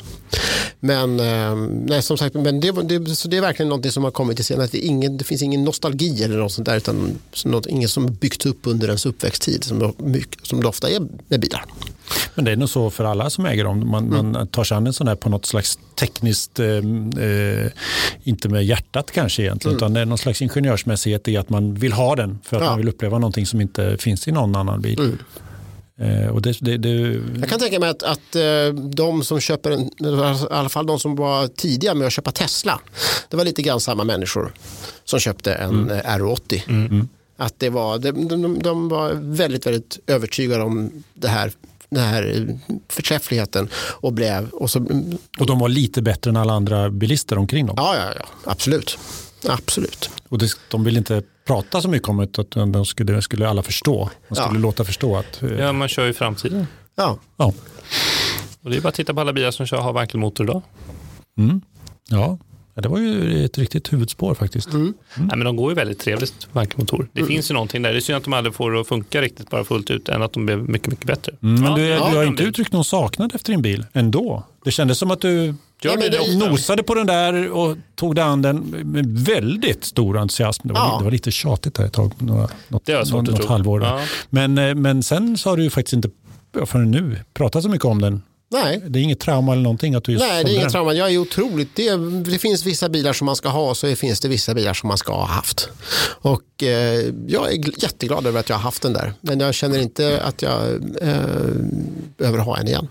Men, 0.81 1.21
eh, 1.21 1.57
nej, 1.87 2.03
som 2.03 2.19
sagt, 2.19 2.35
men 2.35 2.61
det, 2.61 2.73
det, 2.73 3.17
så 3.17 3.29
det 3.29 3.37
är 3.37 3.41
verkligen 3.41 3.69
något 3.69 3.93
som 3.93 4.05
har 4.05 4.11
kommit 4.11 4.37
till 4.37 4.45
senare. 4.45 4.69
Det, 4.73 4.79
ingen, 4.79 5.17
det 5.17 5.25
finns 5.25 5.43
ingen 5.43 5.65
nostalgi 5.65 6.25
eller 6.25 6.37
något 6.37 6.53
sånt 6.53 6.67
där. 6.67 6.77
Utan 6.77 7.19
något, 7.45 7.67
inget 7.67 7.91
som 7.91 8.15
byggts 8.15 8.47
upp 8.47 8.59
under 8.63 8.87
ens 8.87 9.07
uppväxttid 9.07 9.65
som, 9.65 9.93
som 10.43 10.61
det 10.61 10.69
ofta 10.69 10.91
är 10.91 11.01
med 11.29 11.41
bilar. 11.41 11.65
Men 12.35 12.45
det 12.45 12.53
är 12.53 12.57
nog 12.57 12.69
så 12.69 12.91
för 12.91 13.05
alla 13.05 13.31
som 13.31 13.47
äger 13.47 13.65
dem. 13.65 13.91
Man, 13.91 14.13
mm. 14.13 14.33
man 14.33 14.47
tar 14.47 14.65
sig 14.65 14.77
an 14.77 14.87
en 14.87 14.93
sån 14.93 15.09
här 15.09 15.17
på 15.17 15.29
något 15.29 15.47
slags 15.47 15.79
tekniskt, 15.95 16.59
eh, 16.59 16.67
eh, 16.67 17.71
inte 18.23 18.49
med 18.49 18.65
hjärtat 18.65 19.11
kanske 19.11 19.43
egentligen, 19.43 19.73
mm. 19.73 19.77
utan 19.77 19.95
det 19.95 20.01
är 20.01 20.07
någon 20.07 20.19
slags 20.19 20.43
ingenjörsmässighet 20.43 21.29
i 21.29 21.37
att 21.37 21.51
man 21.51 21.75
vill 21.75 21.93
ha 21.93 22.17
den 22.17 22.39
för 22.45 22.57
att 22.57 22.63
ja. 22.63 22.71
man 22.71 22.79
vill 22.79 22.89
uppleva 22.89 23.19
någonting 23.19 23.47
som 23.47 23.61
inte 23.61 23.97
finns 23.99 24.29
i 24.29 24.33
någon 24.33 24.57
annan 24.57 24.81
bil. 24.81 24.99
Mm. 24.99 25.19
Eh, 26.01 26.36
det, 26.36 26.57
det, 26.61 26.76
det... 26.76 27.22
Jag 27.40 27.48
kan 27.48 27.59
tänka 27.59 27.80
mig 27.80 27.88
att, 27.88 28.03
att 28.03 28.36
eh, 28.36 28.74
de 28.74 29.24
som 29.24 29.40
köper, 29.40 29.70
en, 29.70 29.80
i 29.80 30.46
alla 30.51 30.68
fall 30.68 30.86
de 30.86 31.01
som 31.01 31.16
var 31.16 31.46
tidiga 31.48 31.94
med 31.94 32.07
att 32.07 32.12
köpa 32.12 32.30
Tesla, 32.30 32.80
det 33.28 33.36
var 33.36 33.44
lite 33.44 33.62
grann 33.62 33.80
samma 33.80 34.05
människor 34.05 34.53
som 35.05 35.20
köpte 35.20 35.55
en 35.55 35.70
mm. 35.70 35.90
Eh, 35.90 36.18
R80. 36.18 36.62
Mm. 36.68 37.09
Att 37.36 37.55
det 37.59 37.70
var, 37.70 37.98
de, 37.98 38.28
de, 38.28 38.59
de, 38.59 38.88
var 38.88 39.12
väldigt, 39.12 39.66
väldigt 39.66 39.98
övertygade 40.07 40.64
om 40.64 40.90
det 41.14 41.28
här 41.28 41.53
den 41.90 42.05
här 42.05 42.59
förträffligheten 42.88 43.68
och 43.74 44.12
blev... 44.12 44.48
Och, 44.48 44.70
så, 44.70 44.78
och 45.38 45.46
de 45.46 45.59
var 45.59 45.68
lite 45.68 46.03
bättre 46.03 46.30
än 46.30 46.36
alla 46.36 46.53
andra 46.53 46.90
bilister 46.90 47.38
omkring 47.38 47.66
dem? 47.66 47.74
Ja, 47.78 47.96
ja, 47.96 48.12
ja 48.18 48.24
absolut. 48.44 48.98
Absolut. 49.49 50.11
Och 50.28 50.38
det, 50.38 50.51
de 50.70 50.84
vill 50.84 50.97
inte 50.97 51.22
prata 51.47 51.82
så 51.82 51.88
mycket 51.88 52.09
om 52.09 52.16
det, 52.16 52.38
att 52.38 52.51
de 52.51 52.86
skulle, 52.86 53.22
skulle 53.22 53.49
alla 53.49 53.62
förstå. 53.62 54.11
Man 54.28 54.36
skulle 54.36 54.59
ja. 54.59 54.62
låta 54.62 54.84
förstå 54.84 55.16
att... 55.16 55.43
Eh, 55.43 55.51
ja, 55.51 55.72
man 55.72 55.88
kör 55.88 56.07
ju 56.07 56.12
framtiden. 56.12 56.66
Ja. 56.95 57.18
ja. 57.36 57.53
Och 58.62 58.70
det 58.70 58.76
är 58.76 58.80
bara 58.80 58.88
att 58.88 58.95
titta 58.95 59.14
på 59.14 59.20
alla 59.20 59.32
bilar 59.32 59.51
som 59.51 59.66
kör 59.66 59.78
har 59.78 59.93
vankelmotor 59.93 60.47
idag. 60.47 60.62
Mm. 61.38 61.61
Ja, 62.09 62.38
det 62.74 62.88
var 62.88 62.99
ju 62.99 63.45
ett 63.45 63.59
riktigt 63.59 63.93
huvudspår 63.93 64.34
faktiskt. 64.34 64.68
Mm. 64.68 64.80
Mm. 64.80 64.95
Nej, 65.16 65.28
men 65.28 65.45
de 65.45 65.57
går 65.57 65.70
ju 65.70 65.74
väldigt 65.74 65.99
trevligt, 65.99 66.49
vankelmotor. 66.53 67.09
Det 67.12 67.20
mm. 67.20 67.28
finns 67.28 67.51
ju 67.51 67.55
någonting 67.55 67.82
där. 67.82 67.93
Det 67.93 67.99
är 67.99 68.01
synd 68.01 68.16
att 68.16 68.24
de 68.24 68.32
aldrig 68.32 68.55
får 68.55 68.72
det 68.72 68.80
att 68.80 68.86
funka 68.86 69.22
riktigt 69.22 69.51
bara 69.51 69.64
fullt 69.64 69.91
ut, 69.91 70.09
än 70.09 70.22
att 70.22 70.32
de 70.32 70.47
blir 70.47 70.57
mycket, 70.57 70.88
mycket 70.88 71.07
bättre. 71.07 71.32
Mm, 71.43 71.62
men 71.62 71.74
du, 71.74 71.82
ja, 71.82 72.11
du 72.11 72.16
har 72.16 72.24
inte 72.24 72.43
uttryckt 72.43 72.72
någon 72.72 72.84
saknad 72.84 73.34
efter 73.34 73.53
din 73.53 73.62
bil 73.62 73.86
ändå? 73.93 74.45
Det 74.64 74.70
kändes 74.70 74.99
som 74.99 75.11
att 75.11 75.20
du 75.20 75.55
Ja, 75.83 75.97
men 75.99 76.11
det, 76.11 76.49
nosade 76.49 76.83
på 76.83 76.95
den 76.95 77.07
där 77.07 77.51
och 77.51 77.76
tog 77.95 78.14
dig 78.14 78.24
an 78.24 78.43
den 78.43 78.57
med 78.85 79.07
väldigt 79.07 79.85
stor 79.85 80.18
entusiasm. 80.18 80.68
Det 80.68 80.74
var, 80.74 80.81
ja. 80.81 80.97
det 80.99 81.05
var 81.05 81.11
lite 81.11 81.31
tjatigt 81.31 81.74
där 81.74 81.85
ett 81.85 81.93
tag, 81.93 82.12
några, 82.18 82.49
något, 82.68 82.87
det 82.87 83.11
något, 83.11 83.31
något 83.31 83.45
halvår. 83.45 83.83
Ja. 83.83 84.01
Men, 84.31 84.59
eh, 84.59 84.74
men 84.74 85.03
sen 85.03 85.39
så 85.39 85.51
har 85.51 85.57
du 85.57 85.62
ju 85.62 85.70
faktiskt 85.70 85.93
inte 85.93 86.11
förrän 86.66 86.91
nu 86.91 87.18
pratat 87.35 87.62
så 87.62 87.68
mycket 87.68 87.85
om 87.85 88.01
den. 88.01 88.22
Nej. 88.53 88.83
Det 88.87 88.99
är 88.99 89.03
inget 89.03 89.20
trauma 89.20 89.53
eller 89.53 89.62
någonting? 89.62 89.95
Att 89.95 90.05
du 90.05 90.16
Nej, 90.16 90.45
det 90.45 90.51
är 90.51 90.55
inget 90.55 90.72
trauma. 90.72 90.93
Jag 90.93 91.12
är 91.12 91.18
otroligt... 91.18 91.76
Det, 91.76 91.97
det, 92.31 92.39
finns 92.39 92.66
vissa 92.66 92.89
bilar 92.89 93.12
som 93.12 93.26
man 93.26 93.37
ska 93.37 93.49
ha 93.49 93.70
och 93.70 93.76
så 93.76 93.97
finns 93.97 94.20
det 94.20 94.28
vissa 94.28 94.55
bilar 94.55 94.74
som 94.74 94.89
man 94.89 94.99
ska 94.99 95.12
ha 95.12 95.26
haft. 95.26 95.68
Och 96.20 96.62
eh, 96.62 97.12
jag 97.26 97.53
är 97.53 97.83
jätteglad 97.83 98.26
över 98.26 98.41
att 98.41 98.49
jag 98.49 98.57
har 98.57 98.62
haft 98.62 98.83
den 98.83 98.93
där. 98.93 99.12
Men 99.20 99.41
jag 99.41 99.55
känner 99.55 99.78
inte 99.78 100.22
att 100.22 100.43
jag 100.43 100.72
eh, 101.01 101.16
behöver 102.16 102.39
ha 102.39 102.59
en 102.59 102.68
igen. 102.68 102.89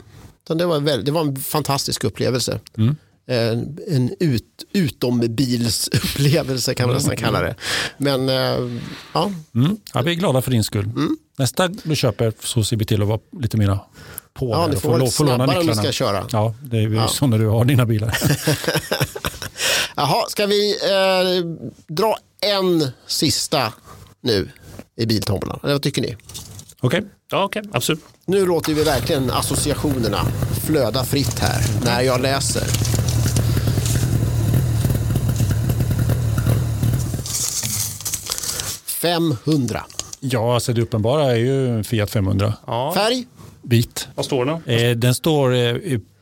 Det, 0.57 0.65
var 0.65 0.79
väldigt, 0.79 1.05
det 1.05 1.11
var 1.11 1.21
en 1.21 1.35
fantastisk 1.35 2.03
upplevelse. 2.03 2.59
Mm 2.77 2.95
en, 3.29 3.77
en 3.87 4.15
ut, 4.19 4.65
utombilsupplevelse 4.73 6.73
kan 6.73 6.87
man 6.87 6.95
nästan 6.95 7.13
mm. 7.13 7.23
kalla 7.23 7.41
det. 7.41 7.55
Men 7.97 8.29
äh, 8.29 8.35
ja. 9.13 9.31
Mm. 9.55 9.77
ja. 9.93 10.01
Vi 10.01 10.11
är 10.11 10.15
glada 10.15 10.41
för 10.41 10.51
din 10.51 10.63
skull. 10.63 10.85
Mm. 10.85 11.17
Nästa 11.37 11.67
du 11.67 11.95
köper 11.95 12.33
så 12.43 12.63
ser 12.63 12.77
vi 12.77 12.85
till 12.85 13.01
att 13.01 13.07
vara 13.07 13.19
lite 13.41 13.57
mera 13.57 13.79
på. 14.33 14.49
Ja, 14.49 14.67
ni 14.67 14.75
får 14.75 14.89
vara 14.89 14.99
lite 14.99 15.11
snabbare 15.11 15.59
om 15.59 15.65
ni 15.65 15.75
ska 15.75 15.91
köra. 15.91 16.27
Ja, 16.31 16.55
det 16.61 16.77
är 16.77 16.89
ja. 16.89 17.07
så 17.07 17.27
när 17.27 17.39
du 17.39 17.47
har 17.47 17.65
dina 17.65 17.85
bilar. 17.85 18.17
Jaha, 19.95 20.25
ska 20.29 20.45
vi 20.45 20.71
eh, 20.71 21.45
dra 21.87 22.17
en 22.41 22.87
sista 23.07 23.73
nu 24.21 24.49
i 24.95 25.05
biltombolan? 25.05 25.59
Eller 25.63 25.73
vad 25.73 25.81
tycker 25.81 26.01
ni? 26.01 26.15
Okej. 26.79 26.99
Okay. 26.99 27.09
Ja, 27.31 27.43
okej. 27.43 27.59
Okay. 27.59 27.71
Absolut. 27.73 28.03
Nu 28.25 28.45
låter 28.45 28.73
vi 28.73 28.83
verkligen 28.83 29.31
associationerna 29.31 30.25
flöda 30.65 31.03
fritt 31.03 31.39
här 31.39 31.61
när 31.85 32.01
jag 32.01 32.21
läser. 32.21 32.63
Femhundra. 38.85 39.85
Ja, 40.19 40.53
alltså 40.53 40.73
det 40.73 40.81
uppenbara 40.81 41.31
är 41.31 41.35
ju 41.35 41.67
en 41.67 41.83
Fiat 41.83 42.11
500. 42.11 42.53
Ja. 42.67 42.93
Färg? 42.95 43.25
Vit. 43.61 44.07
Vad 44.15 44.25
står 44.25 44.45
den? 44.45 44.63
Eh, 44.65 44.97
den 44.97 45.15
står 45.15 45.53
eh, 45.53 45.75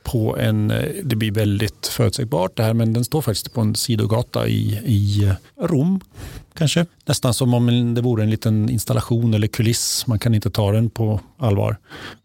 på 0.08 0.38
en, 0.38 0.72
eh, 0.72 0.89
det 1.03 1.16
blir 1.16 1.32
väldigt 1.32 1.88
förutsägbart 1.88 2.58
det 2.58 2.64
här, 2.64 2.74
men 2.74 2.93
den 2.93 3.05
står 3.05 3.22
faktiskt 3.22 3.53
på 3.53 3.62
en 3.62 3.76
sidogata 3.76 4.47
i, 4.47 4.82
i 4.86 5.32
Rom. 5.62 5.99
Kanske 6.53 6.86
nästan 7.05 7.34
som 7.34 7.53
om 7.53 7.93
det 7.95 8.01
vore 8.01 8.24
en 8.24 8.30
liten 8.30 8.70
installation 8.70 9.34
eller 9.34 9.47
kuliss. 9.47 10.08
Man 10.08 10.20
kan 10.20 10.36
inte 10.36 10.49
ta 10.49 10.72
den 10.72 10.89
på 10.89 11.20
allvar 11.38 11.78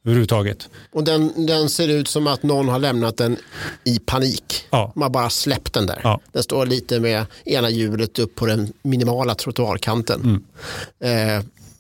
överhuvudtaget. 0.05 0.68
Och 0.93 1.05
den, 1.05 1.47
den 1.47 1.68
ser 1.68 1.89
ut 1.89 2.09
som 2.09 2.26
att 2.26 2.43
någon 2.43 2.68
har 2.68 2.78
lämnat 2.78 3.16
den 3.16 3.37
i 3.85 3.99
panik. 3.99 4.64
Ja. 4.70 4.93
Man 4.97 5.12
bara 5.12 5.30
släppt 5.30 5.72
den 5.72 5.87
där. 5.87 6.01
Ja. 6.03 6.20
Den 6.33 6.43
står 6.43 6.66
lite 6.66 7.01
med 7.01 7.26
ena 7.45 7.70
hjulet 7.70 8.18
upp 8.18 8.35
på 8.35 8.47
den 8.47 8.72
minimala 8.83 9.35
trottoarkanten. 9.35 10.20
Mm. 10.20 10.43
Eh, 11.01 11.37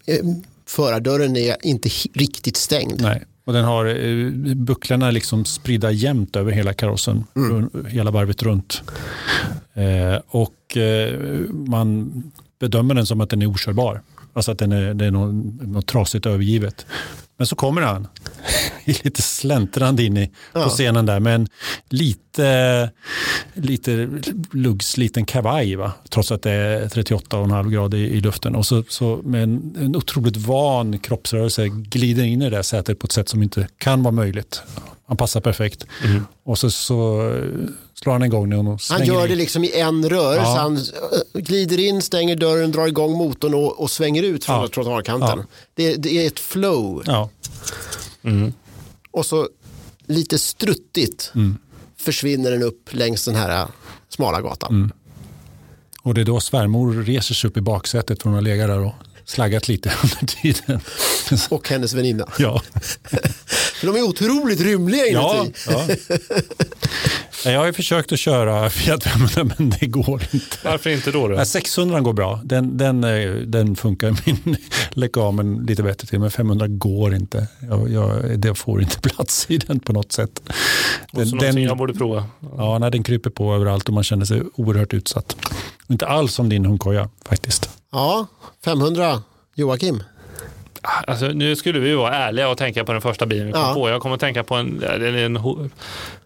eh 0.06 0.24
förardörren 0.66 1.36
är 1.36 1.56
inte 1.62 1.88
riktigt 2.14 2.56
stängd. 2.56 3.00
Nej. 3.00 3.24
Och 3.44 3.52
den 3.52 3.64
har 3.64 3.86
eh, 3.86 4.54
bucklarna 4.54 5.10
liksom 5.10 5.44
spridda 5.44 5.90
jämnt 5.90 6.36
över 6.36 6.52
hela 6.52 6.72
karossen, 6.72 7.24
mm. 7.36 7.70
hela 7.88 8.10
varvet 8.10 8.42
runt. 8.42 8.82
Eh, 9.74 10.20
och 10.26 10.76
eh, 10.76 11.20
man 11.50 12.12
bedömer 12.58 12.94
den 12.94 13.06
som 13.06 13.20
att 13.20 13.30
den 13.30 13.42
är 13.42 13.46
okörbar. 13.46 14.02
Alltså 14.32 14.52
att 14.52 14.58
den 14.58 14.72
är, 14.72 14.94
det 14.94 15.04
är 15.04 15.10
något, 15.10 15.62
något 15.68 15.86
trasigt 15.86 16.26
övergivet. 16.26 16.86
Men 17.36 17.46
så 17.46 17.56
kommer 17.56 17.82
han 17.82 18.08
lite 18.84 19.22
släntrande 19.22 20.02
in 20.02 20.16
i, 20.16 20.30
på 20.52 20.68
scenen 20.68 21.06
där 21.06 21.20
med 21.20 21.34
en 21.34 21.48
lite, 21.88 22.90
lite 23.54 24.08
luggs 24.52 24.96
liten 24.96 25.24
kavaj. 25.24 25.76
Va? 25.76 25.92
Trots 26.10 26.32
att 26.32 26.42
det 26.42 26.50
är 26.50 26.88
38,5 26.88 27.70
grader 27.70 27.98
i, 27.98 28.00
i 28.00 28.20
luften. 28.20 28.56
Och 28.56 28.66
så, 28.66 28.84
så 28.88 29.20
med 29.24 29.42
en, 29.42 29.76
en 29.80 29.96
otroligt 29.96 30.36
van 30.36 30.98
kroppsrörelse 30.98 31.68
glider 31.68 32.24
in 32.24 32.42
i 32.42 32.44
det 32.44 32.56
där 32.56 32.62
sätet 32.62 32.98
på 32.98 33.04
ett 33.04 33.12
sätt 33.12 33.28
som 33.28 33.42
inte 33.42 33.68
kan 33.78 34.02
vara 34.02 34.12
möjligt. 34.12 34.62
Han 35.06 35.16
passar 35.16 35.40
perfekt. 35.40 35.86
Mm. 36.04 36.26
Och 36.44 36.58
så, 36.58 36.70
så 36.70 37.30
slår 38.02 38.12
han 38.12 38.22
igång 38.22 38.50
den. 38.50 38.66
Och 38.66 38.80
han 38.90 39.04
gör 39.04 39.28
det 39.28 39.34
liksom 39.34 39.64
i 39.64 39.80
en 39.80 40.08
rörelse. 40.08 40.42
Ja. 40.42 40.58
Han 40.58 40.76
eh, 40.76 41.40
glider 41.40 41.80
in, 41.80 42.02
stänger 42.02 42.36
dörren, 42.36 42.72
drar 42.72 42.86
igång 42.86 43.12
motorn 43.12 43.54
och, 43.54 43.80
och 43.80 43.90
svänger 43.90 44.22
ut 44.22 44.44
från 44.44 44.60
ja. 44.60 44.68
trottoarkanten. 44.68 45.38
Ja. 45.38 45.44
Det, 45.74 45.96
det, 45.96 46.22
är 46.22 46.26
ett 46.26 46.40
flow. 46.40 47.02
Ja. 47.06 47.30
Mm. 48.22 48.52
Och 49.10 49.26
så 49.26 49.48
lite 50.06 50.38
struttigt 50.38 51.32
mm. 51.34 51.58
försvinner 51.96 52.50
den 52.50 52.62
upp 52.62 52.94
längs 52.94 53.24
den 53.24 53.34
här 53.34 53.62
eh, 53.62 53.68
smala 54.08 54.40
gatan. 54.40 54.74
Mm. 54.74 54.92
Och 56.02 56.14
det 56.14 56.20
är 56.20 56.24
då 56.24 56.40
svärmor 56.40 56.92
reser 57.02 57.34
sig 57.34 57.50
upp 57.50 57.56
i 57.56 57.60
baksätet 57.60 58.22
från 58.22 58.34
att 58.34 58.42
lägga 58.42 58.66
där 58.66 58.80
och 58.80 58.92
slaggat 59.24 59.68
lite 59.68 59.92
under 60.02 60.26
tiden. 60.26 60.80
Och 61.48 61.68
hennes 61.68 61.94
väninna. 61.94 62.28
Ja. 62.38 62.62
de 63.82 63.96
är 63.96 64.02
otroligt 64.02 64.60
rymliga 64.60 65.06
inuti. 65.06 65.52
Ja, 65.66 65.86
ja. 65.88 66.16
Jag 67.44 67.58
har 67.58 67.66
ju 67.66 67.72
försökt 67.72 68.12
att 68.12 68.18
köra 68.18 68.70
Fiat 68.70 69.04
500 69.04 69.54
men 69.58 69.70
det 69.80 69.86
går 69.86 70.22
inte. 70.32 70.56
Varför 70.64 70.90
inte 70.90 71.10
då? 71.10 71.28
då? 71.28 71.44
600 71.44 72.00
går 72.00 72.12
bra. 72.12 72.40
Den, 72.44 72.78
den, 72.78 73.04
eh, 73.04 73.30
den 73.32 73.76
funkar 73.76 74.16
min 74.26 74.56
lekamen 74.90 75.66
lite 75.66 75.82
bättre 75.82 76.08
till 76.08 76.20
men 76.20 76.30
500 76.30 76.66
går 76.68 77.14
inte. 77.14 77.46
Jag, 77.60 77.90
jag, 77.90 78.38
det 78.38 78.54
får 78.54 78.82
inte 78.82 79.00
plats 79.00 79.46
i 79.48 79.58
den 79.58 79.80
på 79.80 79.92
något 79.92 80.12
sätt. 80.12 80.42
Den, 81.12 81.26
så 81.26 81.36
den, 81.36 81.62
jag 81.62 81.76
borde 81.76 81.94
prova. 81.94 82.24
Ja, 82.56 82.78
när 82.78 82.90
den 82.90 83.02
kryper 83.02 83.30
på 83.30 83.54
överallt 83.54 83.88
och 83.88 83.94
man 83.94 84.04
känner 84.04 84.24
sig 84.24 84.42
oerhört 84.54 84.94
utsatt. 84.94 85.36
Inte 85.88 86.06
alls 86.06 86.34
som 86.34 86.48
din 86.48 86.64
hundkoja 86.64 87.08
faktiskt. 87.24 87.70
Ja, 87.92 88.26
500 88.64 89.22
Joakim. 89.54 90.02
Alltså, 90.82 91.26
nu 91.26 91.56
skulle 91.56 91.78
vi 91.78 91.94
vara 91.94 92.14
ärliga 92.14 92.48
och 92.48 92.58
tänka 92.58 92.84
på 92.84 92.92
den 92.92 93.00
första 93.00 93.26
bilen 93.26 93.46
vi 93.46 93.52
kom 93.52 93.62
ja. 93.62 93.74
på. 93.74 93.88
Jag 93.88 94.02
kommer 94.02 94.14
att 94.14 94.20
tänka 94.20 94.44
på 94.44 94.54
en, 94.54 94.82
en, 94.82 95.02
en, 95.02 95.34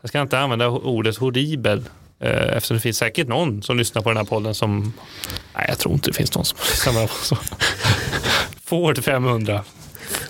jag 0.01 0.09
ska 0.09 0.21
inte 0.21 0.39
använda 0.39 0.69
ordet 0.69 1.17
horribel. 1.17 1.85
Eh, 2.21 2.57
eftersom 2.57 2.77
det 2.77 2.81
finns 2.81 2.99
säkert 2.99 3.29
någon 3.29 3.63
som 3.63 3.79
lyssnar 3.79 4.03
på 4.03 4.11
den 4.11 4.17
här 4.17 4.25
podden 4.25 4.55
som, 4.55 4.93
nej 5.55 5.65
jag 5.69 5.79
tror 5.79 5.95
inte 5.95 6.11
det 6.11 6.15
finns 6.15 6.35
någon 6.35 6.45
som 6.45 6.59
lyssnar 6.59 7.07
på 7.07 7.37
Ford 8.65 9.05
500. 9.05 9.65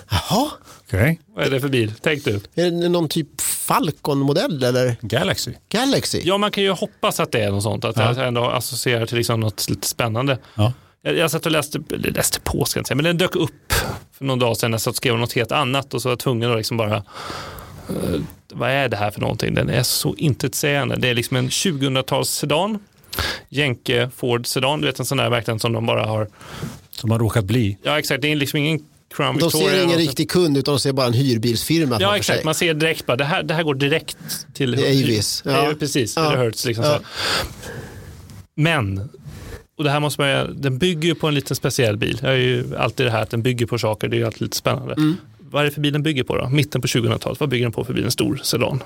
Jaha. 0.09 0.49
Okay. 0.87 1.17
Vad 1.35 1.45
är 1.45 1.49
det 1.49 1.59
för 1.59 1.69
bil? 1.69 1.93
Tänk 2.01 2.23
du. 2.25 2.41
Är 2.55 2.71
det 2.71 2.89
någon 2.89 3.09
typ 3.09 3.41
Falcon-modell 3.41 4.63
eller? 4.63 4.95
Galaxy. 5.01 5.53
Galaxy? 5.69 6.21
Ja, 6.23 6.37
man 6.37 6.51
kan 6.51 6.63
ju 6.63 6.71
hoppas 6.71 7.19
att 7.19 7.31
det 7.31 7.43
är 7.43 7.51
något 7.51 7.63
sånt. 7.63 7.85
Att 7.85 7.97
ja. 7.97 8.13
jag 8.17 8.27
ändå 8.27 8.45
associerar 8.49 9.05
till 9.05 9.17
liksom 9.17 9.39
något 9.39 9.69
lite 9.69 9.87
spännande. 9.87 10.37
Ja. 10.55 10.73
Jag, 11.01 11.17
jag 11.17 11.31
satt 11.31 11.45
och 11.45 11.51
läste, 11.51 11.79
läste 11.89 12.39
på, 12.39 12.65
ska 12.65 12.77
jag 12.77 12.81
inte 12.81 12.87
säga, 12.87 12.95
men 12.95 13.05
den 13.05 13.17
dök 13.17 13.35
upp 13.35 13.73
för 14.11 14.25
någon 14.25 14.39
dag 14.39 14.57
sedan. 14.57 14.71
Jag 14.71 14.81
satt 14.81 14.91
och 14.91 14.95
skrev 14.95 15.17
något 15.17 15.33
helt 15.33 15.51
annat 15.51 15.93
och 15.93 16.01
så 16.01 16.09
var 16.09 16.11
jag 16.11 16.19
tvungen 16.19 16.51
att 16.51 16.57
liksom 16.57 16.77
bara 16.77 16.97
uh, 17.89 18.21
vad 18.53 18.69
är 18.69 18.89
det 18.89 18.97
här 18.97 19.11
för 19.11 19.21
någonting? 19.21 19.53
Den 19.53 19.69
är 19.69 19.83
så 19.83 20.15
intetsägande. 20.15 20.95
Det 20.95 21.09
är 21.09 21.13
liksom 21.13 21.37
en 21.37 21.49
2000-tals 21.49 22.29
sedan. 22.29 22.79
Jänke 23.49 24.09
Ford 24.15 24.47
sedan, 24.47 24.81
du 24.81 24.87
vet 24.87 24.99
en 24.99 25.05
sån 25.05 25.17
där 25.17 25.29
verkligen 25.29 25.59
som 25.59 25.73
de 25.73 25.85
bara 25.85 26.05
har. 26.05 26.27
Som 26.89 27.11
har 27.11 27.19
råkat 27.19 27.45
bli. 27.45 27.77
Ja 27.83 27.99
exakt, 27.99 28.21
det 28.21 28.31
är 28.31 28.35
liksom 28.35 28.59
ingen 28.59 28.79
Crown 29.15 29.37
De 29.37 29.51
ser 29.51 29.83
ingen 29.83 29.97
riktig 29.97 30.31
kund 30.31 30.57
utan 30.57 30.73
de 30.73 30.79
ser 30.79 30.93
bara 30.93 31.07
en 31.07 31.13
hyrbilsfirma. 31.13 31.97
Ja 31.99 32.17
exakt, 32.17 32.43
man 32.43 32.55
ser 32.55 32.73
direkt 32.73 33.05
bara 33.05 33.17
det 33.17 33.23
här, 33.25 33.43
det 33.43 33.53
här 33.53 33.63
går 33.63 33.75
direkt 33.75 34.17
till 34.53 34.73
Avis. 34.73 35.43
Ja. 35.45 35.51
ja. 35.51 35.73
precis, 35.79 36.15
ja. 36.15 36.27
eller 36.27 36.43
Hertz. 36.43 36.65
Liksom 36.65 36.83
ja. 36.83 36.99
Men 38.55 39.09
och 39.77 39.83
det 39.83 39.89
här 39.89 39.99
måste 39.99 40.21
man, 40.21 40.61
den 40.61 40.77
bygger 40.77 41.09
ju 41.09 41.15
på 41.15 41.27
en 41.27 41.33
liten 41.33 41.55
speciell 41.55 41.97
bil. 41.97 42.19
Jag 42.23 42.31
är 42.31 42.37
ju 42.37 42.75
alltid 42.77 43.05
det 43.05 43.11
här 43.11 43.21
att 43.21 43.29
den 43.29 43.41
bygger 43.41 43.65
på 43.65 43.77
saker, 43.77 44.07
det 44.07 44.15
är 44.15 44.19
ju 44.19 44.25
alltid 44.25 44.41
lite 44.41 44.57
spännande. 44.57 44.93
Mm. 44.93 45.15
Vad 45.51 45.61
är 45.61 45.65
det 45.65 45.71
för 45.71 45.81
bil 45.81 45.93
den 45.93 46.03
bygger 46.03 46.23
på 46.23 46.37
då? 46.37 46.49
Mitten 46.49 46.81
på 46.81 46.87
2000-talet, 46.87 47.39
vad 47.39 47.49
bygger 47.49 47.65
den 47.65 47.71
på 47.71 47.83
för 47.83 47.93
bil? 47.93 48.05
En 48.05 48.11
stor 48.11 48.39
sedan? 48.43 48.83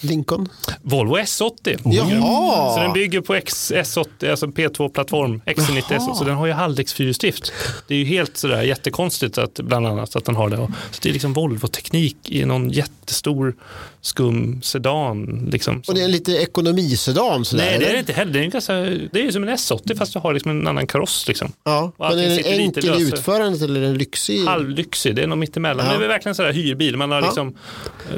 Lincoln? 0.00 0.48
Volvo 0.82 1.16
S80. 1.16 1.78
Jaha. 1.84 2.74
Så 2.74 2.82
den 2.82 2.92
bygger 2.92 3.20
på 3.20 3.34
X, 3.34 3.72
S80, 3.74 4.30
alltså 4.30 4.46
P2-plattform, 4.46 5.40
XC90 5.46 5.82
S80. 5.82 6.14
Så 6.14 6.24
den 6.24 6.34
har 6.34 6.46
ju 6.46 6.52
Haldex 6.52 6.92
fyrhjulsdrift. 6.92 7.52
Det 7.88 7.94
är 7.94 7.98
ju 7.98 8.04
helt 8.04 8.36
sådär 8.36 8.62
jättekonstigt 8.62 9.38
att 9.38 9.54
bland 9.54 9.86
annat 9.86 10.16
att 10.16 10.24
den 10.24 10.36
har 10.36 10.48
det. 10.48 10.56
Så 10.90 11.00
det 11.02 11.08
är 11.08 11.12
liksom 11.12 11.32
Volvo-teknik 11.32 12.16
i 12.30 12.44
någon 12.44 12.70
jättestor 12.70 13.54
skum 14.00 14.62
sedan. 14.62 15.48
Liksom, 15.52 15.82
Och 15.88 15.94
det 15.94 16.00
är 16.00 16.04
en 16.04 16.10
lite 16.10 16.32
ekonomisedan? 16.32 17.44
Sådär, 17.44 17.64
Nej, 17.64 17.78
det 17.78 17.86
är 17.86 17.92
det 17.92 17.98
inte 17.98 18.12
heller. 18.12 18.32
Det 18.32 18.44
är, 18.44 18.46
ganska, 18.46 18.74
det 19.12 19.26
är 19.26 19.30
som 19.30 19.42
en 19.42 19.56
S80 19.56 19.96
fast 19.96 20.12
du 20.12 20.18
har 20.18 20.34
liksom 20.34 20.50
en 20.50 20.66
annan 20.66 20.86
kaross. 20.86 21.28
Liksom. 21.28 21.52
Ja, 21.64 21.92
men 21.98 22.18
är 22.18 22.28
den 22.28 22.60
enkel 22.60 23.00
i 23.00 23.02
utförandet 23.02 23.62
eller 23.62 23.80
är 23.80 23.84
den 23.84 23.98
lyxig? 23.98 24.44
Halvlyxig, 24.44 25.16
det 25.16 25.22
är 25.22 25.26
nog 25.26 25.38
mittemellan. 25.38 25.85
Det 25.88 26.04
är 26.04 26.08
verkligen 26.08 26.34
sådär 26.34 26.52
hyrbil. 26.52 26.96
Man 26.96 27.10
har 27.10 27.20
liksom, 27.20 27.56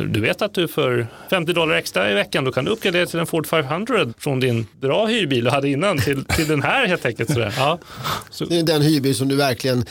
du 0.06 0.20
vet 0.20 0.42
att 0.42 0.54
du 0.54 0.68
för 0.68 1.06
50 1.30 1.52
dollar 1.52 1.74
extra 1.74 2.10
i 2.10 2.14
veckan 2.14 2.44
då 2.44 2.52
kan 2.52 2.64
du 2.64 2.70
uppgradera 2.70 3.06
till 3.06 3.18
en 3.18 3.26
Ford 3.26 3.46
500 3.46 4.06
från 4.18 4.40
din 4.40 4.66
bra 4.80 5.06
hyrbil 5.06 5.44
du 5.44 5.50
hade 5.50 5.68
innan 5.68 5.98
till, 5.98 6.24
till 6.24 6.48
den 6.48 6.62
här 6.62 6.86
helt 6.86 7.06
enkelt. 7.06 7.32
Sådär. 7.32 7.54
Ja. 7.56 7.78
Så. 8.30 8.44
Det 8.44 8.58
är 8.58 8.62
den 8.62 8.82
hyrbil 8.82 9.14
som 9.14 9.28
du 9.28 9.36
verkligen 9.36 9.84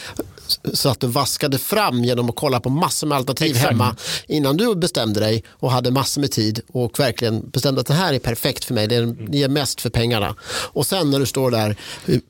satt 0.73 1.03
och 1.03 1.13
vaskade 1.13 1.57
fram 1.57 2.03
genom 2.03 2.29
att 2.29 2.35
kolla 2.35 2.59
på 2.59 2.69
massor 2.69 3.07
med 3.07 3.17
alternativ 3.17 3.51
Exakt. 3.51 3.69
hemma 3.69 3.95
innan 4.27 4.57
du 4.57 4.75
bestämde 4.75 5.19
dig 5.19 5.43
och 5.49 5.71
hade 5.71 5.91
massor 5.91 6.21
med 6.21 6.31
tid 6.31 6.61
och 6.71 6.99
verkligen 6.99 7.49
bestämde 7.49 7.81
att 7.81 7.87
det 7.87 7.93
här 7.93 8.13
är 8.13 8.19
perfekt 8.19 8.65
för 8.65 8.73
mig, 8.73 8.87
det 8.87 9.15
ger 9.31 9.49
mest 9.49 9.81
för 9.81 9.89
pengarna. 9.89 10.35
Och 10.49 10.85
sen 10.85 11.11
när 11.11 11.19
du 11.19 11.25
står 11.25 11.51
där 11.51 11.75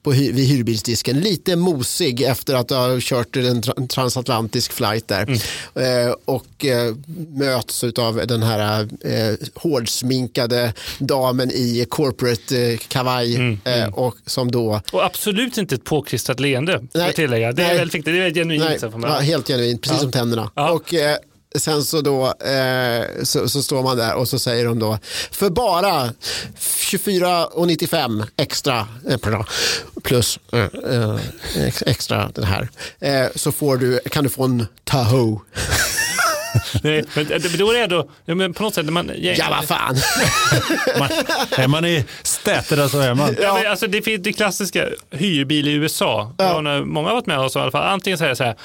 på, 0.04 0.10
vid 0.12 0.48
hyrbilsdisken, 0.48 1.20
lite 1.20 1.56
mosig 1.56 2.22
efter 2.22 2.56
att 2.56 2.68
du 2.68 2.76
har 2.76 3.00
kört 3.00 3.36
en 3.36 3.88
transatlantisk 3.88 4.72
flight 4.72 5.08
där 5.08 5.24
mm. 5.24 5.37
Eh, 5.76 6.16
och 6.26 6.66
eh, 6.66 6.96
möts 7.30 7.84
av 7.84 8.28
den 8.28 8.44
här 8.44 8.88
eh, 9.06 9.36
hårdsminkade 9.56 10.74
damen 11.00 11.52
i 11.52 11.86
corporate 11.90 12.78
kavaj 12.88 13.36
mm. 13.36 13.60
Mm. 13.64 13.94
och 13.94 14.16
som 14.26 14.52
då... 14.52 14.82
Och 14.92 15.06
absolut 15.06 15.58
inte 15.58 15.76
ett 15.76 15.84
påklistrat 15.84 16.40
leende, 16.40 16.84
jag 16.94 17.16
tillägga. 17.16 17.52
Det 17.52 17.64
är 17.64 17.78
väldigt 17.78 18.06
det 18.06 18.12
är 18.12 18.34
genuint. 18.34 18.82
Nej, 18.82 19.02
ja, 19.02 19.20
helt 19.20 19.48
genuint, 19.48 19.82
precis 19.82 19.98
ja. 19.98 20.02
som 20.02 20.12
tänderna. 20.12 20.52
Ja. 20.56 20.72
Och, 20.72 20.94
sen 21.56 21.84
så 21.84 22.02
då 22.02 22.26
eh, 22.26 23.24
så, 23.24 23.50
så, 23.50 23.64
står 23.64 23.84
man 23.84 23.98
där 23.98 24.14
och 24.14 24.28
så 24.28 24.40
säger 24.40 24.66
de 24.66 24.80
då 24.80 25.00
för 25.32 25.50
bara 25.50 26.10
24,95 26.58 28.28
extra 28.38 28.88
eh, 29.10 29.18
plus 30.04 30.40
eh, 30.52 30.60
eh 30.60 31.20
extra 31.86 32.32
den 32.36 32.44
här 32.44 32.70
eh, 33.00 33.26
så 33.36 33.52
får 33.52 33.78
du, 33.78 34.00
kan 34.00 34.24
du 34.24 34.30
få 34.30 34.44
en 34.44 34.68
Tahoe. 34.84 35.40
Nej, 36.84 37.04
men 37.16 37.28
då 37.58 37.72
är 37.72 37.74
det 37.74 37.84
ändå, 37.84 38.10
men 38.26 38.54
på 38.54 38.64
något 38.64 38.74
sätt, 38.74 38.86
man, 38.86 39.12
ja 39.18 39.46
vad 39.50 39.68
fan. 39.68 39.96
man, 41.00 41.10
är 41.58 41.68
man 41.68 41.86
i 41.86 42.06
städerna 42.24 42.90
så 42.90 43.00
är 43.00 43.14
man. 43.14 43.36
Ja. 43.42 43.54
men 43.54 43.72
alltså, 43.72 43.88
det 43.88 44.02
finns 44.02 44.24
det 44.24 44.34
klassiska 44.34 44.86
hyrbil 45.12 45.68
i 45.68 45.72
USA. 45.72 46.34
Ja. 46.38 46.62
Många 46.86 47.08
har 47.08 47.16
varit 47.16 47.26
med 47.26 47.40
oss 47.40 47.56
i 47.56 47.60
alla 47.60 47.72
fall. 47.72 47.88
Antingen 47.88 48.18
säger 48.18 48.36
så 48.36 48.44
här, 48.44 48.56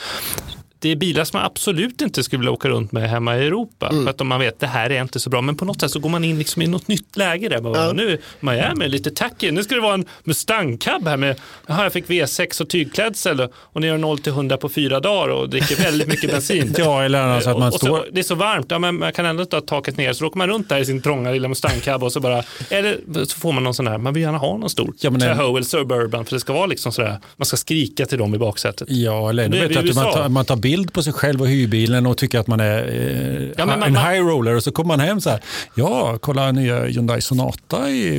det 0.83 0.89
är 0.89 0.97
bilar 0.97 1.24
som 1.24 1.39
man 1.39 1.47
absolut 1.47 2.01
inte 2.01 2.22
skulle 2.22 2.41
vilja 2.41 2.51
åka 2.51 2.68
runt 2.68 2.93
med 2.93 3.11
hemma 3.11 3.39
i 3.39 3.47
Europa. 3.47 3.89
Mm. 3.89 4.05
För 4.05 4.11
att 4.11 4.26
man 4.26 4.41
vet 4.41 4.55
att 4.55 4.61
det 4.61 4.66
här 4.66 4.91
är 4.91 5.03
inte 5.03 5.20
så 5.20 5.30
bra. 5.30 5.41
Men 5.41 5.57
på 5.57 5.64
något 5.64 5.80
sätt 5.80 5.91
så 5.91 5.99
går 5.99 6.09
man 6.09 6.24
in 6.24 6.39
liksom 6.39 6.62
i 6.62 6.66
något 6.66 6.89
nytt 6.89 7.16
läge 7.16 7.49
där. 7.49 7.61
Bara, 7.61 7.87
ja. 7.87 7.93
Nu 7.93 8.18
Miami, 8.41 8.89
lite 8.89 9.11
tacky. 9.11 9.51
Nu 9.51 9.62
ska 9.62 9.74
det 9.74 9.80
vara 9.80 9.95
en 9.95 10.07
Mustang 10.24 10.78
Cab 10.78 11.09
här 11.09 11.16
med, 11.16 11.41
jaha 11.66 11.83
jag 11.83 11.93
fick 11.93 12.07
V6 12.07 12.62
och 12.62 12.68
tygklädsel 12.68 13.49
och 13.55 13.80
ni 13.80 13.87
gör 13.87 13.99
0 13.99 14.18
till 14.18 14.33
100 14.33 14.57
på 14.57 14.68
fyra 14.68 15.01
dagar 15.01 15.28
och 15.28 15.49
dricker 15.49 15.76
väldigt 15.76 16.09
mycket 16.09 16.30
bensin. 16.33 16.74
ja, 16.78 17.03
eller 17.03 17.18
alltså 17.18 17.51
att 17.51 17.59
man 17.59 17.72
står... 17.72 18.07
Det 18.12 18.20
är 18.20 18.24
så 18.24 18.35
varmt, 18.35 18.66
ja, 18.70 18.78
men 18.78 18.99
man 18.99 19.12
kan 19.12 19.26
ändå 19.26 19.45
ta 19.45 19.61
taket 19.61 19.97
ner. 19.97 20.12
Så 20.12 20.26
åker 20.26 20.39
man 20.39 20.49
runt 20.49 20.68
där 20.68 20.78
i 20.78 20.85
sin 20.85 21.03
trånga 21.03 21.30
lilla 21.30 21.49
Mustang 21.49 21.80
Cab 21.80 22.03
och 22.03 22.12
så 22.12 22.20
bara, 22.20 22.43
eller 22.71 23.25
så 23.25 23.38
får 23.38 23.53
man 23.53 23.64
någon 23.64 23.75
sån 23.75 23.87
här, 23.87 23.99
man 23.99 24.14
vill 24.14 24.22
gärna 24.22 24.38
ha 24.38 24.57
någon 24.57 24.71
stor 24.71 24.95
ja, 25.00 25.11
Tahoe 25.11 25.50
eller 25.50 25.63
Suburban 25.63 26.25
för 26.25 26.37
det 26.37 26.41
ska 26.41 26.53
vara 26.53 26.67
liksom 26.67 26.92
sådär, 26.92 27.18
man 27.37 27.46
ska 27.46 27.57
skrika 27.57 28.07
till 28.07 28.18
dem 28.18 28.34
i 28.34 28.38
baksätet. 28.38 28.88
Ja, 28.91 29.30
eller 29.30 29.45
ännu 29.45 29.68
bättre 29.68 29.91
att 29.91 29.95
man 29.95 30.13
tar, 30.13 30.29
man 30.29 30.45
tar 30.45 30.57
bild 30.72 30.92
på 30.92 31.03
sig 31.03 31.12
själv 31.12 31.40
och 31.40 31.49
hyrbilen 31.49 32.07
och 32.07 32.16
tycker 32.16 32.38
att 32.38 32.46
man 32.46 32.61
är 32.61 32.88
eh, 32.88 33.49
ja, 33.57 33.66
man, 33.66 33.82
en 33.82 33.96
high 33.96 34.20
roller 34.20 34.57
och 34.57 34.62
så 34.62 34.72
kommer 34.72 34.88
man 34.88 35.00
hem 35.00 35.20
så 35.20 35.30
här, 35.30 35.40
ja, 35.74 36.18
kolla 36.20 36.53
nya 36.53 36.84
Hyundai 36.84 37.20
Sonata 37.20 37.90
i 37.90 38.16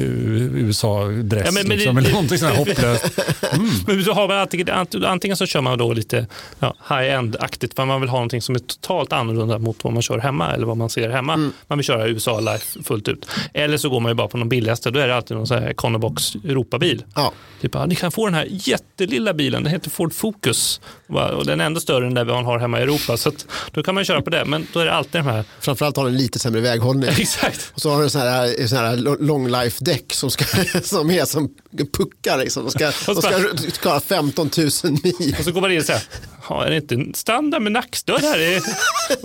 USA-dress. 0.54 1.44
Ja, 1.46 1.52
men, 1.52 1.68
men 1.68 1.78
liksom, 1.78 1.96
det, 1.96 2.12
någonting 2.12 2.38
sånt 2.38 2.56
hopplöst. 2.58 3.20
Mm. 3.54 3.70
Men 3.88 4.04
så 4.04 4.14
har 4.14 4.28
man 4.28 4.38
antingen, 4.38 4.70
antingen 5.06 5.38
så 5.38 5.46
kör 5.46 5.62
man 5.62 5.78
då 5.78 5.94
lite 5.94 6.28
ja, 6.60 6.76
high-end-aktigt 6.90 7.76
för 7.76 7.86
man 7.86 8.02
vill 8.02 8.10
ha 8.10 8.18
någonting 8.18 8.42
som 8.42 8.56
är 8.56 8.60
totalt 8.60 9.14
annorlunda 9.14 9.58
mot 9.58 9.84
vad 9.84 9.94
man 9.94 10.02
kör 10.02 10.20
hemma 10.20 10.54
eller 10.54 10.66
vad 10.66 10.78
man 10.78 10.90
ser 10.90 11.10
hemma. 11.10 11.34
Mm. 11.34 11.54
Man 11.68 11.78
vill 11.78 11.86
köra 11.86 12.08
USA-life 12.08 12.84
fullt 12.84 13.08
ut. 13.08 13.26
Eller 13.54 13.78
så 13.78 13.90
går 13.90 14.00
man 14.00 14.12
ju 14.12 14.16
bara 14.16 14.28
på 14.28 14.38
någon 14.38 14.50
billigaste, 14.50 14.92
då 14.92 15.00
är 15.00 15.08
det 15.08 15.16
alltid 15.16 15.38
någon 15.38 15.48
sån 15.48 15.58
här 15.58 15.70
Econobox 15.70 16.36
Europabil. 16.36 17.04
Ja. 17.16 17.32
Typ, 17.62 17.76
ja, 17.76 17.86
ni 17.86 17.96
kan 17.96 18.12
få 18.12 18.26
den 18.26 18.34
här 18.34 18.48
jättelilla 18.50 19.34
bilen, 19.34 19.64
den 19.64 19.72
heter 19.72 19.90
Ford 19.90 20.14
Focus 20.14 20.82
och 21.08 21.46
den 21.46 21.62
är 21.62 21.66
ändå 21.66 21.80
större 21.80 22.08
än 22.08 22.14
den 22.14 22.28
vi 22.28 22.34
har 22.34 22.43
hemma 22.46 22.80
i 22.80 22.84
Europa. 22.84 23.18
Så 23.18 23.32
då 23.72 23.84
kan 23.84 23.96
man 23.96 24.06
köra 24.06 24.22
på 24.22 24.30
det, 24.30 24.46
men 24.46 24.68
då 24.74 24.80
är 24.80 24.86
det 24.86 24.94
alltid 24.94 25.22
de 25.22 25.28
här. 25.28 25.44
Framförallt 25.60 25.98
har 25.98 26.06
den 26.06 26.18
lite 26.18 26.40
sämre 26.40 26.62
väghållning. 26.62 27.10
Exakt. 27.18 27.72
Och 27.74 27.82
så 27.82 27.90
har 27.92 28.02
den 28.02 28.10
sån 28.10 28.22
här, 28.22 28.68
sån 28.68 28.78
här 28.78 29.24
long 29.24 29.48
life 29.48 29.84
däck 29.84 30.14
som, 30.14 30.32
ska, 30.32 30.46
som 30.84 31.12
är 31.12 31.26
som 31.26 31.50
puckar. 31.98 32.38
Liksom. 32.38 32.64
De 32.64 32.72
ska, 32.72 32.86
de 33.14 33.22
ska 33.58 33.82
klara 33.82 34.00
15 34.00 34.50
000 34.58 34.70
mil. 35.04 35.36
Och 35.40 35.46
så 35.46 35.52
går 35.52 35.62
man 35.62 35.72
in 35.72 35.80
och 35.80 35.86
säger, 35.86 36.02
är 36.50 36.70
det 36.70 36.76
inte 36.96 37.20
standard 37.20 37.62
med 37.62 37.72
nackstöd 37.72 38.22
här? 38.22 38.38
Det 38.38 38.56
är 38.56 38.62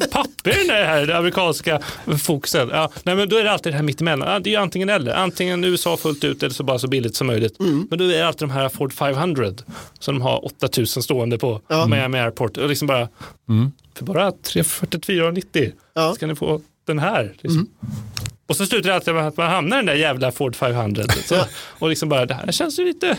papper 0.07 0.69
det 0.69 0.87
här, 0.87 1.07
det 1.07 1.17
amerikanska 1.17 1.81
fokuset. 2.19 2.69
Ja, 2.73 2.91
nej, 3.03 3.15
men 3.15 3.29
då 3.29 3.37
är 3.37 3.45
det 3.45 3.53
alltid 3.53 3.73
det 3.73 3.77
här 3.77 3.83
mittemellan. 3.83 4.43
Det 4.43 4.55
är 4.55 4.59
antingen 4.59 4.89
eller. 4.89 5.15
Antingen 5.15 5.65
USA 5.65 5.97
fullt 5.97 6.25
ut 6.25 6.43
eller 6.43 6.55
så 6.55 6.63
bara 6.63 6.79
så 6.79 6.89
billigt 6.89 7.17
som 7.17 7.27
möjligt. 7.27 7.61
Mm. 7.61 7.87
Men 7.91 7.99
då 7.99 8.05
är 8.05 8.09
det 8.09 8.27
alltid 8.27 8.49
de 8.49 8.51
här 8.51 8.69
Ford 8.69 8.93
500 8.93 9.53
som 9.99 10.15
de 10.15 10.23
har 10.23 10.45
8000 10.45 11.03
stående 11.03 11.39
på 11.39 11.61
ja. 11.69 11.87
Miami 11.87 12.19
Airport. 12.19 12.57
Och 12.57 12.69
liksom 12.69 12.89
bara, 12.89 13.08
mm. 13.49 13.73
För 13.95 14.05
bara 14.05 14.31
344,90 14.31 15.73
ja. 15.95 16.15
ska 16.15 16.27
ni 16.27 16.35
få 16.35 16.61
den 16.85 16.99
här. 16.99 17.37
Liksom. 17.41 17.59
Mm. 17.59 17.69
Och 18.49 18.57
så 18.57 18.67
slutar 18.67 18.89
det 18.89 18.95
alltid 18.95 19.15
med 19.15 19.27
att 19.27 19.37
man 19.37 19.51
hamnar 19.51 19.77
i 19.77 19.79
den 19.79 19.87
där 19.87 19.95
jävla 19.95 20.33
Ford 20.33 20.57
500. 20.57 21.05
Så, 21.25 21.37
och 21.79 21.89
liksom 21.89 22.09
bara, 22.09 22.27
det 22.27 22.35
här 22.35 22.53
känns 22.53 22.79
ju 22.79 22.85
lite... 22.85 23.17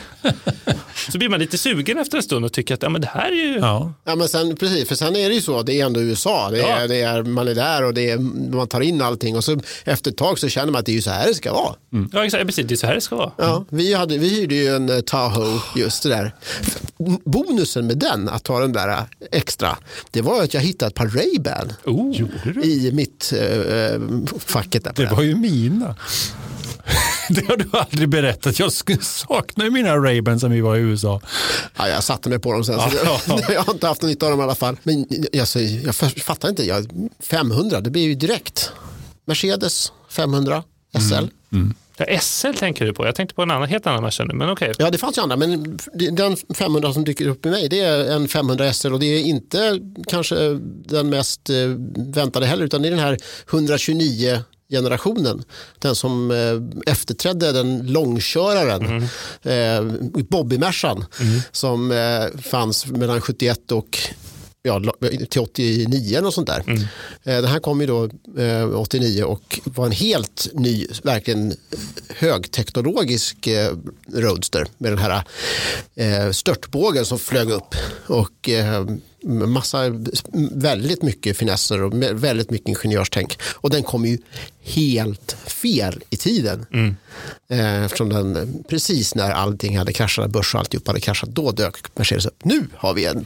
så 1.11 1.17
blir 1.17 1.29
man 1.29 1.39
lite 1.39 1.57
sugen 1.57 1.97
efter 1.97 2.17
en 2.17 2.23
stund 2.23 2.45
och 2.45 2.53
tycker 2.53 2.73
att 2.73 2.83
ja, 2.83 2.89
men 2.89 3.01
det 3.01 3.07
här 3.07 3.31
är 3.31 3.35
ju... 3.35 3.59
Ja, 3.59 3.93
ja 4.03 4.15
men 4.15 4.27
sen, 4.27 4.55
precis, 4.55 4.87
för 4.87 4.95
sen 4.95 5.15
är 5.15 5.29
det 5.29 5.35
ju 5.35 5.41
så, 5.41 5.63
det 5.63 5.81
är 5.81 5.85
ändå 5.85 6.01
USA. 6.01 6.49
Det 6.51 6.61
är, 6.61 6.81
ja. 6.81 6.87
det 6.87 7.01
är, 7.01 7.23
man 7.23 7.47
är 7.47 7.55
där 7.55 7.83
och 7.83 7.93
det 7.93 8.09
är, 8.09 8.17
man 8.55 8.67
tar 8.67 8.81
in 8.81 9.01
allting 9.01 9.35
och 9.37 9.43
så 9.43 9.59
efter 9.83 10.11
ett 10.11 10.17
tag 10.17 10.39
så 10.39 10.49
känner 10.49 10.71
man 10.71 10.79
att 10.79 10.85
det 10.85 10.91
är 10.91 10.93
ju 10.93 11.01
så 11.01 11.09
här 11.09 11.27
det 11.27 11.33
ska 11.33 11.53
vara. 11.53 11.75
Mm. 11.93 12.09
Ja, 12.13 12.25
exakt, 12.25 12.45
precis, 12.45 12.67
det 12.67 12.73
är 12.73 12.77
så 12.77 12.87
här 12.87 12.95
det 12.95 13.01
ska 13.01 13.15
vara. 13.15 13.31
Ja, 13.37 13.65
vi, 13.69 13.93
hade, 13.93 14.17
vi 14.17 14.29
hyrde 14.29 14.55
ju 14.55 14.75
en 14.75 14.89
uh, 14.89 14.99
Tahoe, 14.99 15.59
just 15.75 16.03
det 16.03 16.09
där. 16.09 16.35
Bonusen 17.25 17.87
med 17.87 17.97
den, 17.97 18.29
att 18.29 18.43
ta 18.43 18.59
den 18.59 18.73
där 18.73 18.89
uh, 18.89 19.03
extra, 19.31 19.77
det 20.11 20.21
var 20.21 20.43
att 20.43 20.53
jag 20.53 20.61
hittade 20.61 20.89
ett 20.89 20.95
par 20.95 21.07
Ray-Ban 21.07 21.73
oh, 21.85 22.65
i 22.65 22.91
mitt 22.91 23.33
uh, 23.33 24.25
facket. 24.39 24.95
Där 24.95 25.18
var 25.19 25.23
ju 25.23 25.35
mina. 25.35 25.95
Det 27.29 27.47
har 27.47 27.57
du 27.57 27.69
aldrig 27.71 28.09
berättat. 28.09 28.59
Jag 28.59 28.71
saknar 29.01 29.65
ju 29.65 29.71
mina 29.71 29.95
Ray-Ban 29.95 30.39
som 30.39 30.51
vi 30.51 30.61
var 30.61 30.75
i 30.75 30.79
USA. 30.79 31.21
Ja, 31.77 31.87
jag 31.87 32.03
satte 32.03 32.29
mig 32.29 32.39
på 32.39 32.51
dem 32.53 32.63
sen. 32.63 32.75
Ja, 32.75 33.19
ja. 33.27 33.39
jag 33.49 33.61
har 33.61 33.73
inte 33.73 33.87
haft 33.87 34.01
nytta 34.01 34.25
av 34.25 34.31
dem 34.31 34.39
i 34.39 34.43
alla 34.43 34.55
fall. 34.55 34.77
Men 34.83 35.05
jag, 35.31 35.47
jag, 35.55 35.63
jag 35.83 35.95
fattar 35.95 36.49
inte. 36.49 36.65
Jag, 36.65 37.09
500, 37.19 37.81
det 37.81 37.89
blir 37.89 38.03
ju 38.03 38.15
direkt. 38.15 38.71
Mercedes 39.25 39.91
500 40.09 40.63
SL. 40.99 41.13
Mm. 41.13 41.29
Mm. 41.51 41.73
Ja, 41.97 42.19
SL 42.19 42.53
tänker 42.53 42.85
du 42.85 42.93
på. 42.93 43.05
Jag 43.05 43.15
tänkte 43.15 43.35
på 43.35 43.41
en 43.41 43.51
annan, 43.51 43.69
helt 43.69 43.87
annan 43.87 44.03
maskin. 44.03 44.27
Men 44.33 44.49
okay. 44.49 44.73
Ja, 44.77 44.89
det 44.89 44.97
fanns 44.97 45.17
ju 45.17 45.21
andra. 45.21 45.37
Men 45.37 45.79
den 46.11 46.37
500 46.53 46.93
som 46.93 47.03
dyker 47.03 47.27
upp 47.27 47.45
i 47.45 47.49
mig 47.49 47.69
det 47.69 47.79
är 47.79 48.11
en 48.11 48.27
500 48.27 48.73
SL 48.73 48.93
och 48.93 48.99
det 48.99 49.05
är 49.05 49.21
inte 49.21 49.79
kanske 50.07 50.35
den 50.85 51.09
mest 51.09 51.49
eh, 51.49 51.55
väntade 51.95 52.45
heller 52.45 52.65
utan 52.65 52.81
det 52.81 52.87
är 52.87 52.91
den 52.91 52.99
här 52.99 53.17
129 53.49 54.43
generationen. 54.69 55.43
Den 55.79 55.95
som 55.95 56.31
eh, 56.31 56.91
efterträdde 56.91 57.51
den 57.51 57.87
långköraren, 57.87 58.85
mm. 58.85 59.03
eh, 59.43 59.93
Bobby-Mercan, 60.23 61.05
mm. 61.19 61.41
som 61.51 61.91
eh, 61.91 62.41
fanns 62.41 62.85
mellan 62.85 63.21
71 63.21 63.71
och 63.71 63.99
ja, 64.61 64.81
till 65.29 65.41
89 65.41 66.19
och 66.19 66.33
sånt 66.33 66.47
där. 66.47 66.63
Mm. 66.67 66.83
Den 67.23 67.45
här 67.45 67.59
kom 67.59 67.81
ju 67.81 67.87
då 67.87 68.09
eh, 68.37 68.75
89 68.75 69.23
och 69.23 69.59
var 69.63 69.85
en 69.85 69.91
helt 69.91 70.47
ny, 70.53 70.87
verkligen 71.03 71.53
högteknologisk 72.09 73.47
roadster 74.13 74.67
med 74.77 74.91
den 74.91 74.99
här 74.99 75.23
störtbågen 76.31 77.05
som 77.05 77.19
flög 77.19 77.49
upp 77.49 77.75
och 78.07 78.49
massa, 79.23 79.83
väldigt 80.51 81.01
mycket 81.01 81.37
finesser 81.37 81.83
och 81.83 81.93
väldigt 82.23 82.49
mycket 82.49 82.69
ingenjörstänk. 82.69 83.39
Och 83.55 83.69
den 83.69 83.83
kom 83.83 84.05
ju 84.05 84.17
helt 84.61 85.31
fel 85.31 86.03
i 86.09 86.17
tiden. 86.17 86.65
Mm. 86.73 86.95
Eh, 87.49 87.83
eftersom 87.83 88.09
den 88.09 88.63
precis 88.69 89.15
när 89.15 89.31
allting 89.31 89.77
hade 89.77 89.93
kraschat, 89.93 90.29
börs 90.29 90.53
och 90.53 90.59
alltihop 90.59 90.87
hade 90.87 90.99
kraschat, 90.99 91.29
då 91.29 91.51
dök 91.51 91.97
Mercedes 91.97 92.25
upp. 92.25 92.45
Nu 92.45 92.67
har 92.75 92.93
vi 92.93 93.05
en. 93.05 93.25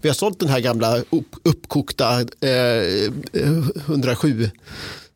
Vi 0.00 0.08
har 0.08 0.14
sålt 0.14 0.40
den 0.40 0.48
här 0.48 0.60
gamla 0.60 0.98
upp, 0.98 1.36
uppkokta 1.42 2.20
eh, 2.20 3.12
107 3.86 4.50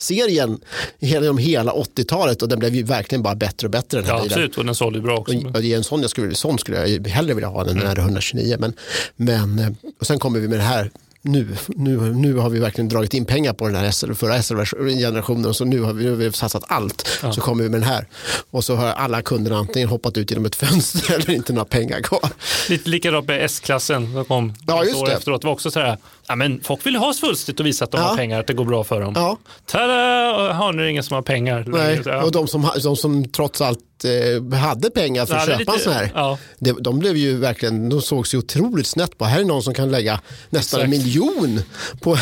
serien 0.02 0.60
genom 0.98 1.38
hela 1.38 1.72
80-talet 1.72 2.42
och 2.42 2.48
den 2.48 2.58
blev 2.58 2.74
ju 2.74 2.82
verkligen 2.82 3.22
bara 3.22 3.34
bättre 3.34 3.66
och 3.66 3.70
bättre. 3.70 3.98
Den 3.98 4.06
här 4.06 4.16
ja, 4.16 4.24
absolut, 4.24 4.58
och 4.58 4.64
den 4.64 4.74
sålde 4.74 5.00
bra 5.00 5.16
också. 5.16 5.36
Och, 5.36 5.56
och 5.56 5.64
en 5.64 5.84
sån, 5.84 6.00
jag 6.00 6.10
skulle, 6.10 6.34
sån 6.34 6.58
skulle 6.58 6.88
jag 6.88 7.06
hellre 7.06 7.34
vilja 7.34 7.48
ha 7.48 7.60
än 7.60 7.78
den 7.78 7.86
här 7.86 7.98
129. 7.98 8.56
Men, 8.58 8.72
men, 9.16 9.58
eh, 9.58 9.68
och 10.00 10.06
sen 10.06 10.18
kommer 10.18 10.40
vi 10.40 10.48
med 10.48 10.58
det 10.58 10.64
här 10.64 10.90
nu, 11.24 11.56
nu, 11.66 12.14
nu 12.14 12.34
har 12.34 12.50
vi 12.50 12.58
verkligen 12.58 12.88
dragit 12.88 13.14
in 13.14 13.24
pengar 13.24 13.52
på 13.52 13.66
den 13.66 13.76
här 13.76 13.90
SL, 13.90 14.12
förra 14.12 14.42
SL-generationen 14.42 15.54
så 15.54 15.64
nu 15.64 15.80
har 15.80 15.92
vi, 15.92 16.04
nu 16.04 16.10
har 16.10 16.16
vi 16.16 16.32
satsat 16.32 16.64
allt. 16.66 17.08
Ja. 17.22 17.32
Så 17.32 17.40
kommer 17.40 17.62
vi 17.62 17.68
med 17.70 17.80
den 17.80 17.88
här. 17.88 18.06
Och 18.50 18.64
så 18.64 18.74
har 18.74 18.86
alla 18.86 19.22
kunderna 19.22 19.56
antingen 19.56 19.88
hoppat 19.88 20.16
ut 20.16 20.30
genom 20.30 20.44
ett 20.46 20.56
fönster 20.62 21.14
eller 21.14 21.30
inte 21.30 21.52
några 21.52 21.64
pengar 21.64 22.00
kvar. 22.00 22.30
Lite 22.68 22.90
likadant 22.90 23.26
med 23.26 23.44
S-klassen 23.44 24.12
som 24.12 24.24
kom 24.24 24.54
ja, 24.66 24.84
just 24.84 25.06
det. 25.06 25.12
efteråt. 25.12 25.40
Det 25.40 25.46
var 25.46 25.52
också 25.52 25.70
så 25.70 25.80
här, 25.80 25.98
ja, 26.32 26.36
men 26.36 26.60
folk 26.60 26.86
vill 26.86 26.96
ha 26.96 27.14
svulstigt 27.14 27.60
och 27.60 27.66
visa 27.66 27.84
att 27.84 27.90
de 27.90 28.00
ja. 28.00 28.06
har 28.06 28.16
pengar, 28.16 28.40
att 28.40 28.46
det 28.46 28.54
går 28.54 28.64
bra 28.64 28.84
för 28.84 29.00
dem. 29.00 29.12
Ja. 29.16 29.38
Tada! 29.66 30.52
Har 30.52 30.72
nu 30.72 30.90
ingen 30.90 31.02
som 31.02 31.14
har 31.14 31.22
pengar. 31.22 31.64
Nej, 31.66 32.00
och 32.24 32.32
de 32.32 32.48
som, 32.48 32.70
de 32.82 32.96
som 32.96 33.28
trots 33.28 33.60
allt 33.60 33.78
eh, 34.04 34.58
hade 34.58 34.90
pengar 34.90 35.26
för 35.26 35.34
att 35.34 35.46
köpa 35.46 35.58
lite, 35.58 35.72
en 35.72 35.78
sån 35.78 35.92
här. 35.92 36.12
Ja. 36.14 36.38
De, 36.58 36.72
de, 36.72 36.98
blev 36.98 37.16
ju 37.16 37.36
verkligen, 37.36 37.88
de 37.88 38.02
sågs 38.02 38.34
ju 38.34 38.38
otroligt 38.38 38.86
snett 38.86 39.18
på. 39.18 39.24
Här 39.24 39.40
är 39.40 39.44
någon 39.44 39.62
som 39.62 39.74
kan 39.74 39.90
lägga 39.90 40.20
nästan 40.50 40.80
Exakt. 40.80 40.94
en 40.94 41.04
miljon 41.04 41.60
på, 42.00 42.16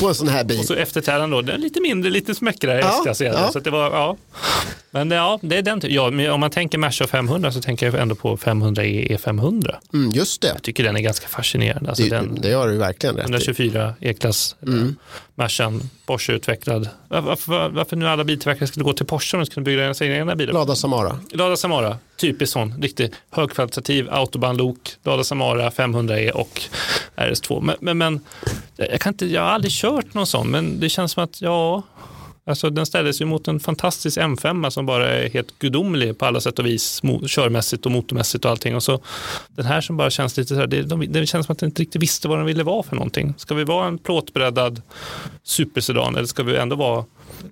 på 0.00 0.08
en 0.08 0.14
sån 0.14 0.28
här 0.28 0.44
bil. 0.44 0.58
Och 0.58 0.64
så 0.64 0.74
efterträdaren 0.74 1.30
då, 1.30 1.42
den 1.42 1.60
lite 1.60 1.80
mindre, 1.80 2.10
lite 2.10 2.34
smäckrare 2.34 2.80
ja, 2.80 3.14
ja. 3.20 3.50
Så 3.52 3.60
det 3.60 3.70
var, 3.70 3.84
ja. 3.84 4.16
Men 4.90 5.10
ja, 5.10 5.38
det 5.42 5.56
är 5.56 5.62
den 5.62 5.80
ja, 5.82 6.32
Om 6.32 6.40
man 6.40 6.50
tänker 6.50 6.78
Merca 6.78 7.06
500 7.06 7.52
så 7.52 7.60
tänker 7.60 7.86
jag 7.86 7.94
ändå 7.94 8.14
på 8.14 8.36
500 8.36 8.82
E500. 8.82 9.76
Mm, 9.92 10.10
just 10.10 10.42
det. 10.42 10.48
Jag 10.48 10.62
tycker 10.62 10.84
den 10.84 10.96
är 10.96 11.00
ganska 11.00 11.28
fascinerande. 11.28 11.90
Alltså 11.90 12.04
det, 12.04 12.10
den, 12.10 12.38
det 12.40 12.52
har 12.52 12.68
du 12.68 12.76
verkligen 12.76 13.16
rätt 13.16 13.47
124 13.48 13.94
E-klass. 14.00 14.56
Mm. 14.66 14.96
Mercan, 15.34 15.90
Porsche-utvecklad. 16.06 16.88
Varför, 17.08 17.68
varför 17.68 17.96
nu 17.96 18.08
alla 18.08 18.24
biltillverkare 18.24 18.66
skulle 18.66 18.84
gå 18.84 18.92
till 18.92 19.06
Porsche 19.06 19.36
om 19.36 19.40
de 19.40 19.46
skulle 19.46 19.64
bygga 19.64 19.94
sina 19.94 20.16
egna 20.16 20.36
bilar? 20.36 20.52
Lada 20.52 20.76
Samara. 20.76 21.18
Lada 21.30 21.56
Samara, 21.56 21.98
typiskt 22.16 22.52
sån. 22.52 22.82
Riktig 22.82 23.12
högkvalitativ 23.30 24.08
autobahnlok. 24.10 24.78
Lada 25.04 25.24
Samara 25.24 25.70
500E 25.70 26.30
och 26.30 26.60
RS2. 27.16 27.60
Men, 27.60 27.76
men, 27.80 27.98
men, 27.98 28.20
jag, 28.76 29.00
kan 29.00 29.12
inte, 29.12 29.26
jag 29.26 29.42
har 29.42 29.48
aldrig 29.48 29.72
kört 29.72 30.14
någon 30.14 30.26
sån, 30.26 30.50
men 30.50 30.80
det 30.80 30.88
känns 30.88 31.12
som 31.12 31.24
att 31.24 31.42
ja, 31.42 31.82
Alltså, 32.48 32.70
den 32.70 32.86
ställdes 32.86 33.20
ju 33.20 33.24
mot 33.24 33.48
en 33.48 33.60
fantastisk 33.60 34.18
M5 34.18 34.70
som 34.70 34.86
bara 34.86 35.08
är 35.08 35.30
helt 35.30 35.58
gudomlig 35.58 36.18
på 36.18 36.26
alla 36.26 36.40
sätt 36.40 36.58
och 36.58 36.66
vis, 36.66 37.02
körmässigt 37.26 37.86
och 37.86 37.92
motormässigt 37.92 38.44
och 38.44 38.50
allting. 38.50 38.76
Och 38.76 38.82
så 38.82 39.00
den 39.48 39.66
här 39.66 39.80
som 39.80 39.96
bara 39.96 40.10
känns 40.10 40.36
lite 40.36 40.48
så 40.48 40.60
här, 40.60 40.66
det, 40.66 40.82
de, 40.82 41.12
det 41.12 41.26
känns 41.26 41.46
som 41.46 41.52
att 41.52 41.58
den 41.58 41.68
inte 41.68 41.82
riktigt 41.82 42.02
visste 42.02 42.28
vad 42.28 42.38
den 42.38 42.46
ville 42.46 42.62
vara 42.62 42.82
för 42.82 42.96
någonting. 42.96 43.34
Ska 43.36 43.54
vi 43.54 43.64
vara 43.64 43.86
en 43.86 43.98
plåtbreddad 43.98 44.82
supersedan 45.42 46.16
eller 46.16 46.26
ska 46.26 46.42
vi 46.42 46.56
ändå 46.56 46.76
vara 46.76 47.04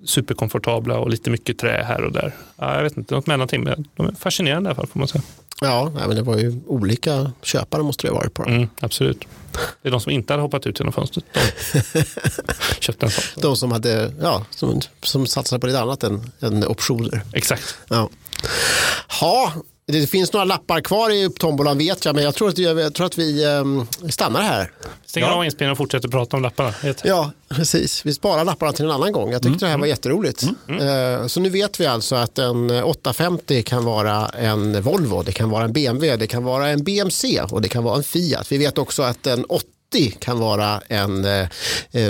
superkomfortabla 0.03 0.99
och 0.99 1.09
lite 1.09 1.29
mycket 1.29 1.57
trä 1.57 1.83
här 1.87 2.03
och 2.03 2.11
där? 2.11 2.35
Ja, 2.55 2.75
jag 2.75 2.83
vet 2.83 2.97
inte, 2.97 3.15
något 3.15 3.27
mellanting. 3.27 3.63
Men 3.63 3.87
de 3.95 4.07
är 4.07 4.11
fascinerande 4.11 4.67
i 4.67 4.69
alla 4.69 4.75
fall 4.75 4.87
får 4.87 4.99
man 4.99 5.07
säga. 5.07 5.21
Ja, 5.61 5.91
men 5.95 6.15
det 6.15 6.21
var 6.21 6.37
ju 6.37 6.61
olika 6.67 7.31
köpare 7.41 7.83
måste 7.83 8.07
det 8.07 8.11
ha 8.11 8.19
varit 8.19 8.33
på. 8.33 8.43
Mm, 8.43 8.69
absolut. 8.79 9.23
Det 9.81 9.89
är 9.89 9.91
de 9.91 9.99
som 10.01 10.11
inte 10.11 10.33
hade 10.33 10.41
hoppat 10.41 10.67
ut 10.67 10.79
genom 10.79 10.93
fönstret. 10.93 11.25
De 11.33 12.03
köpte 12.79 13.05
en 13.05 13.11
sån. 13.11 13.41
De 13.41 13.55
som, 13.57 13.71
hade, 13.71 14.13
ja, 14.21 14.45
som, 14.49 14.81
som 15.03 15.27
satsade 15.27 15.59
på 15.59 15.67
lite 15.67 15.79
annat 15.79 16.03
än, 16.03 16.31
än 16.39 16.67
optioner. 16.67 17.21
Exakt. 17.33 17.77
Ja. 17.89 18.09
Ha, 19.19 19.53
det 19.91 20.07
finns 20.07 20.33
några 20.33 20.45
lappar 20.45 20.81
kvar 20.81 21.09
i 21.09 21.29
tombolan 21.39 21.77
vet 21.77 22.05
jag, 22.05 22.15
men 22.15 22.23
jag 22.23 22.35
tror 22.35 22.49
att, 22.49 22.57
jag 22.57 22.93
tror 22.93 23.05
att 23.05 23.17
vi 23.17 23.45
um, 23.45 23.87
stannar 24.09 24.41
här. 24.41 24.71
Stänger 25.05 25.27
ja. 25.27 25.33
av 25.33 25.45
inspelningen 25.45 25.71
och 25.71 25.77
fortsätter 25.77 26.07
prata 26.07 26.37
om 26.37 26.43
lapparna. 26.43 26.73
Ja, 27.03 27.31
precis. 27.49 28.05
Vi 28.05 28.13
sparar 28.13 28.45
lapparna 28.45 28.71
till 28.71 28.85
en 28.85 28.91
annan 28.91 29.11
gång. 29.11 29.31
Jag 29.31 29.41
tyckte 29.41 29.47
mm. 29.47 29.59
det 29.59 29.67
här 29.67 29.77
var 29.77 29.87
jätteroligt. 29.87 30.43
Mm. 30.67 30.87
Uh, 31.21 31.27
så 31.27 31.39
nu 31.39 31.49
vet 31.49 31.79
vi 31.79 31.85
alltså 31.85 32.15
att 32.15 32.39
en 32.39 32.83
850 32.83 33.63
kan 33.63 33.85
vara 33.85 34.29
en 34.29 34.81
Volvo, 34.81 35.23
det 35.23 35.31
kan 35.31 35.49
vara 35.49 35.63
en 35.63 35.73
BMW, 35.73 36.17
det 36.17 36.27
kan 36.27 36.43
vara 36.43 36.69
en 36.69 36.83
BMC 36.83 37.41
och 37.41 37.61
det 37.61 37.69
kan 37.69 37.83
vara 37.83 37.97
en 37.97 38.03
Fiat. 38.03 38.51
Vi 38.51 38.57
vet 38.57 38.77
också 38.77 39.03
att 39.03 39.27
en 39.27 39.45
80 39.45 40.11
kan 40.19 40.39
vara 40.39 40.81
en 40.87 41.25
eh, 41.25 41.47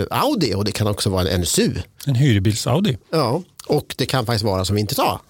Audi 0.10 0.54
och 0.54 0.66
det 0.66 0.72
kan 0.72 0.88
också 0.88 1.10
vara 1.10 1.30
en 1.30 1.42
NSU. 1.42 1.72
En 2.06 2.16
hyrbils-Audi. 2.16 2.98
Ja, 3.10 3.42
och 3.68 3.96
det 3.98 4.06
kan 4.06 4.26
faktiskt 4.26 4.46
vara 4.46 4.66
som 4.66 4.76
vi 4.76 4.82
inte 4.82 4.96
sa, 4.96 5.22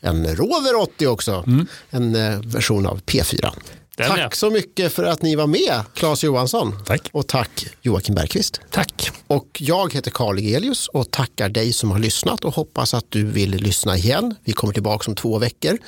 en 0.00 0.36
Rover 0.36 0.74
80 0.74 1.06
också. 1.06 1.44
Mm. 1.46 1.66
En 1.90 2.14
eh, 2.14 2.40
version 2.40 2.86
av 2.86 3.00
P4. 3.00 3.52
Den 3.96 4.10
tack 4.10 4.34
så 4.34 4.50
mycket 4.50 4.92
för 4.92 5.04
att 5.04 5.22
ni 5.22 5.36
var 5.36 5.46
med, 5.46 5.82
Claes 5.94 6.24
Johansson. 6.24 6.74
Tack. 6.86 7.08
Och 7.12 7.26
tack 7.26 7.66
Joakim 7.82 8.14
Bergqvist. 8.14 8.60
Tack. 8.70 9.10
Och 9.26 9.46
jag 9.58 9.94
heter 9.94 10.10
Karl 10.10 10.38
Egelius 10.38 10.88
och 10.88 11.10
tackar 11.10 11.48
dig 11.48 11.72
som 11.72 11.90
har 11.90 11.98
lyssnat 11.98 12.44
och 12.44 12.54
hoppas 12.54 12.94
att 12.94 13.04
du 13.08 13.24
vill 13.24 13.50
lyssna 13.50 13.96
igen. 13.96 14.34
Vi 14.44 14.52
kommer 14.52 14.72
tillbaka 14.72 15.10
om 15.10 15.14
två 15.14 15.38
veckor. 15.38 15.78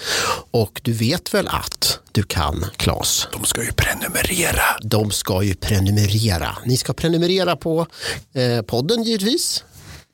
Och 0.51 0.81
du 0.85 0.93
vet 0.93 1.35
väl 1.35 1.49
att 1.49 1.99
du 2.13 2.23
kan, 2.23 2.67
Claes? 2.77 3.29
De 3.33 3.45
ska 3.45 3.65
ju 3.65 3.73
prenumerera. 3.73 4.65
De 4.83 5.11
ska 5.11 5.43
ju 5.43 5.55
prenumerera. 5.55 6.57
Ni 6.67 6.77
ska 6.77 6.93
prenumerera 6.93 7.57
på 7.57 7.87
eh, 8.33 8.63
podden 8.63 9.03
givetvis 9.03 9.65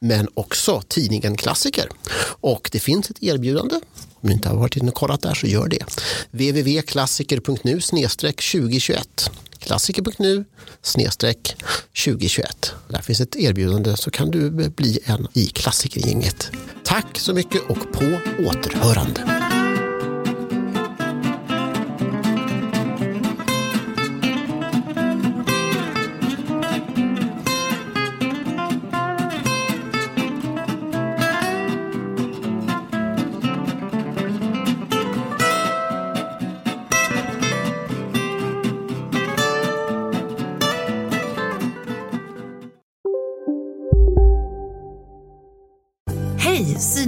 men 0.05 0.29
också 0.35 0.83
tidningen 0.89 1.37
Klassiker. 1.37 1.89
Och 2.41 2.69
det 2.73 2.81
finns 2.81 3.11
ett 3.11 3.23
erbjudande. 3.23 3.75
Om 4.21 4.29
ni 4.29 4.33
inte 4.33 4.49
har 4.49 4.57
varit 4.57 4.77
inne 4.77 4.89
och 4.89 4.95
kollat 4.95 5.23
där 5.23 5.35
så 5.35 5.47
gör 5.47 5.69
det. 5.69 5.85
www.klassiker.nu 6.31 7.81
2021 7.81 9.31
klassiker.nu 9.59 10.45
2021. 12.05 12.73
Där 12.89 13.03
finns 13.03 13.21
ett 13.21 13.37
erbjudande 13.37 13.97
så 13.97 14.11
kan 14.11 14.31
du 14.31 14.51
bli 14.51 14.99
en 15.05 15.29
i 15.33 15.47
klassikergänget. 15.47 16.51
Tack 16.85 17.19
så 17.19 17.35
mycket 17.35 17.63
och 17.69 17.93
på 17.93 18.19
återhörande. 18.39 19.64